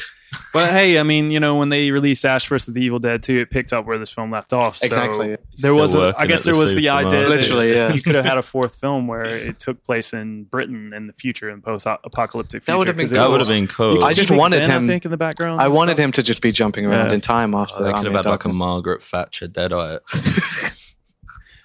But 0.54 0.70
hey, 0.72 1.00
I 1.00 1.04
mean, 1.04 1.32
you 1.32 1.40
know, 1.40 1.56
when 1.58 1.70
they 1.70 1.90
released 1.92 2.26
Ash 2.26 2.48
vs. 2.48 2.74
the 2.74 2.82
Evil 2.82 3.00
Dead 3.00 3.24
2, 3.24 3.38
it 3.38 3.50
picked 3.50 3.72
up 3.72 3.86
where 3.86 3.98
this 3.98 4.10
film 4.10 4.30
left 4.30 4.52
off. 4.54 4.78
So 4.78 4.86
Exactly. 4.86 5.38
There 5.58 5.74
was, 5.74 5.92
Still 5.92 6.10
a, 6.10 6.14
I 6.18 6.28
guess 6.28 6.44
there 6.44 6.56
was 6.56 6.76
the 6.76 6.82
supermarket. 6.84 7.08
idea 7.14 7.30
that 7.30 7.36
Literally, 7.38 7.74
yeah. 7.74 7.94
you 7.94 8.02
could 8.02 8.16
have 8.16 8.26
had 8.26 8.38
a 8.38 8.42
fourth 8.42 8.76
film 8.76 9.08
where 9.08 9.24
it 9.26 9.58
took 9.60 9.84
place 9.86 10.12
in 10.14 10.44
Britain 10.44 10.92
in 10.94 11.08
the 11.08 11.14
future, 11.14 11.50
in 11.50 11.62
post-apocalyptic 11.62 12.62
future. 12.64 12.72
That 12.74 12.78
would 12.78 12.88
have 12.88 12.98
been 12.98 13.06
'cause 13.06 13.12
it 13.14 13.16
cool. 13.16 13.24
That 13.24 13.32
would 13.32 13.40
have 13.40 13.48
been 13.50 13.68
cool. 13.68 14.04
I 14.04 14.14
just 14.14 14.30
wanted 14.32 14.62
Ben, 14.62 14.70
him- 14.72 14.84
I 14.84 14.88
think, 14.88 15.06
in 15.06 15.12
the 15.12 15.18
background. 15.18 15.62
I 15.62 15.70
wanted 15.70 15.94
stuff. 15.94 16.04
him 16.06 16.12
to 16.14 16.24
just 16.24 16.42
be 16.42 16.52
jumping 16.52 16.86
around 16.86 17.08
Yeah. 17.10 17.14
in 17.16 17.22
time 17.22 17.54
after 17.56 17.76
Oh, 17.80 17.84
they 17.84 17.90
the 17.90 17.94
could 17.94 17.98
Army 18.08 18.10
have 18.10 18.20
of 18.20 18.26
had 18.26 18.32
like 18.32 18.46
a 18.46 18.50
Margaret 18.50 19.02
Thatcher 19.04 19.48
Deadite. 19.48 20.00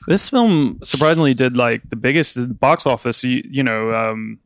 This 0.08 0.28
film 0.28 0.80
surprisingly 0.82 1.32
did 1.32 1.56
like 1.56 1.88
the 1.88 1.94
biggest 1.94 2.34
the 2.34 2.52
box 2.52 2.86
office. 2.86 3.22
You, 3.22 3.40
you 3.48 3.62
know, 3.62 3.94
um, 3.94 4.40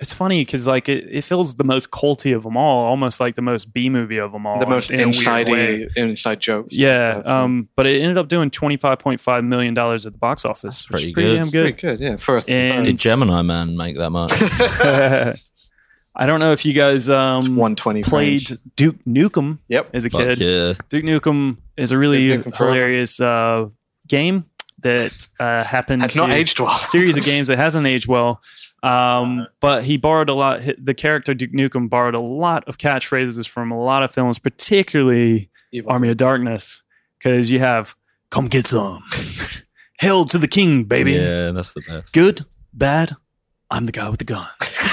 it's 0.00 0.12
funny 0.12 0.40
because 0.44 0.66
like 0.66 0.88
it, 0.88 1.06
it 1.08 1.22
feels 1.22 1.54
the 1.56 1.62
most 1.64 1.90
culty 1.92 2.34
of 2.34 2.42
them 2.42 2.56
all, 2.56 2.84
almost 2.86 3.20
like 3.20 3.36
the 3.36 3.42
most 3.42 3.72
B 3.72 3.88
movie 3.88 4.18
of 4.18 4.32
them 4.32 4.44
all. 4.46 4.58
the 4.58 4.66
most 4.66 4.90
in 4.90 5.00
a 5.00 5.08
weird 5.08 5.48
way. 5.48 5.82
inside 5.82 5.96
inside 5.96 6.40
jokes. 6.40 6.74
Yeah, 6.74 7.22
um, 7.24 7.68
but 7.76 7.86
it 7.86 8.00
ended 8.02 8.18
up 8.18 8.26
doing 8.28 8.50
twenty 8.50 8.76
five 8.76 8.98
point 8.98 9.20
five 9.20 9.44
million 9.44 9.72
dollars 9.74 10.04
at 10.06 10.12
the 10.12 10.18
box 10.18 10.44
office. 10.44 10.88
which 10.90 11.04
is 11.04 11.12
pretty 11.12 11.12
pretty 11.12 11.28
good. 11.28 11.36
damn 11.36 11.50
pretty 11.50 11.72
good. 11.72 11.98
good. 11.98 12.00
Yeah, 12.00 12.16
first. 12.16 12.50
And- 12.50 12.84
Did 12.84 12.98
Gemini 12.98 13.42
Man 13.42 13.76
make 13.76 13.96
that 13.98 14.10
much? 14.10 14.32
I 16.16 16.26
don't 16.26 16.38
know 16.38 16.52
if 16.52 16.64
you 16.64 16.72
guys 16.72 17.08
um, 17.08 17.56
one 17.56 17.74
twenty 17.74 18.02
played 18.04 18.48
Duke 18.76 18.96
Nukem 19.04 19.58
Yep. 19.68 19.90
as 19.94 20.04
a 20.04 20.10
Fuck 20.10 20.20
kid. 20.20 20.38
yeah. 20.40 20.74
Duke 20.88 21.04
Nukem 21.04 21.56
is 21.76 21.90
a 21.90 21.98
really 21.98 22.28
Duke 22.28 22.46
Nukem 22.46 22.56
Forever. 22.56 22.74
hilarious 22.74 23.20
uh, 23.20 23.66
game 24.06 24.44
that 24.80 25.28
uh, 25.40 25.64
happened. 25.64 26.02
Has 26.02 26.14
not 26.14 26.28
to- 26.28 26.34
aged 26.34 26.60
well. 26.60 26.70
series 26.78 27.16
of 27.16 27.24
games 27.24 27.48
that 27.48 27.58
hasn't 27.58 27.86
aged 27.86 28.06
well. 28.06 28.40
Um, 28.84 29.46
but 29.60 29.84
he 29.84 29.96
borrowed 29.96 30.28
a 30.28 30.34
lot. 30.34 30.60
The 30.78 30.92
character 30.92 31.32
Duke 31.32 31.52
Nukem 31.52 31.88
borrowed 31.88 32.14
a 32.14 32.20
lot 32.20 32.64
of 32.68 32.76
catchphrases 32.76 33.48
from 33.48 33.70
a 33.72 33.82
lot 33.82 34.02
of 34.02 34.10
films, 34.10 34.38
particularly 34.38 35.48
Evil 35.72 35.90
Army 35.90 36.10
of 36.10 36.18
Darkness, 36.18 36.82
because 37.18 37.50
you 37.50 37.60
have 37.60 37.94
"Come 38.28 38.46
get 38.48 38.66
some," 38.66 39.02
"Hail 40.00 40.26
to 40.26 40.36
the 40.38 40.48
King, 40.48 40.84
baby," 40.84 41.12
Yeah, 41.12 41.52
that's 41.52 41.72
the 41.72 41.80
best. 41.80 42.12
"Good, 42.12 42.42
bad, 42.74 43.16
I'm 43.70 43.84
the 43.84 43.92
guy 43.92 44.08
with 44.10 44.18
the 44.18 44.26
gun." 44.26 44.46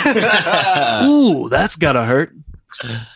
Dead. 0.05 1.05
Ooh, 1.05 1.49
that's 1.49 1.75
gotta 1.75 2.05
hurt. 2.05 2.33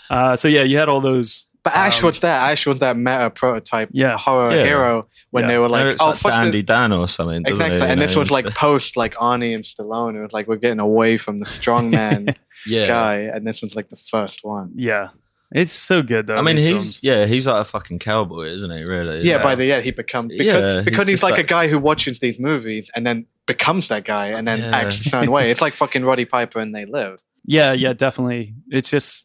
Uh, 0.09 0.35
so 0.35 0.49
yeah, 0.49 0.63
you 0.63 0.77
had 0.77 0.89
all 0.89 0.99
those. 0.99 1.45
But 1.65 1.73
Ash 1.75 1.99
Um, 1.99 2.05
was 2.05 2.19
that. 2.21 2.51
Ash 2.51 2.65
was 2.67 2.79
that 2.79 2.95
meta 2.95 3.29
prototype 3.31 3.89
Yeah. 3.91 4.17
horror 4.17 4.55
Yeah. 4.55 4.63
hero 4.63 5.07
when 5.31 5.43
Yeah. 5.43 5.47
they 5.49 5.57
were 5.57 5.67
Like, 5.67 5.83
like, 5.85 5.93
it's 5.95 6.01
"Oh 6.03 6.05
like 6.11 6.15
fuck 6.17 6.31
Dandy 6.31 6.61
this." 6.61 6.65
Dan 6.67 6.93
or 6.93 7.07
something. 7.09 7.43
Exactly, 7.45 7.77
it? 7.77 7.81
and 7.81 7.99
You 7.99 8.07
this 8.07 8.15
was 8.15 8.31
like 8.31 8.45
post 8.53 8.95
like 8.95 9.15
Arnie 9.15 9.53
and 9.55 9.63
Stallone. 9.65 10.15
It 10.15 10.21
was 10.21 10.31
like 10.31 10.47
we're 10.47 10.55
getting 10.57 10.79
away 10.79 11.17
from 11.17 11.39
the 11.39 11.45
strongman 11.45 12.35
yeah. 12.67 12.87
guy, 12.87 13.15
and 13.33 13.45
this 13.47 13.61
was 13.63 13.75
like 13.75 13.89
the 13.89 13.95
first 13.95 14.39
one. 14.43 14.69
Yeah, 14.75 15.09
it's 15.51 15.71
so 15.71 16.03
good 16.03 16.27
though. 16.27 16.37
I 16.37 16.41
mean, 16.43 16.57
he's 16.57 16.67
films. 16.67 16.99
yeah, 17.01 17.25
he's 17.25 17.47
like 17.47 17.61
a 17.61 17.65
fucking 17.65 17.97
cowboy, 17.99 18.45
isn't 18.45 18.69
he? 18.71 18.83
Really? 18.83 19.23
Yeah, 19.27 19.39
by 19.41 19.55
the 19.55 19.71
end 19.73 19.83
he 19.83 19.91
becomes 19.91 20.33
because, 20.37 20.45
Yeah, 20.45 20.75
he's 20.77 20.85
because 20.85 21.07
he's 21.07 21.19
just 21.21 21.23
like, 21.23 21.39
a 21.39 21.43
guy 21.43 21.67
who 21.67 21.79
watches 21.79 22.19
these 22.19 22.37
movies 22.39 22.89
and 22.95 23.07
then 23.07 23.25
becomes 23.47 23.87
that 23.87 24.05
guy 24.05 24.27
and 24.27 24.47
then 24.47 24.59
Yeah. 24.59 24.69
acts 24.77 25.01
a 25.01 25.09
certain 25.09 25.31
way. 25.31 25.49
It's 25.49 25.61
like 25.61 25.73
fucking 25.73 26.05
Roddy 26.05 26.25
Piper 26.25 26.59
and 26.59 26.75
They 26.75 26.85
Live. 26.85 27.19
Yeah, 27.43 27.73
yeah, 27.73 27.93
definitely. 27.93 28.53
It's 28.71 28.89
just 28.89 29.24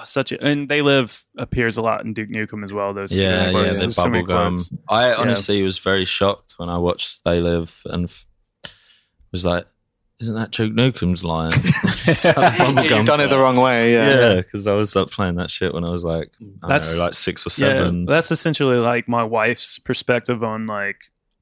oh, 0.00 0.04
such 0.04 0.32
a 0.32 0.42
and 0.44 0.68
they 0.68 0.80
live 0.82 1.22
appears 1.36 1.76
a 1.76 1.80
lot 1.80 2.04
in 2.04 2.12
Duke 2.12 2.28
Nukem 2.30 2.64
as 2.64 2.72
well. 2.72 2.92
Those 2.94 3.14
yeah, 3.14 3.30
those 3.32 3.42
yeah, 3.42 3.50
quotes. 3.52 3.74
the 3.76 3.80
There's 3.80 3.94
so 3.96 4.02
bubble 4.04 4.22
gum. 4.24 4.56
I 4.88 5.12
honestly 5.14 5.62
was 5.62 5.78
very 5.78 6.04
shocked 6.04 6.54
when 6.56 6.68
I 6.68 6.78
watched 6.78 7.24
They 7.24 7.40
Live 7.40 7.82
and 7.86 8.04
f- 8.04 8.26
was 9.32 9.44
like, 9.44 9.66
"Isn't 10.20 10.34
that 10.34 10.50
Duke 10.50 10.72
Nukem's 10.72 11.24
line?" 11.24 11.52
It's 12.08 12.24
You've 12.24 12.88
gum 12.88 13.04
done 13.04 13.20
it 13.20 13.28
the 13.28 13.38
wrong 13.38 13.56
way. 13.56 13.92
Yeah. 13.92 14.08
Yeah, 14.08 14.34
because 14.36 14.66
I 14.66 14.74
was 14.74 14.96
up 14.96 15.10
playing 15.10 15.34
that 15.36 15.50
shit 15.50 15.74
when 15.74 15.84
I 15.84 15.90
was 15.90 16.04
like, 16.04 16.30
I 16.40 16.44
don't 16.44 16.60
That's- 16.62 16.94
know, 16.94 17.00
like 17.02 17.14
six 17.14 17.46
or 17.46 17.50
Yeah, 17.62 17.72
seven. 17.72 18.04
that's 18.06 18.30
essentially 18.30 18.78
like 18.78 19.08
my 19.08 19.22
wife's 19.24 19.78
perspective 19.78 20.42
on 20.42 20.66
like 20.66 20.96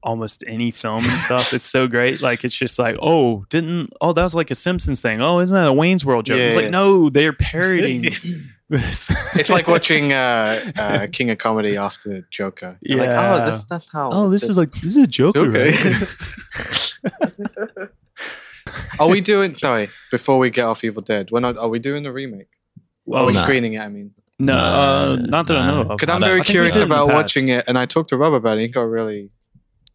almost 0.07 0.43
any 0.47 0.71
film 0.71 1.03
and 1.03 1.11
stuff. 1.13 1.53
It's 1.53 1.63
so 1.63 1.87
great. 1.87 2.21
Like 2.21 2.43
it's 2.43 2.55
just 2.55 2.79
like, 2.79 2.95
oh, 3.01 3.45
didn't 3.49 3.91
oh 4.01 4.13
that 4.13 4.23
was 4.23 4.33
like 4.33 4.49
a 4.49 4.55
Simpsons 4.55 5.01
thing. 5.01 5.21
Oh, 5.21 5.39
isn't 5.39 5.53
that 5.53 5.67
a 5.67 5.73
Wayne's 5.73 6.03
World 6.05 6.25
joke? 6.25 6.39
Yeah, 6.39 6.45
it's 6.45 6.55
like, 6.55 6.71
no, 6.71 7.09
they're 7.09 7.33
parodying 7.33 8.01
this. 8.69 9.11
It's 9.35 9.49
like 9.49 9.67
watching 9.67 10.13
uh, 10.13 10.71
uh, 10.77 11.07
King 11.11 11.29
of 11.29 11.37
Comedy 11.37 11.77
after 11.77 12.25
Joker. 12.31 12.77
You're 12.81 12.99
Like, 12.99 13.09
Yeah. 13.09 13.33
oh, 13.33 13.37
that's, 13.51 13.65
that's 13.65 13.91
how. 13.91 14.09
Oh, 14.11 14.29
this 14.29 14.43
is 14.43 14.57
like 14.57 14.71
this 14.71 14.83
is 14.85 14.97
a 14.97 15.07
Joker, 15.07 15.39
Okay. 15.41 15.71
right? 15.71 16.93
Are 18.99 19.09
we 19.09 19.21
doing? 19.21 19.55
Sorry, 19.55 19.89
before 20.11 20.39
we 20.39 20.49
get 20.49 20.65
off 20.65 20.83
Evil 20.83 21.01
Dead, 21.01 21.29
we're 21.31 21.39
not. 21.39 21.57
Are 21.57 21.69
we 21.69 21.79
doing 21.79 22.03
the 22.03 22.11
remake? 22.11 22.47
Well, 23.05 23.23
are 23.23 23.27
we 23.27 23.33
no. 23.33 23.41
screening 23.43 23.73
it? 23.73 23.79
I 23.79 23.87
mean, 23.89 24.11
No, 24.39 24.57
uh, 24.57 25.17
not 25.21 25.47
that 25.47 25.57
I 25.57 25.67
know 25.67 25.81
of. 25.81 25.87
because 25.99 26.13
I'm 26.13 26.19
very 26.19 26.39
think 26.41 26.47
curious 26.47 26.73
did 26.73 26.83
in 26.83 26.89
the 26.89 26.95
about 26.95 27.13
watching 27.13 27.47
it, 27.47 27.63
and 27.67 27.77
I 27.77 27.85
talked 27.85 28.09
to 28.09 28.17
Rob 28.17 28.33
about 28.33 28.57
it. 28.57 28.61
He 28.61 28.67
got 28.67 28.81
really. 28.89 29.29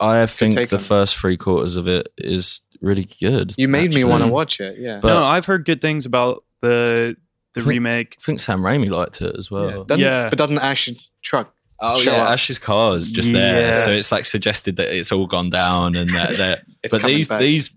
I 0.03 0.27
think 0.27 0.55
the 0.69 0.77
on 0.77 0.83
first 0.83 1.17
three 1.17 1.37
quarters 1.37 1.77
of 1.77 1.87
it 1.87 2.09
is 2.19 2.61
really 2.81 3.07
good. 3.21 3.55
You 3.57 3.69
made 3.69 3.95
me 3.95 4.05
want 4.05 4.23
to 4.25 4.29
watch 4.29 4.61
it. 4.61 4.77
Yeah, 4.79 4.99
But- 5.03 5.09
no, 5.09 5.23
I've 5.25 5.47
heard 5.47 5.65
good 5.65 5.81
things 5.81 6.07
about 6.07 6.43
the 6.61 7.17
the 7.55 7.61
Think- 7.61 7.69
remake. 7.71 8.17
I 8.19 8.23
think 8.23 8.41
Sam 8.41 8.61
Raimi 8.63 8.91
liked 8.91 9.21
it 9.21 9.37
as 9.39 9.51
well. 9.51 9.71
yeah. 9.71 9.83
Doesn't, 9.87 10.01
Yeah. 10.05 10.29
but 10.31 10.39
doesn't 10.39 10.59
Ash's 10.59 11.11
truck? 11.23 11.55
Oh 11.81 11.99
show 12.01 12.13
yeah, 12.13 12.23
up? 12.23 12.31
Ash's 12.31 12.59
car 12.59 12.97
is 12.97 13.11
just 13.13 13.31
there, 13.33 13.75
so 13.75 13.91
it's 13.91 14.11
like 14.13 14.25
suggested 14.25 14.77
that 14.77 14.89
it's 14.97 15.11
all 15.13 15.27
gone 15.27 15.51
down 15.51 15.95
and 15.97 16.09
that. 16.11 16.31
that 16.39 16.63
but 16.91 17.03
these 17.03 17.29
back. 17.29 17.41
these 17.41 17.71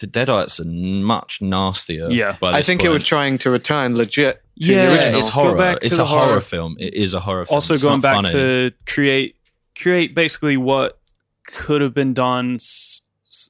the 0.00 0.06
Deadites 0.06 0.58
are 0.58 0.64
much 0.64 1.40
nastier. 1.42 2.10
Yeah. 2.10 2.36
by 2.40 2.50
I 2.52 2.56
this 2.58 2.66
think 2.66 2.82
it 2.84 2.88
was 2.88 3.04
trying 3.04 3.38
to 3.38 3.50
return 3.50 3.94
legit 3.94 4.40
to 4.62 4.72
Yeah, 4.72 4.86
the 4.86 4.92
original. 4.94 5.18
it's 5.20 5.28
horror. 5.28 5.56
back 5.56 5.78
It's 5.82 5.98
a 5.98 6.04
horror, 6.04 6.26
horror. 6.26 6.40
film. 6.40 6.76
It 6.80 6.94
is 6.94 7.14
a 7.14 7.20
horror 7.20 7.44
film. 7.44 7.54
Also 7.56 7.74
It's 7.74 7.82
going 7.82 7.96
not 8.00 8.02
back 8.02 8.14
funny. 8.14 8.30
to 8.32 8.72
create 8.86 9.36
create 9.80 10.14
basically 10.14 10.56
what 10.56 10.98
could 11.46 11.80
have 11.80 11.94
been 11.94 12.14
done 12.14 12.58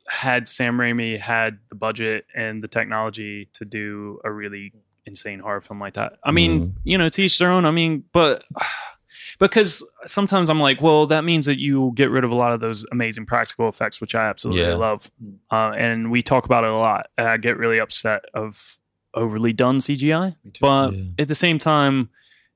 had 0.09 0.49
Sam 0.49 0.77
Raimi 0.79 1.19
had 1.19 1.59
the 1.69 1.75
budget 1.75 2.25
and 2.35 2.63
the 2.63 2.69
technology 2.69 3.49
to 3.55 3.65
do 3.65 4.21
a 4.25 4.31
really 4.31 4.73
insane 5.07 5.41
horror 5.41 5.61
film 5.61 5.81
like 5.81 5.95
that. 5.95 6.19
I 6.25 6.31
mean, 6.31 6.61
Mm. 6.61 6.73
you 6.85 6.97
know, 6.99 7.09
to 7.09 7.23
each 7.23 7.39
their 7.39 7.51
own. 7.51 7.65
I 7.65 7.73
mean, 7.73 8.05
but 8.13 8.45
because 9.39 9.85
sometimes 10.07 10.51
I'm 10.51 10.61
like, 10.61 10.81
well, 10.81 11.07
that 11.09 11.25
means 11.25 11.47
that 11.47 11.59
you 11.59 11.93
get 11.95 12.11
rid 12.11 12.23
of 12.25 12.31
a 12.31 12.35
lot 12.35 12.53
of 12.53 12.61
those 12.61 12.85
amazing 12.93 13.27
practical 13.27 13.69
effects, 13.69 14.01
which 14.01 14.15
I 14.15 14.27
absolutely 14.29 14.63
Yeah. 14.63 14.75
love. 14.77 15.11
Uh, 15.51 15.73
and 15.77 16.11
we 16.13 16.23
talk 16.23 16.45
about 16.45 16.63
it 16.65 16.71
a 16.71 16.77
lot. 16.77 17.09
And 17.19 17.29
I 17.29 17.37
get 17.39 17.57
really 17.57 17.79
upset 17.81 18.25
of 18.35 18.79
overly 19.15 19.53
done 19.53 19.79
CGI. 19.81 20.37
But 20.61 20.93
Yeah. 20.95 21.03
at 21.19 21.29
the 21.29 21.35
same 21.35 21.59
time, 21.59 22.11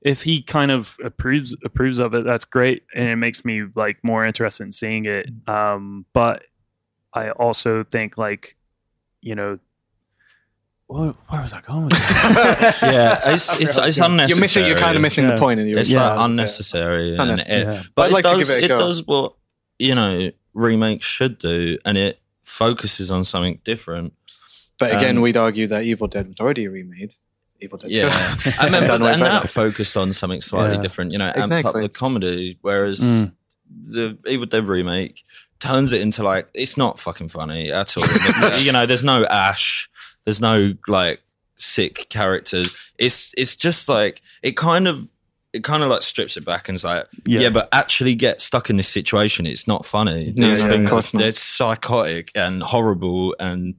if 0.07 0.23
he 0.23 0.41
kind 0.41 0.71
of 0.71 0.95
approves 1.03 1.55
approves 1.65 1.99
of 1.99 2.13
it, 2.13 2.23
that's 2.25 2.45
great, 2.45 2.83
and 2.95 3.07
it 3.09 3.17
makes 3.17 3.43
me 3.43 3.63
like 3.75 3.97
more 4.03 4.25
interested 4.25 4.63
in 4.63 4.71
seeing 4.71 5.05
it. 5.05 5.27
Um, 5.47 6.05
but 6.13 6.43
I 7.13 7.31
also 7.31 7.83
think 7.83 8.17
like, 8.17 8.55
you 9.21 9.35
know, 9.35 9.59
where, 10.87 11.13
where 11.27 11.41
was 11.41 11.51
I 11.53 11.61
going? 11.61 11.83
With 11.85 11.91
that? 11.93 12.77
yeah, 12.81 13.19
it's 13.33 13.53
it's, 13.59 13.77
it's 13.77 13.97
unnecessary. 13.97 14.27
You're 14.29 14.39
missing. 14.39 14.67
You're 14.67 14.77
kind 14.77 14.95
of 14.95 15.01
missing 15.01 15.25
Yeah. 15.25 15.35
the 15.35 15.37
point. 15.41 15.59
In 15.59 15.65
the 15.65 15.71
It's 15.73 15.89
original. 15.89 16.07
like 16.07 16.19
unnecessary, 16.25 17.11
and 17.11 17.21
Unnecessary. 17.21 17.61
it, 17.61 17.73
Yeah. 17.73 17.83
but 17.95 18.01
I'd 18.07 18.11
like 18.13 18.25
it 18.25 18.29
to 18.29 18.35
does, 18.37 18.47
give 18.49 18.57
it 18.57 18.63
a 18.63 18.67
go. 18.69 18.77
does 18.79 19.05
what 19.05 19.33
you 19.79 19.93
know 19.95 20.31
remakes 20.53 21.05
should 21.05 21.37
do, 21.37 21.77
and 21.85 21.97
it 21.97 22.19
focuses 22.43 23.11
on 23.11 23.25
something 23.25 23.59
different. 23.65 24.13
But 24.79 24.91
again, 24.95 25.17
Um, 25.17 25.23
we'd 25.23 25.35
argue 25.37 25.67
that 25.67 25.83
Evil 25.83 26.07
Dead 26.07 26.27
was 26.27 26.39
already 26.39 26.67
remade. 26.67 27.15
Evil 27.61 27.77
Dead. 27.77 27.89
Yeah, 27.91 28.35
I 28.59 28.69
mean, 28.69 28.83
Done 28.85 28.99
but, 28.99 29.05
way 29.05 29.13
and 29.13 29.21
that 29.21 29.49
focused 29.49 29.97
on 29.97 30.13
something 30.13 30.41
slightly 30.41 30.75
Yeah. 30.75 30.81
different. 30.81 31.11
You 31.11 31.17
know, 31.17 31.31
amped 31.35 31.65
up 31.65 31.73
the 31.73 31.89
comedy, 31.89 32.57
whereas 32.61 32.99
Mm. 32.99 33.31
the 33.89 34.17
Evil 34.27 34.45
Dead 34.45 34.65
remake 34.65 35.23
turns 35.59 35.91
it 35.93 36.01
into 36.01 36.21
like 36.23 36.47
it's 36.53 36.77
not 36.77 36.99
fucking 36.99 37.27
funny 37.29 37.71
at 37.71 37.97
all. 37.97 38.05
you 38.59 38.71
know, 38.71 38.85
there's 38.85 39.03
no 39.03 39.25
Ash, 39.25 39.89
there's 40.25 40.39
no 40.41 40.73
like 40.87 41.21
sick 41.55 42.07
characters. 42.09 42.73
It's 42.97 43.33
it's 43.37 43.55
just 43.55 43.89
like 43.89 44.21
it 44.43 44.55
kind 44.55 44.87
of 44.87 45.09
it 45.53 45.63
kind 45.63 45.81
of 45.81 45.89
like 45.89 46.03
strips 46.03 46.37
it 46.37 46.45
back 46.45 46.67
and 46.69 46.75
is 46.75 46.83
like 46.83 47.07
Yeah. 47.25 47.39
yeah. 47.39 47.49
but 47.49 47.67
actually 47.71 48.13
get 48.15 48.41
stuck 48.41 48.69
in 48.69 48.77
this 48.77 48.87
situation. 48.89 49.45
It's 49.47 49.67
not 49.67 49.85
funny. 49.85 50.25
These 50.35 50.59
no, 50.59 50.65
of 50.67 50.71
things 50.71 50.91
course 50.91 51.13
not. 51.13 51.19
they're 51.21 51.31
psychotic 51.31 52.31
and 52.35 52.61
horrible 52.61 53.35
and. 53.39 53.75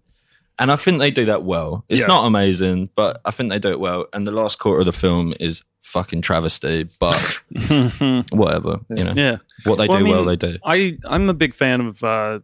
And 0.61 0.73
I 0.73 0.77
think 0.77 0.99
they 0.99 1.11
do 1.11 1.25
that 1.27 1.45
well. 1.45 1.85
It's 1.89 2.01
Yeah. 2.01 2.07
not 2.09 2.27
amazing, 2.27 2.91
but 2.97 3.21
I 3.25 3.31
think 3.31 3.51
they 3.51 3.59
do 3.59 3.69
it 3.71 3.79
well. 3.81 4.07
And 4.13 4.27
the 4.27 4.33
last 4.33 4.59
quarter 4.59 4.81
of 4.81 4.87
the 4.87 4.93
film 4.93 5.33
is 5.39 5.63
fucking 5.83 6.21
travesty, 6.23 6.89
but 6.99 7.17
whatever. 8.31 8.81
You 8.91 9.05
know, 9.05 9.13
yeah. 9.17 9.37
what 9.65 9.77
they 9.79 9.87
Well, 9.87 9.99
I 9.99 10.03
do 10.03 10.11
well, 10.11 10.25
they 10.25 10.37
do. 10.37 10.57
I 10.65 10.99
I'm 11.07 11.29
a 11.31 11.35
big 11.35 11.55
fan 11.55 11.81
of 11.81 12.03
uh, 12.03 12.41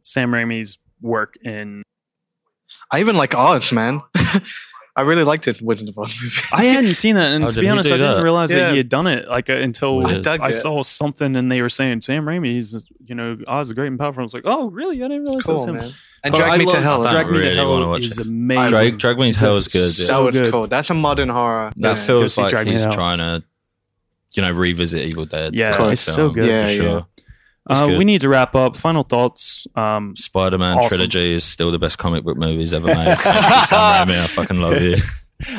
Sam 0.00 0.30
Raimi's 0.32 0.78
work 1.00 1.36
in. 1.44 1.82
I 2.92 3.00
even 3.00 3.16
like 3.16 3.34
Oz, 3.34 3.72
man. 3.72 4.02
I 4.96 5.00
really 5.02 5.24
liked 5.24 5.48
it. 5.48 5.60
Wizard 5.60 5.88
of 5.88 5.98
Oz 5.98 6.16
movie. 6.22 6.36
I 6.52 6.66
hadn't 6.66 6.94
seen 6.94 7.16
that, 7.16 7.32
and 7.32 7.44
Oh, 7.44 7.48
to 7.48 7.54
did 7.56 7.60
be 7.62 7.66
he 7.66 7.70
honest, 7.70 7.88
do 7.88 7.94
I 7.96 7.98
didn't 7.98 8.16
that? 8.18 8.22
realize 8.22 8.50
that 8.50 8.56
Yeah. 8.56 8.70
he 8.70 8.76
had 8.76 8.88
done 8.88 9.08
it. 9.08 9.28
Like 9.28 9.50
uh, 9.50 9.54
until 9.54 10.06
I 10.06 10.10
I, 10.14 10.20
dug 10.20 10.40
it. 10.44 10.52
saw 10.52 10.82
something, 10.84 11.34
and 11.34 11.50
they 11.50 11.62
were 11.62 11.68
saying 11.68 12.02
Sam 12.02 12.24
Raimi's, 12.24 12.86
you 13.04 13.16
know, 13.16 13.36
Oz 13.48 13.66
is 13.68 13.72
great 13.72 13.88
and 13.88 13.98
powerful. 13.98 14.20
I 14.20 14.24
was 14.24 14.34
like, 14.34 14.44
oh, 14.46 14.70
really? 14.70 15.02
I 15.02 15.08
didn't 15.08 15.24
realize 15.24 15.44
that 15.44 15.52
was 15.52 15.64
cool, 15.64 15.70
him. 15.74 15.80
man. 15.80 15.90
And 16.22 16.32
But 16.32 16.38
Drag 16.38 16.52
I 16.52 16.56
Me 16.58 16.64
to 16.66 16.70
love 16.70 16.82
Hell. 16.84 17.02
Don't 17.02 17.12
Drag 17.12 17.26
Me 17.26 17.32
to 17.32 17.38
really 17.40 17.56
Hell 17.56 17.72
wanna 17.72 17.88
watch 17.88 18.04
is 18.04 18.18
it. 18.18 18.26
amazing. 18.26 18.70
Drag, 18.70 18.98
Drag 18.98 19.18
Me 19.18 19.32
to 19.32 19.38
Hell 19.38 19.56
is 19.56 19.66
good. 19.68 19.92
so 19.92 20.02
yeah. 20.02 20.06
that 20.08 20.18
was 20.24 20.32
good. 20.32 20.52
cool. 20.52 20.66
That's 20.68 20.90
a 20.90 20.94
modern 20.94 21.28
horror. 21.28 21.72
That 21.76 21.88
Yeah. 21.88 21.94
feels 22.06 22.22
Go 22.22 22.26
see 22.28 22.40
like 22.42 22.50
Drag 22.50 22.66
Me 22.66 22.70
he's 22.72 22.82
to 22.82 22.86
Hell. 22.86 22.94
trying 22.96 23.18
to, 23.18 23.42
you 24.34 24.42
know, 24.42 24.52
revisit 24.52 25.00
Evil 25.00 25.26
Dead. 25.26 25.54
Yeah, 25.56 25.76
type 25.76 25.92
it's 25.92 26.02
so 26.02 26.14
film, 26.14 26.32
good. 26.34 26.46
Yeah, 26.48 26.66
for 26.66 26.70
yeah. 26.72 26.76
sure. 26.78 27.06
It's 27.70 27.80
Uh, 27.80 27.94
we 27.98 28.04
need 28.04 28.20
to 28.20 28.28
wrap 28.28 28.54
up. 28.54 28.76
Final 28.76 29.02
thoughts. 29.04 29.66
Um, 29.74 30.14
Spider 30.16 30.58
Man 30.58 30.78
Awesome. 30.78 30.88
trilogy 30.90 31.32
is 31.32 31.44
still 31.44 31.70
the 31.70 31.78
best 31.78 31.96
comic 31.98 32.22
book 32.24 32.36
movies 32.36 32.72
ever 32.72 32.86
made. 32.88 32.94
Thank 33.18 33.42
you, 33.42 33.66
Sam 33.66 34.08
Raimi. 34.08 34.22
I 34.22 34.26
fucking 34.26 34.60
love 34.60 34.80
you. 34.82 34.96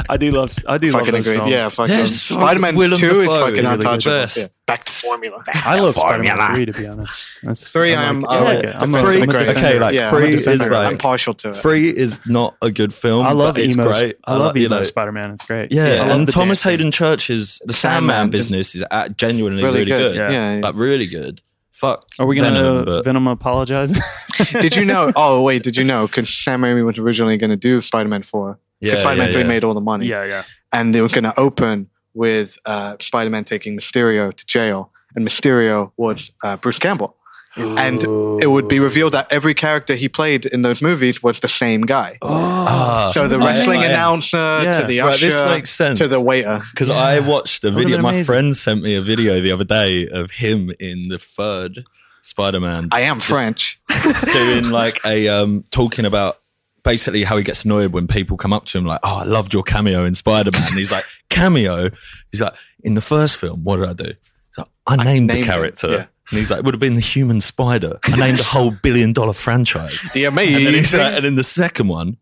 I 0.09 0.15
do 0.17 0.31
love. 0.31 0.55
I 0.67 0.77
do 0.77 0.89
fucking 0.89 1.05
love 1.07 1.15
those 1.15 1.27
agree. 1.27 1.37
films. 1.37 1.51
Yeah, 1.51 1.67
fucking 1.69 1.93
Yes, 1.95 2.21
so 2.21 2.37
Spider-Man 2.37 2.75
Willem 2.77 2.97
2 2.97 3.21
is 3.21 3.27
fucking 3.27 3.55
the 3.63 3.73
untouchable. 3.73 4.15
best. 4.15 4.37
Yeah. 4.37 4.45
Back 4.65 4.83
to 4.85 4.91
formula. 4.91 5.43
I 5.53 5.77
love 5.79 5.95
Spider-Man 5.95 6.55
three. 6.55 6.65
To 6.65 6.73
be 6.73 6.87
honest, 6.87 7.39
That's, 7.43 7.71
Three, 7.71 7.93
I 7.93 8.05
I'm- 8.05 8.21
like, 8.21 8.31
I 8.31 8.35
I 8.35 8.39
like 8.39 8.55
like 8.55 8.63
it. 8.63 8.69
it. 8.69 8.75
I'm 8.79 8.87
Three 8.91 8.97
I'm 8.97 9.03
a 9.03 9.09
is 9.09 9.25
great. 9.25 9.45
defender. 9.45 9.59
Okay, 9.59 9.79
like 9.79 9.93
Yeah, 9.93 10.09
three 10.11 10.29
is 10.29 10.43
defender. 10.45 10.69
like 10.73 10.91
I'm 10.91 10.97
partial 10.97 11.33
to 11.35 11.49
it. 11.49 11.55
Three 11.57 11.89
is 11.89 12.19
not 12.25 12.55
a 12.63 12.71
good 12.71 12.93
film. 12.93 13.25
I 13.27 13.33
love 13.33 13.55
but 13.55 13.63
it's 13.65 13.75
emo. 13.75 13.83
great. 13.91 14.17
I 14.25 14.33
love 14.37 14.41
like, 14.47 14.55
you 14.55 14.65
emo 14.67 14.77
know, 14.77 14.83
Spider-Man. 14.83 15.31
It's 15.31 15.43
great. 15.43 15.71
Yeah, 15.71 15.83
I 15.83 16.07
love 16.07 16.09
and 16.19 16.29
Thomas 16.29 16.63
dancing. 16.63 16.71
Haden 16.71 16.91
Church's 16.91 17.59
The 17.65 17.73
Sandman 17.73 18.09
Sandman 18.15 18.29
business 18.31 18.75
is 18.75 18.83
genuinely 19.17 19.61
Really 19.63 19.79
really, 19.79 19.91
good. 19.91 20.15
good. 20.15 20.31
Yeah, 20.31 20.53
yeah. 20.55 20.61
Like 20.63 20.75
really 20.75 21.05
good. 21.07 21.41
Fuck. 21.75 22.05
Are 22.19 22.25
we 22.25 22.37
gonna 22.37 22.85
Venom, 22.85 23.03
Venom, 23.03 23.27
apologize? 23.27 23.99
Did 24.51 24.77
you 24.77 24.85
know? 24.85 25.11
Oh 25.15 25.43
wait, 25.43 25.61
did 25.61 25.75
you 25.75 25.83
know? 25.83 26.07
Because 26.07 26.29
Sam 26.29 26.61
Raimi 26.61 26.85
was 26.85 26.97
originally 26.97 27.35
going 27.35 27.49
to 27.49 27.57
do 27.57 27.81
Spider-Man 27.81 28.23
Four. 28.23 28.59
Because 28.79 28.95
Yeah, 28.95 29.01
Spider-Man 29.01 29.27
yeah, 29.27 29.33
Three 29.33 29.41
yeah. 29.41 29.47
made 29.47 29.63
all 29.65 29.73
the 29.73 29.81
money, 29.81 30.07
yeah, 30.07 30.23
yeah. 30.25 30.43
and 30.71 30.95
they 30.95 31.01
were 31.01 31.09
going 31.09 31.25
to 31.25 31.37
open 31.37 31.89
with 32.13 32.57
uh, 32.65 32.95
Spider-Man 33.01 33.43
taking 33.43 33.77
Mysterio 33.77 34.33
to 34.33 34.45
jail, 34.45 34.91
and 35.15 35.27
Mysterio 35.27 35.91
was 35.97 36.31
uh, 36.43 36.55
Bruce 36.55 36.79
Campbell. 36.79 37.17
And 37.57 38.03
it 38.41 38.47
would 38.49 38.67
be 38.67 38.79
revealed 38.79 39.13
that 39.13 39.27
every 39.31 39.53
character 39.53 39.95
he 39.95 40.09
played 40.09 40.45
in 40.45 40.61
those 40.61 40.81
movies 40.81 41.23
was 41.23 41.39
the 41.39 41.47
same 41.47 41.81
guy. 41.81 42.17
Ah. 42.21 43.11
So 43.13 43.27
the 43.27 43.35
Oh, 43.35 43.45
wrestling 43.45 43.81
yeah. 43.81 43.89
announcer 43.91 44.37
Yeah. 44.63 44.71
to 44.73 44.85
the 44.85 44.99
Right, 44.99 45.13
usher 45.13 45.25
this 45.27 45.39
makes 45.51 45.69
sense. 45.69 45.99
to 45.99 46.07
the 46.07 46.19
waiter. 46.19 46.61
Because 46.71 46.89
I 46.89 47.19
watched 47.19 47.63
a 47.63 47.71
video. 47.71 48.01
My 48.01 48.23
friend 48.23 48.55
sent 48.55 48.81
me 48.81 48.95
a 48.95 49.01
video 49.01 49.39
the 49.41 49.51
other 49.51 49.63
day 49.63 50.07
of 50.11 50.31
him 50.31 50.71
in 50.79 51.07
the 51.07 51.17
third 51.17 51.83
Spider-Man. 52.21 52.89
I 52.91 53.01
am 53.01 53.19
French. 53.19 53.79
doing 54.33 54.69
like 54.71 54.99
a 55.05 55.27
um 55.29 55.63
talking 55.71 56.05
about 56.05 56.39
basically 56.83 57.23
how 57.23 57.37
he 57.37 57.43
gets 57.43 57.63
annoyed 57.65 57.93
when 57.93 58.07
people 58.07 58.35
come 58.37 58.51
up 58.53 58.65
to 58.65 58.77
him 58.77 58.85
like, 58.85 58.99
"Oh, 59.03 59.19
I 59.19 59.23
loved 59.23 59.53
your 59.53 59.63
cameo 59.63 60.05
in 60.05 60.13
Spider-Man." 60.15 60.61
And 60.63 60.77
he's 60.77 60.91
like, 60.91 61.05
"Cameo?" 61.29 61.89
He's 62.31 62.41
like, 62.41 62.53
"In 62.83 62.95
the 62.95 63.01
first 63.01 63.37
film, 63.37 63.63
what 63.63 63.77
did 63.77 63.89
I 63.89 63.93
do?" 63.93 64.05
He's 64.49 64.57
like, 64.57 64.67
"I 64.87 64.95
named, 64.97 65.07
named 65.07 65.29
the 65.29 65.35
him, 65.35 65.43
character." 65.43 66.09
And 66.29 66.39
he's 66.39 66.49
like, 66.49 66.59
"It 66.59 66.65
would 66.65 66.73
have 66.73 66.79
been 66.79 66.95
the 66.95 67.01
Human 67.01 67.39
Spider." 67.39 67.97
I 68.03 68.15
named 68.15 68.39
a 68.39 68.43
whole 68.43 68.71
billion-dollar 68.71 69.33
franchise. 69.33 70.05
The 70.13 70.25
amazing. 70.25 70.55
And 70.55 70.65
then 70.67 70.73
he's 70.73 70.93
like, 70.93 71.13
and 71.13 71.25
in 71.25 71.35
the 71.35 71.43
second 71.43 71.87
one, 71.87 72.17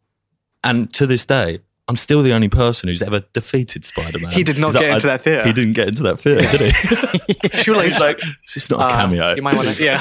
and 0.64 0.94
to 0.94 1.06
this 1.06 1.26
day, 1.26 1.60
I'm 1.90 1.98
still 1.98 2.24
the 2.24 2.32
only 2.32 2.48
person 2.48 2.88
who's 2.88 3.02
ever 3.02 3.20
defeated 3.34 3.84
Spider-Man. 3.84 4.32
He 4.32 4.44
did 4.44 4.58
not 4.58 4.68
He's 4.68 4.76
like, 4.76 4.84
get 4.86 4.94
into 4.94 5.08
I- 5.10 5.12
that 5.18 5.22
theater. 5.22 5.44
He 5.48 5.52
didn't 5.52 5.74
get 5.74 5.90
into 5.90 6.04
that 6.04 6.18
theater, 6.18 6.58
did 6.58 6.74
he? 6.74 7.50
Surely- 7.62 7.88
he's 7.90 8.00
like, 8.00 8.22
"It's 8.44 8.70
not 8.70 8.80
a 8.80 8.84
Uh, 8.86 8.96
cameo." 8.96 9.36
You 9.36 9.42
might 9.42 9.56
want 9.56 9.68
to. 9.76 9.84
Yeah, 9.84 10.00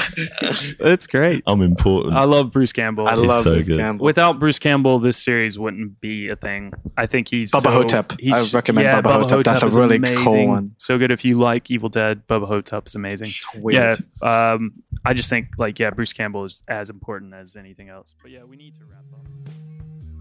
It's 0.79 1.07
great. 1.07 1.43
I'm 1.45 1.61
important. 1.61 2.15
I 2.15 2.23
love 2.23 2.51
Bruce 2.51 2.71
Campbell. 2.71 3.05
I 3.05 3.15
He's 3.17 3.25
love 3.25 3.43
so 3.43 3.55
Bruce 3.55 3.67
good. 3.67 3.77
Campbell. 3.79 4.05
Without 4.05 4.39
Bruce 4.39 4.59
Campbell, 4.59 4.99
this 4.99 5.17
series 5.21 5.59
wouldn't 5.59 5.99
be 5.99 6.29
a 6.29 6.37
thing. 6.37 6.71
I 6.95 7.05
think 7.05 7.27
he's 7.27 7.51
Bubba 7.51 7.63
so, 7.63 7.71
Ho-Tep. 7.71 8.13
he's- 8.19 8.53
I 8.53 8.57
recommend 8.57 8.85
yeah, 8.85 9.01
Bubba 9.01 9.29
Ho-Tep. 9.29 9.43
That's 9.43 9.63
a 9.63 9.67
is 9.67 9.75
really 9.75 9.99
cool 10.23 10.47
one. 10.47 10.75
So 10.77 10.97
good 10.97 11.11
if 11.11 11.25
you 11.25 11.37
like 11.37 11.69
Evil 11.69 11.89
Dead. 11.89 12.25
Bubba 12.27 12.47
Ho-Tep 12.47 12.87
is 12.87 12.95
amazing. 12.95 13.31
Weird. 13.55 14.01
Yeah, 14.21 14.53
um, 14.53 14.71
I 15.03 15.13
just 15.13 15.29
think 15.29 15.47
like 15.57 15.79
yeah, 15.79 15.89
Bruce 15.89 16.13
Campbell 16.13 16.45
is 16.45 16.63
as 16.69 16.89
important 16.89 17.33
as 17.33 17.57
anything 17.57 17.89
else. 17.89 18.15
But 18.21 18.31
yeah, 18.31 18.43
we 18.45 18.55
need 18.55 18.73
to 18.75 18.85
wrap 18.85 19.03
up. 19.13 19.27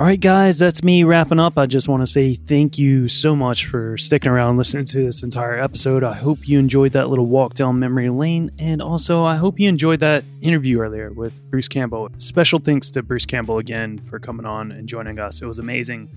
All 0.02 0.08
right, 0.08 0.18
guys, 0.18 0.58
that's 0.58 0.82
me 0.82 1.04
wrapping 1.04 1.38
up. 1.38 1.56
I 1.56 1.66
just 1.66 1.86
want 1.86 2.02
to 2.02 2.06
say 2.06 2.34
thank 2.34 2.76
you 2.76 3.06
so 3.06 3.36
much 3.36 3.66
for 3.66 3.96
sticking 3.96 4.32
around 4.32 4.56
listening 4.56 4.84
to 4.86 5.04
this 5.04 5.22
entire 5.22 5.56
episode. 5.56 6.02
I 6.02 6.12
hope 6.12 6.48
you 6.48 6.58
enjoyed 6.58 6.90
that 6.90 7.08
little 7.08 7.26
walk 7.26 7.54
down 7.54 7.78
memory 7.78 8.08
lane. 8.08 8.50
And 8.58 8.82
also, 8.82 9.22
I 9.22 9.36
hope 9.36 9.60
you 9.60 9.68
enjoyed 9.68 10.00
that 10.00 10.24
interview 10.40 10.80
earlier 10.80 11.12
with 11.12 11.40
Bruce 11.52 11.68
Campbell. 11.68 12.08
Special 12.16 12.58
thanks 12.58 12.90
to 12.90 13.04
Bruce 13.04 13.24
Campbell 13.24 13.58
again 13.58 13.96
for 13.96 14.18
coming 14.18 14.44
on 14.44 14.72
and 14.72 14.88
joining 14.88 15.20
us. 15.20 15.40
It 15.40 15.46
was 15.46 15.60
amazing. 15.60 16.10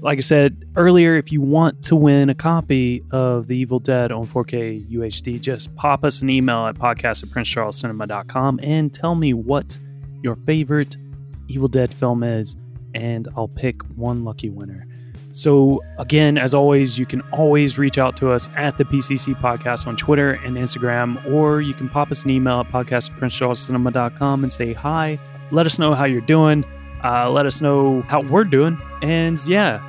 Like 0.00 0.18
I 0.18 0.20
said 0.20 0.64
earlier, 0.76 1.16
if 1.16 1.32
you 1.32 1.40
want 1.40 1.82
to 1.86 1.96
win 1.96 2.30
a 2.30 2.36
copy 2.36 3.02
of 3.10 3.48
The 3.48 3.56
Evil 3.56 3.80
Dead 3.80 4.12
on 4.12 4.28
4K 4.28 4.88
UHD, 4.92 5.40
just 5.40 5.74
pop 5.74 6.04
us 6.04 6.22
an 6.22 6.30
email 6.30 6.68
at 6.68 6.76
podcast 6.76 7.24
at 7.24 7.30
princecharlescinema.com 7.30 8.60
and 8.62 8.94
tell 8.94 9.16
me 9.16 9.34
what 9.34 9.76
your 10.22 10.36
favorite 10.36 10.96
Evil 11.48 11.66
Dead 11.66 11.92
film 11.92 12.22
is 12.22 12.56
and 12.94 13.28
I'll 13.36 13.48
pick 13.48 13.82
one 13.96 14.24
lucky 14.24 14.50
winner. 14.50 14.86
So, 15.32 15.82
again, 15.98 16.36
as 16.36 16.54
always, 16.54 16.98
you 16.98 17.06
can 17.06 17.20
always 17.32 17.78
reach 17.78 17.96
out 17.96 18.16
to 18.16 18.30
us 18.30 18.48
at 18.56 18.76
the 18.76 18.84
PCC 18.84 19.34
Podcast 19.36 19.86
on 19.86 19.96
Twitter 19.96 20.32
and 20.32 20.56
Instagram, 20.56 21.24
or 21.32 21.60
you 21.60 21.74
can 21.74 21.88
pop 21.88 22.10
us 22.10 22.24
an 22.24 22.30
email 22.30 22.60
at 22.60 22.66
podcast 22.66 24.42
and 24.42 24.52
say 24.52 24.72
hi. 24.72 25.18
Let 25.50 25.66
us 25.66 25.78
know 25.78 25.94
how 25.94 26.06
you're 26.06 26.20
doing. 26.22 26.64
Uh, 27.04 27.30
let 27.30 27.46
us 27.46 27.60
know 27.60 28.02
how 28.02 28.22
we're 28.22 28.44
doing. 28.44 28.80
And 29.02 29.38
yeah, 29.46 29.80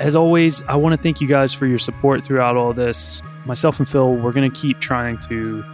as 0.00 0.14
always, 0.14 0.62
I 0.62 0.76
want 0.76 0.94
to 0.94 1.02
thank 1.02 1.20
you 1.20 1.28
guys 1.28 1.52
for 1.52 1.66
your 1.66 1.78
support 1.78 2.24
throughout 2.24 2.56
all 2.56 2.72
this. 2.72 3.22
Myself 3.46 3.78
and 3.78 3.88
Phil, 3.88 4.14
we're 4.16 4.32
going 4.32 4.50
to 4.50 4.60
keep 4.60 4.80
trying 4.80 5.18
to 5.20 5.64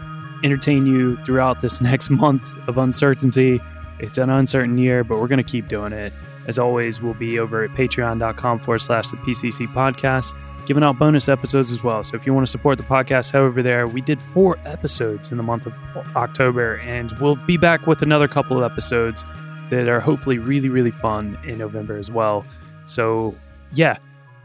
entertain 0.45 0.87
you 0.87 1.17
throughout 1.25 1.61
this 1.61 1.81
next 1.91 2.11
month 2.11 2.57
of 2.69 2.79
uncertainty. 2.79 3.61
It's 3.99 4.19
an 4.19 4.31
uncertain 4.31 4.79
year, 4.79 5.03
but 5.03 5.19
we're 5.19 5.29
going 5.29 5.43
to 5.43 5.51
keep 5.51 5.67
doing 5.67 5.93
it. 5.93 6.13
As 6.49 6.59
always, 6.59 7.01
we'll 7.01 7.15
be 7.15 7.39
over 7.39 7.63
at 7.63 7.71
patreon.com 7.71 8.59
forward 8.61 8.81
slash 8.81 9.09
the 9.09 9.19
PCC 9.19 9.67
podcast, 9.69 10.35
giving 10.67 10.83
out 10.83 10.99
bonus 10.99 11.29
episodes 11.29 11.71
as 11.71 11.85
well. 11.85 12.03
So 12.03 12.17
if 12.17 12.27
you 12.27 12.33
want 12.35 12.47
to 12.47 12.51
support 12.51 12.79
the 12.79 12.85
podcast, 12.85 13.33
head 13.33 13.43
over 13.43 13.63
there. 13.63 13.87
We 13.87 14.01
did 14.01 14.21
four 14.21 14.59
episodes 14.65 15.31
in 15.31 15.37
the 15.37 15.43
month 15.43 15.67
of 15.67 15.75
October, 16.17 16.79
and 16.79 17.13
we'll 17.21 17.37
be 17.37 17.59
back 17.59 17.87
with 17.87 18.03
another 18.03 18.27
couple 18.27 18.63
of 18.63 18.71
episodes 18.71 19.25
that 19.69 19.89
are 19.89 20.01
hopefully 20.01 20.39
really, 20.39 20.71
really 20.71 20.91
fun 20.91 21.39
in 21.47 21.59
November 21.59 21.99
as 21.99 22.11
well. 22.11 22.47
So, 22.87 23.35
yeah, 23.75 23.99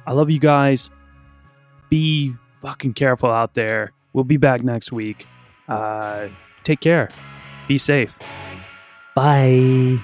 I 0.05 0.11
love 0.11 0.29
you 0.29 0.39
guys. 0.39 0.89
Be 1.89 2.35
fucking 2.61 2.93
careful 2.95 3.31
out 3.31 3.53
there. 3.53 3.93
We'll 4.11 4.25
be 4.25 4.37
back 4.37 4.61
next 4.61 4.91
week. 4.91 5.25
Uh, 5.69 6.27
take 6.63 6.81
care. 6.81 7.09
Be 7.67 7.77
safe. 7.77 8.19
Bye. 9.15 9.99